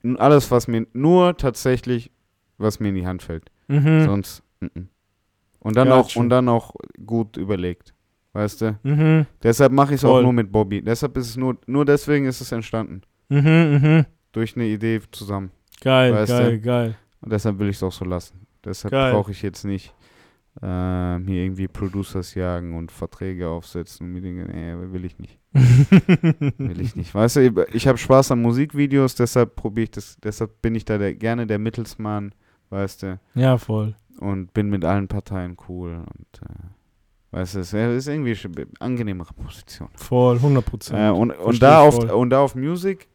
n- 0.03 0.17
Alles, 0.17 0.49
was 0.51 0.67
mir. 0.67 0.85
Nur 0.93 1.37
tatsächlich, 1.37 2.11
was 2.57 2.79
mir 2.79 2.89
in 2.89 2.95
die 2.95 3.07
Hand 3.07 3.23
fällt. 3.23 3.45
Mhm. 3.67 4.05
Sonst. 4.05 4.43
mm, 4.59 4.65
mm. 4.65 4.89
Und 5.59 5.75
dann 5.77 5.87
Got 5.89 5.97
auch 5.97 6.09
you. 6.11 6.21
und 6.21 6.29
dann 6.29 6.47
auch 6.49 6.73
gut 7.05 7.37
überlegt. 7.37 7.93
Weißt 8.33 8.61
du? 8.61 8.77
Mhm. 8.83 9.25
Deshalb 9.41 9.71
mache 9.71 9.93
ich 9.93 10.01
es 10.01 10.05
auch 10.05 10.21
nur 10.21 10.33
mit 10.33 10.51
Bobby. 10.51 10.81
Deshalb 10.81 11.15
ist 11.17 11.29
es 11.29 11.37
nur, 11.37 11.57
nur 11.67 11.85
deswegen 11.85 12.25
ist 12.25 12.41
es 12.41 12.51
entstanden. 12.51 13.01
Mhm, 13.29 13.79
mhm. 13.81 14.05
Durch 14.33 14.55
eine 14.55 14.65
Idee 14.65 14.99
zusammen. 15.11 15.51
Geil, 15.81 16.13
Weißt 16.13 16.31
geil, 16.31 16.51
du? 16.51 16.59
geil. 16.59 16.95
Und 17.25 17.31
deshalb 17.31 17.59
will 17.59 17.69
ich 17.69 17.75
es 17.77 17.83
auch 17.83 17.91
so 17.91 18.05
lassen. 18.05 18.47
Deshalb 18.63 18.91
brauche 18.91 19.31
ich 19.31 19.41
jetzt 19.41 19.65
nicht 19.65 19.93
ähm, 20.61 21.25
hier 21.27 21.43
irgendwie 21.43 21.67
Producers 21.67 22.33
jagen 22.33 22.77
und 22.77 22.91
Verträge 22.91 23.49
aufsetzen 23.49 24.07
und 24.07 24.13
mir 24.13 24.21
denke, 24.21 24.45
nee, 24.45 24.73
will 24.93 25.03
ich 25.03 25.17
nicht. 25.19 25.37
will 26.57 26.79
ich 26.79 26.95
nicht. 26.95 27.13
Weißt 27.13 27.35
du, 27.35 27.65
ich 27.73 27.87
habe 27.87 27.97
Spaß 27.97 28.31
an 28.31 28.41
Musikvideos, 28.41 29.15
deshalb 29.15 29.55
probiere 29.55 29.83
ich 29.85 29.91
das, 29.91 30.17
deshalb 30.23 30.61
bin 30.61 30.75
ich 30.75 30.85
da 30.85 30.97
der, 30.97 31.13
gerne 31.13 31.45
der 31.45 31.59
Mittelsmann, 31.59 32.33
weißt 32.69 33.03
du, 33.03 33.19
Ja, 33.33 33.57
voll. 33.57 33.95
und 34.19 34.53
bin 34.53 34.69
mit 34.69 34.85
allen 34.85 35.07
Parteien 35.09 35.57
cool 35.67 35.95
und 35.95 36.41
äh, 36.49 37.35
weißt 37.37 37.55
du, 37.55 37.59
es 37.59 37.73
ist 37.73 38.07
irgendwie 38.07 38.37
eine 38.45 38.67
angenehmere 38.79 39.33
Position. 39.33 39.89
Voll, 39.95 40.37
100 40.37 40.65
Prozent. 40.65 40.99
Äh, 40.99 41.09
und, 41.09 41.31
und, 41.31 41.61
da 41.61 41.81
auf, 41.81 41.95
voll. 41.95 42.11
und 42.11 42.29
da 42.29 42.39
auf 42.39 42.55
Music, 42.55 43.09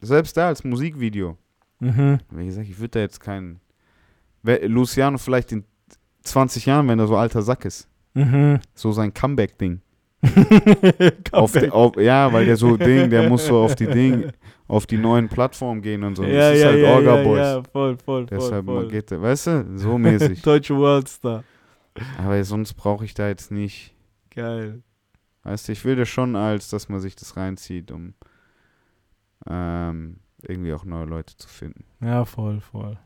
selbst 0.00 0.36
da 0.36 0.46
als 0.48 0.62
Musikvideo, 0.62 1.36
mhm. 1.80 2.18
wie 2.30 2.46
gesagt, 2.46 2.68
ich 2.68 2.78
würde 2.78 2.90
da 2.90 3.00
jetzt 3.00 3.20
keinen. 3.20 3.60
Luciano 4.42 5.18
vielleicht 5.18 5.50
in 5.50 5.64
20 6.22 6.66
Jahren, 6.66 6.86
wenn 6.88 6.98
er 6.98 7.08
so 7.08 7.16
alter 7.16 7.42
Sack 7.42 7.64
ist. 7.64 7.88
Mhm. 8.14 8.60
So 8.74 8.92
sein 8.92 9.12
Comeback-Ding. 9.12 9.80
Auf 11.32 11.52
die, 11.52 11.58
Comeback. 11.58 11.72
auf, 11.72 11.96
ja, 11.96 12.32
weil 12.32 12.46
der 12.46 12.56
so 12.56 12.76
Ding, 12.76 13.10
der 13.10 13.28
muss 13.28 13.46
so 13.46 13.58
auf 13.58 13.74
die 13.74 13.86
Ding, 13.86 14.32
auf 14.66 14.86
die 14.86 14.96
neuen 14.96 15.28
Plattformen 15.28 15.82
gehen 15.82 16.02
und 16.02 16.16
so. 16.16 16.24
ja, 16.24 16.50
das 16.50 16.54
ist 16.54 16.62
ja, 16.62 16.68
halt 16.68 16.82
ja, 16.82 16.94
Orga 16.94 17.16
ja, 17.16 17.22
Boys. 17.22 17.38
ja, 17.38 17.62
voll, 17.62 17.62
voll, 17.72 17.96
voll, 17.98 18.26
Deshalb 18.26 18.64
voll. 18.64 18.88
geht 18.88 19.10
der, 19.10 19.22
weißt 19.22 19.46
du, 19.46 19.66
so 19.76 19.98
mäßig. 19.98 20.42
Deutsche 20.42 20.74
Worldstar. 20.76 21.44
Aber 22.18 22.42
sonst 22.44 22.74
brauche 22.74 23.04
ich 23.04 23.14
da 23.14 23.28
jetzt 23.28 23.50
nicht. 23.50 23.94
Geil. 24.34 24.82
Weißt 25.44 25.68
du, 25.68 25.72
ich 25.72 25.84
will 25.84 25.96
das 25.96 26.08
schon 26.08 26.34
als, 26.34 26.70
dass 26.70 26.88
man 26.88 26.98
sich 27.00 27.14
das 27.14 27.36
reinzieht, 27.36 27.92
um 27.92 28.14
ähm, 29.48 30.18
irgendwie 30.48 30.72
auch 30.72 30.84
neue 30.84 31.06
Leute 31.06 31.36
zu 31.36 31.48
finden. 31.48 31.84
Ja, 32.00 32.24
voll, 32.24 32.60
voll. 32.60 32.98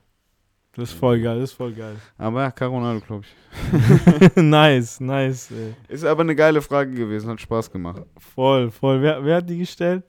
Das 0.75 0.91
ist 0.91 0.99
voll 0.99 1.21
geil, 1.21 1.41
das 1.41 1.51
ist 1.51 1.57
voll 1.57 1.73
geil. 1.73 1.97
Aber 2.17 2.43
ja, 2.43 2.51
Caronado, 2.51 3.01
glaube 3.01 3.25
ich. 3.25 4.37
nice, 4.43 5.01
nice, 5.01 5.51
ey. 5.51 5.75
Ist 5.89 6.05
aber 6.05 6.23
eine 6.23 6.37
geile 6.37 6.63
Frage 6.63 6.93
gewesen, 6.93 7.29
hat 7.29 7.41
Spaß 7.41 7.71
gemacht. 7.71 8.03
Voll, 8.19 8.71
voll. 8.71 9.03
Wer, 9.03 9.25
wer 9.25 9.37
hat 9.37 9.51
die 9.51 9.59
gestellt? 9.59 10.05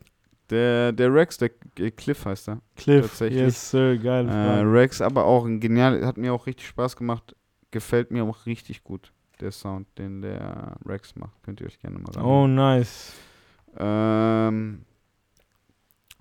Der, 0.51 0.91
der 0.91 1.13
Rex, 1.13 1.37
der 1.37 1.49
äh, 1.79 1.89
Cliff 1.91 2.25
heißt 2.25 2.49
er. 2.49 2.61
Cliff. 2.75 3.07
Tatsächlich. 3.07 3.41
Yes, 3.41 3.71
Sir, 3.71 3.97
geil. 3.97 4.27
Äh, 4.27 4.61
Rex, 4.61 5.01
aber 5.01 5.25
auch 5.25 5.45
ein 5.45 5.59
genial, 5.59 6.05
hat 6.05 6.17
mir 6.17 6.33
auch 6.33 6.45
richtig 6.45 6.67
Spaß 6.67 6.95
gemacht. 6.95 7.35
Gefällt 7.71 8.11
mir 8.11 8.23
auch 8.25 8.45
richtig 8.45 8.83
gut, 8.83 9.13
der 9.39 9.51
Sound, 9.51 9.87
den 9.97 10.21
der 10.21 10.75
Rex 10.85 11.15
macht. 11.15 11.41
Könnt 11.41 11.61
ihr 11.61 11.67
euch 11.67 11.79
gerne 11.79 11.97
mal 11.97 12.11
oh, 12.17 12.43
anhören. 12.43 12.55
nice. 12.55 13.13
Ähm, 13.77 14.85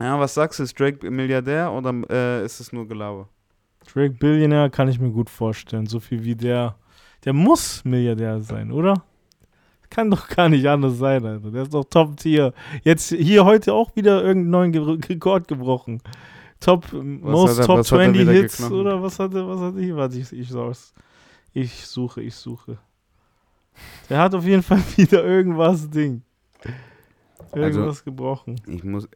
ja, 0.01 0.19
was 0.19 0.35
sagst 0.35 0.59
du? 0.59 0.63
Ist 0.63 0.79
Drake 0.79 1.11
Milliardär 1.11 1.71
oder 1.73 1.93
äh, 2.11 2.45
ist 2.45 2.61
es 2.61 2.73
nur 2.73 2.87
Gelaber? 2.89 3.29
Drake 3.93 4.15
Billionär 4.15 4.71
kann 4.71 4.89
ich 4.89 4.99
mir 5.01 5.11
gut 5.11 5.31
vorstellen. 5.31 5.87
So 5.87 6.01
viel 6.01 6.25
wie 6.25 6.35
der. 6.35 6.77
Der 7.25 7.33
muss 7.33 7.85
Milliardär 7.85 8.41
sein, 8.41 8.73
oder? 8.73 9.03
Kann 9.91 10.11
doch 10.11 10.29
gar 10.29 10.49
nicht 10.49 10.67
anders 10.67 10.99
sein, 10.99 11.25
Alter. 11.27 11.51
Der 11.51 11.63
ist 11.65 11.75
doch 11.75 11.85
Top-Tier. 11.85 12.53
Jetzt 12.85 13.09
hier 13.11 13.45
heute 13.45 13.75
auch 13.75 13.95
wieder 13.97 14.23
irgendeinen 14.23 14.51
neuen 14.51 14.73
Ge 14.73 14.81
Rekord 15.09 15.49
gebrochen. 15.49 16.01
Top, 16.61 16.93
most 16.93 17.59
hat 17.59 17.59
er- 17.61 17.67
Top 17.67 17.79
was 17.79 17.91
hat 17.93 17.99
er 17.99 18.05
20 18.13 18.21
wieder 18.21 18.33
Hits 18.33 18.57
geknackt? 18.59 18.75
oder 18.75 19.03
was 19.03 19.19
hatte, 19.19 19.49
was 19.49 19.61
hatte 19.61 19.81
ich? 19.81 19.95
Warte, 19.97 20.19
ich, 20.19 20.33
ich, 20.33 20.49
sag's. 20.49 20.95
ich 21.53 21.87
suche, 21.87 22.23
ich 22.23 22.35
suche. 22.35 22.79
Der 24.09 24.19
hat 24.21 24.35
auf 24.35 24.45
jeden 24.45 24.63
Fall 24.63 24.83
wieder 24.97 25.25
irgendwas 25.25 25.89
Ding. 25.91 26.23
Also 27.51 27.57
Irgendwas 27.81 28.05
gebrochen. 28.05 28.61
Ich 28.67 28.85
muss 28.85 29.09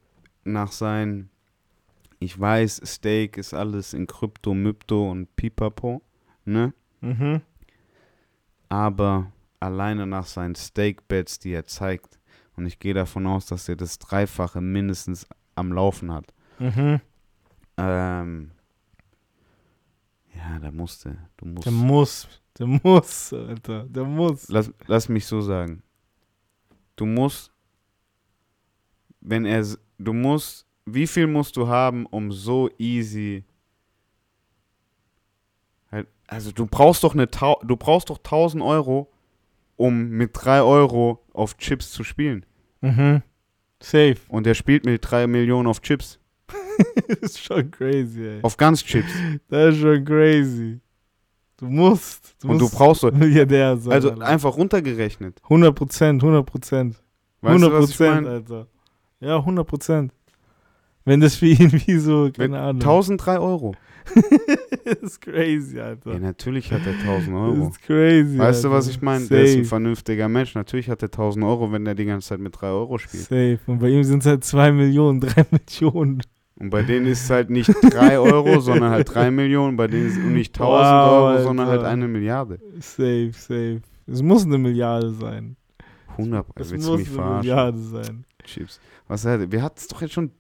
nach 0.45 0.73
sein, 0.73 1.31
ich 2.19 2.39
weiß, 2.39 2.81
Steak 2.85 3.37
ist 3.37 3.55
alles 3.55 3.93
in 3.95 4.07
Krypto, 4.07 4.55
Mypto 4.55 5.11
und 5.11 5.35
Pipapo, 5.37 6.03
ne? 6.45 6.73
Mhm. 7.01 7.43
aber 8.71 9.31
alleine 9.61 10.07
nach 10.07 10.27
seinen 10.27 10.55
Stake-Bets, 10.55 11.39
die 11.39 11.53
er 11.53 11.67
zeigt, 11.67 12.19
und 12.57 12.67
ich 12.67 12.79
gehe 12.79 12.95
davon 12.95 13.27
aus, 13.27 13.47
dass 13.47 13.69
er 13.69 13.77
das 13.77 13.99
Dreifache 13.99 14.61
mindestens 14.61 15.27
am 15.55 15.73
Laufen 15.73 16.13
hat. 16.13 16.33
Mhm. 16.59 17.01
Ähm, 17.77 18.51
ja, 20.35 20.59
da 20.61 20.71
musste, 20.71 21.19
du 21.37 21.47
musst. 21.47 21.67
Der 21.67 21.73
muss, 21.73 22.29
der 22.59 22.67
muss, 22.67 23.33
Alter. 23.33 23.85
Der 23.85 24.05
muss. 24.05 24.49
lass, 24.49 24.73
lass 24.87 25.09
mich 25.09 25.27
so 25.27 25.41
sagen. 25.41 25.83
Du 26.97 27.07
musst, 27.07 27.53
wenn 29.25 29.45
er, 29.45 29.66
du 29.99 30.12
musst, 30.12 30.66
wie 30.87 31.07
viel 31.07 31.27
musst 31.27 31.57
du 31.57 31.66
haben, 31.66 32.07
um 32.07 32.31
so 32.31 32.70
easy, 32.79 33.45
halt, 35.91 36.07
also 36.29 36.53
du 36.53 36.66
brauchst 36.66 37.03
doch 37.03 37.14
eine, 37.14 37.27
du 37.27 37.77
brauchst 37.77 38.11
doch 38.11 38.18
1000 38.18 38.62
Euro, 38.62 39.11
um 39.77 40.11
mit 40.11 40.31
3 40.35 40.62
Euro 40.62 41.25
auf 41.33 41.57
Chips 41.57 41.91
zu 41.91 42.05
spielen. 42.05 42.47
Mhm. 42.81 43.22
Safe. 43.83 44.16
Und 44.29 44.47
er 44.47 44.55
spielt 44.55 44.85
mit 44.85 45.01
3 45.11 45.27
Millionen 45.27 45.66
auf 45.66 45.81
Chips. 45.81 46.20
das 47.09 47.18
ist 47.18 47.45
schon 47.45 47.70
crazy, 47.70 48.22
ey. 48.27 48.39
Auf 48.43 48.57
ganz 48.57 48.85
Chips. 48.85 49.11
Das 49.49 49.75
ist 49.75 49.81
schon 49.81 50.05
crazy. 50.05 50.81
Du 51.57 51.66
musst. 51.66 52.37
Du 52.43 52.49
Und 52.49 52.59
du 52.59 52.64
musst 52.64 52.77
brauchst 52.77 53.01
so, 53.01 53.11
Milliardär 53.11 53.77
sein. 53.77 53.93
also 53.93 54.11
Alter. 54.11 54.27
einfach 54.27 54.57
runtergerechnet. 54.57 55.41
100 55.45 55.75
Prozent, 55.75 56.22
100 56.22 56.45
Prozent. 56.47 57.03
Weißt 57.41 57.62
100 57.62 57.70
du, 57.72 57.83
was 57.83 57.91
ich 57.91 57.97
Prozent? 57.97 58.27
Alter. 58.27 58.66
Ja, 59.21 59.39
100 59.39 59.67
Prozent. 59.67 60.12
Wenn 61.05 61.21
das 61.21 61.37
für 61.37 61.47
ihn 61.47 61.73
wie 61.87 61.99
so, 61.99 62.31
keine 62.37 62.59
Ahnung. 62.61 62.83
1003 62.83 63.39
Euro. 63.39 63.75
das 64.85 64.97
ist 65.03 65.21
crazy, 65.21 65.81
Alter. 65.81 66.12
Ja, 66.12 66.19
natürlich 66.19 66.71
hat 66.73 66.83
er 66.87 66.93
1000 66.93 67.07
das 67.29 67.29
Euro. 67.35 67.69
ist 67.69 67.83
crazy. 67.83 68.39
Weißt 68.39 68.65
du, 68.65 68.69
Alter. 68.69 68.79
was 68.79 68.89
ich 68.89 69.01
meine? 69.01 69.27
Der 69.27 69.45
ist 69.45 69.57
ein 69.57 69.65
vernünftiger 69.65 70.29
Mensch. 70.29 70.55
Natürlich 70.55 70.91
hat 70.91 71.03
er 71.03 71.07
1000 71.09 71.45
Euro, 71.45 71.73
wenn 71.73 71.85
der 71.85 71.95
die 71.95 72.05
ganze 72.05 72.29
Zeit 72.29 72.41
mit 72.41 72.61
3 72.61 72.67
Euro 72.69 72.99
spielt. 72.99 73.23
Safe. 73.25 73.59
Und 73.67 73.79
bei 73.79 73.89
ihm 73.89 74.05
sind 74.05 74.21
es 74.21 74.27
halt 74.27 74.45
2 74.45 74.73
Millionen, 74.73 75.21
3 75.21 75.47
Millionen. 75.51 76.23
Und 76.57 76.71
bei 76.71 76.83
denen 76.83 77.07
ist 77.07 77.25
es 77.25 77.31
halt 77.31 77.51
nicht 77.51 77.71
3 77.83 78.19
Euro, 78.19 78.61
sondern 78.61 78.91
halt 78.91 79.12
3 79.12 79.31
Millionen. 79.31 79.77
Bei 79.77 79.87
denen 79.89 80.07
ist 80.07 80.17
es 80.19 80.25
nicht 80.25 80.55
1000 80.55 80.71
Wow, 80.71 80.81
Euro, 81.12 81.27
Alter. 81.29 81.43
sondern 81.43 81.67
halt 81.67 81.83
eine 81.83 82.07
Milliarde. 82.09 82.61
Safe, 82.79 83.33
safe. 83.33 83.81
Es 84.07 84.23
muss 84.23 84.45
eine 84.45 84.59
Milliarde 84.59 85.11
sein. 85.11 85.57
100. 86.17 86.47
Es 86.57 86.71
Willst 86.71 86.87
du 86.87 86.91
muss 86.93 87.01
eine 87.01 87.09
verarschen? 87.09 87.41
Milliarde 87.41 87.79
sein. 87.79 88.25
Chips. 88.45 88.79
Was 89.09 89.25
hat 89.25 89.41
er? 89.41 89.53
Wir 89.53 89.63
hatten 89.63 89.79
es 89.79 89.89
doch 89.89 90.01
jetzt 90.03 90.15
schon. 90.15 90.31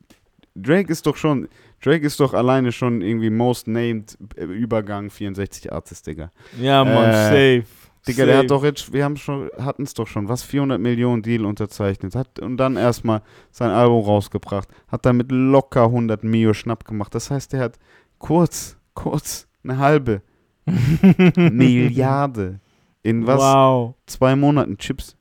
Drake 0.56 0.90
ist 0.90 1.06
doch 1.06 1.16
schon. 1.16 1.48
Drake 1.82 2.06
ist 2.06 2.20
doch 2.20 2.32
alleine 2.32 2.72
schon 2.72 3.02
irgendwie 3.02 3.30
most 3.30 3.66
named 3.68 4.16
äh, 4.36 4.44
Übergang 4.44 5.10
64 5.10 5.72
Artist, 5.72 6.06
Digga. 6.06 6.30
Ja, 6.60 6.84
Mann, 6.84 7.10
Äh, 7.10 7.60
safe. 7.62 7.64
Digga, 8.06 8.24
der 8.26 8.34
safe. 8.36 8.38
hat 8.44 8.50
doch 8.50 8.64
jetzt, 8.64 8.92
wir 8.92 9.04
haben 9.04 9.16
schon, 9.16 9.50
hatten 9.58 9.82
es 9.82 9.94
doch 9.94 10.06
schon, 10.06 10.28
was, 10.28 10.42
400 10.42 10.78
Millionen 10.80 11.22
Deal 11.22 11.44
unterzeichnet, 11.46 12.14
hat 12.14 12.38
und 12.38 12.56
dann 12.58 12.76
erstmal 12.76 13.22
sein 13.50 13.70
Album 13.70 14.04
rausgebracht, 14.04 14.68
hat 14.88 15.06
damit 15.06 15.30
locker 15.32 15.84
100 15.84 16.22
Mio 16.24 16.52
Schnapp 16.54 16.84
gemacht. 16.84 17.14
Das 17.14 17.30
heißt, 17.30 17.52
der 17.54 17.60
hat 17.60 17.78
kurz, 18.18 18.76
kurz, 18.94 19.46
eine 19.62 19.78
halbe 19.78 20.20
Milliarde 21.36 22.60
in 23.02 23.26
was, 23.26 23.40
Wow. 23.40 23.94
zwei 24.06 24.36
Monaten 24.36 24.76
Chips. 24.78 25.16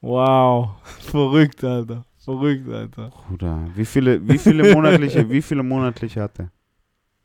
Wow. 0.00 0.70
Verrückt, 1.00 1.62
Alter. 1.64 2.04
Verrückt, 2.26 2.68
Alter. 2.68 3.10
Bruder, 3.10 3.68
wie 3.76 3.84
viele, 3.84 4.28
wie 4.28 4.36
viele 4.36 4.74
monatliche, 4.74 5.30
wie 5.30 5.40
viele 5.40 5.62
monatliche 5.62 6.22
hat 6.22 6.40
er? 6.40 6.50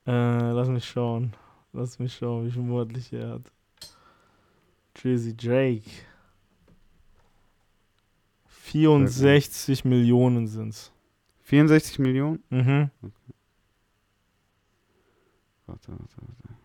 Äh, 0.05 0.51
lass 0.51 0.69
mich 0.69 0.85
schauen. 0.85 1.33
Lass 1.73 1.97
mich 1.97 2.13
schauen, 2.13 2.45
wie 2.45 2.51
viel 2.51 2.61
monatlich 2.61 3.11
er 3.11 3.29
hat. 3.31 3.51
Drizzy 4.93 5.35
Drake. 5.35 5.89
64 8.45 9.85
Millionen 9.85 10.45
sind's. 10.45 10.91
64 11.39 11.97
Millionen? 11.97 12.43
Mhm. 12.51 12.91
Warte, 15.65 15.91
warte, 15.93 16.15
warte. 16.15 16.55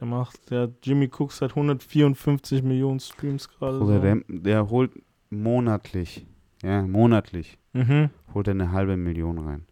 Der 0.00 0.06
macht, 0.08 0.50
der 0.50 0.72
Jimmy 0.82 1.08
Cooks 1.16 1.40
hat 1.42 1.50
154 1.50 2.64
Millionen 2.64 2.98
Streams 2.98 3.48
gerade. 3.48 3.78
So. 3.78 4.00
der, 4.00 4.16
der 4.26 4.68
holt 4.68 4.90
monatlich, 5.30 6.26
ja, 6.62 6.82
monatlich, 6.82 7.58
Mhm. 7.72 8.10
holt 8.34 8.48
er 8.48 8.52
eine 8.52 8.72
halbe 8.72 8.96
Million 8.96 9.38
rein. 9.38 9.66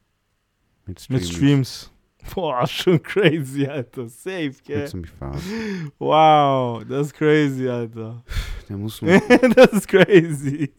Mit 0.87 1.05
Mit 1.11 1.25
Streams. 1.25 1.31
Streams. 1.37 1.93
Boah, 2.35 2.67
schon 2.67 3.01
crazy, 3.03 3.67
Alter. 3.67 4.09
Safe, 4.09 4.53
gell? 4.65 4.81
Willst 4.81 4.93
du 4.95 4.97
mich 4.99 5.11
verarschen? 5.11 5.93
Wow, 5.99 6.85
das 6.89 7.09
ist 7.09 7.15
crazy, 7.15 7.69
Alter. 7.69 8.23
Der 8.69 8.77
muss 8.77 9.01
nur, 9.01 9.21
das 9.55 9.73
ist 9.73 9.89
crazy. 9.89 10.71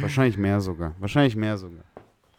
wahrscheinlich 0.00 0.36
mehr 0.36 0.60
sogar. 0.60 0.94
Wahrscheinlich 0.98 1.36
mehr 1.36 1.56
sogar. 1.56 1.84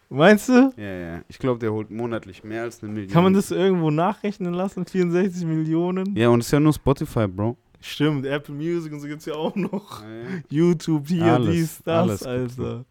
Meinst 0.09 0.47
du? 0.49 0.71
Ja, 0.77 0.83
ja. 0.83 1.21
Ich 1.27 1.37
glaube, 1.37 1.59
der 1.59 1.71
holt 1.71 1.89
monatlich 1.91 2.43
mehr 2.43 2.63
als 2.63 2.81
eine 2.81 2.93
Million. 2.93 3.11
Kann 3.11 3.23
man 3.23 3.33
das 3.33 3.51
irgendwo 3.51 3.89
nachrechnen 3.91 4.53
lassen? 4.53 4.85
64 4.85 5.45
Millionen? 5.45 6.15
Ja, 6.15 6.29
und 6.29 6.39
es 6.39 6.45
ist 6.47 6.51
ja 6.53 6.59
nur 6.61 6.73
Spotify, 6.73 7.27
Bro. 7.27 7.57
Stimmt, 7.87 8.25
Apple 8.25 8.53
Music 8.55 8.91
und 8.93 8.99
so 8.99 9.07
gibt's 9.07 9.25
ja 9.25 9.33
auch 9.35 9.55
noch. 9.55 10.01
Ja, 10.03 10.07
ja. 10.09 10.23
YouTube 10.49 11.07
hier, 11.07 11.25
Alles, 11.33 11.51
dies, 11.55 11.81
das, 11.83 12.23
Alter. 12.23 12.85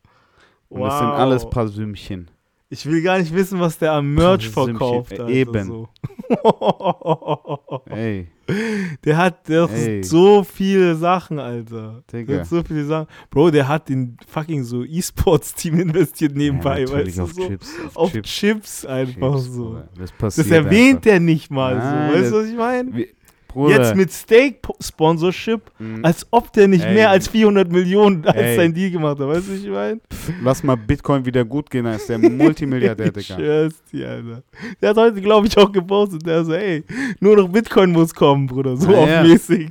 Und 0.69 0.81
das 0.81 0.99
sind 0.99 1.09
alles 1.09 1.49
paar 1.49 1.69
Sümmchen. 1.69 2.31
Ich 2.69 2.85
will 2.87 3.01
gar 3.03 3.19
nicht 3.19 3.33
wissen, 3.33 3.61
was 3.61 3.79
der 3.79 3.93
am 3.93 4.13
Merch 4.15 4.49
verkauft. 4.49 5.13
äh, 5.13 5.21
Alter, 5.21 5.29
eben. 5.33 5.67
So. 5.67 5.89
Ey, 7.91 8.27
Der 9.05 9.17
hat 9.17 9.49
der 9.49 9.63
hat 9.65 9.71
Ey. 9.71 10.03
so 10.05 10.43
viele 10.45 10.95
Sachen, 10.97 11.39
Alter. 11.39 12.03
Der 12.13 12.21
Digga. 12.21 12.39
hat 12.41 12.47
so 12.47 12.63
viele 12.63 12.85
Sachen. 12.85 13.07
Bro, 13.31 13.51
der 13.51 13.67
hat 13.69 13.91
in 13.91 14.17
fucking 14.27 14.63
so 14.65 14.85
E-Sports-Team 14.85 15.79
investiert 15.81 16.35
nebenbei, 16.37 16.81
ja, 16.83 16.91
weißt 16.93 17.19
du, 17.19 17.23
auf 17.23 17.33
so. 17.33 17.47
Chips. 17.49 17.71
auf 17.95 18.13
Chips, 18.13 18.29
Chips 18.31 18.87
einfach 18.87 19.35
Chips, 19.37 19.45
so. 19.55 19.83
Das 19.97 20.37
Das 20.37 20.51
erwähnt 20.51 20.89
einfach. 20.99 21.03
der 21.03 21.21
nicht 21.21 21.51
mal 21.51 21.77
Nein, 21.77 22.13
so. 22.13 22.19
Weißt 22.19 22.33
du, 22.33 22.37
was 22.37 22.47
ich 22.47 22.57
meine? 22.57 23.07
Bruder. 23.57 23.79
Jetzt 23.79 23.97
mit 23.97 24.13
Steak-Sponsorship, 24.13 25.63
Mhm. 25.79 26.05
als 26.05 26.27
ob 26.31 26.53
der 26.53 26.69
nicht 26.69 26.85
Ey. 26.85 26.93
mehr 26.95 27.09
als 27.11 27.27
400 27.29 27.73
Millionen 27.73 28.23
als 28.27 28.37
Ey. 28.37 28.57
sein 28.57 28.75
Deal 28.75 28.91
gemacht 28.91 29.19
hat. 29.19 29.27
Weißt 29.27 29.49
du, 29.49 29.53
was 29.53 29.59
ich 29.61 29.69
meine? 29.71 30.01
Lass 30.43 30.63
mal 30.63 30.77
Bitcoin 30.77 31.25
wieder 31.25 31.43
gut 31.45 31.71
gehen, 31.71 31.85
da 31.87 31.95
ist 31.95 32.07
der 32.09 32.19
Multimilliardär, 32.19 33.07
Ich 33.17 33.29
Digga. 33.29 33.39
schwör's 33.39 33.83
dir, 33.91 34.11
Alter. 34.11 34.43
Der 34.83 34.91
hat 34.91 34.97
heute, 34.99 35.21
glaube 35.23 35.47
ich, 35.47 35.57
auch 35.57 35.73
gepostet. 35.73 36.27
Der 36.27 36.45
so, 36.45 36.53
ey, 36.53 36.85
nur 37.21 37.37
noch 37.37 37.49
Bitcoin 37.49 37.93
muss 37.93 38.15
kommen, 38.15 38.47
Bruder. 38.47 38.77
So 38.77 38.91
ja. 38.93 39.23
auf 39.23 39.27
mäßig. 39.27 39.71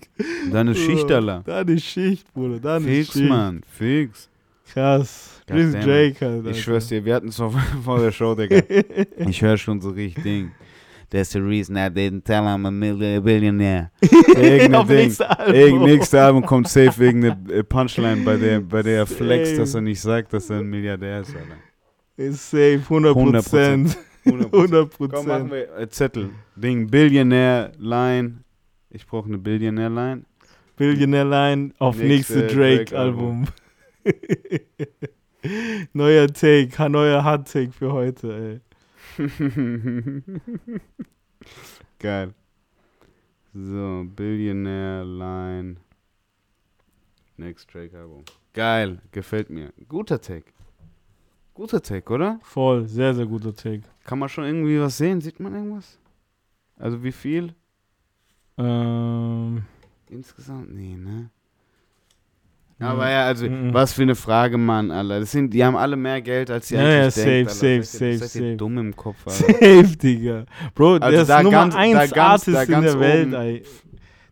Deine 0.51 0.73
Schicht, 0.73 1.11
Alter. 1.11 1.43
Da 1.45 1.59
eine 1.59 1.77
Schicht, 1.79 2.33
Bruder. 2.33 2.59
Da 2.59 2.77
eine 2.77 2.85
Fix, 2.87 3.13
Schicht. 3.13 3.29
Mann, 3.29 3.61
fix. 3.69 4.29
Krass. 4.73 5.41
Chris. 5.47 5.73
Drake 5.73 6.15
halt. 6.25 6.47
Ich 6.47 6.63
schwör's 6.63 6.87
dir, 6.87 7.05
wir 7.05 7.13
hatten 7.13 7.27
es 7.27 7.35
vor, 7.35 7.53
vor 7.83 7.99
der 7.99 8.11
Show, 8.11 8.33
Digga. 8.33 8.61
Ich 9.27 9.41
höre 9.43 9.57
schon 9.57 9.79
so 9.79 9.89
richtig 9.91 10.23
Ding. 10.23 10.51
That's 11.15 11.31
the 11.31 11.41
reason 11.41 11.77
I 11.77 11.87
didn't 11.87 12.25
tell 12.25 12.43
him 12.43 12.65
I'm 12.65 12.65
a 12.65 12.71
million- 12.71 13.23
billionaire. 13.23 13.89
Auf 14.73 14.87
Ding. 14.87 14.97
nächste 14.97 15.39
Album. 15.39 15.83
Nächstes 15.85 16.13
Album 16.13 16.45
kommt 16.45 16.67
safe 16.67 16.99
wegen 16.99 17.21
der 17.21 17.37
äh, 17.49 17.63
Punchline, 17.63 18.25
bei 18.25 18.35
der, 18.35 18.59
bei 18.59 18.83
der 18.83 18.97
er 18.97 19.07
flext, 19.07 19.57
dass 19.57 19.73
er 19.75 19.79
nicht 19.79 20.01
sagt, 20.01 20.33
dass 20.33 20.49
er 20.49 20.59
ein 20.59 20.69
Milliardär 20.69 21.21
ist, 21.21 21.33
Alter. 21.33 21.55
Ist 22.17 22.51
safe, 22.51 22.81
100 22.83 23.13
Prozent. 23.13 23.97
100%. 24.25 24.53
100 24.53 24.91
Komm, 25.13 25.25
machen 25.25 25.51
wir 25.51 25.73
äh, 25.77 25.87
Zettel. 25.87 26.31
Ding, 26.57 26.89
Billionaire 26.89 27.71
Line. 27.79 28.43
Ich 28.89 29.07
brauche 29.07 29.27
eine 29.29 29.37
Billionaire 29.37 29.89
Line. 29.89 30.25
Billionaire 30.75 31.29
Line 31.29 31.71
auf 31.79 31.97
Nächste 31.97 32.39
nächste 32.39 32.57
Drake-Album. 32.57 33.45
Drake-Album. 34.03 34.69
neuer 35.93 36.27
Take, 36.27 36.89
neuer 36.89 37.23
Hard-Take 37.23 37.71
für 37.71 37.93
heute, 37.93 38.33
ey. 38.33 38.64
Geil. 41.99 42.33
So, 43.53 44.05
Billionaire 44.15 45.05
Line. 45.05 45.77
Next 47.37 47.73
Drake 47.73 47.97
Album. 47.97 48.23
Geil, 48.53 49.01
gefällt 49.11 49.49
mir. 49.49 49.73
Guter 49.87 50.19
Take. 50.21 50.51
Guter 51.53 51.81
Take, 51.81 52.11
oder? 52.13 52.39
Voll, 52.43 52.85
sehr, 52.87 53.13
sehr 53.13 53.25
guter 53.25 53.55
Take. 53.55 53.83
Kann 54.03 54.19
man 54.19 54.29
schon 54.29 54.45
irgendwie 54.45 54.79
was 54.79 54.97
sehen? 54.97 55.21
Sieht 55.21 55.39
man 55.39 55.53
irgendwas? 55.53 55.97
Also 56.77 57.01
wie 57.03 57.11
viel? 57.11 57.53
Ähm, 58.57 59.63
Insgesamt? 60.09 60.73
Nee, 60.73 60.95
ne? 60.95 61.29
Aber 62.79 63.09
ja, 63.09 63.25
also, 63.25 63.47
Mhm. 63.49 63.73
was 63.73 63.93
für 63.93 64.01
eine 64.01 64.15
Frage, 64.15 64.57
Mann, 64.57 64.91
Alter. 64.91 65.21
Das 65.21 65.31
sind, 65.31 65.53
die 65.53 65.63
haben 65.63 65.77
alle 65.77 65.95
mehr 65.95 66.21
Geld, 66.21 66.51
als 66.51 66.67
sie 66.67 66.75
Ja, 66.75 66.81
eigentlich 66.81 67.15
ja, 67.15 67.23
denkt, 67.23 67.51
safe, 67.51 67.67
Alter. 67.75 67.83
safe, 67.85 68.05
ihr, 68.11 68.17
safe, 68.19 68.27
safe. 68.27 68.55
dumm 68.57 68.77
im 68.77 68.95
Kopf, 68.95 69.15
Alter. 69.25 69.53
Safe, 69.53 69.97
Digga. 69.97 70.45
Bro, 70.73 70.95
Also 70.97 71.09
der 71.25 71.37
ist 71.39 71.43
Nummer 71.43 71.51
ganz- 71.57 71.73
da 71.73 71.79
1 71.79 71.93
ganz- 71.93 72.11
da 72.11 72.25
Artist 72.27 72.47
in 72.47 72.71
ganz 72.71 72.85
der 72.91 72.99
Welt, 72.99 73.27
oben. 73.27 73.33
ey. 73.35 73.63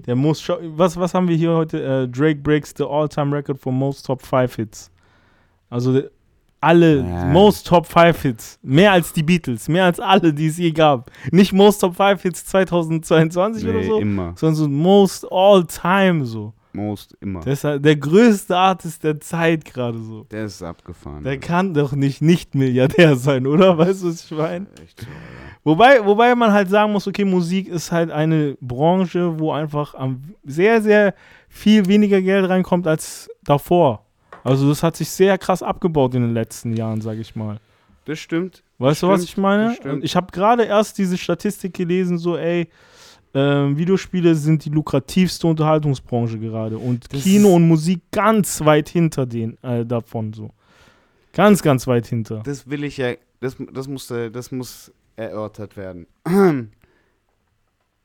Der 0.05 0.15
muss 0.17 0.45
was, 0.75 0.97
was 0.99 1.13
haben 1.13 1.29
wir 1.29 1.37
hier 1.37 1.51
heute? 1.51 1.81
Äh, 1.81 2.07
Drake 2.09 2.41
breaks 2.41 2.73
the 2.77 2.83
all-time 2.83 3.33
record 3.33 3.57
for 3.57 3.71
most 3.71 4.05
Top 4.05 4.21
5 4.21 4.55
Hits. 4.57 4.91
Also 5.69 6.01
alle 6.59 6.97
Ja. 6.97 7.25
most 7.27 7.65
Top 7.67 7.85
5 7.85 8.21
Hits. 8.23 8.59
Mehr 8.61 8.91
als 8.91 9.13
die 9.13 9.23
Beatles, 9.23 9.69
mehr 9.69 9.85
als 9.85 10.01
alle, 10.01 10.33
die 10.33 10.47
es 10.47 10.57
je 10.57 10.71
gab. 10.71 11.09
Nicht 11.31 11.53
most 11.53 11.79
Top 11.79 11.95
5 11.95 12.21
Hits 12.21 12.45
2022 12.45 13.63
oder 13.63 13.79
Nee, 13.79 13.87
so, 13.87 13.99
immer. 14.01 14.33
sondern 14.35 14.55
so 14.55 14.67
most 14.67 15.25
all-time 15.31 16.25
so. 16.25 16.53
Most 16.73 17.15
immer. 17.21 17.41
Der 17.41 17.53
ist 17.53 17.63
halt 17.63 17.85
der 17.85 17.95
größte 17.95 18.55
Artist 18.55 19.03
der 19.03 19.19
Zeit 19.19 19.65
gerade 19.65 19.99
so. 19.99 20.25
Der 20.31 20.45
ist 20.45 20.61
abgefahren. 20.63 21.23
Der 21.23 21.33
Alter. 21.33 21.47
kann 21.47 21.73
doch 21.73 21.93
nicht 21.93 22.21
nicht 22.21 22.55
Milliardär 22.55 23.15
sein, 23.15 23.45
oder? 23.47 23.77
Weißt 23.77 24.03
du, 24.03 24.07
was 24.09 24.25
ich 24.25 24.31
meine? 24.31 24.65
Echt 24.81 24.99
so, 24.99 25.05
Alter. 25.05 25.53
Wobei, 25.63 26.05
wobei 26.05 26.35
man 26.35 26.51
halt 26.51 26.69
sagen 26.69 26.91
muss, 26.91 27.07
okay, 27.07 27.23
Musik 27.23 27.67
ist 27.67 27.91
halt 27.91 28.11
eine 28.11 28.57
Branche, 28.59 29.39
wo 29.39 29.51
einfach 29.51 29.95
am 29.95 30.21
sehr, 30.43 30.81
sehr 30.81 31.13
viel 31.47 31.85
weniger 31.87 32.21
Geld 32.21 32.49
reinkommt 32.49 32.87
als 32.87 33.29
davor. 33.43 34.05
Also 34.43 34.67
das 34.67 34.83
hat 34.83 34.97
sich 34.97 35.09
sehr 35.09 35.37
krass 35.37 35.63
abgebaut 35.63 36.15
in 36.15 36.21
den 36.23 36.33
letzten 36.33 36.75
Jahren, 36.75 36.99
sag 36.99 37.17
ich 37.17 37.35
mal. 37.35 37.59
Das 38.05 38.19
stimmt. 38.19 38.63
Weißt 38.79 39.03
du, 39.03 39.07
was 39.07 39.21
stimmt, 39.21 39.29
ich 39.29 39.37
meine? 39.37 39.77
das 39.81 39.97
ich 40.01 40.15
habe 40.15 40.31
gerade 40.31 40.63
erst 40.63 40.97
diese 40.97 41.17
Statistik 41.17 41.73
gelesen, 41.73 42.17
so 42.17 42.35
ey, 42.35 42.67
ähm, 43.33 43.77
Videospiele 43.77 44.35
sind 44.35 44.63
die 44.65 44.69
lukrativste 44.69 45.47
Unterhaltungsbranche 45.47 46.37
gerade 46.37 46.77
und 46.77 47.11
Das 47.11 47.23
Kino 47.23 47.55
und 47.55 47.67
Musik 47.67 48.01
ganz 48.11 48.61
weit 48.63 48.89
hinter 48.89 49.25
den 49.25 49.57
äh, 49.63 49.85
davon 49.85 50.33
so. 50.33 50.51
Ganz, 51.33 51.63
ganz 51.63 51.87
weit 51.87 52.05
hinter. 52.05 52.43
Das 52.43 52.69
will 52.69 52.83
ich 52.83 52.97
ja, 52.97 53.13
das, 53.39 53.57
das, 53.71 53.87
muss, 53.87 54.11
äh, 54.11 54.29
das 54.29 54.51
muss 54.51 54.91
erörtert 55.15 55.75
werden. 55.75 56.05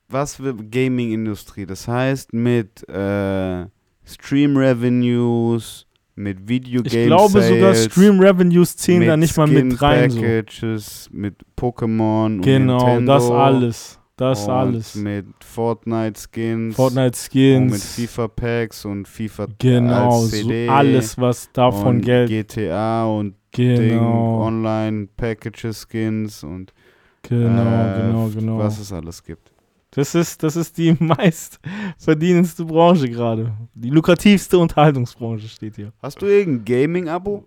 Was 0.09 0.37
für 0.37 0.55
Gaming-Industrie? 0.55 1.67
Das 1.67 1.87
heißt 1.87 2.33
mit 2.33 2.89
äh, 2.89 3.67
Stream-Revenues, 4.07 5.87
mit 6.15 6.49
Videogame 6.49 7.03
Ich 7.03 7.07
glaube 7.07 7.43
sogar 7.43 7.75
Stream 7.75 8.19
Revenues 8.19 8.77
zählen 8.77 9.07
da 9.07 9.17
nicht 9.19 9.37
mal 9.37 9.47
mit 9.47 9.81
rein. 9.83 10.11
So. 10.11 10.21
Packages, 10.21 11.11
mit 11.13 11.35
Pokémon 11.57 12.37
und 12.37 12.41
Genau, 12.43 12.79
Nintendo 12.79 13.13
das 13.13 13.31
alles. 13.31 13.98
Das 14.19 14.45
und 14.47 14.51
alles. 14.51 14.95
mit 14.97 15.27
Fortnite-Skins. 15.45 16.75
Fortnite 16.75 17.57
Und 17.57 17.67
mit. 17.71 17.81
FIFA-Packs 17.81 18.85
und 18.85 19.07
FIFA 19.07 19.47
Genau, 19.59 20.23
als 20.23 20.41
so 20.41 20.51
alles, 20.69 21.17
was 21.19 21.53
davon 21.53 21.97
und 21.97 22.01
Geld. 22.03 22.29
GTA 22.29 23.07
und 23.07 23.37
Ding, 23.57 23.91
Genau, 23.91 24.43
Online-Packages-Skins 24.43 26.43
und 26.43 26.75
genau, 27.23 27.63
äh, 27.63 28.03
genau, 28.03 28.29
genau. 28.35 28.59
was 28.59 28.81
es 28.81 28.93
alles 28.93 29.23
gibt. 29.23 29.53
Das 29.93 30.17
ist, 30.17 30.43
das 30.43 30.57
ist 30.57 30.77
die 30.79 30.93
meist 30.99 31.61
verdienendste 31.97 32.65
Branche 32.65 33.09
gerade. 33.09 33.53
Die 33.75 33.91
lukrativste 33.91 34.59
Unterhaltungsbranche 34.59 35.47
steht 35.47 35.77
hier. 35.77 35.93
Hast 36.03 36.21
du 36.21 36.27
irgendein 36.27 36.65
Gaming-Abo? 36.65 37.47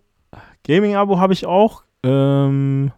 Gaming-Abo 0.63 1.19
habe 1.19 1.33
ich 1.33 1.45
auch. 1.45 1.83
Ähm, 2.03 2.93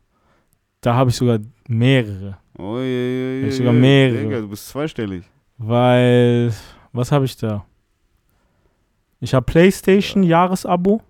da 0.81 0.93
habe 0.93 1.09
ich 1.09 1.15
sogar 1.15 1.39
mehrere. 1.67 2.37
Oh, 2.57 2.77
je, 2.79 2.85
je, 2.85 3.41
je, 3.41 3.47
Ich 3.47 3.55
sogar 3.57 3.73
mehrere. 3.73 4.23
Digga, 4.23 4.39
du 4.41 4.47
bist 4.49 4.67
zweistellig. 4.67 5.23
Weil, 5.57 6.53
was 6.91 7.11
habe 7.11 7.25
ich 7.25 7.35
da? 7.37 7.65
Ich 9.19 9.33
habe 9.33 9.45
PlayStation 9.45 10.23
Jahresabo. 10.23 11.01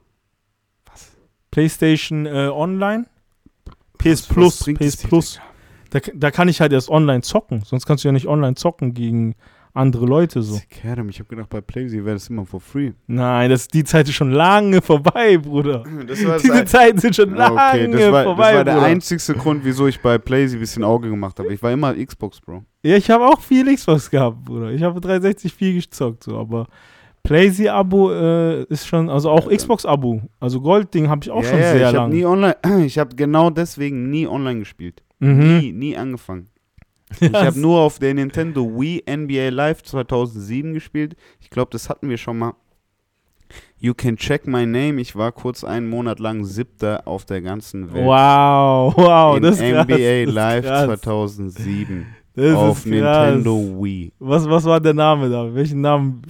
Was? 0.85 1.11
PlayStation 1.51 2.25
äh, 2.25 2.49
Online. 2.53 3.05
PS 3.97 4.05
Was- 4.05 4.21
was 4.21 4.27
Plus, 4.27 4.59
bringt 4.63 4.79
PS 4.79 4.97
Plus. 4.97 5.39
Da, 5.89 5.99
da 6.13 6.31
kann 6.31 6.47
ich 6.47 6.61
halt 6.61 6.71
erst 6.73 6.89
online 6.89 7.21
zocken. 7.21 7.61
Sonst 7.65 7.85
kannst 7.85 8.03
du 8.03 8.07
ja 8.07 8.11
nicht 8.11 8.27
online 8.27 8.55
zocken 8.55 8.93
gegen 8.93 9.35
andere 9.73 10.05
Leute 10.05 10.41
so. 10.43 10.59
Kerem, 10.69 11.09
ich 11.09 11.19
habe 11.19 11.29
gedacht, 11.29 11.49
bei 11.49 11.61
PlayStation 11.61 12.05
wäre 12.05 12.15
das 12.15 12.29
immer 12.29 12.45
for 12.45 12.61
free. 12.61 12.91
Nein, 13.07 13.49
das, 13.49 13.67
die 13.67 13.83
Zeit 13.83 14.07
ist 14.07 14.15
schon 14.15 14.31
lange 14.31 14.81
vorbei, 14.81 15.37
Bruder. 15.37 15.83
Diese 16.07 16.65
Zeiten 16.65 16.99
sind 16.99 17.15
schon 17.15 17.33
lange 17.33 17.55
okay, 17.55 17.91
das 17.91 18.11
war, 18.11 18.23
vorbei, 18.23 18.49
das 18.49 18.55
war 18.57 18.63
der 18.65 18.73
Bruder. 18.73 18.85
einzigste 18.85 19.33
Grund, 19.33 19.65
wieso 19.65 19.87
ich 19.87 19.99
bei 19.99 20.17
PlayStation 20.17 20.59
ein 20.59 20.61
bisschen 20.61 20.83
Auge 20.83 21.09
gemacht 21.09 21.39
habe. 21.39 21.53
Ich 21.53 21.61
war 21.63 21.71
immer 21.71 21.93
Xbox, 21.93 22.39
Bro. 22.39 22.63
Ja, 22.83 22.97
ich 22.97 23.09
habe 23.09 23.25
auch 23.25 23.41
viel 23.41 23.73
Xbox 23.73 24.09
gehabt, 24.09 24.43
Bruder. 24.45 24.71
Ich 24.71 24.83
habe 24.83 25.01
360 25.01 25.53
viel 25.53 25.73
gezockt, 25.81 26.23
so, 26.23 26.37
aber 26.37 26.67
PlayStation-Abo 27.23 28.11
äh, 28.11 28.63
ist 28.65 28.85
schon, 28.85 29.09
also 29.09 29.29
auch 29.31 29.49
Ja, 29.49 29.57
Xbox-Abo. 29.57 30.21
Also 30.39 30.61
Gold-Ding 30.61 31.09
habe 31.09 31.21
ich 31.23 31.31
auch 31.31 31.41
ja, 31.43 31.49
schon 31.49 31.59
ja, 31.59 31.71
sehr 31.71 31.75
ich 31.77 31.85
habe 31.85 31.97
lange. 31.97 32.15
nie 32.15 32.25
online, 32.25 32.57
ich 32.85 32.99
habe 32.99 33.15
genau 33.15 33.49
deswegen 33.49 34.09
nie 34.09 34.27
online 34.27 34.59
gespielt. 34.59 35.01
Mhm. 35.19 35.57
Nie, 35.57 35.71
nie 35.71 35.97
angefangen. 35.97 36.49
Ich 37.19 37.34
habe 37.34 37.60
nur 37.60 37.80
auf 37.80 37.99
der 37.99 38.14
Nintendo 38.14 38.65
Wii 38.80 39.03
NBA 39.10 39.49
Live 39.49 39.84
2007 39.84 40.73
gespielt. 40.73 41.15
Ich 41.40 41.49
glaube, 41.49 41.69
das 41.72 41.90
hatten 41.90 42.10
wir 42.10 42.18
schon 42.18 42.38
mal. 42.38 42.53
You 43.77 43.94
can 43.94 44.15
check 44.15 44.48
my 44.48 44.65
name. 44.65 44.99
Ich 44.99 45.15
war 45.15 45.31
kurz 45.31 45.64
einen 45.64 45.90
Monat 45.90 46.19
lang 46.19 46.45
siebter 46.45 47.07
auf 47.07 47.26
der 47.26 47.41
ganzen 47.41 47.94
Welt. 47.94 48.06
Wow, 48.06 48.94
wow, 48.98 49.35
in 49.38 49.44
das 49.44 49.60
ist 49.60 49.72
krass. 49.72 49.85
NBA 49.85 50.23
ist 50.23 50.34
Live 50.34 50.65
krass. 50.65 50.85
2007 51.02 52.06
Das 52.35 52.56
auf 52.56 52.80
ist. 52.80 52.85
Nintendo 52.88 53.56
Wii. 53.84 54.11
Was, 54.19 54.49
was 54.49 54.64
war 54.64 54.80
der 54.80 54.94
Name 54.95 55.30
da? 55.30 55.53
Welchen 55.53 55.81
Namen, 55.81 56.23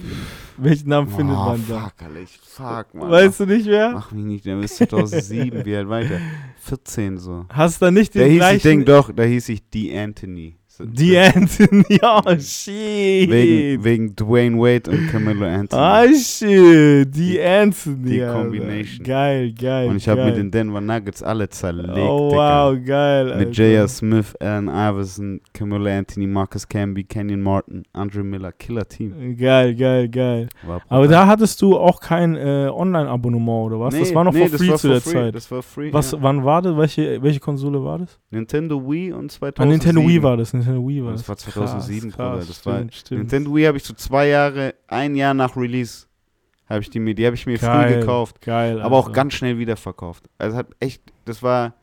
welchen 0.58 0.90
Namen 0.90 1.08
findet 1.08 1.36
oh, 1.36 1.44
man 1.46 1.64
da? 1.66 1.80
fuck, 1.80 2.02
Alter, 2.02 2.20
ich 2.20 2.38
fuck, 2.42 2.94
Mann. 2.94 3.10
Weißt 3.10 3.40
du 3.40 3.46
nicht 3.46 3.66
mehr? 3.66 3.92
Mach 3.92 4.12
mich 4.12 4.24
nicht, 4.24 4.44
der 4.44 4.60
ist 4.60 4.76
2007, 4.76 5.64
wie 5.64 5.76
alt 5.76 5.88
weiter? 5.88 6.18
14 6.58 7.16
so. 7.16 7.46
Hast 7.48 7.80
du 7.80 7.86
da 7.86 7.90
nicht 7.90 8.14
Da 8.14 8.20
den 8.20 8.32
hieß 8.32 8.34
ich, 8.34 8.38
gleichen... 8.38 8.62
denk 8.62 8.86
doch, 8.86 9.12
da 9.12 9.22
hieß 9.22 9.48
ich 9.48 9.70
D. 9.70 9.98
Anthony. 9.98 10.56
Die 10.80 11.16
Anthony, 11.16 11.84
oh 12.02 12.38
shit. 12.38 13.30
Wegen, 13.30 13.84
wegen 13.84 14.16
Dwayne 14.16 14.58
Wade 14.58 14.90
und 14.90 15.08
Camilo 15.08 15.46
Anthony. 15.46 15.82
Ah 15.82 16.06
shit, 16.08 17.14
die 17.14 17.40
Anthony. 17.40 18.10
die. 18.10 18.20
Combination. 18.20 19.04
Geil, 19.04 19.52
geil. 19.52 19.88
und 19.88 19.96
ich 19.96 20.08
habe 20.08 20.24
mit 20.24 20.36
den 20.36 20.50
Denver 20.50 20.80
Nuggets 20.80 21.22
alle 21.22 21.48
zerlegt, 21.48 21.90
Oh 21.96 22.30
Digga. 22.30 22.72
wow, 22.72 22.84
geil. 22.84 23.36
Mit. 23.38 23.56
J.R. 23.56 23.86
Smith, 23.88 24.34
Allen 24.40 24.68
Iverson, 24.68 25.40
Camilo 25.52 25.88
Anthony, 25.88 26.26
Marcus 26.26 26.66
Camby, 26.68 27.04
Kenyon 27.04 27.40
Martin, 27.40 27.84
Andre 27.92 28.24
Miller, 28.24 28.52
Killer 28.52 28.88
Team. 28.88 29.36
Geil, 29.36 29.74
geil, 29.74 30.08
geil. 30.08 30.48
Aber 30.88 31.08
da 31.08 31.26
hattest 31.26 31.60
du 31.62 31.76
auch 31.76 32.00
kein 32.00 32.36
äh, 32.36 32.68
Online-Abonnement 32.72 33.66
oder 33.66 33.80
was? 33.80 33.98
das 33.98 34.14
war 34.14 34.24
noch 34.24 34.32
nee, 34.32 34.48
for 34.48 34.58
free 34.58 34.74
zu 34.74 34.88
der 34.88 35.00
free. 35.00 35.12
Zeit. 35.12 35.34
Das 35.34 35.50
war 35.50 35.62
free. 35.62 35.92
Was, 35.92 36.12
ja. 36.12 36.18
wann 36.20 36.44
war 36.44 36.62
das? 36.62 36.76
Welche, 36.76 37.22
welche 37.22 37.40
Konsole 37.40 37.82
war 37.82 37.98
das? 37.98 38.18
Nintendo 38.30 38.80
Wii 38.90 39.12
und 39.12 39.30
2007. 39.30 39.62
Ah, 39.62 39.70
Nintendo 39.70 40.08
Wii 40.08 40.22
war 40.22 40.36
das. 40.36 40.52
Nintendo 40.66 40.88
Wii 40.88 41.04
war 41.04 41.12
Das 41.12 41.20
das. 41.22 41.28
war 41.28 41.36
2007, 41.36 42.10
krass, 42.12 42.16
krass, 42.16 42.46
Das 42.48 42.66
war- 42.66 42.84
stimmt. 42.92 43.18
Nintendo 43.20 43.54
Wii 43.54 43.64
habe 43.66 43.76
ich 43.76 43.84
so 43.84 43.94
zwei 43.94 44.28
Jahre, 44.28 44.74
ein 44.88 45.14
Jahr 45.16 45.34
nach 45.34 45.56
Release, 45.56 46.06
habe 46.68 46.80
ich 46.80 46.90
die 46.90 46.98
mir, 47.00 47.14
die 47.14 47.26
habe 47.26 47.36
ich 47.36 47.46
mir 47.46 47.58
geil, 47.58 47.92
früh 47.92 48.00
gekauft. 48.00 48.40
Geil. 48.40 48.80
aber 48.80 48.96
auch 48.96 49.06
Alter. 49.06 49.14
ganz 49.14 49.34
schnell 49.34 49.58
wieder 49.58 49.76
verkauft. 49.76 50.24
Also 50.38 50.56
hat 50.56 50.68
echt, 50.80 51.02
das 51.26 51.42
war, 51.42 51.74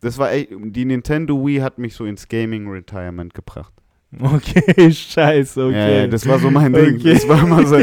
das 0.00 0.16
war 0.18 0.32
echt, 0.32 0.50
die 0.52 0.84
Nintendo 0.84 1.44
Wii 1.46 1.58
hat 1.58 1.78
mich 1.78 1.94
so 1.94 2.04
ins 2.04 2.28
Gaming 2.28 2.68
Retirement 2.68 3.34
gebracht. 3.34 3.72
Okay, 4.20 4.90
scheiße, 4.90 5.66
okay. 5.66 6.00
Ja, 6.00 6.06
das 6.06 6.26
war 6.26 6.38
so 6.38 6.50
mein 6.50 6.72
Ding. 6.72 6.96
Okay. 6.96 7.12
Das 7.12 7.28
war 7.28 7.46
mal 7.46 7.66
so 7.66 7.76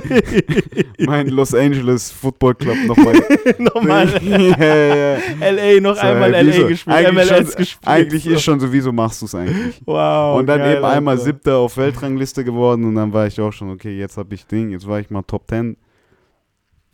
mein 1.06 1.27
Los 1.27 1.53
Angeles 1.53 2.11
Football 2.11 2.56
Club 2.56 2.77
nochmal. 2.88 3.14
Nochmal 3.60 4.10
ja, 4.23 4.76
ja. 4.76 5.18
LA, 5.39 5.80
noch 5.81 5.95
So, 5.95 6.02
einmal 6.02 6.31
LA 6.31 6.52
so. 6.52 6.68
gespielt, 6.68 6.95
Eigentlich 6.97 7.14
MLS 7.14 7.27
schon- 7.27 7.56
gespielt. 7.57 7.80
Eigentlich 7.88 8.23
so. 8.23 8.30
ist 8.31 8.41
schon 8.41 8.60
so, 8.60 8.73
wieso 8.73 8.91
machst 8.91 9.22
du 9.22 9.27
es 9.27 9.35
eigentlich? 9.35 9.80
Wow. 9.85 10.39
und 10.39 10.47
dann 10.47 10.57
geil, 10.61 10.77
eben 10.77 10.85
einmal 10.85 11.14
Alter. 11.14 11.26
siebter 11.26 11.57
auf 11.57 11.77
Weltrangliste 11.77 12.43
geworden 12.43 12.85
und 12.85 12.95
dann 12.95 13.14
war 13.14 13.27
ich 13.27 13.39
auch 13.39 13.53
schon, 13.53 13.69
okay, 13.69 13.95
jetzt 13.95 14.18
habe 14.18 14.34
ich 14.34 14.47
Ding, 14.47 14.72
jetzt 14.72 14.88
war 14.88 14.99
ich 14.99 15.11
mal 15.11 15.22
Top 15.22 15.47
10. 15.47 15.77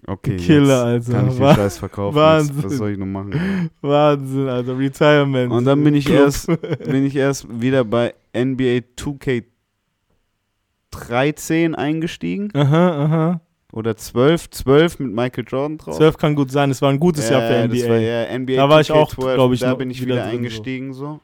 Okay, 0.08 0.36
Killer, 0.38 0.84
Alter. 0.84 1.12
kann 1.14 1.30
ich 1.30 1.38
den 1.38 1.56
Scheiß 1.56 1.78
verkaufen. 1.78 2.16
Wahnsinn. 2.16 2.56
Jetzt, 2.58 2.66
was 2.66 2.74
soll 2.74 2.90
ich 2.91 2.98
noch 2.98 3.06
machen? 3.06 3.70
Wahnsinn, 3.82 4.48
Alter. 4.49 4.78
Retirement. 4.78 5.52
Und 5.53 5.64
dann 5.64 5.82
bin 5.84 5.94
ich 5.95 6.10
erst, 6.10 6.48
bin 6.48 7.06
ich 7.06 7.16
erst 7.16 7.45
wieder 7.62 7.86
bei 7.86 8.14
NBA 8.36 8.82
2K13 8.98 11.76
eingestiegen. 11.76 12.49
Aha, 12.53 13.03
aha. 13.03 13.41
Oder 13.74 13.95
12, 13.95 14.49
12 14.49 14.99
mit 14.99 15.14
Michael 15.14 15.45
Jordan 15.48 15.78
drauf. 15.78 15.95
12 15.95 16.18
kann 16.18 16.36
gut 16.36 16.52
sein. 16.52 16.72
Es 16.72 16.82
war 16.82 16.90
ein 16.90 16.99
gutes 16.99 17.30
Jahr 17.30 17.41
für 17.41 17.53
Ja, 17.53 17.68
NBA. 17.68 17.76
Das 17.78 17.90
war, 17.90 17.98
ja, 17.98 18.38
NBA 18.38 18.56
Da 18.56 18.70
war 18.70 18.82
ich 18.82 18.91
auch, 18.91 19.14
2K12, 19.14 19.34
glaub 19.36 19.53
ich, 19.53 19.60
Da 19.62 19.76
bin 19.76 19.90
ich 19.90 20.02
wieder 20.02 20.16
wieder, 20.16 20.24
drin, 20.24 20.32
so. 20.32 20.38
eingestiegen 20.38 20.94
so. 20.94 21.20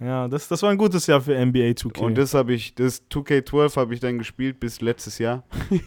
Ja, 0.00 0.26
das, 0.26 0.48
das 0.48 0.62
war 0.62 0.70
ein 0.70 0.78
gutes 0.78 1.06
Jahr 1.06 1.20
für 1.20 1.32
NBA 1.34 1.72
2K. 1.72 2.00
Und 2.00 2.18
das 2.18 2.34
habe 2.34 2.54
ich, 2.54 2.74
das 2.74 3.02
2K12 3.10 3.76
habe 3.76 3.94
ich 3.94 4.00
dann 4.00 4.18
gespielt 4.18 4.58
bis 4.58 4.80
letztes 4.80 5.18
Jahr. 5.18 5.44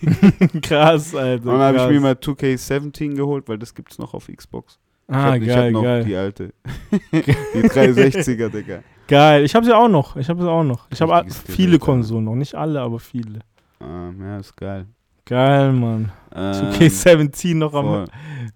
krass, 0.62 1.14
Alter. 1.14 1.52
Und 1.52 1.60
dann 1.60 1.76
habe 1.76 1.94
ich 1.94 2.00
mir 2.00 2.00
mal 2.00 2.14
2K17 2.14 3.16
geholt, 3.16 3.50
weil 3.50 3.58
das 3.58 3.74
gibt's 3.74 3.98
noch 3.98 4.14
auf 4.14 4.30
Xbox. 4.34 4.80
Ah, 5.08 5.12
ich 5.12 5.18
hab, 5.18 5.42
ich 5.42 5.50
hab 5.50 5.56
geil, 5.58 5.72
noch 5.72 5.84
geil. 5.84 6.04
die 6.06 6.16
alte. 6.16 6.54
die 7.12 7.64
360er, 7.64 8.50
Digga. 8.50 8.84
Geil. 9.08 9.44
Ich 9.44 9.54
habe 9.56 9.66
sie 9.66 9.74
auch 9.76 9.88
noch. 9.88 10.16
Ich 10.16 10.30
habe 10.30 10.42
sie 10.42 10.50
auch 10.50 10.64
noch. 10.64 10.88
Ich 10.90 11.02
habe 11.02 11.26
viele. 11.30 11.78
Konsolen 11.80 12.26
noch. 12.26 12.36
Nicht 12.36 12.56
alle, 12.56 12.82
aber 12.82 13.00
viele. 13.00 13.40
Ähm, 13.82 14.20
ja, 14.22 14.38
ist 14.40 14.56
geil. 14.56 14.88
Geil, 15.26 15.74
Mann. 15.74 16.12
Ähm, 16.36 16.54
2K17 16.72 17.56
noch 17.56 17.74
am, 17.74 18.06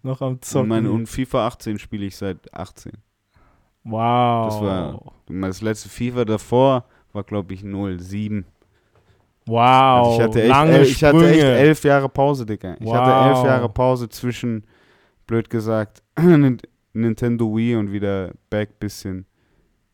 noch 0.03 0.21
am 0.21 0.33
und, 0.33 0.45
Zocken. 0.45 0.69
meine, 0.69 0.91
und 0.91 1.07
FIFA 1.07 1.47
18 1.47 1.79
spiele 1.79 2.05
ich 2.05 2.15
seit 2.15 2.37
18. 2.53 2.91
wow. 3.83 4.45
Das 4.49 4.61
war- 4.61 5.01
Das 5.29 5.61
letzte 5.61 5.89
FIFA 5.89 6.25
davor 6.25 6.85
war, 7.13 7.23
glaube 7.23 7.53
ich, 7.53 7.61
07. 7.63 8.45
wow. 9.45 9.59
Also 9.59 10.15
ich 10.15 10.21
hatte 10.21 10.41
echt, 10.41 10.49
lange 10.49 10.71
el- 10.77 10.83
ich 10.83 11.03
hatte 11.03 11.29
echt 11.31 11.43
elf 11.43 11.83
Jahre 11.83 12.09
Pause, 12.09 12.45
Digga. 12.45 12.75
Ich 12.79 12.91
hatte 12.93 13.29
elf 13.29 13.37
Wow. 13.39 13.45
Jahre 13.45 13.69
Pause 13.69 14.09
zwischen, 14.09 14.63
blöd 15.25 15.49
gesagt, 15.49 16.03
Nin- 16.19 16.61
Nintendo 16.93 17.55
Wii 17.55 17.75
und 17.75 17.91
wieder 17.91 18.31
back 18.49 18.79
bisschen 18.79 19.25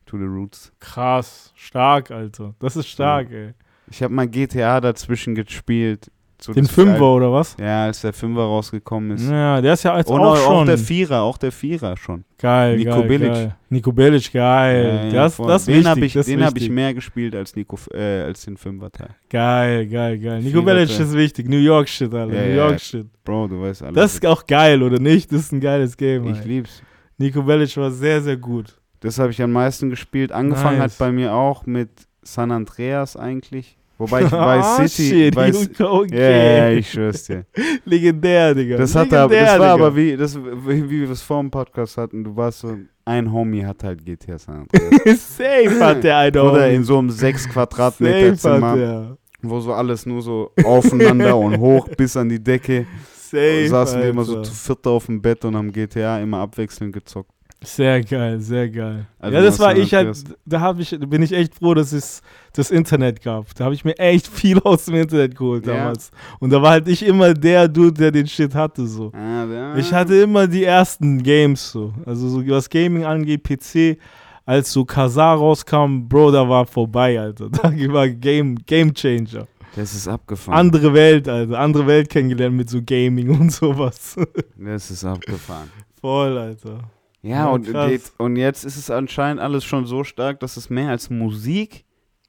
to 0.06 0.16
the 0.18 0.24
roots. 0.24 0.72
Krass. 0.80 1.52
Stark, 1.54 2.10
Alter. 2.10 2.54
Das 2.58 2.76
ist 2.76 2.88
stark, 2.88 3.30
ey. 3.30 3.54
Ich 3.90 4.02
habe 4.02 4.12
mal 4.12 4.26
GTA 4.26 4.80
dazwischen 4.80 5.34
gespielt. 5.34 6.10
So 6.38 6.52
Den 6.52 6.66
Fünfer 6.66 7.14
oder 7.14 7.32
was? 7.32 7.56
Ja, 7.58 7.84
als 7.84 8.02
der 8.02 8.12
Fünfer 8.12 8.42
rausgekommen 8.42 9.12
ist. 9.12 9.28
Ja, 9.30 9.58
der 9.62 9.72
ist 9.72 9.84
ja 9.84 9.96
jetzt 9.96 10.10
Und 10.10 10.20
auch 10.20 10.32
auch, 10.32 10.36
schon. 10.36 10.66
der 10.66 10.76
Vierer, 10.76 11.22
auch 11.22 11.38
der 11.38 11.50
Vierer 11.50 11.96
schon. 11.96 12.24
geil, 12.36 12.76
Nico 12.76 12.90
geil, 12.90 13.08
Bilic. 13.08 13.32
Geil. 13.32 13.56
Nico 13.70 13.92
Bilic, 13.92 14.32
geil. 14.32 14.84
Ja, 14.84 15.04
ja, 15.04 15.12
das, 15.12 15.36
voll. 15.36 15.48
das 15.48 15.64
den 15.64 15.88
habe 15.88 16.04
ich, 16.04 16.12
den 16.12 16.44
hab 16.44 16.54
ich 16.58 16.68
mehr 16.68 16.92
gespielt 16.92 17.34
als, 17.34 17.56
Nico, 17.56 17.78
äh, 17.94 18.20
als 18.20 18.44
den 18.44 18.58
Fünfer-Teil. 18.58 19.16
Geil, 19.30 19.86
geil, 19.86 20.18
geil. 20.18 20.42
Nico 20.42 20.60
Vierer 20.60 20.74
Bilic 20.74 21.00
ist 21.00 21.14
wichtig. 21.14 21.48
New 21.48 21.56
York 21.56 21.88
Shit, 21.88 22.12
Alter. 22.12 22.34
Ja, 22.34 22.42
New 22.42 22.48
ja. 22.50 22.68
York 22.68 22.80
Shit. 22.80 23.06
Bro, 23.24 23.48
du 23.48 23.62
weißt 23.62 23.84
alles. 23.84 23.94
Das 23.94 24.14
ist 24.14 24.26
auch 24.26 24.46
geil, 24.46 24.82
oder 24.82 24.98
nicht? 24.98 25.32
Das 25.32 25.40
ist 25.40 25.52
ein 25.52 25.60
geiles 25.60 25.96
Game. 25.96 26.26
ich 26.26 26.38
ey. 26.40 26.46
lieb's. 26.46 26.82
Nico 27.16 27.42
Bellic 27.42 27.74
war 27.78 27.90
sehr, 27.90 28.20
sehr 28.20 28.36
gut. 28.36 28.76
Das 29.00 29.18
habe 29.18 29.30
ich 29.30 29.40
am 29.42 29.52
meisten 29.52 29.90
gespielt. 29.90 30.32
Angefangen 30.32 30.78
Nice. 30.78 30.92
hat 30.92 30.98
bei 30.98 31.12
mir 31.12 31.34
auch 31.34 31.66
mit 31.66 31.90
San 32.22 32.50
Andreas 32.50 33.16
eigentlich. 33.16 33.76
Wobei 33.98 34.22
ich 34.24 34.30
bei 34.30 34.36
Ah, 34.62 34.86
City. 34.88 35.08
shit, 35.08 35.34
bei, 35.34 35.50
okay. 35.80 36.14
ja, 36.20 36.68
ja, 36.68 36.70
ich 36.76 36.90
schwör's 36.90 37.24
dir. 37.24 37.46
Legendär, 37.86 38.54
Digga. 38.54 38.76
Das, 38.76 38.94
hat 38.94 39.12
aber, 39.12 39.32
Legendär, 39.34 39.44
das 39.46 39.58
war 39.60 39.74
Digga. 39.74 39.86
aber 39.86 39.96
wie, 39.96 40.16
das, 40.16 40.36
wie, 40.36 40.90
wie 40.90 41.00
wir 41.02 41.10
es 41.10 41.22
vor 41.22 41.40
dem 41.40 41.50
Podcast 41.50 41.96
hatten. 41.96 42.22
Du 42.24 42.36
warst 42.36 42.60
so, 42.60 42.76
ein 43.06 43.32
Homie 43.32 43.64
hat 43.64 43.82
halt 43.84 44.04
GTA 44.04 44.38
San 44.38 44.66
Andreas. 44.70 45.36
Safe 45.36 45.80
hat 45.80 46.04
der 46.04 46.18
eine 46.18 46.42
Oder 46.42 46.68
in 46.70 46.84
so 46.84 46.98
einem 46.98 47.08
6 47.10 47.48
Quadratmeter 47.48 48.34
Safe 48.36 48.54
hat 48.54 48.60
Zimmer, 48.60 48.76
der. 48.76 49.16
wo 49.42 49.60
so 49.60 49.72
alles 49.72 50.04
nur 50.04 50.20
so 50.20 50.50
aufeinander 50.62 51.36
und 51.36 51.56
hoch 51.58 51.88
bis 51.96 52.16
an 52.16 52.28
die 52.28 52.42
Decke. 52.42 52.86
Safe, 53.14 53.68
saßen 53.68 54.00
wir 54.02 54.10
immer 54.10 54.24
so 54.24 54.36
Alter. 54.36 54.48
zu 54.50 54.54
viert 54.54 54.86
auf 54.86 55.06
dem 55.06 55.22
Bett 55.22 55.44
und 55.44 55.56
haben 55.56 55.72
GTA 55.72 56.18
immer 56.20 56.38
abwechselnd 56.40 56.92
gezockt. 56.92 57.30
Sehr 57.64 58.02
geil, 58.02 58.38
sehr 58.40 58.68
geil. 58.68 59.06
Also 59.18 59.36
ja, 59.36 59.42
das 59.42 59.58
war 59.58 59.76
ich 59.76 59.92
halt, 59.94 60.16
da 60.44 60.60
hab 60.60 60.78
ich, 60.78 60.90
bin 61.00 61.22
ich 61.22 61.32
echt 61.32 61.54
froh, 61.56 61.74
dass 61.74 61.92
es 61.92 62.20
das 62.52 62.70
Internet 62.70 63.22
gab. 63.22 63.52
Da 63.54 63.64
habe 63.64 63.74
ich 63.74 63.84
mir 63.84 63.98
echt 63.98 64.28
viel 64.28 64.58
aus 64.60 64.84
dem 64.84 64.94
Internet 64.96 65.36
geholt 65.36 65.66
Ja. 65.66 65.74
damals. 65.74 66.10
Und 66.38 66.50
da 66.50 66.60
war 66.60 66.72
halt 66.72 66.86
ich 66.88 67.04
immer 67.04 67.32
der 67.34 67.66
Dude, 67.66 67.94
der 67.94 68.10
den 68.12 68.26
Shit 68.26 68.54
hatte 68.54 68.86
so. 68.86 69.10
Ah, 69.14 69.44
ja. 69.46 69.76
Ich 69.76 69.92
hatte 69.92 70.14
immer 70.16 70.46
die 70.46 70.64
ersten 70.64 71.22
Games 71.22 71.72
so. 71.72 71.92
Also 72.04 72.28
so 72.28 72.46
was 72.46 72.68
Gaming 72.68 73.04
angeht, 73.04 73.42
PC, 73.42 73.98
als 74.44 74.70
so 74.72 74.84
Kazar 74.84 75.36
rauskam, 75.36 76.06
Bro, 76.06 76.30
da 76.32 76.48
war 76.48 76.66
vorbei, 76.66 77.18
Alter. 77.18 77.48
Da 77.50 77.72
war 77.92 78.08
Game, 78.08 78.54
Game 78.66 78.92
Changer. 78.94 79.48
Das 79.74 79.92
ist 79.94 80.06
abgefahren. 80.06 80.58
Andere 80.58 80.94
Welt, 80.94 81.28
Alter. 81.28 81.58
Andere 81.58 81.86
Welt 81.86 82.08
kennengelernt 82.10 82.54
mit 82.54 82.70
so 82.70 82.80
Gaming 82.84 83.30
und 83.40 83.50
sowas. 83.50 84.14
das 84.56 84.90
ist 84.90 85.04
abgefahren. 85.04 85.70
Voll, 86.00 86.38
Alter. 86.38 86.78
Ja, 87.26 87.36
Ja, 87.36 87.46
und, 87.48 87.64
geht, 87.64 88.12
und 88.18 88.36
jetzt 88.36 88.64
ist 88.64 88.76
es 88.76 88.90
anscheinend 88.90 89.40
alles 89.40 89.64
schon 89.64 89.86
so 89.86 90.04
stark, 90.04 90.40
dass 90.40 90.56
es 90.56 90.70
mehr 90.70 90.90
als 90.90 91.10
Musik. 91.10 91.84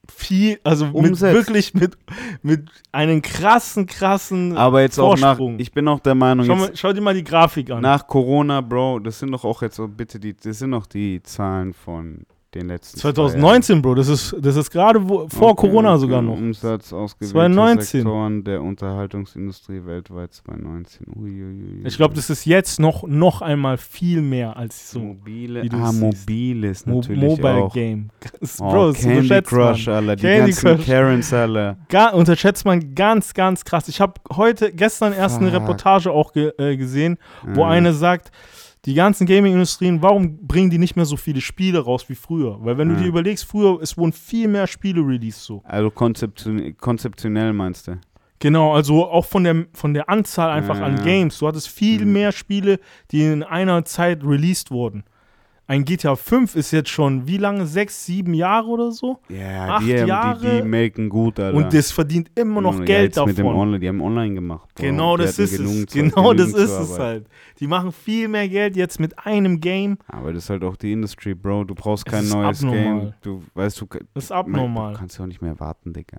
Viel, 0.09 0.57
also 0.63 0.85
mit, 0.85 0.95
Umsetzt. 0.95 1.35
wirklich 1.35 1.73
mit, 1.73 1.97
mit 2.41 2.69
einem 2.93 3.21
krassen, 3.21 3.85
krassen. 3.87 4.55
Aber 4.55 4.81
jetzt 4.81 4.97
auch 4.99 5.15
nach. 5.17 5.35
Vorsprung. 5.35 5.59
Ich 5.59 5.73
bin 5.73 5.85
auch 5.89 5.99
der 5.99 6.15
Meinung, 6.15 6.45
schau, 6.45 6.53
jetzt, 6.53 6.61
mal, 6.61 6.75
schau 6.75 6.93
dir 6.93 7.01
mal 7.01 7.13
die 7.13 7.25
Grafik 7.25 7.69
an. 7.71 7.81
nach 7.81 8.07
Corona, 8.07 8.61
Bro, 8.61 8.99
das 8.99 9.19
sind 9.19 9.31
doch 9.31 9.43
auch 9.43 9.61
jetzt 9.61 9.75
so 9.75 9.87
bitte 9.87 10.17
die, 10.17 10.33
das 10.33 10.59
sind 10.59 10.69
noch 10.69 10.85
die 10.85 11.21
Zahlen 11.23 11.73
von 11.73 12.25
den 12.55 12.67
letzten 12.69 12.97
zwei 12.97 13.11
2019, 13.11 13.81
Bro, 13.81 13.95
das 13.95 14.07
ist, 14.07 14.35
das 14.39 14.55
ist 14.55 14.71
gerade 14.71 15.07
wo- 15.07 15.27
vor 15.27 15.51
Okay, 15.51 15.67
Corona 15.67 15.91
okay. 15.91 15.99
sogar 16.01 16.21
noch. 16.21 16.33
Umsatz 16.37 16.93
ausgewählte 16.93 17.33
2019. 17.33 18.01
Sektoren 18.01 18.43
der 18.45 18.61
Unterhaltungsindustrie 18.61 19.85
weltweit 19.85 20.33
2019. 20.33 21.07
Uiuiui. 21.15 21.83
Ich 21.85 21.97
glaube, 21.97 22.15
das 22.15 22.29
ist 22.29 22.45
jetzt 22.45 22.79
noch, 22.79 23.03
noch 23.05 23.41
einmal 23.41 23.77
viel 23.77 24.21
mehr 24.21 24.55
als 24.55 24.91
so 24.91 24.99
mobile. 24.99 25.67
Ah, 25.73 25.91
mobiles 25.91 26.85
Mo 26.85 26.95
natürlich 27.01 27.21
Mobile 27.23 27.55
auch. 27.55 27.73
Game. 27.73 28.09
Oh, 28.59 28.69
Bro, 28.71 28.87
das 28.93 29.01
Candy 29.01 29.17
unterschätzt 29.19 29.49
Crush, 29.49 29.87
man. 29.87 29.95
Alter. 29.95 30.15
Die 30.15 30.21
Candy 30.21 30.51
ganzen 30.51 30.75
Crush. 30.77 30.85
Karens, 30.85 31.33
Alter. 31.33 31.77
Ga 31.89 32.09
unterschätzt 32.09 32.65
man 32.65 32.95
ganz, 32.95 33.33
ganz 33.33 33.65
krass. 33.65 33.87
Ich 33.87 33.99
habe 34.01 34.13
heute, 34.35 34.71
gestern 34.71 35.13
erst 35.13 35.39
eine 35.41 35.51
Fuck. 35.51 35.61
Reportage 35.61 36.11
auch 36.11 36.31
ge 36.33 36.51
äh, 36.57 36.77
gesehen, 36.77 37.17
wo 37.43 37.63
Mhm. 37.65 37.69
eine 37.71 37.93
sagt, 37.93 38.31
die 38.87 38.93
ganzen 38.93 39.27
Gaming-Industrien, 39.27 40.01
warum 40.01 40.47
bringen 40.47 40.69
die 40.69 40.77
nicht 40.77 40.95
mehr 40.95 41.05
so 41.05 41.17
viele 41.17 41.41
Spiele 41.41 41.79
raus 41.79 42.07
wie 42.07 42.15
früher? 42.15 42.57
Weil 42.61 42.77
wenn 42.77 42.87
du 42.87 42.95
Mhm. 42.95 42.99
dir 42.99 43.07
überlegst, 43.09 43.43
früher, 43.45 43.79
es 43.81 43.97
wurden 43.97 44.13
viel 44.13 44.47
mehr 44.47 44.65
Spiele 44.65 45.01
released 45.01 45.43
so. 45.43 45.61
Also 45.65 45.91
konzeption 45.91 46.75
konzeptionell 46.77 47.51
meinst 47.53 47.87
du? 47.87 47.99
Genau, 48.39 48.73
also 48.73 49.05
auch 49.09 49.25
von 49.25 49.43
der, 49.43 49.65
von 49.73 49.93
der 49.93 50.09
Anzahl 50.09 50.51
einfach 50.51 50.77
Ja, 50.79 50.85
an 50.85 50.97
ja. 50.97 51.03
Games. 51.03 51.37
Du 51.39 51.47
hattest 51.47 51.67
viel 51.67 52.05
Mhm. 52.05 52.13
mehr 52.13 52.31
Spiele, 52.31 52.79
die 53.11 53.23
in 53.23 53.43
einer 53.43 53.83
Zeit 53.83 54.23
released 54.23 54.71
wurden. 54.71 55.03
Ein 55.69 55.83
GTA 55.83 56.15
5 56.15 56.55
ist 56.55 56.71
jetzt 56.71 56.89
schon, 56.89 57.27
wie 57.27 57.35
lange? 57.37 57.65
Sechs, 57.67 58.05
sieben 58.05 58.33
Jahre 58.33 58.67
oder 58.67 58.91
so? 58.91 59.19
Ja, 59.27 59.75
Acht 59.75 59.85
die, 59.85 59.95
haben- 59.95 60.03
die, 60.03 60.07
Jahre. 60.07 60.61
die 60.61 60.67
melken 60.67 61.09
gut, 61.09 61.39
Alter. 61.41 61.57
Und 61.57 61.73
das 61.73 61.91
verdient 61.91 62.31
immer 62.35 62.61
noch 62.61 62.79
Ja, 62.79 62.85
Geld 62.85 63.15
jetzt 63.17 63.25
Mit 63.25 63.37
dem 63.37 63.45
davon. 63.47 63.59
Online, 63.59 63.79
die 63.81 63.87
haben 63.89 63.99
online 64.01 64.33
gemacht. 64.33 64.69
Bro. 64.75 64.83
Genau 64.85 65.17
Die 65.17 65.23
das 65.23 65.37
ist 65.39 65.59
es. 65.59 65.85
Zeit- 65.87 65.91
Genau 65.91 66.33
das 66.33 66.53
ist 66.53 66.69
es 66.71 66.97
halt. 66.97 67.27
Die 67.59 67.67
machen 67.67 67.91
viel 67.91 68.29
mehr 68.29 68.47
Geld 68.47 68.77
jetzt 68.77 68.97
mit 69.01 69.19
einem 69.25 69.59
Game. 69.59 69.97
Aber 70.07 70.31
das 70.31 70.45
ist 70.45 70.49
halt 70.49 70.63
auch 70.63 70.77
die 70.77 70.93
Industry, 70.93 71.35
Bro. 71.35 71.65
Du 71.65 71.75
brauchst 71.75 72.05
kein 72.05 72.29
neues 72.29 72.63
abnormal. 72.63 72.99
Game. 73.01 73.13
Du 73.21 73.43
weißt, 73.53 73.81
du, 73.81 73.87
Das 74.13 74.23
ist 74.23 74.31
abnormal. 74.31 74.93
du 74.93 74.99
kannst 74.99 75.17
ja 75.17 75.23
auch 75.25 75.27
nicht 75.27 75.41
mehr 75.41 75.59
warten, 75.59 75.91
Digga. 75.91 76.17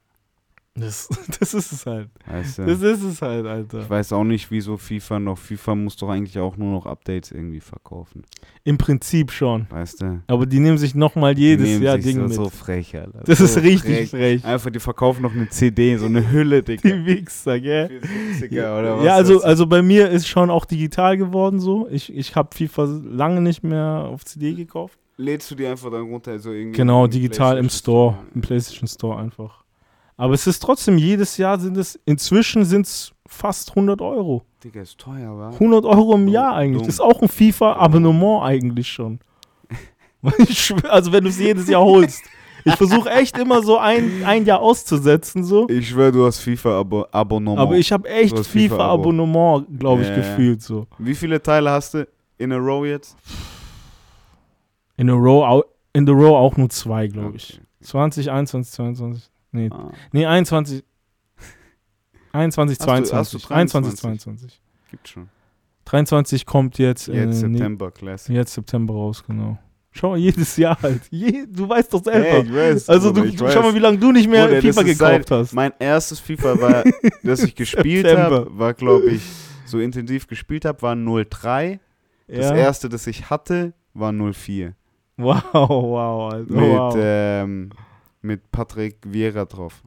Das, 0.81 1.09
das 1.41 1.55
ist 1.55 1.73
es 1.73 1.87
halt. 1.87 2.09
Weißt 2.27 2.59
du? 2.59 2.67
Das 2.67 2.81
ist 2.83 3.03
es 3.03 3.23
halt, 3.23 3.47
Alter. 3.47 3.81
ich 3.81 3.91
weiß 3.91 4.13
auch 4.13 4.25
nicht, 4.25 4.51
wieso 4.51 4.77
FIFA 4.77 5.19
noch. 5.19 5.39
FIFA 5.39 5.75
muss 5.75 5.97
doch 5.97 6.09
eigentlich 6.09 6.39
auch 6.39 6.57
nur 6.57 6.73
noch 6.73 6.87
Updates 6.87 7.31
irgendwie 7.33 7.61
verkaufen. 7.61 8.23
Im 8.65 8.79
Prinzip 8.79 9.31
schon. 9.33 9.67
Weißt 9.71 10.03
du? 10.03 10.23
Aber 10.27 10.47
die 10.47 10.61
nehmen 10.61 10.79
sich 10.79 10.95
nochmal 10.95 11.39
jedes 11.39 11.81
Jahr 11.81 11.99
Dinge 11.99 12.23
so, 12.23 12.27
mit. 12.29 12.35
so 12.35 12.49
frech, 12.51 12.95
Alter. 12.97 13.23
das 13.25 13.39
so 13.39 13.45
ist 13.45 13.63
richtig 13.63 14.11
frech. 14.11 14.45
Einfach, 14.45 14.71
die 14.71 14.81
verkaufen 14.81 15.23
noch 15.23 15.33
eine 15.33 15.49
CD, 15.49 15.97
so 15.97 16.07
eine 16.07 16.31
Hülle, 16.31 16.63
Digga. 16.63 16.89
Die 16.89 17.07
Wichser, 17.07 17.61
gell? 17.61 18.01
70er 18.41 18.79
oder 18.79 18.99
was 18.99 19.05
Ja, 19.05 19.15
also, 19.15 19.43
also 19.43 19.67
bei 19.67 19.83
mir 19.83 20.11
ist 20.11 20.29
schon 20.29 20.51
auch 20.51 20.65
digital 20.65 21.17
geworden 21.17 21.61
so. 21.61 21.89
Ich, 21.91 22.15
ich 22.15 22.37
habe 22.37 22.55
FIFA 22.55 22.85
lange 23.11 23.41
nicht 23.41 23.63
mehr 23.65 24.09
auf 24.11 24.25
CD 24.25 24.55
gekauft. 24.55 24.99
lädst 25.17 25.51
du 25.51 25.55
die 25.55 25.67
einfach 25.67 25.91
dann 25.91 26.03
runter, 26.03 26.39
so 26.39 26.53
irgendwie. 26.53 26.77
Genau, 26.77 27.07
digital 27.07 27.59
im 27.59 27.69
Store, 27.69 28.19
im 28.35 28.41
PlayStation 28.41 28.87
Store 28.87 29.19
einfach. 29.19 29.65
Aber 30.19 30.35
es 30.35 30.47
ist 30.49 30.59
trotzdem, 30.61 30.99
jedes 30.99 31.37
Jahr 31.37 31.59
sind 31.61 31.77
es, 31.77 31.99
inzwischen 32.05 32.65
sind 32.65 32.87
es 32.87 33.13
fast 33.27 33.71
100 33.71 34.01
Euro. 34.03 34.43
Digga, 34.65 34.83
ist 34.83 34.99
teuer, 34.99 35.39
wa? 35.39 35.51
100 35.51 35.85
Euro 35.85 36.15
im 36.17 36.27
Jahr 36.29 36.55
eigentlich. 36.57 36.83
dumm. 36.83 36.89
Ist 36.89 37.01
auch 37.01 37.23
ein 37.23 37.29
FIFA-Abonnement 37.29 38.43
eigentlich 38.43 38.89
schon. 38.89 39.21
Ich 40.39 40.59
schwör- 40.59 40.89
also 40.91 41.13
wenn 41.13 41.23
du 41.23 41.31
es 41.31 41.39
jedes 41.39 41.69
Jahr 41.69 41.83
holst. 41.85 42.21
Ich 42.65 42.75
versuche 42.75 43.09
echt 43.09 43.39
immer 43.39 43.63
so 43.63 43.79
ein, 43.79 44.25
ein 44.25 44.45
Jahr 44.45 44.59
auszusetzen 44.61 45.45
so. 45.45 45.69
Ich 45.69 45.91
schwör, 45.91 46.11
du 46.11 46.27
hast 46.27 46.41
FIFA-Abonnement. 46.41 47.57
Aber 47.61 47.77
ich 47.77 47.93
habe 47.93 48.09
echt. 48.09 48.37
FIFA-Abonnement, 48.37 49.67
glaube 49.79 50.03
ich, 50.03 50.09
ja. 50.09 50.17
gefühlt 50.17 50.61
so. 50.61 50.89
Wie 50.99 51.15
viele 51.15 51.41
Teile 51.41 51.71
hast 51.71 51.95
du 51.95 52.09
in 52.37 52.51
a 52.53 52.57
row 52.57 52.85
jetzt? 52.85 53.17
In 54.97 55.09
a 55.09 55.13
row, 55.15 55.63
in 55.93 56.05
the 56.05 56.13
row 56.13 56.37
auch 56.37 56.57
nur 56.57 56.69
zwei, 56.71 57.07
glaube 57.07 57.37
ich. 57.37 57.55
Okay. 57.55 57.63
20, 57.83 58.31
21, 58.33 58.73
22. 58.75 59.31
Nee, 59.53 59.69
Ah, 59.73 59.91
nee 60.13 60.27
21. 60.27 60.85
21, 62.33 62.79
Hast 62.81 62.81
du- 62.81 62.85
22. 62.85 63.15
hast 63.15 63.33
du 63.51 63.55
21, 63.55 64.01
23? 64.01 64.01
22. 64.23 64.61
gibt 64.91 65.09
schon. 65.09 65.29
23 65.87 66.45
kommt 66.47 66.79
jetzt, 66.79 67.09
Jetzt 67.09 67.43
äh, 67.43 67.49
nee, 67.49 67.57
September, 67.59 67.91
Classic. 67.91 68.35
jetzt 68.35 68.53
September 68.53 68.95
raus, 68.95 69.25
genau. 69.27 69.59
Schau, 69.91 70.17
jedes 70.17 70.57
Jahr 70.59 70.77
halt. 70.83 71.01
Je, 71.11 71.47
du 71.49 71.67
weißt 71.69 71.93
doch 71.93 72.05
selber. 72.05 72.27
Ey, 72.27 72.43
ich 72.43 72.55
weiß, 72.55 72.89
also 72.91 73.11
Bruder, 73.13 73.23
du, 73.27 73.29
ich 73.35 73.41
weiß. 73.41 73.55
schau 73.55 73.63
mal, 73.63 73.75
wie 73.75 73.79
lange 73.79 73.97
du 73.99 74.13
nicht 74.13 74.29
mehr 74.29 74.47
Bruder, 74.47 74.61
FIFA 74.61 74.83
gekauft 74.83 75.31
hast. 75.31 75.55
Mein 75.55 75.73
erstes 75.79 76.21
FIFA 76.21 76.61
war, 76.61 76.85
das 77.23 77.43
ich 77.43 77.55
gespielt 77.55 78.07
habe, 78.07 78.47
war 78.51 78.75
glaube 78.75 79.11
ich, 79.13 79.23
so 79.65 79.81
intensiv 79.81 80.27
gespielt 80.27 80.67
habe, 80.67 80.83
war 80.83 80.95
03. 80.95 81.81
Das 82.29 82.51
ja. 82.51 82.55
erste, 82.55 82.91
das 82.91 83.07
ich 83.07 83.31
hatte, 83.31 83.73
war 83.95 84.13
04. 84.13 84.75
Wow, 85.17 85.43
wow, 85.55 86.33
Alter. 86.35 86.53
Mit, 86.53 86.61
wow. 86.63 86.95
ähm, 86.99 87.71
mit 88.29 88.51
Patrick 88.53 88.99
Vieira 89.05 89.45
drauf. 89.47 89.83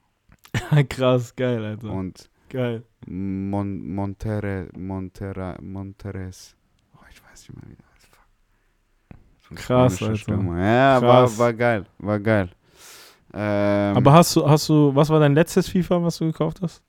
Krass, 0.89 1.35
geil, 1.35 1.63
Alter. 1.63 1.91
Und 1.91 2.29
geil. 2.49 2.83
Mon 3.07 3.93
Montere, 3.95 4.67
Montera, 4.77 5.57
Monteres. 5.61 6.55
Oh, 6.95 6.99
ich 7.11 7.21
weiß 7.23 7.49
nicht 7.49 7.55
mehr, 7.55 7.71
wie 7.71 7.75
das 7.77 8.05
Fuck. 8.09 8.25
So 9.43 9.49
ein 9.51 9.55
Krass, 9.55 10.01
Alter. 10.01 10.15
Stürmer. 10.17 10.59
Ja, 10.59 10.99
Krass. 10.99 11.37
War, 11.37 11.45
war 11.45 11.53
geil, 11.53 11.85
war 11.99 12.19
geil. 12.19 12.49
Ähm, 13.33 13.95
Aber 13.97 14.11
hast 14.13 14.35
du, 14.35 14.49
hast 14.49 14.67
du, 14.67 14.93
was 14.93 15.07
war 15.09 15.19
dein 15.19 15.33
letztes 15.35 15.69
FIFA, 15.69 16.03
was 16.03 16.17
du 16.17 16.25
gekauft 16.25 16.61
hast? 16.61 16.83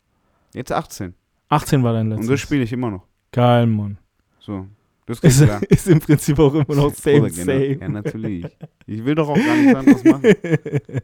jetzt 0.54 0.72
18. 0.72 1.14
18 1.50 1.82
war 1.82 1.92
dein 1.92 2.08
letztes. 2.08 2.26
Und 2.26 2.32
das 2.32 2.40
spiele 2.40 2.62
ich 2.64 2.72
immer 2.72 2.90
noch. 2.90 3.06
Geil, 3.30 3.66
Mann. 3.66 3.98
So. 4.40 4.66
Das 5.06 5.18
Ist, 5.18 5.42
klar. 5.42 5.60
ist 5.68 5.88
im 5.88 5.98
Prinzip 5.98 6.38
auch 6.38 6.54
immer 6.54 6.74
noch 6.74 6.94
same, 6.94 7.30
genau. 7.30 7.44
same. 7.44 7.78
Ja, 7.78 7.88
natürlich. 7.88 8.46
Ich 8.86 9.04
will 9.04 9.14
doch 9.14 9.28
auch 9.28 9.34
gar 9.36 9.56
nichts 9.56 9.74
anderes 9.74 10.04
machen. 10.04 10.22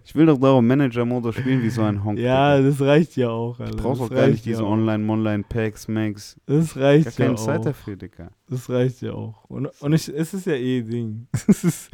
Ich 0.04 0.14
will 0.14 0.26
doch 0.26 0.38
darum 0.38 0.66
Manager-Modus 0.66 1.34
spielen 1.34 1.62
wie 1.62 1.70
so 1.70 1.82
ein 1.82 2.02
Honk. 2.04 2.18
ja, 2.18 2.60
das 2.60 2.80
reicht 2.80 3.16
ja 3.16 3.28
auch, 3.30 3.58
Alter. 3.58 3.76
Du 3.76 3.82
brauchst 3.82 4.00
das 4.02 4.10
auch 4.10 4.14
gar 4.14 4.26
nicht 4.28 4.44
diese. 4.44 4.64
Online-Monline-Packs, 4.64 5.88
Max. 5.88 6.36
Das 6.46 6.76
reicht 6.76 7.06
ja 7.06 7.10
keine 7.10 7.34
auch. 7.34 7.44
Zeit 7.44 7.66
dafür, 7.66 7.96
Digga. 7.96 8.30
Das 8.50 8.70
reicht 8.70 9.02
ja 9.02 9.12
auch. 9.12 9.44
Und, 9.48 9.66
und 9.80 9.92
ich, 9.92 10.08
es 10.08 10.32
ist 10.32 10.46
ja 10.46 10.54
eh 10.54 10.80
Ding. 10.82 11.26
Es, 11.48 11.64
ist, 11.64 11.90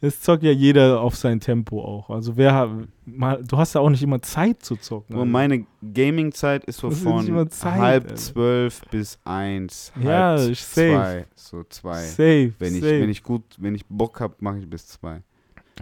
es 0.00 0.20
zockt 0.20 0.42
ja 0.42 0.50
jeder 0.50 1.00
auf 1.00 1.14
sein 1.14 1.38
Tempo 1.38 1.80
auch. 1.84 2.10
Also 2.10 2.36
wer 2.36 2.86
mal, 3.04 3.42
du 3.44 3.56
hast 3.56 3.74
ja 3.74 3.80
auch 3.80 3.88
nicht 3.90 4.02
immer 4.02 4.20
Zeit 4.20 4.64
zu 4.64 4.74
zocken. 4.76 5.14
Nur 5.14 5.26
meine 5.26 5.64
Gaming-Zeit 5.94 6.64
ist 6.64 6.78
so 6.78 6.88
Das 6.88 6.98
ist 6.98 7.04
von 7.04 7.50
Zeit, 7.50 7.72
halb 7.80 8.04
Alter. 8.04 8.14
zwölf 8.16 8.82
bis 8.90 9.18
eins, 9.24 9.92
Ja, 10.02 10.36
halb 10.38 10.50
ich- 10.50 10.64
safe. 10.64 10.88
zwei, 10.90 11.26
so 11.36 11.64
zwei. 11.68 12.02
Safe, 12.02 12.52
Wenn 12.58 12.74
ich, 12.74 12.80
safe. 12.80 13.00
wenn 13.00 13.10
ich 13.10 13.22
gut, 13.22 13.44
wenn 13.58 13.74
ich 13.76 13.86
Bock 13.86 14.20
hab, 14.20 14.42
mache 14.42 14.58
ich 14.58 14.68
bis 14.68 14.86
zwei. 14.88 15.22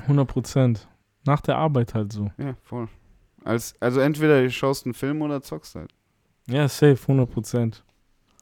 100 0.02 0.28
Prozent. 0.28 0.88
Nach 1.24 1.40
der 1.40 1.56
Arbeit 1.56 1.94
halt 1.94 2.12
so. 2.12 2.30
Ja, 2.38 2.54
voll. 2.62 2.88
Als, 3.44 3.74
also 3.80 4.00
entweder 4.00 4.42
du 4.42 4.50
schaust 4.50 4.84
einen 4.84 4.94
Film 4.94 5.22
oder 5.22 5.40
zockst 5.42 5.74
halt. 5.76 5.92
Ja, 6.46 6.68
safe, 6.68 6.98
100 7.02 7.30
Prozent. 7.30 7.84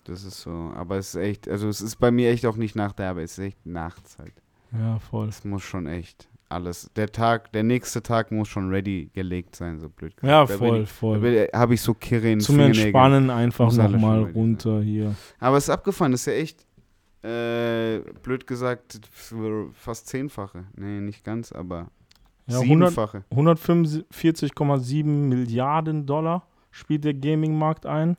Das 0.08 0.24
ist 0.24 0.40
so, 0.40 0.72
aber 0.74 0.96
es 0.96 1.14
ist 1.14 1.20
echt, 1.20 1.48
also 1.48 1.68
es 1.68 1.80
ist 1.80 1.96
bei 1.96 2.10
mir 2.10 2.30
echt 2.30 2.46
auch 2.46 2.56
nicht 2.56 2.74
nach 2.76 2.92
der 2.92 3.10
Arbeit, 3.10 3.24
es 3.24 3.38
ist 3.38 3.44
echt 3.44 3.66
nachts 3.66 4.18
halt. 4.18 4.32
Ja, 4.72 4.98
voll. 4.98 5.28
Es 5.28 5.44
muss 5.44 5.62
schon 5.62 5.86
echt 5.86 6.28
alles, 6.50 6.90
der 6.96 7.12
Tag, 7.12 7.52
der 7.52 7.62
nächste 7.62 8.02
Tag 8.02 8.32
muss 8.32 8.48
schon 8.48 8.70
ready 8.70 9.10
gelegt 9.12 9.54
sein, 9.54 9.78
so 9.78 9.88
blöd. 9.90 10.14
Ja, 10.22 10.44
Da 10.44 10.46
bin 10.46 10.56
voll, 10.58 10.80
ich- 10.82 10.88
voll. 10.90 11.48
Da 11.52 11.58
habe 11.58 11.74
ich 11.74 11.82
so 11.82 11.92
Kirre 11.92 12.30
in 12.32 12.38
den 12.38 12.40
Zum 12.40 12.54
Fingernägeln. 12.56 12.86
Entspannen 12.86 13.30
einfach 13.30 13.70
nochmal 13.72 14.20
ready 14.20 14.32
sein. 14.32 14.42
runter 14.42 14.80
hier. 14.82 15.14
Aber 15.40 15.56
es 15.58 15.64
ist 15.64 15.70
abgefahren, 15.70 16.12
das 16.12 16.22
ist 16.22 16.26
ja 16.26 16.32
echt, 16.34 16.64
äh, 17.22 18.00
blöd 18.22 18.46
gesagt, 18.46 19.00
fast 19.74 20.06
zehnfache. 20.06 20.64
Nee, 20.76 21.00
nicht 21.00 21.22
ganz, 21.24 21.52
aber 21.52 21.88
Ja, 22.46 22.60
100, 22.60 22.90
siebenfache. 22.92 23.24
145,7 23.30 25.28
Milliarden 25.28 26.06
Dollar 26.06 26.46
spielt 26.70 27.04
der 27.04 27.14
Gaming-Markt 27.14 27.86
ein 27.86 28.16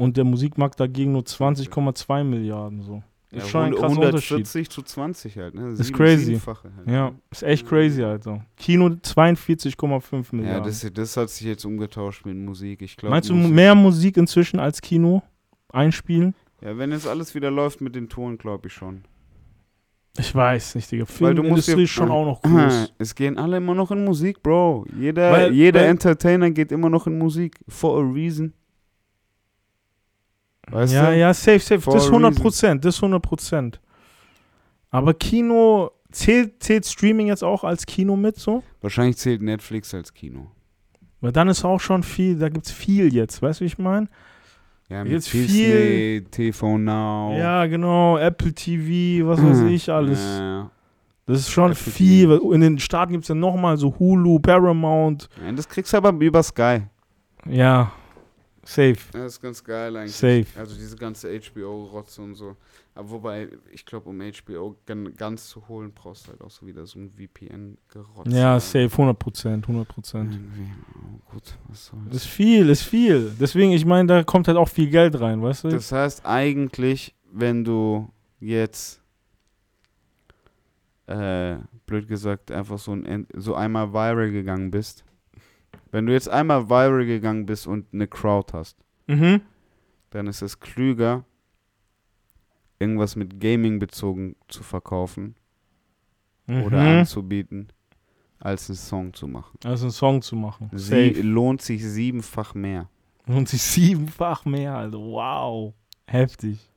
und 0.00 0.16
der 0.16 0.24
Musikmarkt 0.24 0.80
dagegen 0.80 1.12
nur 1.12 1.22
20,2 1.22 2.24
Milliarden. 2.24 2.82
So. 2.82 3.02
Ist 3.30 3.42
Ja, 3.44 3.48
schon 3.48 3.60
ein 3.60 3.66
100 3.74 3.80
krasser 3.80 4.06
Unterschied. 4.06 4.30
140 4.38 4.70
zu 4.70 4.82
20 4.82 5.36
halt, 5.36 5.54
ne? 5.54 5.68
Ist 5.70 5.92
crazy. 5.92 6.38
Halt, 6.44 6.58
Ja, 6.86 7.12
ist 7.30 7.42
echt 7.44 7.66
crazy, 7.68 8.02
Alter. 8.02 8.44
Kino 8.56 8.86
42,5 8.88 10.34
Milliarden. 10.34 10.58
Ja, 10.64 10.64
das, 10.64 10.84
das 10.92 11.16
hat 11.16 11.30
sich 11.30 11.46
jetzt 11.46 11.64
umgetauscht 11.64 12.26
mit 12.26 12.36
Musik. 12.36 12.82
Ich 12.82 12.96
glaube, 12.96 13.10
Meinst 13.14 13.28
du 13.30 13.34
mehr 13.34 13.74
Musik 13.74 14.16
inzwischen 14.16 14.58
als 14.58 14.80
Kino 14.80 15.22
einspielen? 15.72 16.34
Ja, 16.62 16.76
wenn 16.76 16.90
jetzt 16.90 17.06
alles 17.06 17.34
wieder 17.34 17.50
läuft 17.50 17.80
mit 17.80 17.94
den 17.94 18.08
Touren, 18.08 18.36
glaube 18.36 18.66
ich 18.68 18.74
schon. 18.74 19.02
Ich 20.18 20.34
weiß 20.34 20.74
nicht, 20.74 20.90
Digga. 20.90 21.04
Filmindustrie 21.06 21.76
dir- 21.76 21.82
ist 21.84 21.90
schon 21.90 22.10
auch 22.10 22.24
noch 22.24 22.42
groß. 22.42 22.92
Es 22.98 23.14
gehen 23.14 23.38
alle 23.38 23.58
immer 23.58 23.74
noch 23.76 23.92
in 23.92 24.04
Musik, 24.04 24.42
Bro. 24.42 24.86
Jeder, 24.98 25.30
Weil- 25.30 25.52
jeder 25.52 25.80
weil- 25.82 25.88
Entertainer 25.90 26.50
geht 26.50 26.72
immer 26.72 26.90
noch 26.90 27.06
in 27.06 27.16
Musik. 27.16 27.60
For 27.68 28.02
a 28.02 28.12
reason. 28.12 28.52
Weißt 30.70 30.92
ja, 30.92 31.10
du? 31.10 31.16
ja, 31.18 31.34
safe, 31.34 31.58
safe. 31.60 31.80
For 31.80 31.94
Das 31.94 32.04
a 32.04 32.08
100 32.08 32.30
reason. 32.32 32.42
Prozent, 32.42 32.84
das 32.84 32.96
100 32.96 33.22
Prozent. 33.22 33.80
Aber 34.90 35.14
Kino, 35.14 35.90
zählt, 36.10 36.62
zählt 36.62 36.86
Streaming 36.86 37.28
jetzt 37.28 37.44
auch 37.44 37.64
als 37.64 37.86
Kino 37.86 38.16
mit 38.16 38.36
so? 38.36 38.62
Wahrscheinlich 38.80 39.16
zählt 39.16 39.42
Netflix 39.42 39.94
als 39.94 40.12
Kino. 40.12 40.50
Weil 41.20 41.32
dann 41.32 41.48
ist 41.48 41.64
auch 41.64 41.80
schon 41.80 42.02
viel, 42.02 42.38
da 42.38 42.48
gibt's 42.48 42.72
viel 42.72 43.12
jetzt, 43.14 43.42
weißt 43.42 43.60
du, 43.60 43.64
wie 43.64 43.66
ich 43.66 43.78
meine? 43.78 44.08
Ja, 44.88 45.04
mit 45.04 45.12
Jetzt 45.12 45.32
Disney, 45.32 46.24
TV 46.30 46.78
Now. 46.78 47.36
Ja, 47.38 47.66
genau, 47.66 48.18
Apple 48.18 48.52
TV, 48.52 49.28
was 49.28 49.40
weiß 49.40 49.60
ich 49.70 49.88
alles. 49.92 50.18
Ja, 50.20 50.70
Das 51.26 51.38
ist 51.40 51.50
schon 51.50 51.72
Apple 51.72 51.92
viel. 51.92 52.26
TV. 52.38 52.52
In 52.52 52.60
den 52.62 52.78
Staaten 52.80 53.12
gibt's 53.12 53.28
ja 53.28 53.34
nochmal 53.36 53.76
so 53.76 53.96
Hulu, 53.98 54.40
Paramount. 54.40 55.28
ja, 55.44 55.52
das 55.52 55.68
kriegst 55.68 55.92
du 55.92 55.98
aber 55.98 56.10
über 56.24 56.42
Sky. 56.42 56.80
Ja, 57.48 57.92
safe. 58.74 58.96
Das 59.12 59.34
ist 59.34 59.40
ganz 59.40 59.62
geil 59.64 59.96
eigentlich. 59.96 60.14
Safe. 60.16 60.46
Also 60.56 60.74
diese 60.74 60.96
ganze 60.96 61.28
HBO-Rotze 61.40 62.22
und 62.22 62.34
so. 62.34 62.56
Aber 62.94 63.10
wobei, 63.10 63.48
ich 63.72 63.84
glaube, 63.86 64.08
um 64.10 64.20
HBO 64.20 64.76
gan- 64.84 65.14
ganz 65.16 65.48
zu 65.48 65.66
holen, 65.68 65.92
brauchst 65.94 66.26
du 66.26 66.32
halt 66.32 66.40
auch 66.42 66.50
so 66.50 66.66
wieder 66.66 66.84
so 66.86 66.98
ein 66.98 67.10
VPN-Gerotz. 67.10 68.32
Ja, 68.32 68.58
safe, 68.60 68.90
100 68.90 69.18
Prozent, 69.18 69.64
100 69.68 69.88
Prozent. 69.88 70.38
Oh, 70.38 71.32
gut, 71.32 71.42
was 71.68 71.86
soll's. 71.86 72.16
Ist 72.16 72.26
viel, 72.26 72.68
ist 72.68 72.82
viel. 72.82 73.32
Deswegen, 73.40 73.72
ich 73.72 73.84
meine, 73.84 74.06
da 74.08 74.22
kommt 74.24 74.48
halt 74.48 74.58
auch 74.58 74.68
viel 74.68 74.90
Geld 74.90 75.18
rein, 75.20 75.40
weißt 75.42 75.64
du? 75.64 75.68
Das 75.68 75.92
heißt 75.92 76.26
eigentlich, 76.26 77.14
wenn 77.32 77.64
du 77.64 78.10
jetzt, 78.40 79.00
äh, 81.06 81.56
blöd 81.86 82.08
gesagt, 82.08 82.50
einfach 82.50 82.78
so, 82.78 82.92
ein, 82.92 83.26
so 83.36 83.54
einmal 83.54 83.92
viral 83.92 84.30
gegangen 84.30 84.70
bist, 84.70 85.04
wenn 85.90 86.06
du 86.06 86.12
jetzt 86.12 86.28
einmal 86.28 86.68
viral 86.70 87.04
gegangen 87.06 87.46
bist 87.46 87.66
und 87.66 87.86
eine 87.92 88.06
Crowd 88.06 88.52
hast, 88.52 88.76
Mhm. 89.06 89.40
dann 90.10 90.26
ist 90.26 90.42
es 90.42 90.60
klüger, 90.60 91.24
irgendwas 92.78 93.16
mit 93.16 93.40
Gaming 93.40 93.78
bezogen 93.78 94.36
zu 94.48 94.62
verkaufen, 94.62 95.34
oder 96.48 96.80
Mhm. 96.82 96.98
anzubieten, 97.00 97.68
als 98.40 98.68
einen 98.70 98.76
Song 98.76 99.14
zu 99.14 99.28
machen. 99.28 99.58
Also 99.64 99.84
einen 99.84 99.92
Song 99.92 100.22
zu 100.22 100.34
machen. 100.34 100.68
Sie 100.72 101.12
Safe. 101.12 101.22
lohnt 101.22 101.62
sich 101.62 101.84
siebenfach 101.84 102.54
mehr. 102.54 102.88
Und 103.26 103.48
sich 103.48 103.62
siebenfach 103.62 104.44
mehr, 104.46 104.74
also 104.74 105.00
wow. 105.00 105.74
Heftig. 106.06 106.69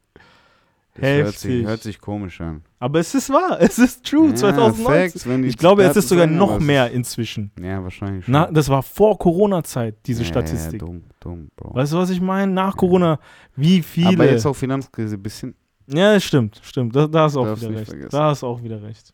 Das 0.95 1.05
hört 1.05 1.35
sich, 1.39 1.65
hört 1.65 1.81
sich 1.81 1.99
komisch 1.99 2.39
an. 2.39 2.61
Aber 2.79 2.99
es 2.99 3.15
ist 3.15 3.29
wahr, 3.31 3.57
es 3.59 3.79
ist 3.79 4.05
true, 4.05 4.29
Ja, 4.29 4.35
2019. 4.35 4.85
Facts, 4.85 5.25
Ich 5.49 5.57
glaube, 5.57 5.83
es 5.83 5.95
ist 5.97 6.07
sogar 6.07 6.27
noch 6.27 6.59
mehr 6.59 6.91
inzwischen. 6.91 7.51
Ist, 7.55 7.65
ja, 7.65 7.83
wahrscheinlich 7.83 8.25
schon. 8.25 8.31
Na, 8.31 8.51
das 8.51 8.69
war 8.69 8.83
vor 8.83 9.17
Corona-Zeit, 9.17 9.95
diese 10.05 10.21
Ja, 10.21 10.27
Statistik. 10.27 10.81
Ja, 10.81 10.87
dumm, 10.87 11.03
dumm, 11.19 11.49
Bro. 11.55 11.73
Weißt 11.73 11.93
du, 11.93 11.97
was 11.97 12.11
ich 12.11 12.21
meine? 12.21 12.51
Nach 12.51 12.77
Corona, 12.77 13.19
wie 13.55 13.81
viele. 13.81 14.09
Aber 14.09 14.29
jetzt 14.29 14.45
auch 14.45 14.53
Finanzkrise 14.55 15.15
ein 15.15 15.23
bisschen. 15.23 15.55
ja, 15.87 16.19
stimmt, 16.19 16.61
stimmt. 16.63 16.95
Da, 16.95 17.07
da 17.07 17.27
du 17.27 17.39
auch 17.39 17.57
wieder 17.59 17.69
recht. 17.75 17.89
vergessen. 17.89 18.09
Da 18.11 18.33
du 18.33 18.45
auch 18.45 18.61
wieder 18.61 18.83
recht. 18.83 19.13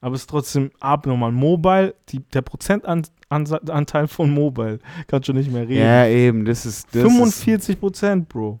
Aber 0.00 0.14
es 0.14 0.22
ist 0.22 0.30
trotzdem 0.30 0.70
abnormal. 0.80 1.32
Mobile, 1.32 1.94
die, 2.10 2.20
der 2.20 2.42
Prozentanteil 2.42 4.08
von 4.08 4.30
Mobile, 4.30 4.78
kannst 5.06 5.28
du 5.28 5.32
nicht 5.32 5.50
mehr 5.50 5.62
reden. 5.62 5.80
Ja, 5.84 6.06
eben, 6.06 6.44
das 6.44 6.66
ist. 6.66 6.86
Das 6.94 7.02
45 7.02 7.78
Prozent, 7.80 8.28
Bro. 8.28 8.60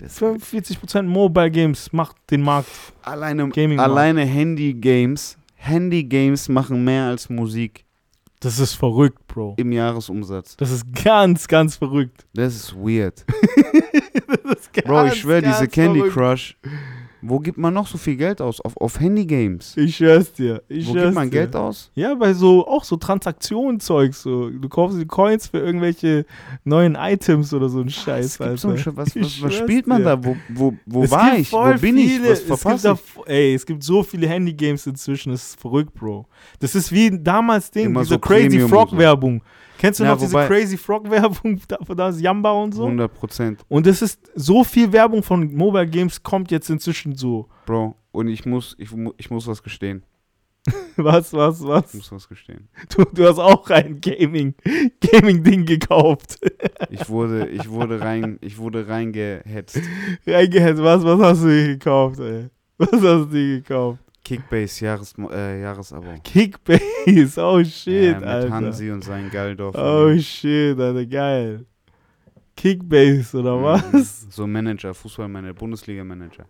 Das 0.00 0.18
45 0.18 0.80
Prozent 0.80 1.08
Mobile 1.08 1.50
Games 1.50 1.92
macht 1.92 2.16
den 2.30 2.40
Markt. 2.42 2.68
alleine 3.02 3.48
Gaming 3.50 3.78
alleine 3.78 4.22
Handy-Games. 4.24 5.36
Handy-Games 5.56 6.48
machen 6.48 6.82
mehr 6.84 7.04
als 7.04 7.28
Musik 7.28 7.84
Das 8.40 8.58
ist 8.58 8.74
verrückt, 8.74 9.26
Bro. 9.28 9.56
im 9.58 9.72
Jahresumsatz. 9.72 10.56
Das 10.56 10.70
ist 10.70 10.84
ganz, 11.04 11.46
ganz 11.46 11.76
verrückt. 11.76 12.26
Das 12.32 12.54
ist 12.54 12.74
weird. 12.74 13.24
Das 14.44 14.60
ist 14.60 14.72
Bro, 14.84 14.94
ganz, 14.94 15.14
ich 15.14 15.20
schwöre, 15.20 15.42
diese 15.42 15.68
Candy 15.68 15.98
verrückt. 16.00 16.14
Crush. 16.14 16.56
Wo 17.22 17.38
gibt 17.38 17.58
man 17.58 17.74
noch 17.74 17.86
so 17.86 17.98
viel 17.98 18.16
Geld 18.16 18.40
aus? 18.40 18.60
Auf, 18.60 18.76
auf 18.78 18.98
Handy-Games. 18.98 19.76
Ich 19.76 19.96
schwör's 19.96 20.32
dir. 20.32 20.62
Ich 20.68 20.86
Wo 20.88 20.92
schwör's 20.92 21.04
gibt 21.06 21.14
man 21.14 21.30
dir. 21.30 21.38
Geld 21.40 21.56
aus? 21.56 21.90
Ja, 21.94 22.14
bei 22.14 22.32
so, 22.32 22.66
auch 22.66 22.82
so 22.84 22.96
Transaktionenzeug, 22.96 24.14
so. 24.14 24.50
Du 24.50 24.68
kaufst 24.68 24.98
die 25.00 25.06
Coins 25.06 25.46
für 25.48 25.58
irgendwelche 25.58 26.24
neuen 26.64 26.96
Items 26.98 27.52
oder 27.54 27.68
so 27.68 27.80
ein 27.80 27.90
Scheiß, 27.90 28.24
Es 28.26 28.38
gibt 28.38 28.48
Alter. 28.50 28.58
so 28.58 28.90
ein 28.90 28.96
was, 28.96 29.08
Ich 29.16 29.42
was, 29.42 29.50
was 29.50 29.54
spielt 29.54 29.86
man 29.86 29.98
dir. 29.98 30.16
da? 30.16 30.24
Wo, 30.24 30.36
wo, 30.48 30.74
wo 30.86 31.02
Es 31.04 31.10
war 31.10 31.36
ich? 31.36 31.52
Wo 31.52 31.72
bin 31.80 31.96
ich? 31.98 32.12
viele- 32.12 32.30
Was 32.30 32.40
es 32.40 32.64
gibt, 32.64 32.84
da, 32.84 32.92
ich? 32.94 33.28
ey, 33.30 33.54
es 33.54 33.66
gibt 33.66 33.82
so 33.82 34.02
viele 34.02 34.26
Handygames 34.28 34.86
inzwischen, 34.86 35.30
das 35.32 35.50
ist 35.50 35.60
verrückt, 35.60 35.94
Bro. 35.94 36.26
Das 36.58 36.74
ist 36.74 36.90
wie 36.92 37.10
damals 37.10 37.70
Ding, 37.70 37.86
Immer 37.86 38.00
diese 38.00 38.14
so 38.14 38.18
Crazy 38.18 38.48
Premium 38.48 38.64
und 38.64 38.70
Frog 38.70 38.90
so. 38.90 38.96
Kennst 39.80 39.98
du 39.98 40.04
Ja, 40.04 40.10
noch 40.12 40.20
diese 40.20 40.36
Crazy 40.46 40.76
Frog 40.76 41.10
Werbung 41.10 41.58
da, 41.68 41.78
von 41.82 41.98
ist 41.98 42.20
Jamba 42.20 42.52
und 42.52 42.74
so? 42.74 42.84
100 42.84 43.14
Prozent. 43.14 43.64
Und 43.68 43.86
das 43.86 44.02
ist 44.02 44.20
so 44.34 44.62
viel 44.62 44.92
Werbung 44.92 45.22
von 45.22 45.54
Mobile 45.54 45.86
Games 45.88 46.22
kommt 46.22 46.50
jetzt 46.50 46.68
inzwischen 46.68 47.16
so. 47.16 47.48
Bro, 47.64 47.96
und 48.12 48.28
ich 48.28 48.44
muss, 48.44 48.76
ich, 48.78 48.90
ich 49.16 49.30
muss 49.30 49.46
was 49.46 49.62
gestehen. 49.62 50.02
Was, 50.96 51.32
was, 51.32 51.62
Ich 51.62 51.66
was? 51.66 51.94
muss 51.94 52.12
was 52.12 52.28
gestehen. 52.28 52.68
Du, 52.94 53.04
du 53.04 53.26
hast 53.26 53.38
auch 53.38 53.70
ein 53.70 53.98
Gaming, 54.02 54.54
Gaming-Ding 55.00 55.64
gekauft. 55.64 56.38
Ich 56.90 57.08
wurde, 57.08 57.48
ich 57.48 57.70
wurde 57.70 57.98
rein, 58.02 58.36
ich 58.42 58.58
wurde 58.58 58.86
reingehetzt. 58.86 59.80
Reingehetzt, 60.26 60.82
was, 60.82 61.02
was 61.02 61.18
hast 61.20 61.44
du 61.44 61.48
dir 61.48 61.68
gekauft, 61.68 62.20
ey? 62.20 62.50
Was 62.76 62.92
hast 62.92 63.02
du 63.02 63.24
dir 63.26 63.56
gekauft? 63.62 64.00
Kickbase 64.36 64.84
Jahres, 64.84 65.14
äh, 65.32 65.60
Jahresabo. 65.62 66.06
Kickbase, 66.22 67.42
oh 67.42 67.64
shit, 67.64 68.12
ja, 68.12 68.18
mit 68.20 68.28
Alter. 68.28 68.50
Hansi 68.52 68.90
und 68.92 69.02
seinen 69.02 69.28
Geildorf. 69.28 69.74
Oh 69.76 70.16
shit, 70.18 70.78
Alter, 70.78 71.04
geil. 71.06 71.64
Kickbase 72.56 73.38
oder 73.38 73.56
Mhm. 73.56 73.62
was? 73.64 74.26
So 74.30 74.46
Manager, 74.46 74.94
Fußballmanager, 74.94 75.54
Bundesliga-Manager. 75.54 76.44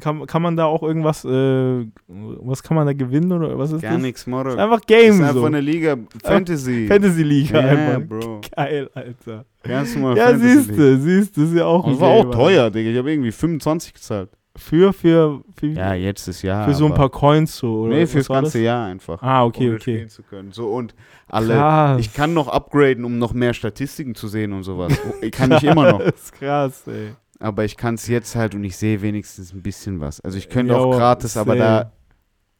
Kann, 0.00 0.26
kann 0.26 0.42
man 0.42 0.56
da 0.56 0.64
auch 0.64 0.82
irgendwas, 0.82 1.24
äh, 1.24 1.86
was 2.08 2.62
kann 2.62 2.74
man 2.74 2.86
da 2.86 2.92
gewinnen 2.92 3.30
oder 3.32 3.56
was 3.56 3.70
ist 3.72 3.82
Gar 3.82 3.92
das? 3.92 4.02
nichts, 4.02 4.26
Moro. 4.26 4.48
Ist 4.50 4.58
einfach 4.58 4.80
Das 4.80 4.86
Game 4.86 5.12
ist 5.14 5.20
einfach 5.20 5.34
so. 5.34 5.44
eine 5.44 5.60
Liga 5.60 5.96
Fantasy. 6.24 6.86
Fantasy 6.88 7.22
Liga 7.22 7.60
ja, 7.60 7.68
einfach. 7.68 8.00
Bro. 8.08 8.40
Geil, 8.56 8.90
Alter. 8.94 9.44
Ganz 9.62 9.94
normal 9.94 10.16
Ja, 10.16 10.36
siehst 10.36 10.70
du, 10.70 10.98
siehst 10.98 11.36
du, 11.36 11.44
ist 11.44 11.54
ja 11.54 11.64
auch 11.66 11.86
Und 11.86 12.00
war 12.00 12.08
auch 12.08 12.30
teuer, 12.30 12.68
Digga. 12.70 12.90
Ich 12.90 12.98
habe 12.98 13.12
irgendwie 13.12 13.30
25 13.32 13.94
gezahlt. 13.94 14.30
Für, 14.56 14.92
für, 14.92 15.42
für, 15.56 15.66
Ja, 15.68 15.94
jetzt 15.94 16.26
ist 16.26 16.42
ja. 16.42 16.64
für 16.64 16.74
so 16.74 16.86
ein 16.86 16.94
paar 16.94 17.08
Coins 17.08 17.56
so, 17.56 17.82
oder? 17.82 17.94
Nee, 17.94 18.06
fürs 18.06 18.28
ganze 18.28 18.58
das? 18.58 18.64
Jahr 18.64 18.86
einfach. 18.86 19.22
Ah, 19.22 19.44
okay, 19.44 19.70
um 19.70 19.76
okay. 19.76 20.06
zu 20.08 20.22
können. 20.22 20.50
So 20.52 20.68
und 20.72 20.94
alle. 21.28 21.54
Krass. 21.54 22.00
Ich 22.00 22.12
kann 22.12 22.34
noch 22.34 22.48
upgraden, 22.48 23.04
um 23.04 23.18
noch 23.18 23.32
mehr 23.32 23.54
Statistiken 23.54 24.14
zu 24.14 24.26
sehen 24.28 24.52
und 24.52 24.64
sowas. 24.64 24.92
Ich 25.22 25.30
kann 25.32 25.52
ich 25.52 25.62
immer 25.62 25.92
noch. 25.92 25.98
Das 26.00 26.14
ist 26.24 26.32
krass, 26.32 26.82
ey. 26.88 27.14
Aber 27.38 27.64
ich 27.64 27.76
kann 27.76 27.94
es 27.94 28.06
jetzt 28.08 28.34
halt 28.36 28.54
und 28.54 28.64
ich 28.64 28.76
sehe 28.76 29.00
wenigstens 29.02 29.54
ein 29.54 29.62
bisschen 29.62 30.00
was. 30.00 30.20
Also 30.20 30.36
ich 30.36 30.48
könnte 30.50 30.74
Ja, 30.74 30.80
auch 30.80 30.90
gratis, 30.96 31.36
aber 31.36 31.56
da 31.56 31.92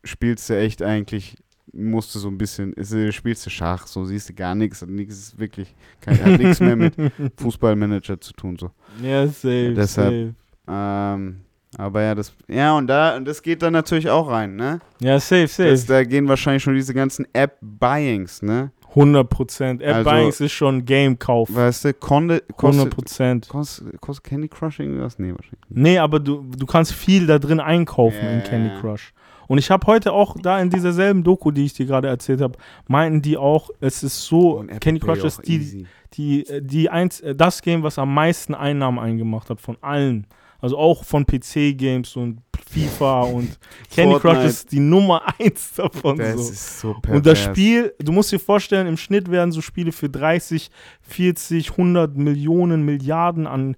spielst 0.05 0.49
du 0.49 0.57
echt 0.57 0.83
eigentlich, 0.83 1.37
musst 1.73 2.15
du 2.15 2.19
so 2.19 2.29
ein 2.29 2.39
bisschen, 2.39 2.73
ist, 2.75 2.93
äh, 2.93 3.13
spielst 3.13 3.45
du 3.45 3.51
Schach, 3.51 3.87
so 3.87 4.05
siehst 4.05 4.29
du 4.31 4.35
gar 4.35 4.55
nichts. 4.55 4.81
Nichts 4.87 5.19
ist 5.19 5.39
wirklich, 5.39 5.75
kein, 6.01 6.25
hat 6.25 6.39
nichts 6.41 6.61
mehr 6.61 6.77
mit 6.77 6.95
Fußballmanager 7.37 8.21
zu 8.21 8.33
tun. 8.33 8.57
So. 8.59 8.71
Ja, 9.03 9.27
safe, 9.27 9.75
Deshalb- 9.77 10.35
safe. 10.67 11.15
Ähm, 11.19 11.41
aber 11.81 12.03
ja, 12.03 12.15
das, 12.15 12.33
ja, 12.49 12.77
und 12.77 12.87
da, 12.87 13.17
und 13.17 13.25
das 13.27 13.43
geht 13.43 13.63
dann 13.63 13.73
natürlich 13.73 14.09
auch 14.11 14.29
rein, 14.31 14.57
ne? 14.57 14.81
Ja, 15.01 15.19
safe, 15.19 15.49
safe. 15.49 15.71
Das, 15.71 15.87
da 15.87 16.05
gehen 16.05 16.29
wahrscheinlich 16.29 16.63
schon 16.63 16.75
diese 16.75 16.95
ganzen 16.95 17.27
App-Buyings, 17.33 18.43
ne? 18.43 18.71
100%. 18.95 19.81
App 19.83 19.95
Also- 19.97 20.11
Buyings 20.11 20.41
ist 20.41 20.53
schon 20.53 20.85
Game-Kauf. 20.85 21.55
Weißt 21.55 21.85
du, 21.85 21.95
Konde, 21.95 22.43
kostet, 22.57 22.93
100%. 22.95 23.49
kostet, 23.49 24.01
kostet 24.01 24.25
Candy 24.25 24.49
Crush 24.49 24.81
irgendwas? 24.81 25.19
Nee, 25.19 25.31
wahrscheinlich 25.31 25.61
nicht. 25.69 25.79
Nee, 25.81 25.99
aber 25.99 26.19
du, 26.19 26.45
du 26.57 26.67
kannst 26.67 26.93
viel 26.93 27.27
da 27.27 27.39
drin 27.39 27.61
einkaufen 27.61 28.19
Ja, 28.25 28.31
in 28.33 28.43
Candy. 28.43 28.71
Crush. 28.81 29.13
Und 29.47 29.59
ich 29.59 29.71
habe 29.71 29.87
heute 29.87 30.13
auch 30.13 30.37
da 30.41 30.61
in 30.61 30.71
dieser 30.71 30.93
selben 30.93 31.25
Doku, 31.25 31.51
die 31.51 31.65
ich 31.65 31.73
dir 31.73 31.87
gerade 31.87 32.07
erzählt 32.09 32.41
habe, 32.41 32.57
meinten 32.87 33.21
die 33.23 33.37
auch, 33.37 33.71
es 33.81 34.03
ist 34.05 34.25
so, 34.25 34.65
Candy 34.81 35.01
Crush 35.01 35.25
ist 35.25 35.47
die, 35.47 35.87
die, 36.15 36.47
äh, 36.47 36.61
die 36.63 36.89
eins, 36.91 37.21
äh, 37.21 37.35
das 37.35 37.61
Game, 37.63 37.83
was 37.83 37.99
am 37.99 38.13
meisten 38.15 38.55
Einnahmen 38.55 38.99
eingemacht 38.99 39.51
hat 39.51 39.61
von 39.61 39.77
allen. 39.81 40.27
Also 40.61 40.77
auch 40.79 41.05
von 41.05 41.25
PC-Games 41.27 42.17
und 42.17 42.41
FIFA 42.69 43.23
und 43.23 43.59
Candy 43.91 44.19
Crush 44.19 44.45
ist 44.45 44.73
die 44.73 44.81
Nummer 44.81 45.23
eins 45.39 45.75
davon. 45.75 46.19
Das 46.19 46.35
so. 46.35 46.53
ist 46.53 46.81
so 46.81 46.95
pervers. 46.95 47.17
Und 47.17 47.27
das 47.27 47.39
Spiel, 47.39 47.95
du 47.99 48.13
musst 48.13 48.33
dir 48.33 48.39
vorstellen, 48.39 48.87
im 48.87 48.97
Schnitt 48.97 49.31
werden 49.31 49.53
so 49.53 49.61
Spiele 49.61 49.93
für 49.93 50.09
30, 50.09 50.71
40, 51.03 51.71
100 51.73 52.17
Millionen, 52.17 52.85
Milliarden 52.85 53.47
an 53.47 53.77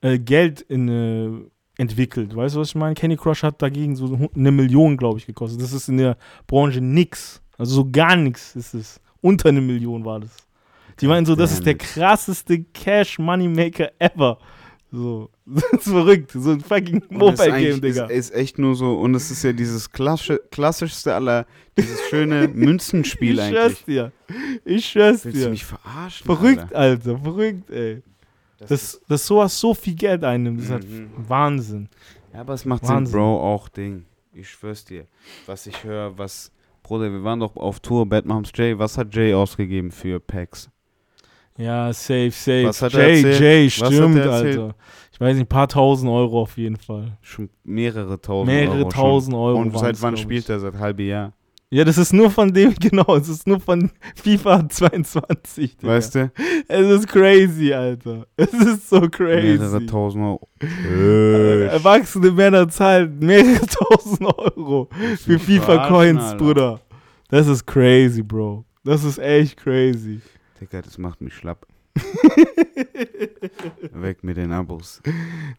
äh, 0.00 0.18
Geld 0.18 0.60
in, 0.60 0.88
äh, 0.88 1.30
entwickelt. 1.78 2.34
Weißt 2.34 2.56
du, 2.56 2.60
was 2.60 2.68
ich 2.68 2.74
meine? 2.74 2.94
Candy 2.94 3.16
Crush 3.16 3.42
hat 3.42 3.62
dagegen 3.62 3.96
so 3.96 4.30
eine 4.34 4.50
Million, 4.50 4.96
glaube 4.96 5.18
ich, 5.18 5.26
gekostet. 5.26 5.62
Das 5.62 5.72
ist 5.72 5.88
in 5.88 5.98
der 5.98 6.16
Branche 6.46 6.80
nix. 6.80 7.40
Also 7.56 7.76
so 7.76 7.90
gar 7.90 8.16
nichts 8.16 8.54
ist 8.54 8.74
es. 8.74 9.00
Unter 9.20 9.48
eine 9.48 9.60
Million 9.60 10.04
war 10.04 10.20
das. 10.20 10.36
Die 11.00 11.06
meinen 11.06 11.26
so, 11.26 11.36
das 11.36 11.52
ist 11.52 11.64
der 11.64 11.76
krasseste 11.76 12.62
Cash-Money-Maker 12.62 13.92
ever. 14.00 14.38
So, 14.90 15.28
das 15.46 15.64
ist 15.72 15.82
verrückt. 15.88 16.30
So 16.32 16.50
ein 16.52 16.60
fucking 16.60 17.00
das 17.00 17.10
Mobile-Game, 17.10 17.80
Digga. 17.80 18.06
Ist, 18.06 18.30
ist 18.30 18.34
echt 18.36 18.58
nur 18.58 18.74
so, 18.74 18.98
und 18.98 19.14
es 19.14 19.30
ist 19.30 19.42
ja 19.42 19.52
dieses 19.52 19.90
klassische, 19.90 20.40
klassischste 20.50 21.14
aller, 21.14 21.46
dieses 21.76 22.00
schöne 22.08 22.48
Münzenspiel 22.54 23.34
ich 23.34 23.40
eigentlich. 23.40 23.58
schwör's 23.58 23.84
dir. 23.84 24.12
Ich 24.64 24.86
schwör's 24.86 25.24
Willst 25.24 25.38
du 25.38 25.44
dir. 25.44 25.50
mich 25.50 25.64
verarschen? 25.64 26.24
Verrückt, 26.24 26.74
Alter? 26.74 27.10
Alter, 27.12 27.18
verrückt, 27.18 27.70
ey. 27.70 28.02
Das 28.60 28.68
Dass, 28.70 29.00
dass 29.08 29.26
sowas 29.26 29.60
so 29.60 29.74
viel 29.74 29.94
Geld 29.94 30.24
einnimmt, 30.24 30.60
ist 30.62 30.70
halt 30.70 30.88
Mhm. 30.88 31.10
Wahnsinn. 31.28 31.88
Ja, 32.32 32.40
aber 32.40 32.54
es 32.54 32.64
macht 32.64 32.82
Wahnsinn. 32.84 33.06
Sinn, 33.06 33.12
Bro, 33.20 33.40
auch 33.54 33.68
Ding. 33.68 34.04
Ich 34.32 34.48
schwör's 34.50 34.84
dir. 34.84 35.06
Was 35.46 35.66
ich 35.66 35.84
höre, 35.84 36.16
was. 36.18 36.50
Bruder, 36.82 37.12
wir 37.12 37.22
waren 37.22 37.40
doch 37.40 37.56
auf 37.56 37.80
Tour, 37.80 38.06
Bad 38.06 38.24
Moms 38.24 38.50
Jay. 38.54 38.78
Was 38.78 38.96
hat 38.96 39.14
Jay 39.14 39.34
ausgegeben 39.34 39.90
für 39.90 40.18
Packs? 40.20 40.70
Ja, 41.58 41.92
safe, 41.92 42.30
safe. 42.30 42.64
Was 42.66 42.80
hat 42.80 42.94
er 42.94 43.08
Jay, 43.08 43.16
erzählt? 43.16 43.40
Jay, 43.40 43.70
stimmt, 43.70 44.16
er? 44.16 44.30
Alter. 44.30 44.74
Ich 45.12 45.20
weiß 45.20 45.34
nicht, 45.34 45.46
ein 45.46 45.48
paar 45.48 45.66
tausend 45.66 46.10
Euro 46.10 46.42
auf 46.42 46.56
jeden 46.56 46.76
Fall. 46.76 47.18
Schon 47.20 47.50
mehrere 47.64 48.20
tausend 48.20 48.54
Mehrere 48.54 48.78
Euro. 48.78 48.88
tausend 48.88 49.34
Euro. 49.34 49.56
Schon. 49.56 49.66
Und 49.66 49.74
waren's, 49.74 49.98
seit 49.98 50.02
wann 50.02 50.16
spielt 50.16 50.48
er? 50.48 50.60
Seit 50.60 50.74
halbem 50.78 51.08
Jahr. 51.08 51.32
Ja, 51.70 51.84
das 51.84 51.98
ist 51.98 52.14
nur 52.14 52.30
von 52.30 52.54
dem, 52.54 52.74
genau, 52.80 53.16
es 53.16 53.28
ist 53.28 53.46
nur 53.46 53.60
von 53.60 53.90
FIFA 54.14 54.68
22. 54.68 55.76
Digga. 55.76 55.92
Weißt 55.92 56.14
du? 56.14 56.32
Es 56.68 56.86
ist 56.88 57.08
crazy, 57.08 57.72
Alter. 57.72 58.26
Es 58.36 58.52
ist 58.54 58.88
so 58.88 59.00
crazy. 59.08 59.58
Mehrere 59.58 59.84
tausend 59.84 60.24
Euro. 60.24 60.48
Äh, 60.62 61.66
Erwachsene 61.66 62.30
Männer 62.30 62.68
zahlen 62.68 63.18
mehrere 63.18 63.66
tausend 63.66 64.22
Euro 64.22 64.88
für 65.24 65.38
FIFA-Coins. 65.38 66.36
Bruder. 66.36 66.80
Das 67.28 67.46
ist 67.48 67.66
crazy, 67.66 68.22
Bro. 68.22 68.64
Das 68.84 69.04
ist 69.04 69.18
echt 69.18 69.56
crazy. 69.58 70.20
Digga, 70.60 70.82
das 70.82 70.98
macht 70.98 71.20
mich 71.20 71.34
schlapp. 71.34 71.66
Weg 73.92 74.22
mit 74.22 74.36
den 74.36 74.52
Abos. 74.52 75.00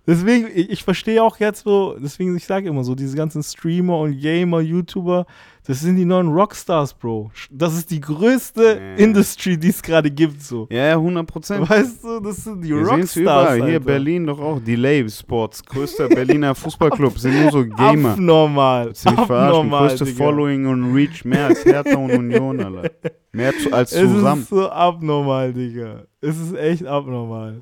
Deswegen, 0.08 0.48
ich, 0.54 0.70
ich 0.70 0.84
verstehe 0.84 1.22
auch 1.22 1.38
jetzt 1.38 1.64
so, 1.64 1.98
deswegen, 2.02 2.36
ich 2.38 2.46
sage 2.46 2.70
immer 2.70 2.84
so, 2.84 2.96
diese 2.96 3.18
ganzen 3.18 3.44
Streamer 3.44 4.00
und 4.00 4.18
Gamer, 4.20 4.62
YouTuber, 4.62 5.26
Das 5.68 5.82
sind 5.82 5.98
die 5.98 6.06
neuen 6.06 6.30
Rockstars, 6.30 6.94
Bro. 6.94 7.32
Das 7.52 7.74
ist 7.76 7.92
die 7.92 8.00
größte 8.00 8.80
Nee. 8.98 9.04
Industry, 9.04 9.58
die 9.58 9.68
es 9.70 9.82
gerade 9.84 10.10
gibt, 10.10 10.42
so. 10.42 10.68
Ja, 10.72 10.86
ja, 10.88 10.94
100 10.96 11.28
Prozent. 11.28 11.70
Weißt 11.70 12.04
du, 12.04 12.20
das 12.22 12.38
sind 12.44 12.62
die 12.64 12.70
Wir 12.70 12.78
Rockstars. 12.78 13.16
überall. 13.18 13.56
Hier 13.58 13.66
Alter. 13.66 13.80
Berlin 13.82 14.26
doch 14.26 14.40
auch. 14.40 14.60
Delay 14.62 15.08
Sports, 15.10 15.64
größter 15.64 16.08
Berliner 16.08 16.56
Fußballclub. 16.56 17.20
Sind 17.20 17.40
nur 17.42 17.52
so 17.52 17.66
Gamer. 17.66 18.12
Abnormal. 18.14 18.96
Ziemlich 18.96 19.26
verarschen. 19.26 19.58
Abnormal, 19.60 19.88
Größte 19.90 20.06
Digga. 20.06 20.18
Following 20.24 20.66
und 20.68 20.94
Reach 20.96 21.26
mehr 21.26 21.48
als 21.48 21.66
Hertha 21.66 21.98
und 21.98 22.12
Union, 22.12 22.60
Alter. 22.62 22.92
Mehr 23.32 23.54
zu, 23.58 23.72
als 23.72 23.92
Es 23.92 24.02
zusammen. 24.10 24.42
ist 24.42 24.50
so 24.50 24.70
abnormal, 24.70 25.54
Digga. 25.54 26.04
Es 26.22 26.38
ist 26.38 26.56
echt 26.56 26.86
abnormal. 26.86 27.62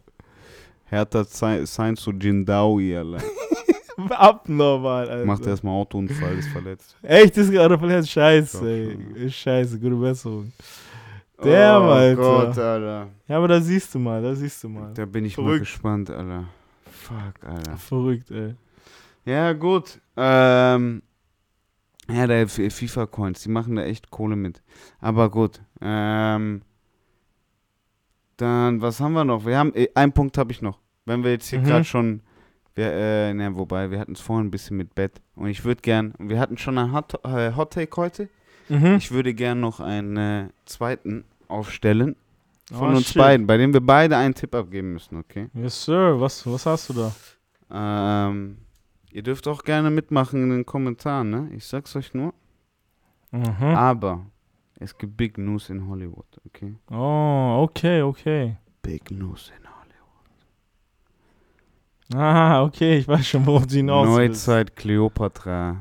Hertha 0.86 1.24
sei- 1.26 1.66
sein 1.66 1.96
zu 1.98 2.12
Jindawi, 2.12 2.96
Alter. 2.96 3.24
Abnormal, 4.10 5.10
Alter. 5.10 5.26
Macht 5.26 5.46
erstmal 5.46 5.74
Autounfall, 5.74 6.38
ist 6.38 6.48
verletzt. 6.50 6.96
Echt, 7.02 7.36
das 7.36 7.46
ist 7.48 7.52
gerade 7.52 7.78
verletzt. 7.78 8.10
Scheiße, 8.12 8.70
ey. 8.70 9.26
Ist 9.26 9.36
scheiße, 9.36 9.80
gute 9.80 9.96
Besserung. 9.96 10.52
Damn, 11.42 11.84
oh 11.84 11.90
Alter. 11.92 12.16
Gott, 12.22 12.58
Alter. 12.58 13.08
Ja, 13.28 13.38
aber 13.38 13.48
da 13.48 13.60
siehst 13.62 13.94
du 13.94 14.00
mal, 14.00 14.22
da 14.22 14.34
siehst 14.36 14.64
du 14.64 14.70
mal. 14.70 14.94
Da 14.94 15.06
bin 15.06 15.26
ich 15.26 15.38
mal 15.38 15.44
Verrückt. 15.44 15.60
gespannt, 15.62 16.10
Alter. 16.10 16.46
Fuck, 16.92 17.44
Alter. 17.50 17.78
Verrückt, 17.78 18.32
ey. 18.32 18.56
Ja, 19.26 19.52
gut. 19.54 20.00
Ähm, 20.16 21.02
ja, 22.10 22.28
der 22.28 22.48
FIFA-Coins, 22.48 23.44
die 23.44 23.50
machen 23.50 23.76
da 23.76 23.84
echt 23.84 24.10
Kohle 24.12 24.36
mit. 24.36 24.62
Aber 25.00 25.30
gut. 25.30 25.62
Ähm, 25.82 26.62
dann, 28.38 28.82
was 28.82 29.00
haben 29.00 29.14
wir 29.14 29.24
noch? 29.26 29.46
Wir 29.46 29.58
haben, 29.58 29.74
äh, 29.76 29.88
einen 29.96 30.12
Punkt 30.14 30.38
habe 30.38 30.52
ich 30.52 30.62
noch. 30.62 30.80
Wenn 31.06 31.24
wir 31.24 31.32
jetzt 31.32 31.48
hier 31.50 31.60
Mhm. 31.60 31.64
gerade 31.66 31.86
schon, 31.86 32.22
wir, 32.76 32.92
äh, 32.92 33.34
ne, 33.34 33.56
wobei, 33.56 33.90
wir 33.90 34.00
hatten 34.00 34.12
es 34.14 34.22
vorhin 34.22 34.48
ein 34.48 34.52
bisschen 34.52 34.78
mit 34.78 34.94
Bett. 34.94 35.22
Und 35.36 35.48
ich 35.48 35.64
würde 35.66 35.82
gern, 35.82 36.14
wir 36.20 36.40
hatten 36.40 36.58
schon 36.58 36.78
einen 36.78 36.94
Hot, 36.94 37.14
äh, 37.26 37.54
Hot 37.56 37.74
Take 37.74 37.96
heute. 37.98 38.30
Mhm. 38.70 38.96
Ich 38.98 39.12
würde 39.12 39.34
gern 39.34 39.60
noch 39.60 39.80
einen 39.80 40.18
äh, 40.18 40.50
zweiten 40.66 41.24
aufstellen. 41.48 42.16
Von 42.72 42.94
Oh, 42.94 42.98
uns 42.98 43.08
shit. 43.08 43.18
beiden, 43.18 43.48
bei 43.48 43.56
dem 43.56 43.72
wir 43.74 43.80
beide 43.80 44.18
einen 44.18 44.36
Tipp 44.36 44.54
abgeben 44.54 44.92
müssen, 44.94 45.18
okay? 45.18 45.48
Yes, 45.54 45.86
Sir. 45.86 46.20
Was, 46.20 46.46
was 46.46 46.66
hast 46.66 46.90
du 46.90 46.94
da? 46.94 47.12
Ähm, 47.72 48.58
ihr 49.12 49.24
dürft 49.24 49.48
auch 49.48 49.64
gerne 49.64 49.90
mitmachen 49.90 50.44
in 50.44 50.50
den 50.50 50.66
Kommentaren, 50.66 51.30
ne? 51.30 51.50
Ich 51.56 51.66
sag's 51.66 51.96
euch 51.96 52.14
nur. 52.14 52.34
Mhm. 53.32 53.64
Aber 53.64 54.26
es 54.80 54.98
gibt 54.98 55.18
Big 55.18 55.38
News 55.38 55.70
in 55.70 55.88
Hollywood, 55.88 56.26
okay? 56.46 56.76
Oh, 56.92 57.64
okay, 57.64 58.02
okay. 58.02 58.58
Big 58.82 59.12
News 59.12 59.52
in 59.58 59.64
Hollywood. 59.68 59.76
Ah, 62.16 62.64
okay, 62.64 63.00
ich 63.00 63.08
weiß 63.08 63.28
schon, 63.28 63.46
worauf 63.46 63.68
du 63.68 63.76
hinaus. 63.76 64.08
Neuzeit 64.08 64.76
Cleopatra 64.76 65.78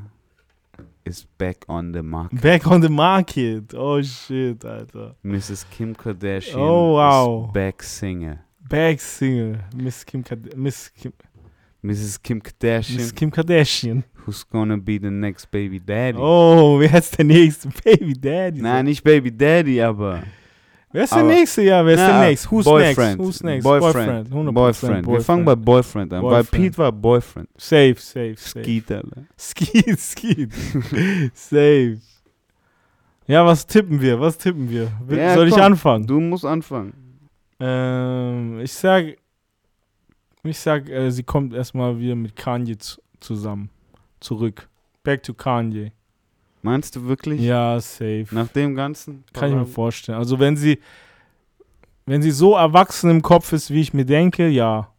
is 1.04 1.24
back 1.38 1.58
on 1.68 1.92
the 1.92 2.02
market. 2.02 2.40
Back 2.40 2.66
on 2.66 2.82
the 2.82 2.88
market. 2.88 3.72
Oh, 3.74 4.02
shit, 4.02 4.64
Alter. 4.64 5.14
Mrs. 5.22 5.64
Kim 5.70 5.96
Kardashian 5.96 6.56
Oh, 6.58 6.96
wow. 6.96 7.50
back 7.52 7.82
singer. 7.82 8.40
Back 8.68 8.98
Single. 9.00 9.60
Miss 9.76 10.04
Kim, 10.04 10.24
Kard 10.24 10.56
Miss 10.56 10.88
Kim, 10.92 11.12
Mrs. 11.86 12.20
Kim 12.22 12.42
Kardashian, 12.42 12.96
Miss 12.96 13.14
Kim 13.14 13.30
Kardashian. 13.30 14.02
who's 14.26 14.44
gonna 14.48 14.76
be 14.76 14.98
the 14.98 15.10
next 15.10 15.50
baby 15.50 15.78
daddy. 15.80 16.18
Oh, 16.18 16.78
wer 16.80 16.92
ist 16.98 17.16
der 17.16 17.24
nächste 17.24 17.68
Baby 17.84 18.12
Daddy? 18.14 18.60
Nein, 18.60 18.86
nicht 18.86 19.02
Baby 19.04 19.30
Daddy, 19.30 19.80
aber 19.80 20.22
Wer 20.92 21.04
ist 21.04 21.14
der 21.14 21.22
nächste? 21.24 21.62
Ja, 21.62 21.84
wer 21.84 21.94
ist 21.94 22.00
Ja, 22.00 22.18
der 22.20 22.28
nächste? 22.28 22.50
Who's 22.50 22.64
Boyfriend. 22.64 22.96
next? 22.96 23.18
Who's 23.18 23.42
next? 23.42 23.64
Boyfriend. 23.64 24.30
100% 24.30 24.52
Boyfriend. 24.52 25.06
Wir 25.06 25.20
fangen 25.20 25.44
bei 25.44 25.54
Boyfriend 25.54 26.12
an, 26.12 26.22
Boyfriend. 26.22 26.50
Pete 26.50 26.78
war 26.78 26.90
Boyfriend. 26.92 27.48
Safe, 27.58 27.96
safe, 27.98 28.34
safe. 28.38 28.62
Skeet, 28.64 28.90
Alter. 28.92 29.24
Skeet, 29.38 29.98
Skeet. 30.00 30.52
safe. 31.34 31.98
Ja, 33.26 33.44
was 33.44 33.66
tippen 33.66 34.00
wir? 34.00 34.18
Was 34.20 34.38
tippen 34.38 34.70
wir? 34.70 34.90
Will- 35.06 35.18
Ja, 35.18 35.34
Soll 35.34 35.48
ich 35.48 35.54
komm. 35.54 35.62
anfangen? 35.62 36.06
Du 36.06 36.18
musst 36.20 36.44
anfangen. 36.46 36.94
Ähm, 37.60 38.60
ich 38.60 38.72
sag, 38.72 39.16
ich 40.50 40.58
sag, 40.58 40.88
äh, 40.88 41.10
sie 41.10 41.22
kommt 41.22 41.54
erstmal 41.54 41.98
wieder 41.98 42.14
mit 42.14 42.36
Kanye 42.36 42.78
zu, 42.78 43.00
zusammen. 43.20 43.70
Zurück. 44.20 44.68
Back 45.02 45.22
to 45.22 45.34
Kanye. 45.34 45.92
Meinst 46.62 46.96
du 46.96 47.06
wirklich? 47.06 47.40
Ja, 47.40 47.78
safe. 47.80 48.26
Nach 48.32 48.48
dem 48.48 48.74
Ganzen? 48.74 49.24
Kann 49.32 49.50
ich 49.50 49.54
mir 49.54 49.66
vorstellen. 49.66 50.18
Also 50.18 50.38
wenn 50.38 50.56
sie, 50.56 50.80
wenn 52.06 52.22
sie 52.22 52.32
so 52.32 52.54
erwachsen 52.56 53.10
im 53.10 53.22
Kopf 53.22 53.52
ist, 53.52 53.70
wie 53.70 53.80
ich 53.80 53.94
mir 53.94 54.04
denke, 54.04 54.48
ja. 54.48 54.92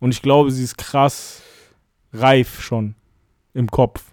Und 0.00 0.12
ich 0.12 0.22
glaube, 0.22 0.50
sie 0.50 0.64
ist 0.64 0.78
krass 0.78 1.42
reif 2.12 2.62
schon 2.62 2.94
im 3.52 3.70
Kopf. 3.70 4.12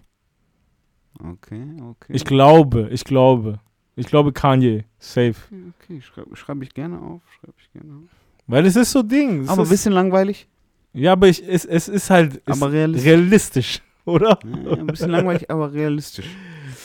Okay, 1.20 1.64
okay. 1.80 2.12
Ich 2.12 2.24
glaube, 2.24 2.88
ich 2.90 3.04
glaube. 3.04 3.60
Ich 3.96 4.06
glaube 4.06 4.32
Kanye, 4.32 4.84
safe. 4.98 5.36
okay, 5.46 5.72
okay. 5.78 6.00
Schreibe 6.02 6.36
schreib 6.36 6.62
ich 6.62 6.74
gerne 6.74 7.00
auf. 7.00 7.22
Schreib 7.38 7.54
ich 7.58 7.72
gerne 7.72 7.94
auf. 7.94 8.10
Weil 8.46 8.66
es 8.66 8.76
ist 8.76 8.90
so 8.90 9.02
Ding. 9.02 9.48
Aber 9.48 9.62
ein 9.62 9.68
bisschen 9.68 9.92
langweilig. 9.92 10.48
Ja, 10.94 11.12
aber 11.12 11.28
ich, 11.28 11.42
es, 11.46 11.64
es 11.64 11.88
ist 11.88 12.08
halt 12.10 12.36
ist 12.46 12.62
realistisch. 12.62 13.06
realistisch, 13.10 13.82
oder? 14.06 14.38
Ja, 14.64 14.72
ein 14.72 14.86
bisschen 14.86 15.10
langweilig, 15.10 15.50
aber 15.50 15.72
realistisch. 15.72 16.26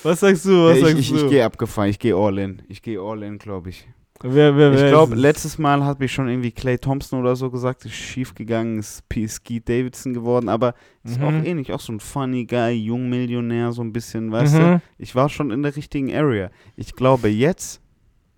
Was 0.03 0.19
sagst 0.21 0.45
du? 0.45 0.65
Was 0.65 0.77
Ja, 0.79 0.85
sagst 0.87 0.99
ich 0.99 1.11
ich, 1.11 1.17
du? 1.19 1.25
ich 1.25 1.29
gehe 1.31 1.45
abgefahren. 1.45 1.89
Ich 1.89 1.99
gehe 1.99 2.15
all 2.15 2.37
in. 2.37 2.61
Ich 2.67 2.81
gehe 2.81 2.99
all 2.99 3.21
in, 3.23 3.37
glaube 3.37 3.69
ich. 3.69 3.87
wer, 4.21 4.55
wer, 4.57 4.73
Ich 4.73 4.79
wer 4.81 4.89
glaube, 4.89 5.13
ist 5.13 5.17
es? 5.19 5.21
letztes 5.23 5.57
Mal 5.57 5.83
habe 5.83 6.05
ich 6.05 6.11
schon 6.13 6.27
irgendwie 6.29 6.51
Clay 6.51 6.77
Thompson 6.77 7.19
oder 7.19 7.35
so 7.35 7.49
gesagt, 7.49 7.85
ist 7.85 7.93
schief 7.95 8.33
gegangen, 8.33 8.79
ist 8.79 9.07
P. 9.09 9.27
Skeet 9.27 9.67
Davidson 9.69 10.13
geworden, 10.13 10.49
aber 10.49 10.73
ist 11.03 11.19
Mhm. 11.19 11.23
auch 11.25 11.31
ähnlich, 11.33 11.71
auch 11.73 11.79
so 11.79 11.91
ein 11.93 11.99
funny 11.99 12.45
Guy, 12.45 12.71
Jungmillionär, 12.73 13.71
so 13.73 13.81
ein 13.81 13.91
bisschen, 13.93 14.31
weißt 14.31 14.55
du? 14.57 14.61
Mhm. 14.61 14.81
Ich 14.97 15.15
war 15.15 15.29
schon 15.29 15.51
in 15.51 15.63
der 15.63 15.75
richtigen 15.75 16.13
Area. 16.13 16.49
Ich 16.77 16.95
glaube, 16.95 17.27
jetzt, 17.29 17.81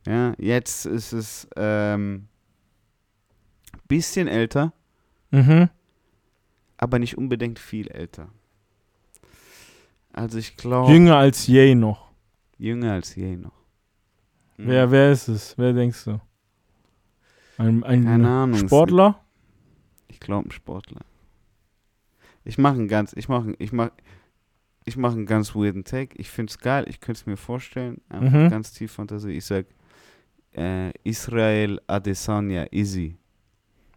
ja, 0.07 0.33
jetzt 0.39 0.85
ist 0.87 1.13
es 1.13 1.47
ähm, 1.55 2.27
bisschen 3.87 4.27
älter, 4.27 4.73
Mhm. 5.31 5.69
aber 6.77 6.99
nicht 6.99 7.17
unbedingt 7.17 7.57
viel 7.59 7.87
älter. 7.89 8.29
Also 10.13 10.37
ich 10.37 10.57
glaube, 10.57 10.91
Jünger 10.91 11.15
als 11.17 11.47
je 11.47 11.73
noch. 11.75 12.09
jünger 12.57 12.93
als 12.93 13.15
je 13.15 13.37
noch. 13.37 13.53
Mhm. 14.57 14.67
Wer, 14.67 14.91
wer 14.91 15.11
ist 15.11 15.27
es? 15.29 15.57
Wer 15.57 15.73
denkst 15.73 16.03
du? 16.05 16.19
Ein, 17.57 17.83
ein 17.83 18.03
Keine 18.03 18.27
Ahnung. 18.29 18.59
Sportler? 18.59 19.19
Ich 20.07 20.19
glaube, 20.19 20.49
ein 20.49 20.51
Sportler. 20.51 21.01
Ich 22.43 22.57
mache 22.57 22.73
einen 22.75 22.87
ganz, 22.87 23.13
ich 23.13 23.29
mache, 23.29 23.55
ich 23.59 23.71
mache, 23.71 23.91
ich 24.85 24.97
mache 24.97 25.13
einen 25.13 25.25
ganz 25.27 25.55
weirden 25.55 25.83
Take. 25.83 26.15
Ich 26.17 26.29
finde 26.29 26.49
es 26.51 26.57
geil. 26.57 26.85
Ich 26.89 26.99
könnte 26.99 27.19
es 27.21 27.25
mir 27.27 27.37
vorstellen. 27.37 28.01
Einfach 28.09 28.31
Mhm. 28.45 28.49
ganz 28.49 28.73
tief 28.73 28.91
Fantasie. 28.91 29.31
Ich 29.33 29.45
sag 29.45 29.67
äh, 30.53 30.91
Israel 31.03 31.79
Adesanya, 31.87 32.65
Easy, 32.71 33.15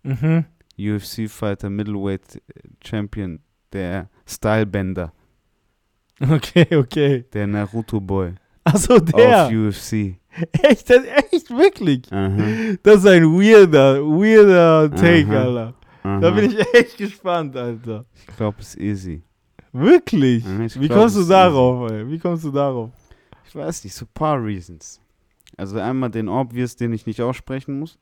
Mhm. 0.05 0.45
UFC 0.79 1.29
Fighter, 1.29 1.71
Middleweight 1.71 2.43
Champion, 2.85 3.41
der 3.73 4.09
Stylebender, 4.27 5.13
Okay, 6.21 6.77
okay. 6.77 7.25
der 7.33 7.47
Naruto 7.47 8.01
Boy 8.01 8.35
Achso, 8.65 8.95
auf 8.95 9.05
der. 9.05 9.49
UFC. 9.49 10.17
Echt, 10.63 10.89
das, 10.89 11.03
echt, 11.31 11.51
wirklich. 11.51 12.11
Aha, 12.13 12.77
Das 12.83 12.99
ist 12.99 13.07
ein 13.07 13.25
weirder, 13.25 14.01
weirder 14.03 14.91
Take, 14.95 15.27
Aha. 15.29 15.43
Alter. 15.45 15.75
aha. 16.03 16.21
Da 16.21 16.31
bin 16.31 16.51
ich 16.51 16.75
echt 16.75 16.97
gespannt, 16.97 17.55
Alter. 17.57 18.05
Ich 18.29 18.37
glaube, 18.37 18.57
es 18.61 18.75
ist 18.75 18.81
easy. 18.81 19.23
Wirklich? 19.73 20.45
Ich 20.65 20.81
Wie 20.81 20.87
glaub, 20.89 21.01
kommst 21.01 21.17
du 21.17 21.25
darauf, 21.25 21.91
ey? 21.91 22.09
Wie 22.09 22.19
kommst 22.19 22.45
du 22.45 22.51
darauf? 22.51 22.91
Ich 23.47 23.55
weiß 23.55 23.85
nicht, 23.85 23.95
so 23.95 24.05
ein 24.07 24.11
paar 24.15 24.43
Reasons. 24.43 25.01
Also 25.57 25.79
einmal 25.79 26.11
den 26.11 26.29
Obvious, 26.29 26.75
den 26.77 26.93
ich 26.93 27.07
nicht 27.07 27.21
aussprechen 27.21 27.79
muss. 27.79 27.99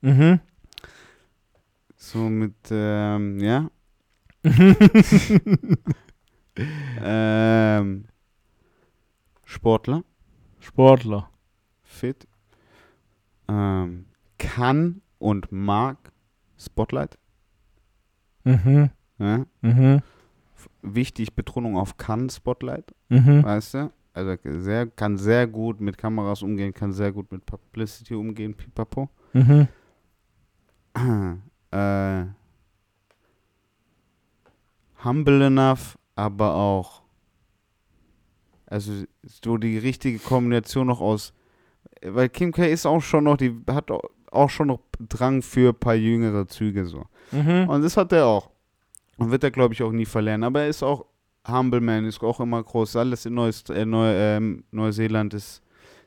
Mhm. 0.00 0.40
So 2.00 2.28
mit, 2.30 2.54
ähm, 2.70 3.40
ja. 3.40 3.70
ähm, 7.02 8.04
Sportler, 9.44 10.04
Sportler. 10.60 11.28
fit, 11.82 12.28
ähm, 13.48 14.06
kann 14.38 15.02
und 15.18 15.50
mag 15.50 15.96
Spotlight. 16.56 17.18
Mhm. 18.44 18.90
Ja? 19.18 19.44
Mhm. 19.62 20.00
Wichtig, 20.82 21.34
Betonung 21.34 21.76
auf 21.76 21.96
kann 21.96 22.30
Spotlight, 22.30 22.94
Mhm. 23.08 23.42
weißt 23.42 23.74
du? 23.74 23.92
Also 24.14 24.36
sehr, 24.44 24.86
kann 24.86 25.16
sehr 25.18 25.48
gut 25.48 25.80
mit 25.80 25.98
Kameras 25.98 26.42
umgehen, 26.42 26.72
kann 26.72 26.92
sehr 26.92 27.10
gut 27.12 27.30
mit 27.32 27.44
Publicity 27.44 28.14
umgehen, 28.14 28.54
pipapo. 28.54 29.08
Mhm. 29.32 29.66
äh, 31.70 32.24
humble 35.04 35.42
enough, 35.44 35.98
aber 36.16 36.54
auch 36.54 37.02
also 38.66 38.92
so 39.24 39.56
die 39.56 39.78
richtige 39.78 40.18
Kombination 40.18 40.88
noch 40.88 41.00
aus, 41.00 41.32
weil 42.02 42.28
Kim 42.28 42.52
K 42.52 42.66
ist 42.66 42.84
auch 42.86 43.00
schon 43.00 43.24
noch, 43.24 43.36
die 43.38 43.56
hat 43.70 43.90
au- 43.90 44.10
auch 44.30 44.50
schon 44.50 44.68
noch 44.68 44.80
Drang 44.98 45.40
für 45.40 45.70
ein 45.70 45.74
paar 45.78 45.94
jüngere 45.94 46.46
Züge 46.46 46.84
so. 46.84 47.06
Mhm. 47.32 47.66
Und 47.68 47.82
das 47.82 47.96
hat 47.96 48.12
er 48.12 48.26
auch. 48.26 48.50
Und 49.16 49.30
wird 49.30 49.42
er, 49.42 49.50
glaube 49.50 49.72
ich, 49.74 49.82
auch 49.82 49.90
nie 49.90 50.04
verlernen. 50.04 50.44
Aber 50.44 50.60
er 50.62 50.68
ist 50.68 50.82
auch 50.82 51.06
Humble 51.48 51.80
Man 51.80 52.04
ist 52.04 52.22
auch 52.22 52.38
immer 52.40 52.62
groß. 52.62 52.96
Alles 52.96 53.24
in 53.26 53.34
Neues, 53.34 53.64
äh, 53.70 53.86
Neu, 53.86 54.06
ähm, 54.12 54.64
Neuseeland 54.70 55.32
ist 55.34 55.62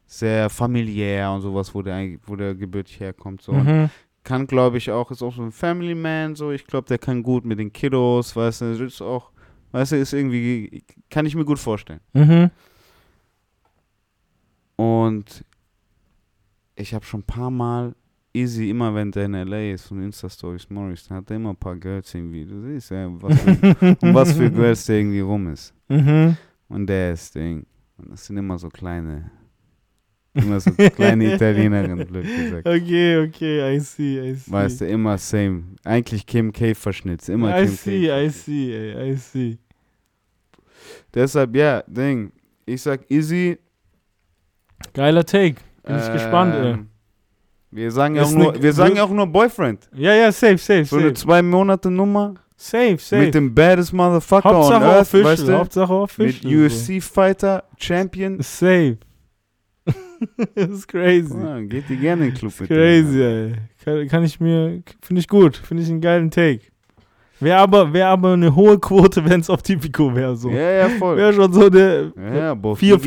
sehr 0.06 0.50
familiär 0.50 1.32
und 1.32 1.42
sowas, 1.42 1.74
wo 1.74 1.82
der, 1.82 2.16
wo 2.28 2.36
der 2.36 2.54
gebürtig 2.54 3.00
herkommt. 3.00 3.42
So. 3.42 3.54
Mhm. 3.54 3.90
Kann, 4.24 4.48
glaube 4.48 4.78
ich, 4.78 4.92
auch, 4.92 5.12
ist 5.12 5.22
auch 5.22 5.34
so 5.34 5.42
ein 5.42 5.52
Family 5.52 5.96
Man, 5.96 6.36
so. 6.36 6.52
Ich 6.52 6.68
glaube, 6.68 6.88
der 6.88 6.98
kann 6.98 7.24
gut 7.24 7.46
mit 7.46 7.60
den 7.60 7.74
Kiddos, 7.74 8.36
weißt 8.36 8.62
du, 8.62 8.86
ist 8.86 9.02
auch, 9.02 9.32
weißt 9.72 9.94
du, 9.94 9.96
ist 9.98 10.14
irgendwie, 10.14 10.84
kann 11.10 11.26
ich 11.26 11.36
mir 11.36 11.46
gut 11.46 11.60
vorstellen. 11.60 12.02
Mhm. 12.14 12.52
Und 14.76 15.46
ich 16.76 16.94
habe 16.94 17.06
schon 17.06 17.22
ein 17.22 17.26
paar 17.26 17.52
Mal 17.52 17.96
Easy, 18.34 18.70
immer 18.70 18.96
wenn 18.96 19.12
der 19.12 19.26
in 19.26 19.34
L.A. 19.34 19.74
ist 19.74 19.92
und 19.92 20.02
Insta-Stories 20.02 20.70
Morris, 20.70 21.06
dann 21.08 21.18
hat 21.18 21.30
er 21.30 21.36
immer 21.36 21.50
ein 21.50 21.58
paar 21.58 21.76
Girls 21.76 22.14
irgendwie. 22.14 22.46
Du 22.46 22.62
siehst 22.62 22.92
ja, 22.92 23.10
was 23.22 23.38
für, 23.42 23.98
um 24.02 24.14
was 24.14 24.32
für 24.32 24.50
Girls 24.50 24.86
der 24.86 25.00
irgendwie 25.00 25.20
rum 25.20 25.52
ist. 25.52 25.74
Mhm. 25.90 26.38
Und 26.70 26.88
der 26.88 27.12
ist 27.12 27.36
Ding. 27.36 27.66
Und 27.98 28.12
das 28.12 28.26
sind 28.26 28.38
immer 28.38 28.58
so 28.58 28.70
kleine, 28.70 29.30
immer 30.34 30.60
so 30.60 30.72
kleine 30.72 31.36
Italienerinnen, 31.36 32.08
blöd 32.08 32.26
gesagt. 32.26 32.68
Okay, 32.68 33.18
okay, 33.28 33.76
I 33.76 33.80
see, 33.80 34.20
I 34.32 34.36
see. 34.36 34.52
Weißt 34.52 34.82
du, 34.82 34.86
immer 34.88 35.18
same. 35.18 35.64
Eigentlich 35.84 36.26
Kim 36.26 36.52
K-Verschnitt, 36.54 37.28
immer 37.30 37.60
I 37.60 37.66
Kim 37.66 37.76
see, 37.76 38.08
K. 38.08 38.26
I 38.26 38.30
see, 38.30 38.74
ey, 38.74 39.12
I 39.12 39.16
see. 39.18 39.58
Deshalb, 41.14 41.56
ja, 41.56 41.84
Ding. 41.88 42.32
Ich 42.66 42.82
sag 42.82 43.02
Easy. 43.10 43.58
Geiler 44.94 45.26
Take. 45.26 45.56
Bin 45.84 45.98
ich 45.98 46.14
gespannt, 46.14 46.56
ey. 46.56 46.72
ähm, 46.72 46.88
Wir 47.72 47.92
sagen 47.92 48.16
ja 48.16 48.24
auch 48.24 48.28
Ist 48.28 48.36
nur, 48.36 48.54
ne- 48.54 48.62
wir 48.64 48.74
sagen 48.74 49.00
auch 49.00 49.10
nur 49.10 49.28
Boyfriend. 49.28 49.90
Ja, 49.94 50.14
ja, 50.14 50.32
safe, 50.32 50.58
safe, 50.58 50.86
So 50.86 50.98
eine 50.98 51.06
safe. 51.10 51.14
zwei 51.16 51.42
Monate 51.42 51.90
Nummer 51.92 52.36
Safe, 52.56 52.98
safe. 52.98 53.24
mit 53.26 53.34
dem 53.36 53.54
baddest 53.54 53.92
Motherfucker 53.94 54.50
Hauptsache 54.50 54.76
on 54.84 54.90
Earth, 54.90 55.02
official, 55.02 55.26
weißt 55.26 55.48
du? 55.48 55.54
Hauptsache 55.58 55.94
Mit 55.94 56.02
official. 56.04 56.66
UFC 56.68 57.02
Fighter 57.04 57.64
Champion. 57.78 58.40
Safe. 58.42 58.98
das 60.56 60.70
ist 60.70 60.88
crazy. 60.88 61.34
Ja, 61.38 61.60
geht 61.62 61.90
die 61.90 61.98
gerne 61.98 62.26
in 62.26 62.32
den 62.32 62.38
Club 62.38 62.52
Das 62.52 62.62
ist 62.62 62.70
mit 62.70 62.70
crazy, 62.70 63.18
dem. 63.18 63.54
ey. 63.54 63.56
Kann, 63.84 64.08
kann 64.08 64.24
ich 64.24 64.40
mir, 64.40 64.82
finde 65.02 65.20
ich 65.20 65.28
gut. 65.28 65.58
Finde 65.58 65.84
ich 65.84 65.90
einen 65.90 66.02
geilen 66.02 66.30
Take. 66.32 66.62
Wäre 67.40 67.58
aber, 67.58 67.92
wär 67.92 68.08
aber 68.08 68.34
eine 68.34 68.56
hohe 68.56 68.78
Quote, 68.78 69.28
wenn 69.28 69.40
es 69.40 69.50
auf 69.50 69.64
Tipico 69.64 70.14
wäre. 70.14 70.36
So. 70.36 70.52
Ja, 70.52 70.72
ja, 70.72 70.90
voll. 70.90 71.18
Wäre 71.18 71.34
schon 71.34 71.52
so 71.52 71.66
eine 71.66 72.14
Ja, 72.16 72.36
ja, 72.36 72.52
aber 72.52 72.70
auf 72.70 72.80
vier 72.80 72.98
die 72.98 73.04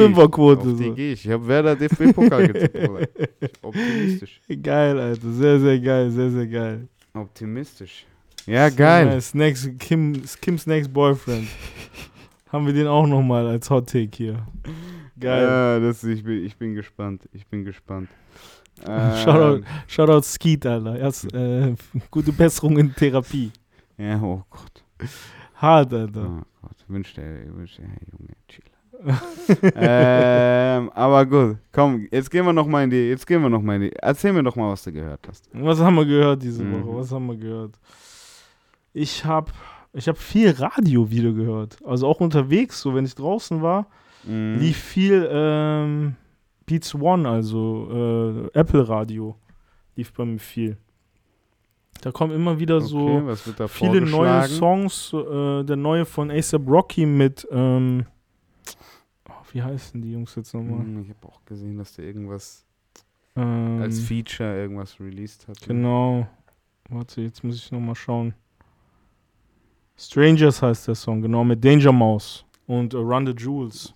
So. 0.89 0.93
gehe 0.95 1.13
ich. 1.13 1.25
Ich 1.25 1.31
habe 1.31 1.47
Werder 1.47 1.77
DFB-Pokal 1.77 2.49
getippt. 2.49 3.09
Optimistisch. 3.63 4.41
Geil, 4.61 4.99
Alter. 4.99 5.31
Sehr, 5.31 5.61
sehr 5.61 5.79
geil. 5.79 6.11
Sehr, 6.11 6.31
sehr 6.31 6.47
geil. 6.49 6.89
Optimistisch. 7.15 8.07
Ja, 8.47 8.69
geil. 8.71 9.07
Nice. 9.07 9.35
Next, 9.35 9.79
Kim, 9.79 10.21
Kims 10.43 10.67
Next 10.67 10.93
Boyfriend. 10.93 11.47
Haben 12.51 12.67
wir 12.67 12.73
den 12.75 12.89
auch 12.89 13.07
nochmal 13.07 13.47
als 13.47 13.71
Hot 13.71 13.89
Take 13.89 14.11
hier. 14.17 14.45
Geil. 15.19 15.43
Ja, 15.45 15.81
das, 15.81 16.03
ich, 16.05 16.25
bin, 16.25 16.45
ich 16.45 16.57
bin 16.57 16.75
gespannt. 16.75 17.29
Ich 17.33 17.47
bin 17.47 17.65
gespannt. 17.65 18.09
Shoutout. 18.85 19.57
Ähm, 19.59 19.65
Shoutout 19.87 20.23
Skeet, 20.23 20.67
Alter. 20.67 20.99
Erst, 20.99 21.33
äh, 21.33 21.75
gute 22.11 22.33
Besserung 22.33 22.77
in 22.79 22.95
Therapie. 22.95 23.53
Ja, 23.97 24.21
oh 24.21 24.43
Gott. 24.51 24.85
Hart, 25.55 25.93
Alter. 25.93 26.27
Oh 26.41 26.43
Gott. 26.63 26.77
Wünschte, 26.89 27.23
wünschte, 27.55 27.83
hey 27.83 28.09
Junge, 28.13 28.33
chill. 28.49 28.65
ähm, 29.75 30.91
aber 30.95 31.27
gut, 31.27 31.57
komm, 31.73 32.07
jetzt 32.11 32.31
gehen 32.31 32.45
wir 32.47 32.53
noch 32.53 32.67
mal 32.67 32.85
in 32.85 32.91
die, 32.91 33.09
jetzt 33.09 33.27
gehen 33.27 33.43
wir 33.43 33.51
noch 33.51 33.61
mal 33.61 33.77
in 33.77 33.83
die, 33.83 33.93
erzähl 33.93 34.33
mir 34.33 34.43
doch 34.43 34.57
mal, 34.57 34.71
was 34.71 34.83
du 34.85 34.93
gehört 34.93 35.27
hast. 35.29 35.49
Was 35.53 35.79
haben 35.81 35.95
wir 35.97 36.07
gehört 36.07 36.43
diese 36.43 36.63
Mhm. 36.65 36.85
Woche? 36.87 36.97
Was 36.99 37.13
haben 37.13 37.27
wir 37.27 37.37
gehört? 37.37 37.79
Ich 38.93 39.25
habe 39.25 39.51
ich 39.93 40.09
hab 40.09 40.17
viel 40.19 40.51
Radio 40.51 41.11
wieder 41.11 41.33
gehört. 41.33 41.77
Also 41.85 42.07
auch 42.07 42.21
unterwegs, 42.21 42.81
so 42.81 42.95
wenn 42.95 43.05
ich 43.05 43.15
draußen 43.15 43.61
war, 43.63 43.87
Mhm. 44.27 44.59
lief 44.59 44.77
viel 44.79 45.29
ähm, 45.31 46.17
Beats 46.67 46.95
One, 46.95 47.29
also 47.29 48.49
äh, 48.55 48.59
Apple 48.59 48.89
Radio, 48.89 49.37
lief 49.97 50.13
bei 50.13 50.25
mir 50.25 50.39
viel. 50.39 50.77
Da 52.01 52.11
kommen 52.11 52.33
immer 52.35 52.59
wieder 52.59 52.77
okay, 52.79 52.87
so 52.87 53.35
viele 53.69 54.01
neue? 54.01 54.43
Songs. 54.49 55.13
Äh, 55.13 55.65
der 55.65 55.77
neue 55.77 56.05
von 56.05 56.31
ASAP 56.31 56.67
Rocky 56.69 57.07
mit, 57.07 57.47
ähm, 57.51 58.05
oh, 59.29 59.33
wie 59.53 59.63
heißen 59.63 60.03
die 60.03 60.13
Jungs 60.13 60.35
jetzt 60.35 60.53
nochmal? 60.55 60.81
Hm, 60.81 61.03
Ich 61.03 61.09
habe 61.11 61.27
auch 61.27 61.45
gesehen, 61.47 61.79
dass 61.79 61.95
der 61.95 62.05
irgendwas 62.07 62.65
Ähm, 63.37 63.81
als 63.81 64.01
Feature 64.01 64.57
irgendwas 64.57 64.99
released 65.01 65.47
hat. 65.49 65.61
Genau. 65.67 66.27
Warte, 66.91 67.23
jetzt 67.23 67.43
muss 67.43 67.57
ich 67.57 67.73
nochmal 67.73 67.95
schauen. 67.95 68.35
Strangers 69.97 70.61
heißt 70.61 70.89
der 70.89 70.95
Song, 70.95 71.23
genau, 71.23 71.45
mit 71.45 71.65
Danger 71.65 71.93
Mouse 71.93 72.45
und 72.67 72.93
äh, 72.95 72.97
Run 72.99 73.27
the 73.27 73.33
Jewels. 73.33 73.94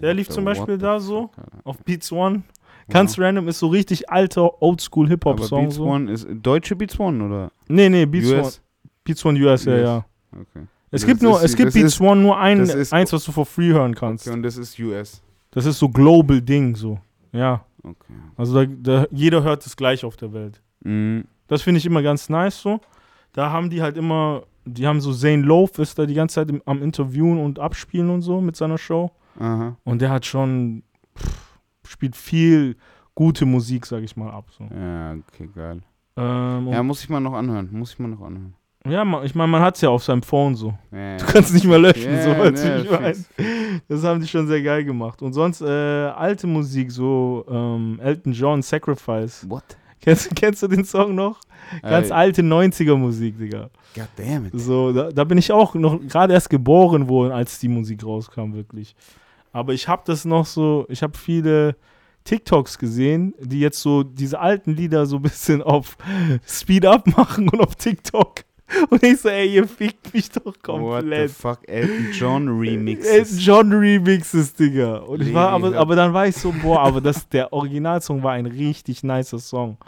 Der 0.00 0.14
lief 0.14 0.28
zum 0.28 0.44
Beispiel 0.44 0.78
da 0.78 1.00
so. 1.00 1.30
Auf 1.64 1.78
Beats 1.84 2.10
One. 2.12 2.42
Ganz 2.88 3.18
random, 3.18 3.48
ist 3.48 3.58
so 3.58 3.66
richtig 3.66 4.08
alter 4.10 4.62
Oldschool 4.62 5.06
Aber 5.06 5.10
Hip-Hop-Song. 5.14 5.64
Beats 5.64 5.74
So. 5.76 5.84
One 5.86 6.10
ist 6.10 6.26
deutsche 6.42 6.76
Beats 6.76 6.98
One 7.00 7.24
oder 7.24 7.50
Nee, 7.68 7.88
nee, 7.88 8.06
Beats 8.06 8.28
One. 8.30 8.40
US? 8.42 8.62
Beats 9.02 9.24
One 9.24 9.40
US, 9.44 9.64
ja, 9.64 9.76
ja. 9.76 10.04
Okay. 10.32 10.66
Es 10.92 11.00
Das 11.02 11.06
gibt 11.06 11.20
nur, 11.22 11.42
es 11.42 11.56
gibt 11.56 11.72
Beats 11.72 11.94
ist- 11.94 12.00
One 12.00 12.20
nur 12.22 12.38
ein, 12.38 12.60
ist- 12.60 12.92
eins, 12.92 13.12
was 13.12 13.24
du 13.24 13.32
for 13.32 13.44
free 13.44 13.72
hören 13.72 13.94
kannst. 13.94 14.26
okay. 14.26 14.36
Und 14.36 14.42
das 14.44 14.56
ist 14.56 14.78
US. 14.78 15.20
Das 15.50 15.66
ist 15.66 15.78
so 15.80 15.88
Global 15.88 16.40
Ding, 16.40 16.76
so. 16.76 16.98
Ja. 17.32 17.64
Okay. 17.82 18.12
Also 18.36 18.54
da, 18.64 18.66
da, 18.66 19.06
jeder 19.10 19.42
hört 19.42 19.66
es 19.66 19.76
gleich 19.76 20.04
auf 20.04 20.16
der 20.16 20.32
Welt. 20.32 20.60
Mhm. 20.84 21.24
Das 21.48 21.62
finde 21.62 21.78
ich 21.78 21.86
immer 21.86 22.02
ganz 22.02 22.28
nice 22.28 22.60
so. 22.60 22.80
Da 23.32 23.50
haben 23.50 23.68
die 23.70 23.82
halt 23.82 23.96
immer, 23.96 24.42
die 24.64 24.86
haben 24.86 25.00
so 25.00 25.12
Zane 25.12 25.42
Loaf 25.42 25.78
ist 25.78 25.98
da 25.98 26.06
die 26.06 26.14
ganze 26.14 26.36
Zeit 26.36 26.50
im, 26.50 26.62
am 26.66 26.82
Interviewen 26.82 27.38
und 27.38 27.58
abspielen 27.58 28.10
und 28.10 28.22
so 28.22 28.40
mit 28.40 28.54
seiner 28.56 28.78
Show. 28.78 29.10
Aha. 29.38 29.76
Und 29.84 30.00
der 30.02 30.10
hat 30.10 30.26
schon, 30.26 30.82
pff, 31.18 31.58
spielt 31.86 32.16
viel 32.16 32.76
gute 33.14 33.46
Musik, 33.46 33.86
sag 33.86 34.02
ich 34.02 34.16
mal, 34.16 34.30
ab. 34.30 34.46
So. 34.56 34.64
Ja, 34.64 35.14
okay, 35.32 35.48
geil. 35.54 35.80
Ähm, 36.16 36.68
Ja, 36.68 36.82
muss 36.82 37.02
ich 37.02 37.08
mal 37.08 37.20
noch 37.20 37.34
anhören. 37.34 37.68
Muss 37.72 37.92
ich 37.92 37.98
mal 37.98 38.08
noch 38.08 38.20
anhören. 38.22 38.54
ja, 38.88 39.04
ma- 39.04 39.22
ich 39.24 39.34
meine, 39.34 39.50
man 39.50 39.60
hat 39.62 39.74
es 39.76 39.80
ja 39.82 39.88
auf 39.90 40.02
seinem 40.04 40.22
Phone 40.22 40.54
so. 40.54 40.74
Ja, 40.92 41.16
Du 41.18 41.24
kannst 41.26 41.52
nicht 41.52 41.66
mehr 41.66 41.78
löschen, 41.78 42.12
ja, 42.14 42.22
so 42.22 42.30
ne, 42.50 42.82
ich 42.82 42.88
fix. 42.88 43.28
Das 43.88 44.02
haben 44.04 44.20
die 44.20 44.28
schon 44.28 44.46
sehr 44.46 44.62
geil 44.62 44.84
gemacht. 44.84 45.20
Und 45.22 45.32
sonst 45.32 45.60
äh, 45.60 45.66
alte 45.66 46.46
Musik, 46.46 46.90
so 46.90 47.44
ähm, 47.48 48.00
Elton 48.02 48.32
John, 48.32 48.62
Sacrifice. 48.62 49.48
What? 49.48 49.64
Kennst, 50.00 50.34
kennst 50.36 50.62
du 50.62 50.68
den 50.68 50.84
Song 50.84 51.14
noch? 51.14 51.40
Ganz 51.82 52.10
Äh, 52.10 52.12
alte 52.12 52.42
90er 52.42 52.94
Musik, 52.96 53.36
Digga. 53.38 53.70
God 53.94 54.08
damn 54.16 54.46
it. 54.46 54.52
So, 54.54 54.92
da, 54.92 55.10
da 55.10 55.24
bin 55.24 55.36
ich 55.38 55.50
auch 55.50 55.74
noch 55.74 55.98
gerade 56.06 56.32
erst 56.34 56.48
geboren 56.48 57.08
worden, 57.08 57.32
als 57.32 57.58
die 57.58 57.68
Musik 57.68 58.04
rauskam, 58.04 58.52
wirklich. 58.54 58.94
Aber 59.52 59.72
ich 59.72 59.88
habe 59.88 60.02
das 60.04 60.24
noch 60.24 60.46
so, 60.46 60.86
ich 60.88 61.02
habe 61.02 61.16
viele 61.16 61.76
TikToks 62.24 62.78
gesehen, 62.78 63.34
die 63.40 63.60
jetzt 63.60 63.80
so 63.80 64.02
diese 64.02 64.38
alten 64.40 64.72
Lieder 64.72 65.06
so 65.06 65.16
ein 65.16 65.22
bisschen 65.22 65.62
auf 65.62 65.96
Speed 66.46 66.84
Up 66.84 67.06
machen 67.16 67.48
und 67.48 67.60
auf 67.60 67.76
TikTok. 67.76 68.44
Und 68.90 69.02
ich 69.04 69.20
so, 69.20 69.28
ey, 69.28 69.54
ihr 69.54 69.68
fickt 69.68 70.12
mich 70.12 70.28
doch 70.30 70.44
What 70.44 70.54
the 70.56 70.60
komplett. 70.60 71.30
fuck? 71.30 71.60
Elton 71.68 72.10
John 72.12 72.42
Elton 72.48 72.58
Remixes. 72.58 73.44
John 73.46 73.72
Remixes, 73.72 74.54
Digga. 74.54 74.96
Und 74.98 75.22
ich 75.22 75.32
war, 75.32 75.50
aber, 75.50 75.76
aber 75.76 75.94
dann 75.94 76.12
war 76.12 76.26
ich 76.26 76.36
so, 76.36 76.52
boah, 76.62 76.80
aber 76.80 77.00
das, 77.00 77.28
der 77.28 77.52
Originalsong 77.52 78.24
war 78.24 78.32
ein 78.32 78.46
richtig 78.46 79.04
nicer 79.04 79.38
Song. 79.38 79.78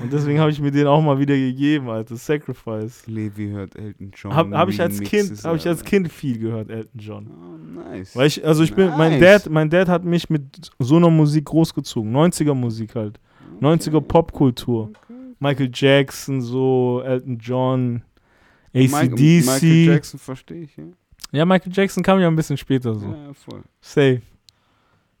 Und 0.00 0.12
deswegen 0.12 0.38
habe 0.38 0.50
ich 0.50 0.60
mir 0.60 0.70
den 0.70 0.86
auch 0.86 1.02
mal 1.02 1.18
wieder 1.18 1.36
gegeben, 1.36 1.88
Alter. 1.90 2.16
Sacrifice. 2.16 3.06
Levi 3.06 3.50
hört 3.50 3.74
Elton 3.76 4.12
John 4.14 4.34
Habe 4.34 4.56
hab 4.56 4.68
ich 4.68 4.80
als 4.80 5.00
Kind, 5.00 5.42
habe 5.44 5.56
ich 5.56 5.66
als. 5.66 5.82
Kind 5.84 6.12
viel 6.12 6.38
gehört, 6.38 6.70
Elton 6.70 7.00
John. 7.00 7.26
Oh, 7.28 7.90
nice. 7.90 8.14
Weil 8.14 8.26
ich, 8.28 8.46
also 8.46 8.62
ich 8.62 8.74
bin, 8.74 8.90
mein 8.90 9.18
Nice. 9.18 9.42
Dad, 9.44 9.52
mein 9.52 9.68
Dad 9.68 9.88
hat 9.88 10.04
mich 10.04 10.30
mit 10.30 10.70
so 10.78 10.96
einer 10.96 11.10
Musik 11.10 11.46
großgezogen. 11.46 12.14
90er 12.14 12.54
Musik 12.54 12.94
halt. 12.94 13.18
90er 13.60 14.00
Popkultur. 14.00 14.92
Michael 15.40 15.70
Jackson, 15.72 16.40
so, 16.40 17.02
Elton 17.04 17.38
John, 17.38 18.02
Michael, 18.72 19.12
ACDC. 19.12 19.46
Michael 19.46 19.86
Jackson 19.86 20.20
verstehe 20.20 20.62
ich, 20.62 20.76
ja. 20.76 20.84
Ja, 21.32 21.44
Michael 21.44 21.72
Jackson 21.74 22.02
kam 22.02 22.20
ja 22.20 22.28
ein 22.28 22.36
bisschen 22.36 22.56
später 22.56 22.94
so. 22.94 23.06
Ja, 23.06 23.32
voll. 23.32 23.62
Safe. 23.80 24.20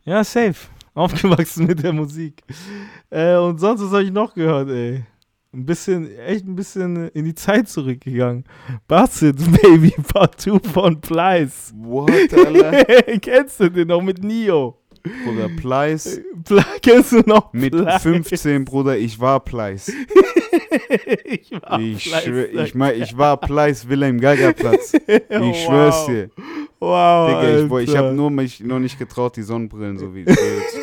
Ja, 0.04 0.24
safe. 0.24 0.68
Aufgewachsen 1.00 1.66
mit 1.66 1.82
der 1.82 1.92
Musik. 1.92 2.42
Äh, 3.10 3.36
und 3.36 3.58
sonst, 3.58 3.82
was 3.82 3.90
habe 3.90 4.04
ich 4.04 4.12
noch 4.12 4.34
gehört, 4.34 4.68
ey? 4.68 5.04
Ein 5.52 5.66
bisschen, 5.66 6.16
echt 6.16 6.46
ein 6.46 6.54
bisschen 6.54 7.08
in 7.08 7.24
die 7.24 7.34
Zeit 7.34 7.68
zurückgegangen. 7.68 8.44
Basset 8.86 9.36
Baby 9.62 9.92
Part 10.12 10.40
2 10.40 10.60
von 10.60 11.00
Plies. 11.00 11.72
What, 11.76 12.32
Alter? 12.32 12.84
Kennst 13.20 13.58
du 13.58 13.68
den 13.68 13.88
noch 13.88 14.00
mit 14.00 14.22
Neo? 14.22 14.79
Bruder, 15.24 15.48
Plies. 15.56 16.20
Pl 16.44 16.62
kennst 16.82 17.12
du 17.12 17.20
noch 17.26 17.52
Mit 17.52 17.72
Plies? 17.72 18.02
15, 18.02 18.64
Bruder, 18.64 18.96
ich 18.96 19.18
war 19.20 19.40
Plies. 19.40 19.88
ich 21.24 21.50
war 21.52 21.80
Ich, 21.80 22.04
Plies, 22.10 22.22
schwör, 22.22 22.52
ich, 22.52 22.74
mein, 22.74 23.00
ich 23.02 23.16
war 23.16 23.36
Plies 23.38 23.88
Wilhelm 23.88 24.20
Geiger 24.20 24.52
Platz. 24.52 24.92
Ich 25.06 25.20
wow. 25.30 25.56
schwör's 25.56 26.06
dir. 26.06 26.30
Wow, 26.80 27.28
Digga, 27.42 27.58
ich, 27.64 27.70
wo- 27.70 27.78
ich 27.78 27.96
habe 27.96 28.12
nur 28.12 28.30
mich 28.30 28.60
noch 28.60 28.78
nicht 28.78 28.98
getraut, 28.98 29.36
die 29.36 29.42
Sonnenbrillen 29.42 29.98
so 29.98 30.14
wie 30.14 30.24
zu 30.24 30.34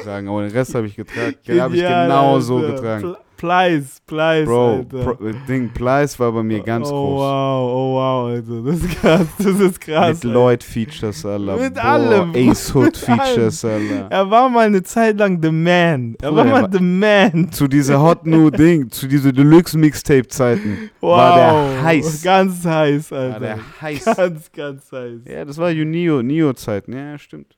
tragen. 0.04 0.28
Aber 0.30 0.42
den 0.44 0.52
Rest 0.52 0.76
habe 0.76 0.86
ich 0.88 0.96
getragen. 0.96 1.36
Den 1.48 1.62
habe 1.62 1.76
ich 1.76 1.82
genau 1.82 2.40
so 2.40 2.60
getragen. 2.60 3.16
Pl 3.38 3.48
Plies, 3.48 4.02
Plies, 4.06 4.46
Bro, 4.46 4.74
Alter. 4.78 5.04
Pro, 5.04 5.32
Ding, 5.48 5.70
Plies 5.70 6.20
war 6.20 6.32
bei 6.32 6.44
mir 6.44 6.60
ganz 6.62 6.90
oh, 6.90 6.92
groß. 6.92 7.20
wow, 7.22 7.72
oh 7.72 7.96
wow, 7.96 8.30
Alter. 8.30 8.64
Das 8.64 8.80
ist 8.82 9.02
krass, 9.02 9.28
das 9.38 9.60
ist 9.60 9.82
krass. 9.82 10.24
Mit 10.24 10.34
Lloyd 10.34 10.64
Features, 10.64 11.26
Alter. 11.26 11.58
Mit 11.58 11.74
Boah, 11.76 11.84
allem. 11.84 12.32
Ace 12.36 12.76
Hood 12.76 12.86
Mit 13.08 13.10
allem. 13.10 13.20
Features, 13.20 13.66
Alter. 13.66 14.08
Er 14.10 14.30
war 14.30 14.50
mal 14.50 14.68
eine 14.68 14.84
Zeit 14.84 15.18
lang 15.18 15.42
the 15.42 15.52
man. 15.52 16.16
Er 16.22 16.30
Bruder, 16.30 16.36
war 16.36 16.46
er 16.46 16.52
mal 16.52 16.62
war- 16.64 16.72
the 16.72 16.80
man. 16.84 17.52
Zu 17.52 17.68
dieser 17.68 18.02
Hot 18.02 18.26
New 18.26 18.50
Ding, 18.52 18.90
zu 18.92 19.08
dieser 19.08 19.32
Deluxe 19.32 19.78
Mixtape 19.78 20.28
Zeiten 20.28 20.90
Wow. 21.02 21.18
war 21.18 21.36
der 21.38 21.84
heiß. 21.84 22.22
Ganz 22.24 22.66
heiß, 22.66 23.12
War 23.12 23.20
Alter. 23.20 23.40
der 23.40 23.60
heiß. 23.82 24.06
Ganz, 24.06 24.52
ganz 24.52 24.92
heiß. 24.92 25.22
Ja, 25.26 25.46
das 25.46 25.58
war 25.58 25.72
Neo, 25.74 26.22
Neo 26.22 26.54
Zeiten. 26.54 26.94
Ja, 26.94 27.18
stimmt. 27.18 27.57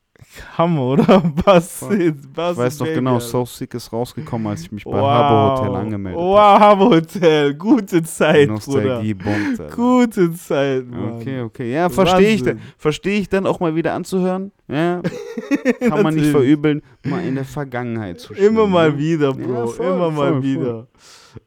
Hammer, 0.58 0.82
oder? 0.84 1.24
Was? 1.46 1.80
Voll. 1.80 2.14
was 2.34 2.52
Ich 2.54 2.58
weiß 2.58 2.78
Baby, 2.80 2.94
genau, 2.96 3.14
Alter. 3.16 3.26
So 3.26 3.46
Sick 3.46 3.74
ist 3.74 3.91
rausgekommen, 3.91 4.48
als 4.48 4.62
ich 4.62 4.72
mich 4.72 4.84
bei 4.84 4.91
wow. 4.91 5.02
Harbour 5.02 5.58
Hotel 5.66 5.76
angemeldet 5.76 6.20
Wow, 6.22 6.60
Harbour 6.60 6.90
Hotel. 6.91 7.54
Gute 7.56 8.04
Zeit, 8.04 8.50
habe. 8.50 8.60
Bruder. 8.60 8.82
Nostalgie 8.84 9.14
bombt. 9.14 9.76
Gute 9.76 10.34
Zeit, 10.34 10.88
Mann. 10.88 11.14
Okay, 11.14 11.41
okay. 11.41 11.74
Ja, 11.74 11.90
verstehe 11.90 12.30
ich, 12.30 12.44
dann- 12.44 12.60
versteh 12.78 13.18
ich 13.18 13.30
dann 13.30 13.46
auch 13.48 13.60
mal 13.60 13.76
wieder 13.76 13.94
anzuhören. 13.94 14.52
Ja, 14.68 15.02
kann 15.90 16.04
man 16.04 16.14
nicht 16.14 16.30
verübeln, 16.30 16.82
mal 17.04 17.24
in 17.26 17.36
der 17.36 17.46
Vergangenheit 17.46 18.20
zu 18.20 18.34
Immer 18.34 18.44
schwimmen, 18.62 18.72
mal 18.72 18.91
ne? 18.91 18.98
wieder, 19.00 19.28
Ja, 19.30 19.46
Bro. 19.46 19.68
voll, 19.68 19.86
Immer 19.88 20.12
mal 20.12 20.32
voll, 20.34 20.44
wieder. 20.44 20.88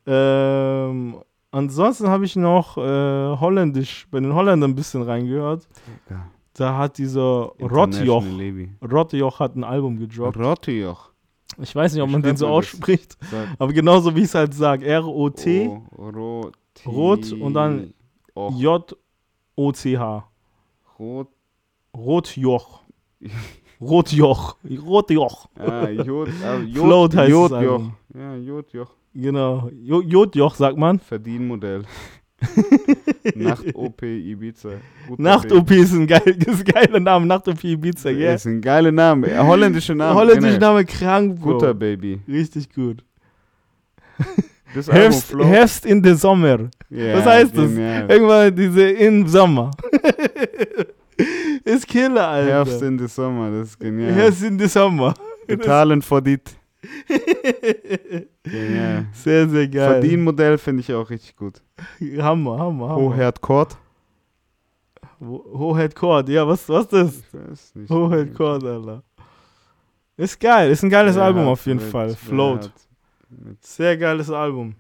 Ähm, 0.07 1.17
ansonsten 1.51 2.09
habe 2.09 2.25
ich 2.25 2.35
noch 2.37 2.77
äh, 2.79 2.81
Holländisch, 3.41 4.07
bei 4.11 4.19
den 4.21 4.35
Holländern 4.35 4.71
ein 4.71 4.75
bisschen 4.75 5.03
reingehört. 5.03 5.69
Ja. 6.11 6.27
Da 6.55 6.77
hat 6.77 6.99
dieser 6.99 7.53
Levy. 7.59 8.71
Rotjoch 8.83 9.41
hat 9.41 9.57
ein 9.57 9.65
Album 9.65 9.99
gedroppt. 9.99 10.37
Rotjoch. 10.37 11.11
Ich 11.61 11.75
weiß 11.75 11.93
nicht, 11.95 12.03
ob 12.03 12.09
man 12.11 12.23
den 12.23 12.37
so 12.37 12.47
ausspricht, 12.49 13.17
aber 13.59 13.73
genauso 13.73 14.15
wie 14.15 14.21
ich 14.21 14.25
es 14.27 14.35
halt 14.35 14.55
sage. 14.55 14.87
R-O-T, 14.87 15.67
Roti- 15.99 16.53
Rot 16.87 17.33
und 17.33 17.53
dann 17.55 17.93
Och, 18.35 18.59
J-O-C-H. 18.59 20.29
Rot. 20.99 21.29
Rotjoch. 21.95 22.81
Rotjoch. 23.81 24.57
Rotjoch. 24.65 25.49
Ah, 25.59 25.89
Jod, 25.89 26.29
ah, 26.45 26.59
Jod, 26.61 26.85
Float 26.87 27.17
heißt 27.17 27.31
Jodjoch. 27.31 27.83
Ja, 28.15 28.37
Jodjoch. 28.37 28.91
Genau. 29.15 29.69
Jo- 29.75 30.01
Jodjoch, 30.03 30.55
sagt 30.55 30.79
man. 30.79 30.99
Verdienmodell. 31.01 31.83
Nacht-OP 33.35 34.03
Ibiza. 34.03 34.71
Nacht-OP 35.17 35.71
ist 35.71 35.93
ein, 35.93 36.07
geil, 36.07 36.23
ist 36.27 36.49
ein 36.61 36.65
geiler 36.65 37.01
Name. 37.01 37.27
Nacht-OP 37.27 37.63
Ibiza, 37.65 38.09
Baby. 38.09 38.21
gell? 38.21 38.35
Ist 38.35 38.47
ein 38.47 38.61
geiler 38.61 38.93
Name. 38.93 39.29
Äh, 39.31 39.39
Holländischer 39.39 39.95
Name. 39.95 40.15
Holländischer 40.15 40.59
generell. 40.59 40.75
Name 40.75 40.85
krank, 40.85 41.41
Bro. 41.41 41.53
Guter 41.55 41.75
Baby. 41.75 42.21
Richtig 42.29 42.73
gut. 42.73 43.05
Das 44.75 44.91
Herbst. 44.91 45.35
Herbst 45.39 45.87
in 45.87 46.03
der 46.03 46.17
Sommer. 46.17 46.71
Ja, 46.91 47.17
Was 47.19 47.27
heißt 47.27 47.57
das? 47.57 47.69
genial. 47.69 48.11
Irgendwann 48.11 48.57
diese 48.57 48.83
in 48.91 49.27
Sommer. 49.27 49.71
ist 51.65 51.87
Killer, 51.87 52.27
Alter. 52.29 52.51
Herbst 52.53 52.83
in 52.83 52.99
the 52.99 53.07
Sommer, 53.07 53.51
das 53.51 53.69
ist 53.69 53.81
genial. 53.81 54.13
Herbst 54.13 54.43
in 54.43 54.59
der 54.59 54.69
Sommer. 54.69 55.15
Betalen 55.47 56.01
for 56.03 56.21
dit. 56.23 56.43
Sehr, 59.13 59.49
sehr 59.49 59.69
geil. 59.69 59.89
Verdienmodell 59.93 60.59
finde 60.59 60.81
ich 60.81 60.93
auch 60.93 61.09
richtig 61.09 61.37
gut. 61.37 61.63
Hammer, 62.01 62.59
Hammer, 62.59 62.89
Hammer. 62.89 62.97
Hoherd 62.97 63.41
Court. 63.41 63.77
Ho- 65.21 65.45
Hohead 65.59 65.95
Court, 65.95 66.29
ja, 66.29 66.47
was, 66.47 66.69
was 66.69 66.87
ist 66.93 67.25
das? 67.33 67.91
Hohead 67.91 68.35
Court, 68.35 68.65
Alter. 68.65 69.03
Ist 70.17 70.39
geil, 70.41 70.71
ist 70.71 70.83
ein 70.83 70.91
geiles 70.91 71.15
Wer 71.17 71.23
Album 71.25 71.47
auf 71.47 71.65
jeden 71.67 71.79
mit- 71.81 71.89
Fall. 71.89 72.11
Float. 72.15 72.71
Sehr 73.61 73.97
geiles 73.97 74.31
Album. 74.31 74.75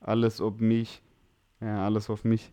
alles 0.00 0.40
ob 0.40 0.60
mich. 0.60 1.02
Ja, 1.60 1.84
alles 1.84 2.08
auf 2.08 2.24
mich. 2.24 2.50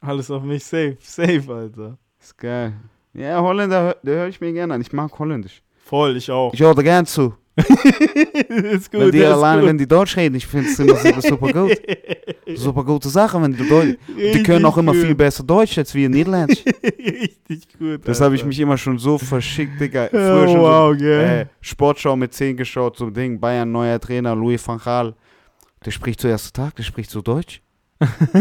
Alles 0.00 0.30
auf 0.30 0.42
mich 0.42 0.64
safe, 0.64 0.96
safe, 1.00 1.44
Alter. 1.52 1.98
Ist 2.20 2.36
geil. 2.38 2.72
Ja, 3.12 3.40
Holländer, 3.42 3.96
der 4.02 4.16
höre 4.20 4.28
ich 4.28 4.40
mir 4.40 4.52
gerne 4.52 4.74
an. 4.74 4.80
Ich 4.80 4.92
mag 4.92 5.16
Holländisch. 5.18 5.62
Voll, 5.84 6.16
ich 6.16 6.30
auch. 6.30 6.52
Ich 6.54 6.60
höre 6.60 6.74
da 6.74 6.82
gern 6.82 7.04
zu. 7.06 7.34
ist 8.48 8.90
gut, 8.90 9.00
wenn 9.00 9.10
die 9.10 9.24
alleine, 9.24 9.60
gut. 9.60 9.68
wenn 9.70 9.78
die 9.78 9.86
Deutsch 9.86 10.16
reden, 10.16 10.36
ich 10.36 10.46
finde 10.46 10.68
es 10.68 10.78
immer 10.78 10.96
super, 10.96 11.22
super 11.22 11.52
gut. 11.52 11.72
Super 12.54 12.82
gute 12.82 13.10
Sache, 13.10 13.40
wenn 13.42 13.52
die 13.52 13.68
Deutsch. 13.68 13.98
Die 14.16 14.42
können 14.42 14.64
auch 14.64 14.78
immer 14.78 14.94
viel 14.94 15.14
besser 15.14 15.42
Deutsch 15.42 15.76
als 15.76 15.94
wir 15.94 16.08
Niederländisch. 16.08 16.64
Richtig 16.82 17.78
gut. 17.78 18.00
Das 18.08 18.22
habe 18.22 18.36
ich 18.36 18.44
mich 18.44 18.58
immer 18.58 18.78
schon 18.78 18.98
so 18.98 19.18
verschickt, 19.18 19.78
Digga. 19.78 20.06
Oh, 20.06 20.08
Früher 20.08 20.48
schon 20.48 20.60
wow, 20.60 20.92
so, 20.94 20.98
gell. 20.98 21.40
äh, 21.40 21.46
Sportschau 21.60 22.16
mit 22.16 22.32
10 22.32 22.56
geschaut, 22.56 22.96
so 22.96 23.10
Ding, 23.10 23.38
Bayern, 23.38 23.70
neuer 23.70 24.00
Trainer, 24.00 24.34
Louis 24.34 24.66
van 24.66 24.78
Gaal. 24.78 25.14
Der 25.84 25.90
spricht 25.90 26.22
so 26.22 26.28
ersten 26.28 26.54
Tag, 26.54 26.74
der 26.76 26.84
spricht 26.84 27.10
so 27.10 27.20
Deutsch. 27.20 27.60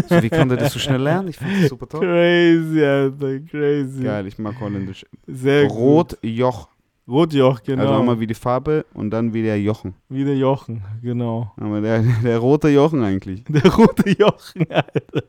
So, 0.08 0.22
wie 0.22 0.30
kann 0.30 0.48
der 0.50 0.58
das 0.58 0.74
so 0.74 0.80
schnell 0.80 1.02
lernen? 1.02 1.30
Ich 1.30 1.38
finde 1.38 1.62
das 1.62 1.70
super 1.70 1.88
toll. 1.90 2.02
Crazy, 2.02 2.84
Alter, 2.84 3.40
crazy. 3.40 4.04
Geil, 4.04 4.28
ich 4.28 4.38
mag 4.38 4.60
Holländisch. 4.60 5.06
Sehr 5.26 5.68
gut. 5.68 5.78
Rot, 5.78 6.18
Joch. 6.22 6.70
Rotjoch, 7.08 7.64
genau. 7.64 7.84
Also 7.84 7.94
einmal 8.00 8.20
wie 8.20 8.28
die 8.28 8.34
Farbe 8.34 8.86
und 8.94 9.12
dann 9.12 9.34
wie 9.34 9.42
der 9.42 9.62
Jochen. 9.62 9.94
Wie 10.10 10.26
der 10.26 10.36
Jochen, 10.38 10.84
genau. 11.02 11.54
Aber 11.58 11.80
der, 11.80 12.04
der 12.24 12.38
rote 12.40 12.68
Jochen 12.70 13.02
eigentlich. 13.04 13.44
Der 13.50 13.74
rote 13.74 14.10
Jochen, 14.10 14.70
Alter. 14.70 15.24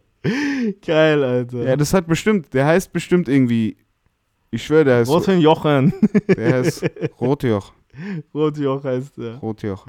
Geil, 0.85 1.23
Alter. 1.23 1.63
Ja, 1.65 1.77
das 1.77 1.95
hat 1.95 2.07
bestimmt, 2.09 2.53
der 2.53 2.67
heißt 2.67 2.93
bestimmt 2.93 3.29
irgendwie, 3.29 3.77
ich 4.51 4.65
schwöre, 4.65 4.85
der 4.85 4.97
heißt, 4.99 5.11
Roten 5.11 5.41
Jochen. 5.41 5.93
der 6.37 6.55
heißt 6.55 6.85
Rotjoch. 7.21 7.73
Rotjoch 8.35 8.83
heißt 8.85 9.17
der. 9.19 9.37
Rotjoch. 9.37 9.87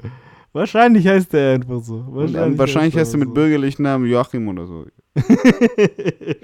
Wahrscheinlich 0.52 1.06
heißt 1.06 1.32
der 1.32 1.54
einfach 1.54 1.82
so. 1.82 2.04
Wahrscheinlich, 2.08 2.34
dann, 2.34 2.58
wahrscheinlich 2.58 2.96
heißt 2.96 3.14
er 3.14 3.18
mit 3.18 3.28
so. 3.28 3.34
bürgerlichen 3.34 3.82
Namen 3.82 4.06
Joachim 4.06 4.46
oder 4.48 4.66
so. 4.66 4.86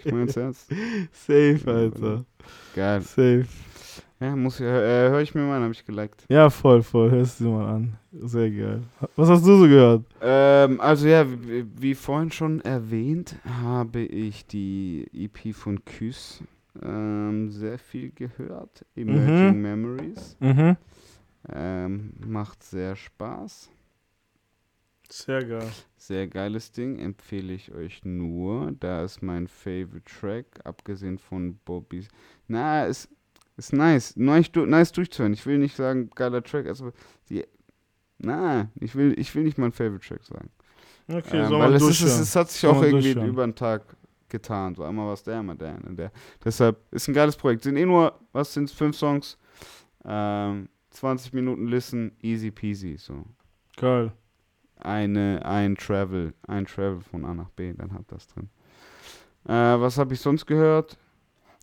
Ich 0.04 0.12
mein's 0.12 0.36
ernst. 0.36 0.68
Safe, 1.12 1.60
Alter. 1.66 2.24
Geil. 2.74 3.00
Safe. 3.02 3.44
Ja, 4.18 4.34
muss 4.34 4.60
ich, 4.60 4.66
äh, 4.66 5.10
höre 5.10 5.20
ich 5.20 5.34
mir 5.34 5.42
mal 5.42 5.56
an, 5.56 5.64
habe 5.64 5.72
ich 5.72 5.84
geliked. 5.84 6.24
Ja, 6.30 6.48
voll, 6.48 6.82
voll. 6.82 7.10
Hörst 7.10 7.40
du 7.40 7.44
dir 7.44 7.50
mal 7.50 7.74
an. 7.74 7.98
Sehr 8.12 8.50
geil. 8.50 8.82
Was 9.14 9.28
hast 9.28 9.46
du 9.46 9.58
so 9.58 9.64
gehört? 9.64 10.04
Ähm, 10.22 10.80
also 10.80 11.06
ja, 11.06 11.26
wie, 11.28 11.66
wie 11.76 11.94
vorhin 11.94 12.30
schon 12.30 12.62
erwähnt, 12.62 13.36
habe 13.44 14.00
ich 14.00 14.46
die 14.46 15.06
EP 15.12 15.54
von 15.54 15.84
Küss 15.84 16.42
ähm, 16.82 17.50
sehr 17.50 17.78
viel 17.78 18.10
gehört. 18.10 18.86
Emerging 18.94 19.60
Memories. 19.60 20.36
Mhm. 20.40 20.76
Ähm, 21.52 22.12
macht 22.26 22.62
sehr 22.62 22.96
Spaß. 22.96 23.70
Sehr 25.10 25.44
geil. 25.44 25.68
Sehr 25.96 26.26
geiles 26.26 26.72
Ding, 26.72 26.98
empfehle 26.98 27.52
ich 27.52 27.72
euch 27.72 28.04
nur. 28.04 28.72
Da 28.80 29.04
ist 29.04 29.22
mein 29.22 29.46
Favorite 29.46 30.04
Track, 30.04 30.46
abgesehen 30.64 31.18
von 31.18 31.58
Bobby's. 31.64 32.08
Na, 32.48 32.86
es 32.86 33.08
ist 33.56 33.72
nice. 33.72 34.16
Nice, 34.16 34.50
nice 34.54 34.92
durchzuhören. 34.92 35.32
Ich 35.32 35.46
will 35.46 35.58
nicht 35.58 35.76
sagen, 35.76 36.10
geiler 36.14 36.42
Track, 36.42 36.66
also 36.66 36.92
die. 37.28 37.44
Na, 38.18 38.70
ich 38.76 38.94
will, 38.94 39.18
ich 39.18 39.34
will 39.34 39.44
nicht 39.44 39.58
meinen 39.58 39.72
Favorite 39.72 40.06
Track 40.06 40.24
sagen. 40.24 40.50
Okay, 41.08 41.38
Ähm, 41.38 41.48
soll 41.48 41.60
weil 41.60 41.68
man 41.70 41.74
es, 41.74 41.82
ist, 41.82 42.02
es, 42.02 42.18
es 42.18 42.36
hat 42.36 42.50
sich 42.50 42.60
Soll 42.60 42.70
auch 42.70 42.82
irgendwie 42.82 43.12
über 43.12 43.46
den 43.46 43.54
Tag 43.54 43.82
getan. 44.28 44.74
So 44.74 44.84
einmal 44.84 45.08
was 45.08 45.22
der, 45.22 45.38
einmal 45.38 45.56
der, 45.56 45.76
einmal 45.76 45.94
der. 45.94 46.12
Deshalb 46.44 46.78
ist 46.90 47.08
ein 47.08 47.14
geiles 47.14 47.36
Projekt. 47.36 47.62
Sind 47.62 47.76
eh 47.76 47.86
nur, 47.86 48.18
was 48.32 48.52
sind 48.52 48.70
fünf 48.70 48.96
Songs? 48.96 49.38
Ähm, 50.04 50.68
20 50.90 51.32
Minuten 51.32 51.66
Listen, 51.66 52.12
easy 52.22 52.50
peasy. 52.50 52.96
So. 52.98 53.24
Geil. 53.76 54.12
Eine, 54.78 55.44
ein 55.44 55.76
Travel, 55.76 56.34
ein 56.46 56.66
Travel 56.66 57.00
von 57.00 57.24
A 57.24 57.34
nach 57.34 57.50
B, 57.50 57.72
dann 57.72 57.92
habt 57.92 58.12
das 58.12 58.26
drin. 58.28 58.48
Äh, 59.46 59.52
was 59.52 59.98
habe 59.98 60.14
ich 60.14 60.20
sonst 60.20 60.46
gehört? 60.46 60.98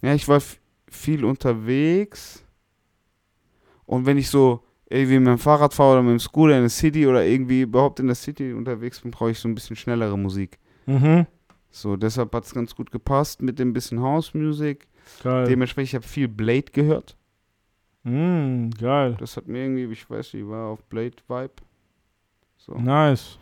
Ja, 0.02 0.14
ich 0.14 0.28
war 0.28 0.42
viel 0.94 1.26
unterwegs. 1.26 2.44
Und 3.86 4.06
wenn 4.06 4.18
ich 4.18 4.30
so 4.30 4.64
irgendwie 4.90 5.20
mit 5.20 5.28
dem 5.28 5.38
Fahrrad 5.40 5.74
fahre 5.74 5.94
oder 5.94 6.04
mit 6.04 6.12
dem 6.12 6.20
Scooter 6.20 6.56
in 6.56 6.62
der 6.62 6.70
City 6.70 7.08
oder 7.08 7.26
irgendwie 7.26 7.62
überhaupt 7.62 8.00
in 8.00 8.08
der 8.08 8.16
City 8.16 8.54
unterwegs 8.54 9.02
bin, 9.02 9.12
brauche 9.12 9.32
ich 9.32 9.40
so 9.40 9.48
ein 9.48 9.56
bisschen 9.56 9.76
schnellere 9.76 10.18
Musik. 10.18 10.60
Mhm. 10.86 11.26
So, 11.72 11.96
deshalb 11.96 12.34
hat 12.36 12.46
es 12.46 12.54
ganz 12.54 12.76
gut 12.76 12.92
gepasst 12.92 13.42
mit 13.42 13.58
dem 13.58 13.74
bisschen 13.74 14.00
House 14.00 14.34
Music. 14.34 14.88
Geil. 15.24 15.48
Dementsprechend, 15.48 15.90
ich 15.90 15.96
habe 15.96 16.08
viel 16.08 16.28
Blade 16.28 16.72
gehört. 16.72 17.18
Mm, 18.04 18.70
geil. 18.80 19.16
Das 19.20 19.38
hat 19.38 19.48
mir 19.48 19.64
irgendwie, 19.64 19.92
ich 19.92 20.10
weiß 20.10 20.34
nicht, 20.34 20.48
war 20.48 20.68
auf 20.68 20.84
Blade 20.84 21.16
Vibe. 21.28 21.54
So. 22.58 22.74
Nice. 22.76 23.40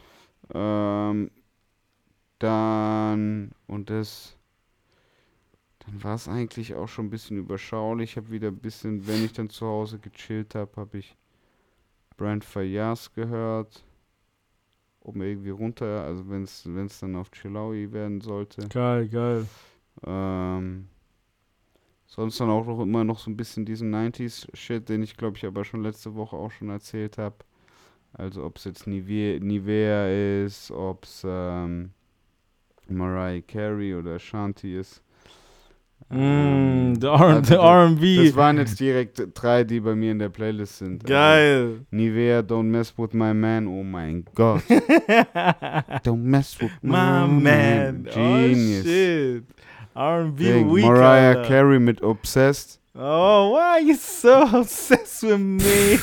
Ähm, 0.54 1.30
dann, 2.40 3.52
und 3.68 3.90
das, 3.90 4.38
dann 5.92 6.04
war 6.04 6.16
es 6.16 6.28
eigentlich 6.28 6.76
auch 6.76 6.88
schon 6.88 7.08
ein 7.08 7.10
bisschen 7.10 7.38
überschaulich. 7.38 8.12
Ich 8.12 8.18
habe 8.18 8.32
wieder 8.32 8.48
ein 8.48 8.58
bisschen, 8.58 9.06
wenn 9.08 9.26
ich 9.26 9.34
dann 9.34 9.50
zu 9.50 9.66
Hause 9.66 10.00
gechillt 10.00 10.56
habe, 10.56 10.72
habe 10.78 10.98
ich 10.98 11.16
Brand 12.18 12.46
Fayas 12.46 13.14
gehört. 13.14 13.84
Um 15.02 15.20
irgendwie 15.22 15.50
runter, 15.50 16.04
also 16.04 16.30
wenn 16.30 16.44
es 16.44 17.00
dann 17.00 17.16
auf 17.16 17.32
Chilaui 17.32 17.92
werden 17.92 18.22
sollte. 18.22 18.68
Geil, 18.70 19.10
geil. 19.10 19.48
Ähm, 20.06 20.88
sonst 22.06 22.40
dann 22.40 22.52
auch 22.52 22.68
noch 22.68 22.80
immer 22.82 23.04
noch 23.04 23.18
so 23.18 23.32
ein 23.32 23.38
bisschen 23.38 23.66
diesen 23.66 23.92
90s-Shit, 23.94 24.88
den 24.88 25.02
ich 25.02 25.18
glaube 25.18 25.38
ich 25.38 25.46
aber 25.46 25.66
schon 25.66 25.82
letzte 25.82 26.14
Woche 26.14 26.36
auch 26.36 26.52
schon 26.52 26.70
erzählt 26.70 27.18
habe. 27.18 27.38
Also 28.14 28.44
ob 28.44 28.58
es 28.58 28.66
jetzt 28.66 28.86
Nivea, 28.86 29.40
Nivea 29.40 30.44
ist, 30.46 30.70
ob 30.70 31.06
es 31.06 31.24
ähm, 31.26 31.92
Mariah 32.88 33.42
Carey 33.42 33.96
oder 33.96 34.20
Shanti 34.20 34.78
ist. 34.78 35.02
Mm, 36.10 37.00
der 37.00 37.12
also 37.12 37.42
der 37.42 37.42
das- 37.42 37.52
R&B. 37.52 38.26
Das 38.26 38.36
waren 38.36 38.58
jetzt 38.58 38.80
direkt 38.80 39.22
drei, 39.34 39.64
die 39.64 39.80
bei 39.80 39.96
mir 39.96 40.12
in 40.12 40.20
der 40.20 40.30
Playlist 40.30 40.80
sind. 40.80 41.04
Also 41.04 41.14
Geil. 41.14 41.86
Nivea, 41.92 42.40
Don't 42.40 42.64
Mess 42.64 42.94
With 42.98 43.14
My 43.14 43.34
Man, 43.34 43.68
oh 43.68 43.84
mein 43.84 44.26
Gott. 44.36 44.62
Don't 46.04 46.18
Mess 46.24 46.60
With 46.60 46.72
My, 46.82 46.92
My 46.92 47.28
man. 47.42 48.04
Genius. 48.14 48.86
Oh 48.86 48.90
shit. 48.90 49.44
R&B 49.96 50.66
Week. 50.66 50.86
Mariah. 50.86 51.44
Carey 51.48 51.80
mit 51.80 52.02
Obsessed. 52.02 52.81
Oh, 52.94 53.52
why 53.54 53.78
are 53.78 53.80
you 53.80 53.96
so 53.96 54.42
obsessed 54.60 55.24
with 55.24 55.40
me? 55.40 55.98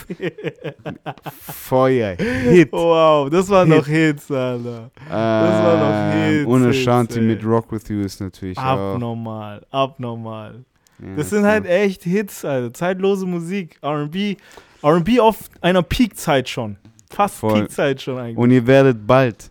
Feuer. 1.43 2.17
Hit. 2.17 2.73
wow, 2.73 3.29
das 3.29 3.49
waren 3.51 3.69
Hit. 3.71 3.77
noch 3.79 3.87
Hits, 3.87 4.31
Alter. 4.31 4.91
war 5.09 5.77
noch 5.77 6.15
Hits, 6.25 6.47
Ohne 6.47 6.73
Shanti 6.73 7.21
mit 7.21 7.45
Rock 7.45 7.71
With 7.73 7.89
You 7.89 8.01
ist 8.01 8.21
natürlich 8.21 8.57
auch. 8.57 8.95
Abnormal, 8.95 9.67
abnormal. 9.71 10.65
Ja, 11.01 11.15
Das 11.17 11.29
sind 11.31 11.45
halt 11.45 11.67
echt 11.67 12.05
Hits, 12.05 12.45
Alter. 12.45 12.73
Zeitlose 12.73 13.27
Musik. 13.27 13.79
R&B. 13.83 14.37
R&B 14.83 15.21
auf 15.21 15.51
einer 15.61 15.83
Peakzeit 15.83 16.49
schon. 16.49 16.77
Fast 17.11 17.37
Voll. 17.37 17.53
Peakzeit 17.61 18.01
schon 18.01 18.17
eigentlich. 18.19 18.39
Und 18.39 18.51
ihr 18.51 18.67
werdet 18.67 19.07
bald, 19.07 19.51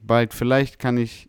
bald, 0.00 0.32
vielleicht 0.34 0.78
kann 0.78 0.98
ich, 0.98 1.27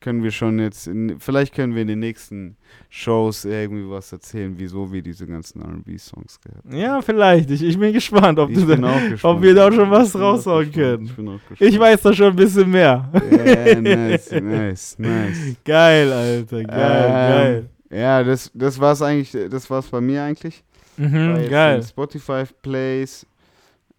können 0.00 0.22
wir 0.22 0.30
schon 0.30 0.58
jetzt, 0.58 0.86
in, 0.86 1.20
vielleicht 1.20 1.54
können 1.54 1.74
wir 1.74 1.82
in 1.82 1.88
den 1.88 1.98
nächsten 1.98 2.56
Shows 2.88 3.44
irgendwie 3.44 3.88
was 3.90 4.10
erzählen, 4.12 4.54
wieso 4.56 4.90
wir 4.92 5.02
diese 5.02 5.26
ganzen 5.26 5.60
R&B-Songs 5.60 6.40
gehört 6.40 6.64
haben. 6.64 6.76
ja, 6.76 7.02
vielleicht. 7.02 7.50
Ich, 7.50 7.62
ich 7.62 7.78
bin 7.78 7.92
gespannt, 7.92 8.38
ob, 8.38 8.52
du 8.52 8.66
bin 8.66 8.82
da, 8.82 8.96
auch 8.96 9.08
gespannt. 9.08 9.36
ob 9.36 9.42
wir 9.42 9.54
da 9.54 9.70
schon 9.70 9.90
was 9.90 10.18
raushauen 10.18 10.72
können. 10.72 11.04
Ich 11.04 11.14
bin 11.14 11.28
auch 11.28 11.38
gespannt. 11.48 11.60
Ich 11.60 11.78
weiß 11.78 12.00
da 12.02 12.12
schon 12.14 12.28
ein 12.28 12.36
bisschen 12.36 12.70
mehr. 12.70 13.10
Ja, 13.30 13.80
nice, 13.80 14.30
nice, 14.32 14.98
nice. 14.98 15.56
geil, 15.64 16.12
Alter. 16.12 16.64
Geil, 16.64 17.08
geil. 17.08 17.68
Ähm, 17.90 17.98
Ja, 17.98 18.22
das, 18.24 18.50
das 18.54 18.78
war's 18.80 19.02
eigentlich, 19.02 19.36
das 19.50 19.68
war's 19.68 19.86
bei 19.88 20.00
mir 20.00 20.22
eigentlich. 20.22 20.62
War 20.96 21.08
Mhm, 21.08 21.48
geil. 21.50 21.82
Spotify 21.82 22.44
Plays. 22.62 23.26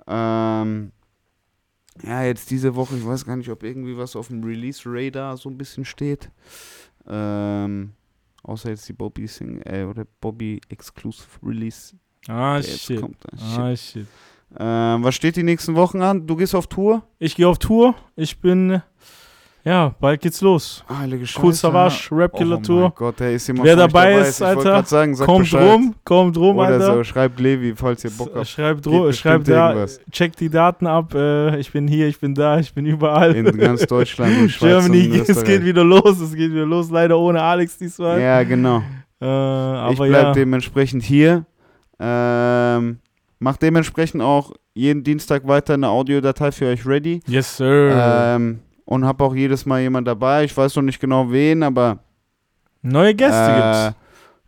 Ähm, 0.08 0.92
ja, 2.04 2.24
jetzt 2.24 2.50
diese 2.52 2.76
Woche, 2.76 2.96
ich 2.96 3.06
weiß 3.06 3.26
gar 3.26 3.36
nicht, 3.36 3.50
ob 3.50 3.64
irgendwie 3.64 3.98
was 3.98 4.16
auf 4.16 4.28
dem 4.28 4.44
Release 4.44 4.82
Radar 4.86 5.38
so 5.38 5.50
ein 5.50 5.58
bisschen 5.58 5.86
steht. 5.86 6.30
Ähm, 7.08 7.94
außer 8.44 8.70
jetzt 8.70 8.88
die 8.88 8.94
Bobby 8.94 9.28
Sing 9.28 9.62
äh, 9.62 9.84
oder 9.84 10.06
Bobby 10.20 10.62
Exclusive 10.70 11.28
Release. 11.44 11.96
Ah, 12.28 12.62
shit. 12.62 13.00
kommt. 13.00 13.18
Ah, 13.32 13.38
shit. 13.38 13.60
Ah, 13.60 13.76
shit. 13.76 14.08
Ähm, 14.60 15.04
was 15.04 15.16
steht 15.16 15.38
die 15.38 15.44
nächsten 15.44 15.76
Wochen 15.76 16.02
an? 16.02 16.28
Du 16.28 16.36
gehst 16.36 16.54
auf 16.56 16.68
Tour? 16.68 17.04
Ich 17.20 17.36
gehe 17.36 17.48
auf 17.48 17.58
Tour. 17.58 17.96
Ich 18.16 18.40
bin, 18.42 18.82
ja, 19.64 19.94
bald 20.00 20.22
geht's 20.22 20.42
los. 20.42 20.84
Heilige 20.90 21.28
Scheiße. 21.28 21.46
Cool 21.46 21.54
Savage, 21.54 22.10
Oh 22.12 22.28
Killer 22.38 22.56
mein 22.56 22.64
Tour. 22.64 22.94
Gott, 22.96 23.20
der 23.20 23.34
ist 23.34 23.48
immer 23.48 23.64
Wer 23.64 23.76
dabei 23.76 24.14
dabei 24.14 24.28
ist, 24.28 24.42
Alter, 24.42 24.84
sagen, 24.84 25.16
sag 25.16 25.26
Kommt 25.26 25.40
Bescheid. 25.42 25.72
rum, 25.72 25.96
kommt 26.04 26.38
rum, 26.38 26.58
Oder 26.58 26.68
Alter. 26.68 26.94
so, 26.96 27.04
schreibt 27.04 27.40
Levi, 27.40 27.76
falls 27.76 28.04
ihr 28.04 28.12
Bock 28.12 28.32
habt. 28.34 28.48
Schreibt, 28.48 28.86
schreibt 29.16 29.48
da, 29.48 29.70
irgendwas. 29.70 30.00
checkt 30.12 30.40
die 30.40 30.50
Daten 30.50 30.88
ab. 30.88 31.14
Äh, 31.14 31.60
ich 31.60 31.72
bin 31.72 31.88
hier, 31.88 32.08
ich 32.08 32.20
bin 32.20 32.34
da, 32.34 32.60
ich 32.60 32.74
bin 32.74 32.86
überall. 32.86 33.36
In 33.36 33.58
ganz 33.58 33.86
Deutschland 33.86 34.36
und 34.40 34.50
Schweiz 34.52 34.84
Germany, 34.84 35.20
und 35.20 35.30
es 35.30 35.44
geht 35.44 35.64
wieder 35.64 35.84
los, 35.84 36.20
es 36.20 36.34
geht 36.34 36.52
wieder 36.52 36.66
los. 36.66 36.90
Leider 36.90 37.18
ohne 37.20 37.42
Alex 37.42 37.78
diesmal. 37.78 38.20
Ja, 38.20 38.42
genau. 38.44 38.82
Äh, 39.22 39.26
aber 39.26 39.92
ich 39.92 39.98
bleib 40.00 40.24
ja. 40.24 40.32
dementsprechend 40.34 41.04
hier. 41.04 41.46
Ähm, 42.00 42.98
mach 43.40 43.58
dementsprechend 43.58 44.24
auch 44.24 44.54
jeden 44.74 45.04
Dienstag 45.04 45.48
weiter 45.48 45.76
eine 45.76 45.90
Audiodatei 45.90 46.52
für 46.52 46.68
euch 46.68 46.86
ready. 46.86 47.20
Yes, 47.28 47.58
sir. 47.58 47.92
Ähm, 47.96 48.60
und 48.92 49.06
hab 49.06 49.22
auch 49.22 49.34
jedes 49.34 49.66
Mal 49.66 49.80
jemand 49.82 50.06
dabei. 50.06 50.44
Ich 50.44 50.56
weiß 50.56 50.76
noch 50.76 50.84
nicht 50.84 51.00
genau 51.00 51.32
wen, 51.32 51.64
aber 51.64 52.00
Neue 52.82 53.14
Gäste 53.16 53.38
äh, 53.40 53.56
gibt's. 53.56 53.96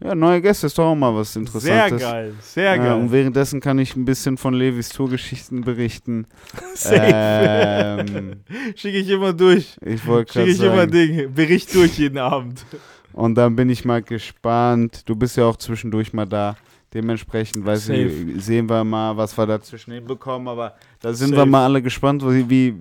ja, 0.03 0.15
neue 0.15 0.41
Gäste 0.41 0.68
ist 0.68 0.78
doch 0.78 0.86
auch 0.88 0.95
mal 0.95 1.15
was 1.15 1.32
Sehr 1.34 1.41
Interessantes. 1.44 2.02
geil, 2.02 2.34
sehr 2.41 2.74
Äh, 2.74 2.78
geil. 2.78 2.94
und 2.94 3.11
währenddessen 3.14 3.61
kann 3.61 3.80
ich 3.80 3.95
ein 3.95 4.03
bisschen 4.06 4.38
von 4.38 4.53
Levis 4.53 4.90
Tourgeschichten 4.90 5.61
berichten. 5.61 6.26
Safe. 6.76 8.06
ähm, 8.07 8.34
Schicke 8.76 8.98
ich 8.98 9.10
immer 9.10 9.32
durch. 9.34 9.78
ich 9.86 10.06
wollte 10.06 10.34
Schicke 10.34 10.45
gerade 10.45 10.52
ich 10.52 10.61
immer 10.61 10.76
sagen. 10.78 10.91
Ding. 10.91 11.34
Bericht 11.34 11.74
durch 11.76 11.98
jeden 11.98 12.18
Abend. 12.18 12.65
Und 13.14 13.36
dann 13.36 13.56
bin 13.56 13.70
ich 13.70 13.86
mal 13.86 14.02
gespannt. 14.02 15.03
Du 15.07 15.15
bist 15.15 15.38
ja 15.38 15.45
auch 15.45 15.56
zwischendurch 15.57 16.11
mal 16.14 16.26
da. 16.26 16.57
Dementsprechend 16.95 17.65
weiß 17.65 17.90
ich, 17.90 18.44
sehen 18.44 18.68
wir 18.70 18.84
mal, 18.84 19.15
was 19.15 19.38
wir 19.38 19.45
dazwischen 19.45 19.94
hinbekommen. 19.94 20.48
Aber 20.48 20.74
da 20.99 21.14
sind 21.14 21.32
wir 21.32 21.38
Safe. 21.38 21.49
mal 21.49 21.64
alle 21.65 21.82
gespannt, 21.82 22.24
wie, 22.26 22.49
wie, 22.49 22.76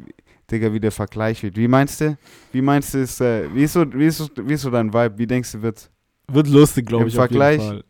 Digga, 0.53 0.73
wie 0.73 0.81
der 0.81 0.93
Vergleich 0.93 1.43
wird. 1.43 1.57
Wie 1.57 1.67
meinst 1.69 2.01
du? 2.01 2.17
Wie 2.53 2.63
meinst 2.63 2.95
du, 2.95 2.99
ist, 2.99 3.21
äh, 3.21 3.53
wie, 3.55 3.65
ist 3.65 3.73
so, 3.73 3.85
wie, 3.93 4.07
ist 4.07 4.19
so, 4.19 4.29
wie 4.37 4.53
ist 4.53 4.63
so 4.63 4.71
dein 4.71 4.93
Vibe? 4.93 5.19
Wie 5.19 5.27
denkst 5.27 5.53
du, 5.53 5.63
wird's? 5.63 5.91
Wird 6.29 6.47
lustig, 6.49 6.87
glaube 6.87 7.03
Im 7.05 7.09
ich. 7.09 7.15
Vergleich? 7.15 7.61
Jeden 7.61 7.73
Fall. 7.73 7.85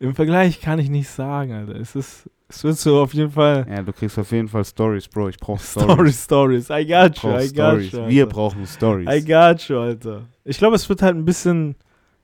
Im 0.00 0.14
Vergleich 0.14 0.60
kann 0.60 0.78
ich 0.78 0.88
nicht 0.90 1.08
sagen, 1.08 1.52
Alter. 1.52 1.76
Es 1.76 1.94
ist, 1.94 2.28
es 2.48 2.64
wird 2.64 2.76
so 2.78 3.00
auf 3.00 3.12
jeden 3.14 3.30
Fall. 3.30 3.66
Ja, 3.70 3.82
du 3.82 3.92
kriegst 3.92 4.18
auf 4.18 4.32
jeden 4.32 4.48
Fall 4.48 4.64
Stories, 4.64 5.06
Bro. 5.06 5.28
Ich 5.28 5.38
brauch 5.38 5.60
Stories, 5.60 6.24
Stories. 6.24 6.64
Stories. 6.66 6.70
I 6.70 6.86
got 6.86 7.18
you, 7.22 7.30
I 7.30 7.52
got 7.52 7.82
Stories. 7.82 7.92
you. 7.92 8.08
Wir 8.08 8.26
brauchen 8.26 8.66
Stories. 8.66 9.08
I 9.08 9.24
got 9.24 9.60
you, 9.68 9.78
Alter. 9.78 10.22
Ich 10.44 10.58
glaube, 10.58 10.76
es 10.76 10.88
wird 10.88 11.02
halt 11.02 11.16
ein 11.16 11.24
bisschen 11.24 11.76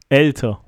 älter. 0.08 0.60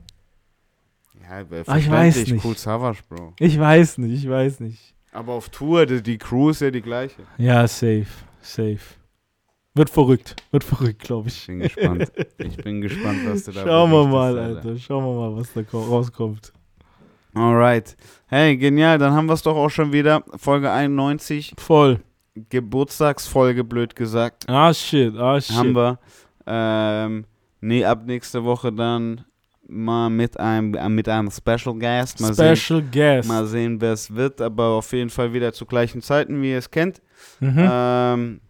Ja, 1.22 1.44
Ah, 1.66 1.76
ich 1.76 1.90
weiß 1.90 2.26
nicht. 2.26 2.42
Cool 2.44 2.56
Savage, 2.56 3.00
Bro. 3.08 3.34
Ich 3.38 3.58
weiß 3.58 3.98
nicht, 3.98 4.24
ich 4.24 4.30
weiß 4.30 4.60
nicht. 4.60 4.94
Aber 5.12 5.32
auf 5.34 5.48
Tour, 5.50 5.84
die, 5.84 6.02
die 6.02 6.16
Crew 6.16 6.50
ist 6.50 6.60
ja 6.62 6.70
die 6.70 6.80
gleiche. 6.80 7.22
Ja, 7.36 7.66
safe, 7.68 8.06
safe. 8.40 8.78
Wird 9.78 9.90
verrückt, 9.90 10.36
wird 10.50 10.64
verrückt, 10.64 11.02
glaube 11.02 11.28
Ich 11.28 11.38
ich. 11.40 11.46
bin 11.46 11.60
gespannt. 11.60 12.12
Ich 12.38 12.56
bin 12.56 12.80
gespannt, 12.82 13.20
was 13.26 13.44
du 13.44 13.52
da 13.52 13.62
Schauen 13.64 13.90
wir 13.92 14.06
mal, 14.06 14.38
Alter. 14.38 14.76
Schauen 14.76 15.04
wir 15.04 15.14
mal, 15.30 15.36
was 15.36 15.52
da 15.52 15.62
ko- 15.62 15.80
rauskommt. 15.82 16.52
Alright. 17.34 17.96
Hey, 18.26 18.56
genial. 18.56 18.98
Dann 18.98 19.12
haben 19.12 19.26
wir 19.26 19.34
es 19.34 19.42
doch 19.42 19.56
auch 19.56 19.68
schon 19.70 19.92
wieder. 19.92 20.22
Folge 20.36 20.70
91. 20.70 21.54
Voll. 21.56 22.00
Geburtstagsfolge, 22.50 23.64
blöd 23.64 23.94
gesagt. 23.94 24.48
Ah, 24.48 24.72
shit, 24.74 25.16
ah, 25.16 25.40
shit. 25.40 25.56
Haben 25.56 25.74
wir. 25.76 25.98
Ähm, 26.46 27.24
nee, 27.60 27.84
ab 27.84 28.02
nächste 28.06 28.42
Woche 28.44 28.72
dann 28.72 29.24
mal 29.68 30.08
mit 30.10 30.38
einem, 30.40 30.70
mit 30.94 31.08
einem 31.08 31.30
Special 31.30 31.74
Guest. 31.78 32.20
Mal 32.20 32.34
sehen, 32.34 32.56
Special 32.56 32.82
Guest. 32.82 33.28
mal 33.28 33.46
sehen 33.46 33.80
wer 33.80 33.92
es 33.92 34.12
wird. 34.14 34.40
Aber 34.40 34.64
auf 34.70 34.92
jeden 34.92 35.10
Fall 35.10 35.32
wieder 35.32 35.52
zu 35.52 35.66
gleichen 35.66 36.00
Zeiten, 36.02 36.40
wie 36.42 36.50
ihr 36.52 36.58
es 36.58 36.70
kennt. 36.70 37.00
Mhm. 37.40 37.56
Ähm, 37.70 38.40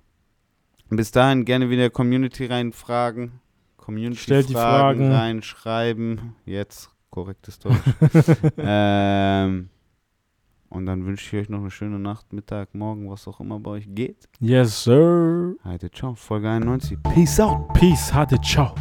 bis 0.96 1.10
dahin 1.10 1.44
gerne 1.44 1.70
wieder 1.70 1.90
Community 1.90 2.46
reinfragen. 2.46 3.40
Community 3.76 4.20
Stellt 4.20 4.48
die 4.48 4.54
Fragen 4.54 5.00
Fragen. 5.00 5.12
reinschreiben. 5.12 6.34
Jetzt 6.44 6.90
korrektes 7.10 7.58
Deutsch. 7.58 7.76
ähm, 8.58 9.70
und 10.68 10.86
dann 10.86 11.06
wünsche 11.06 11.24
ich 11.36 11.42
euch 11.42 11.48
noch 11.48 11.60
eine 11.60 11.70
schöne 11.70 11.98
Nacht, 11.98 12.32
Mittag, 12.32 12.74
Morgen, 12.74 13.10
was 13.10 13.26
auch 13.26 13.40
immer 13.40 13.58
bei 13.58 13.70
euch 13.72 13.86
geht. 13.88 14.28
yes, 14.40 14.84
sir. 14.84 15.54
Heide, 15.64 15.90
ciao. 15.90 16.14
Folge 16.14 16.48
91. 16.50 16.98
Peace 17.14 17.40
out. 17.40 17.72
Peace, 17.72 18.12
hatte, 18.12 18.38
ciao. 18.40 18.74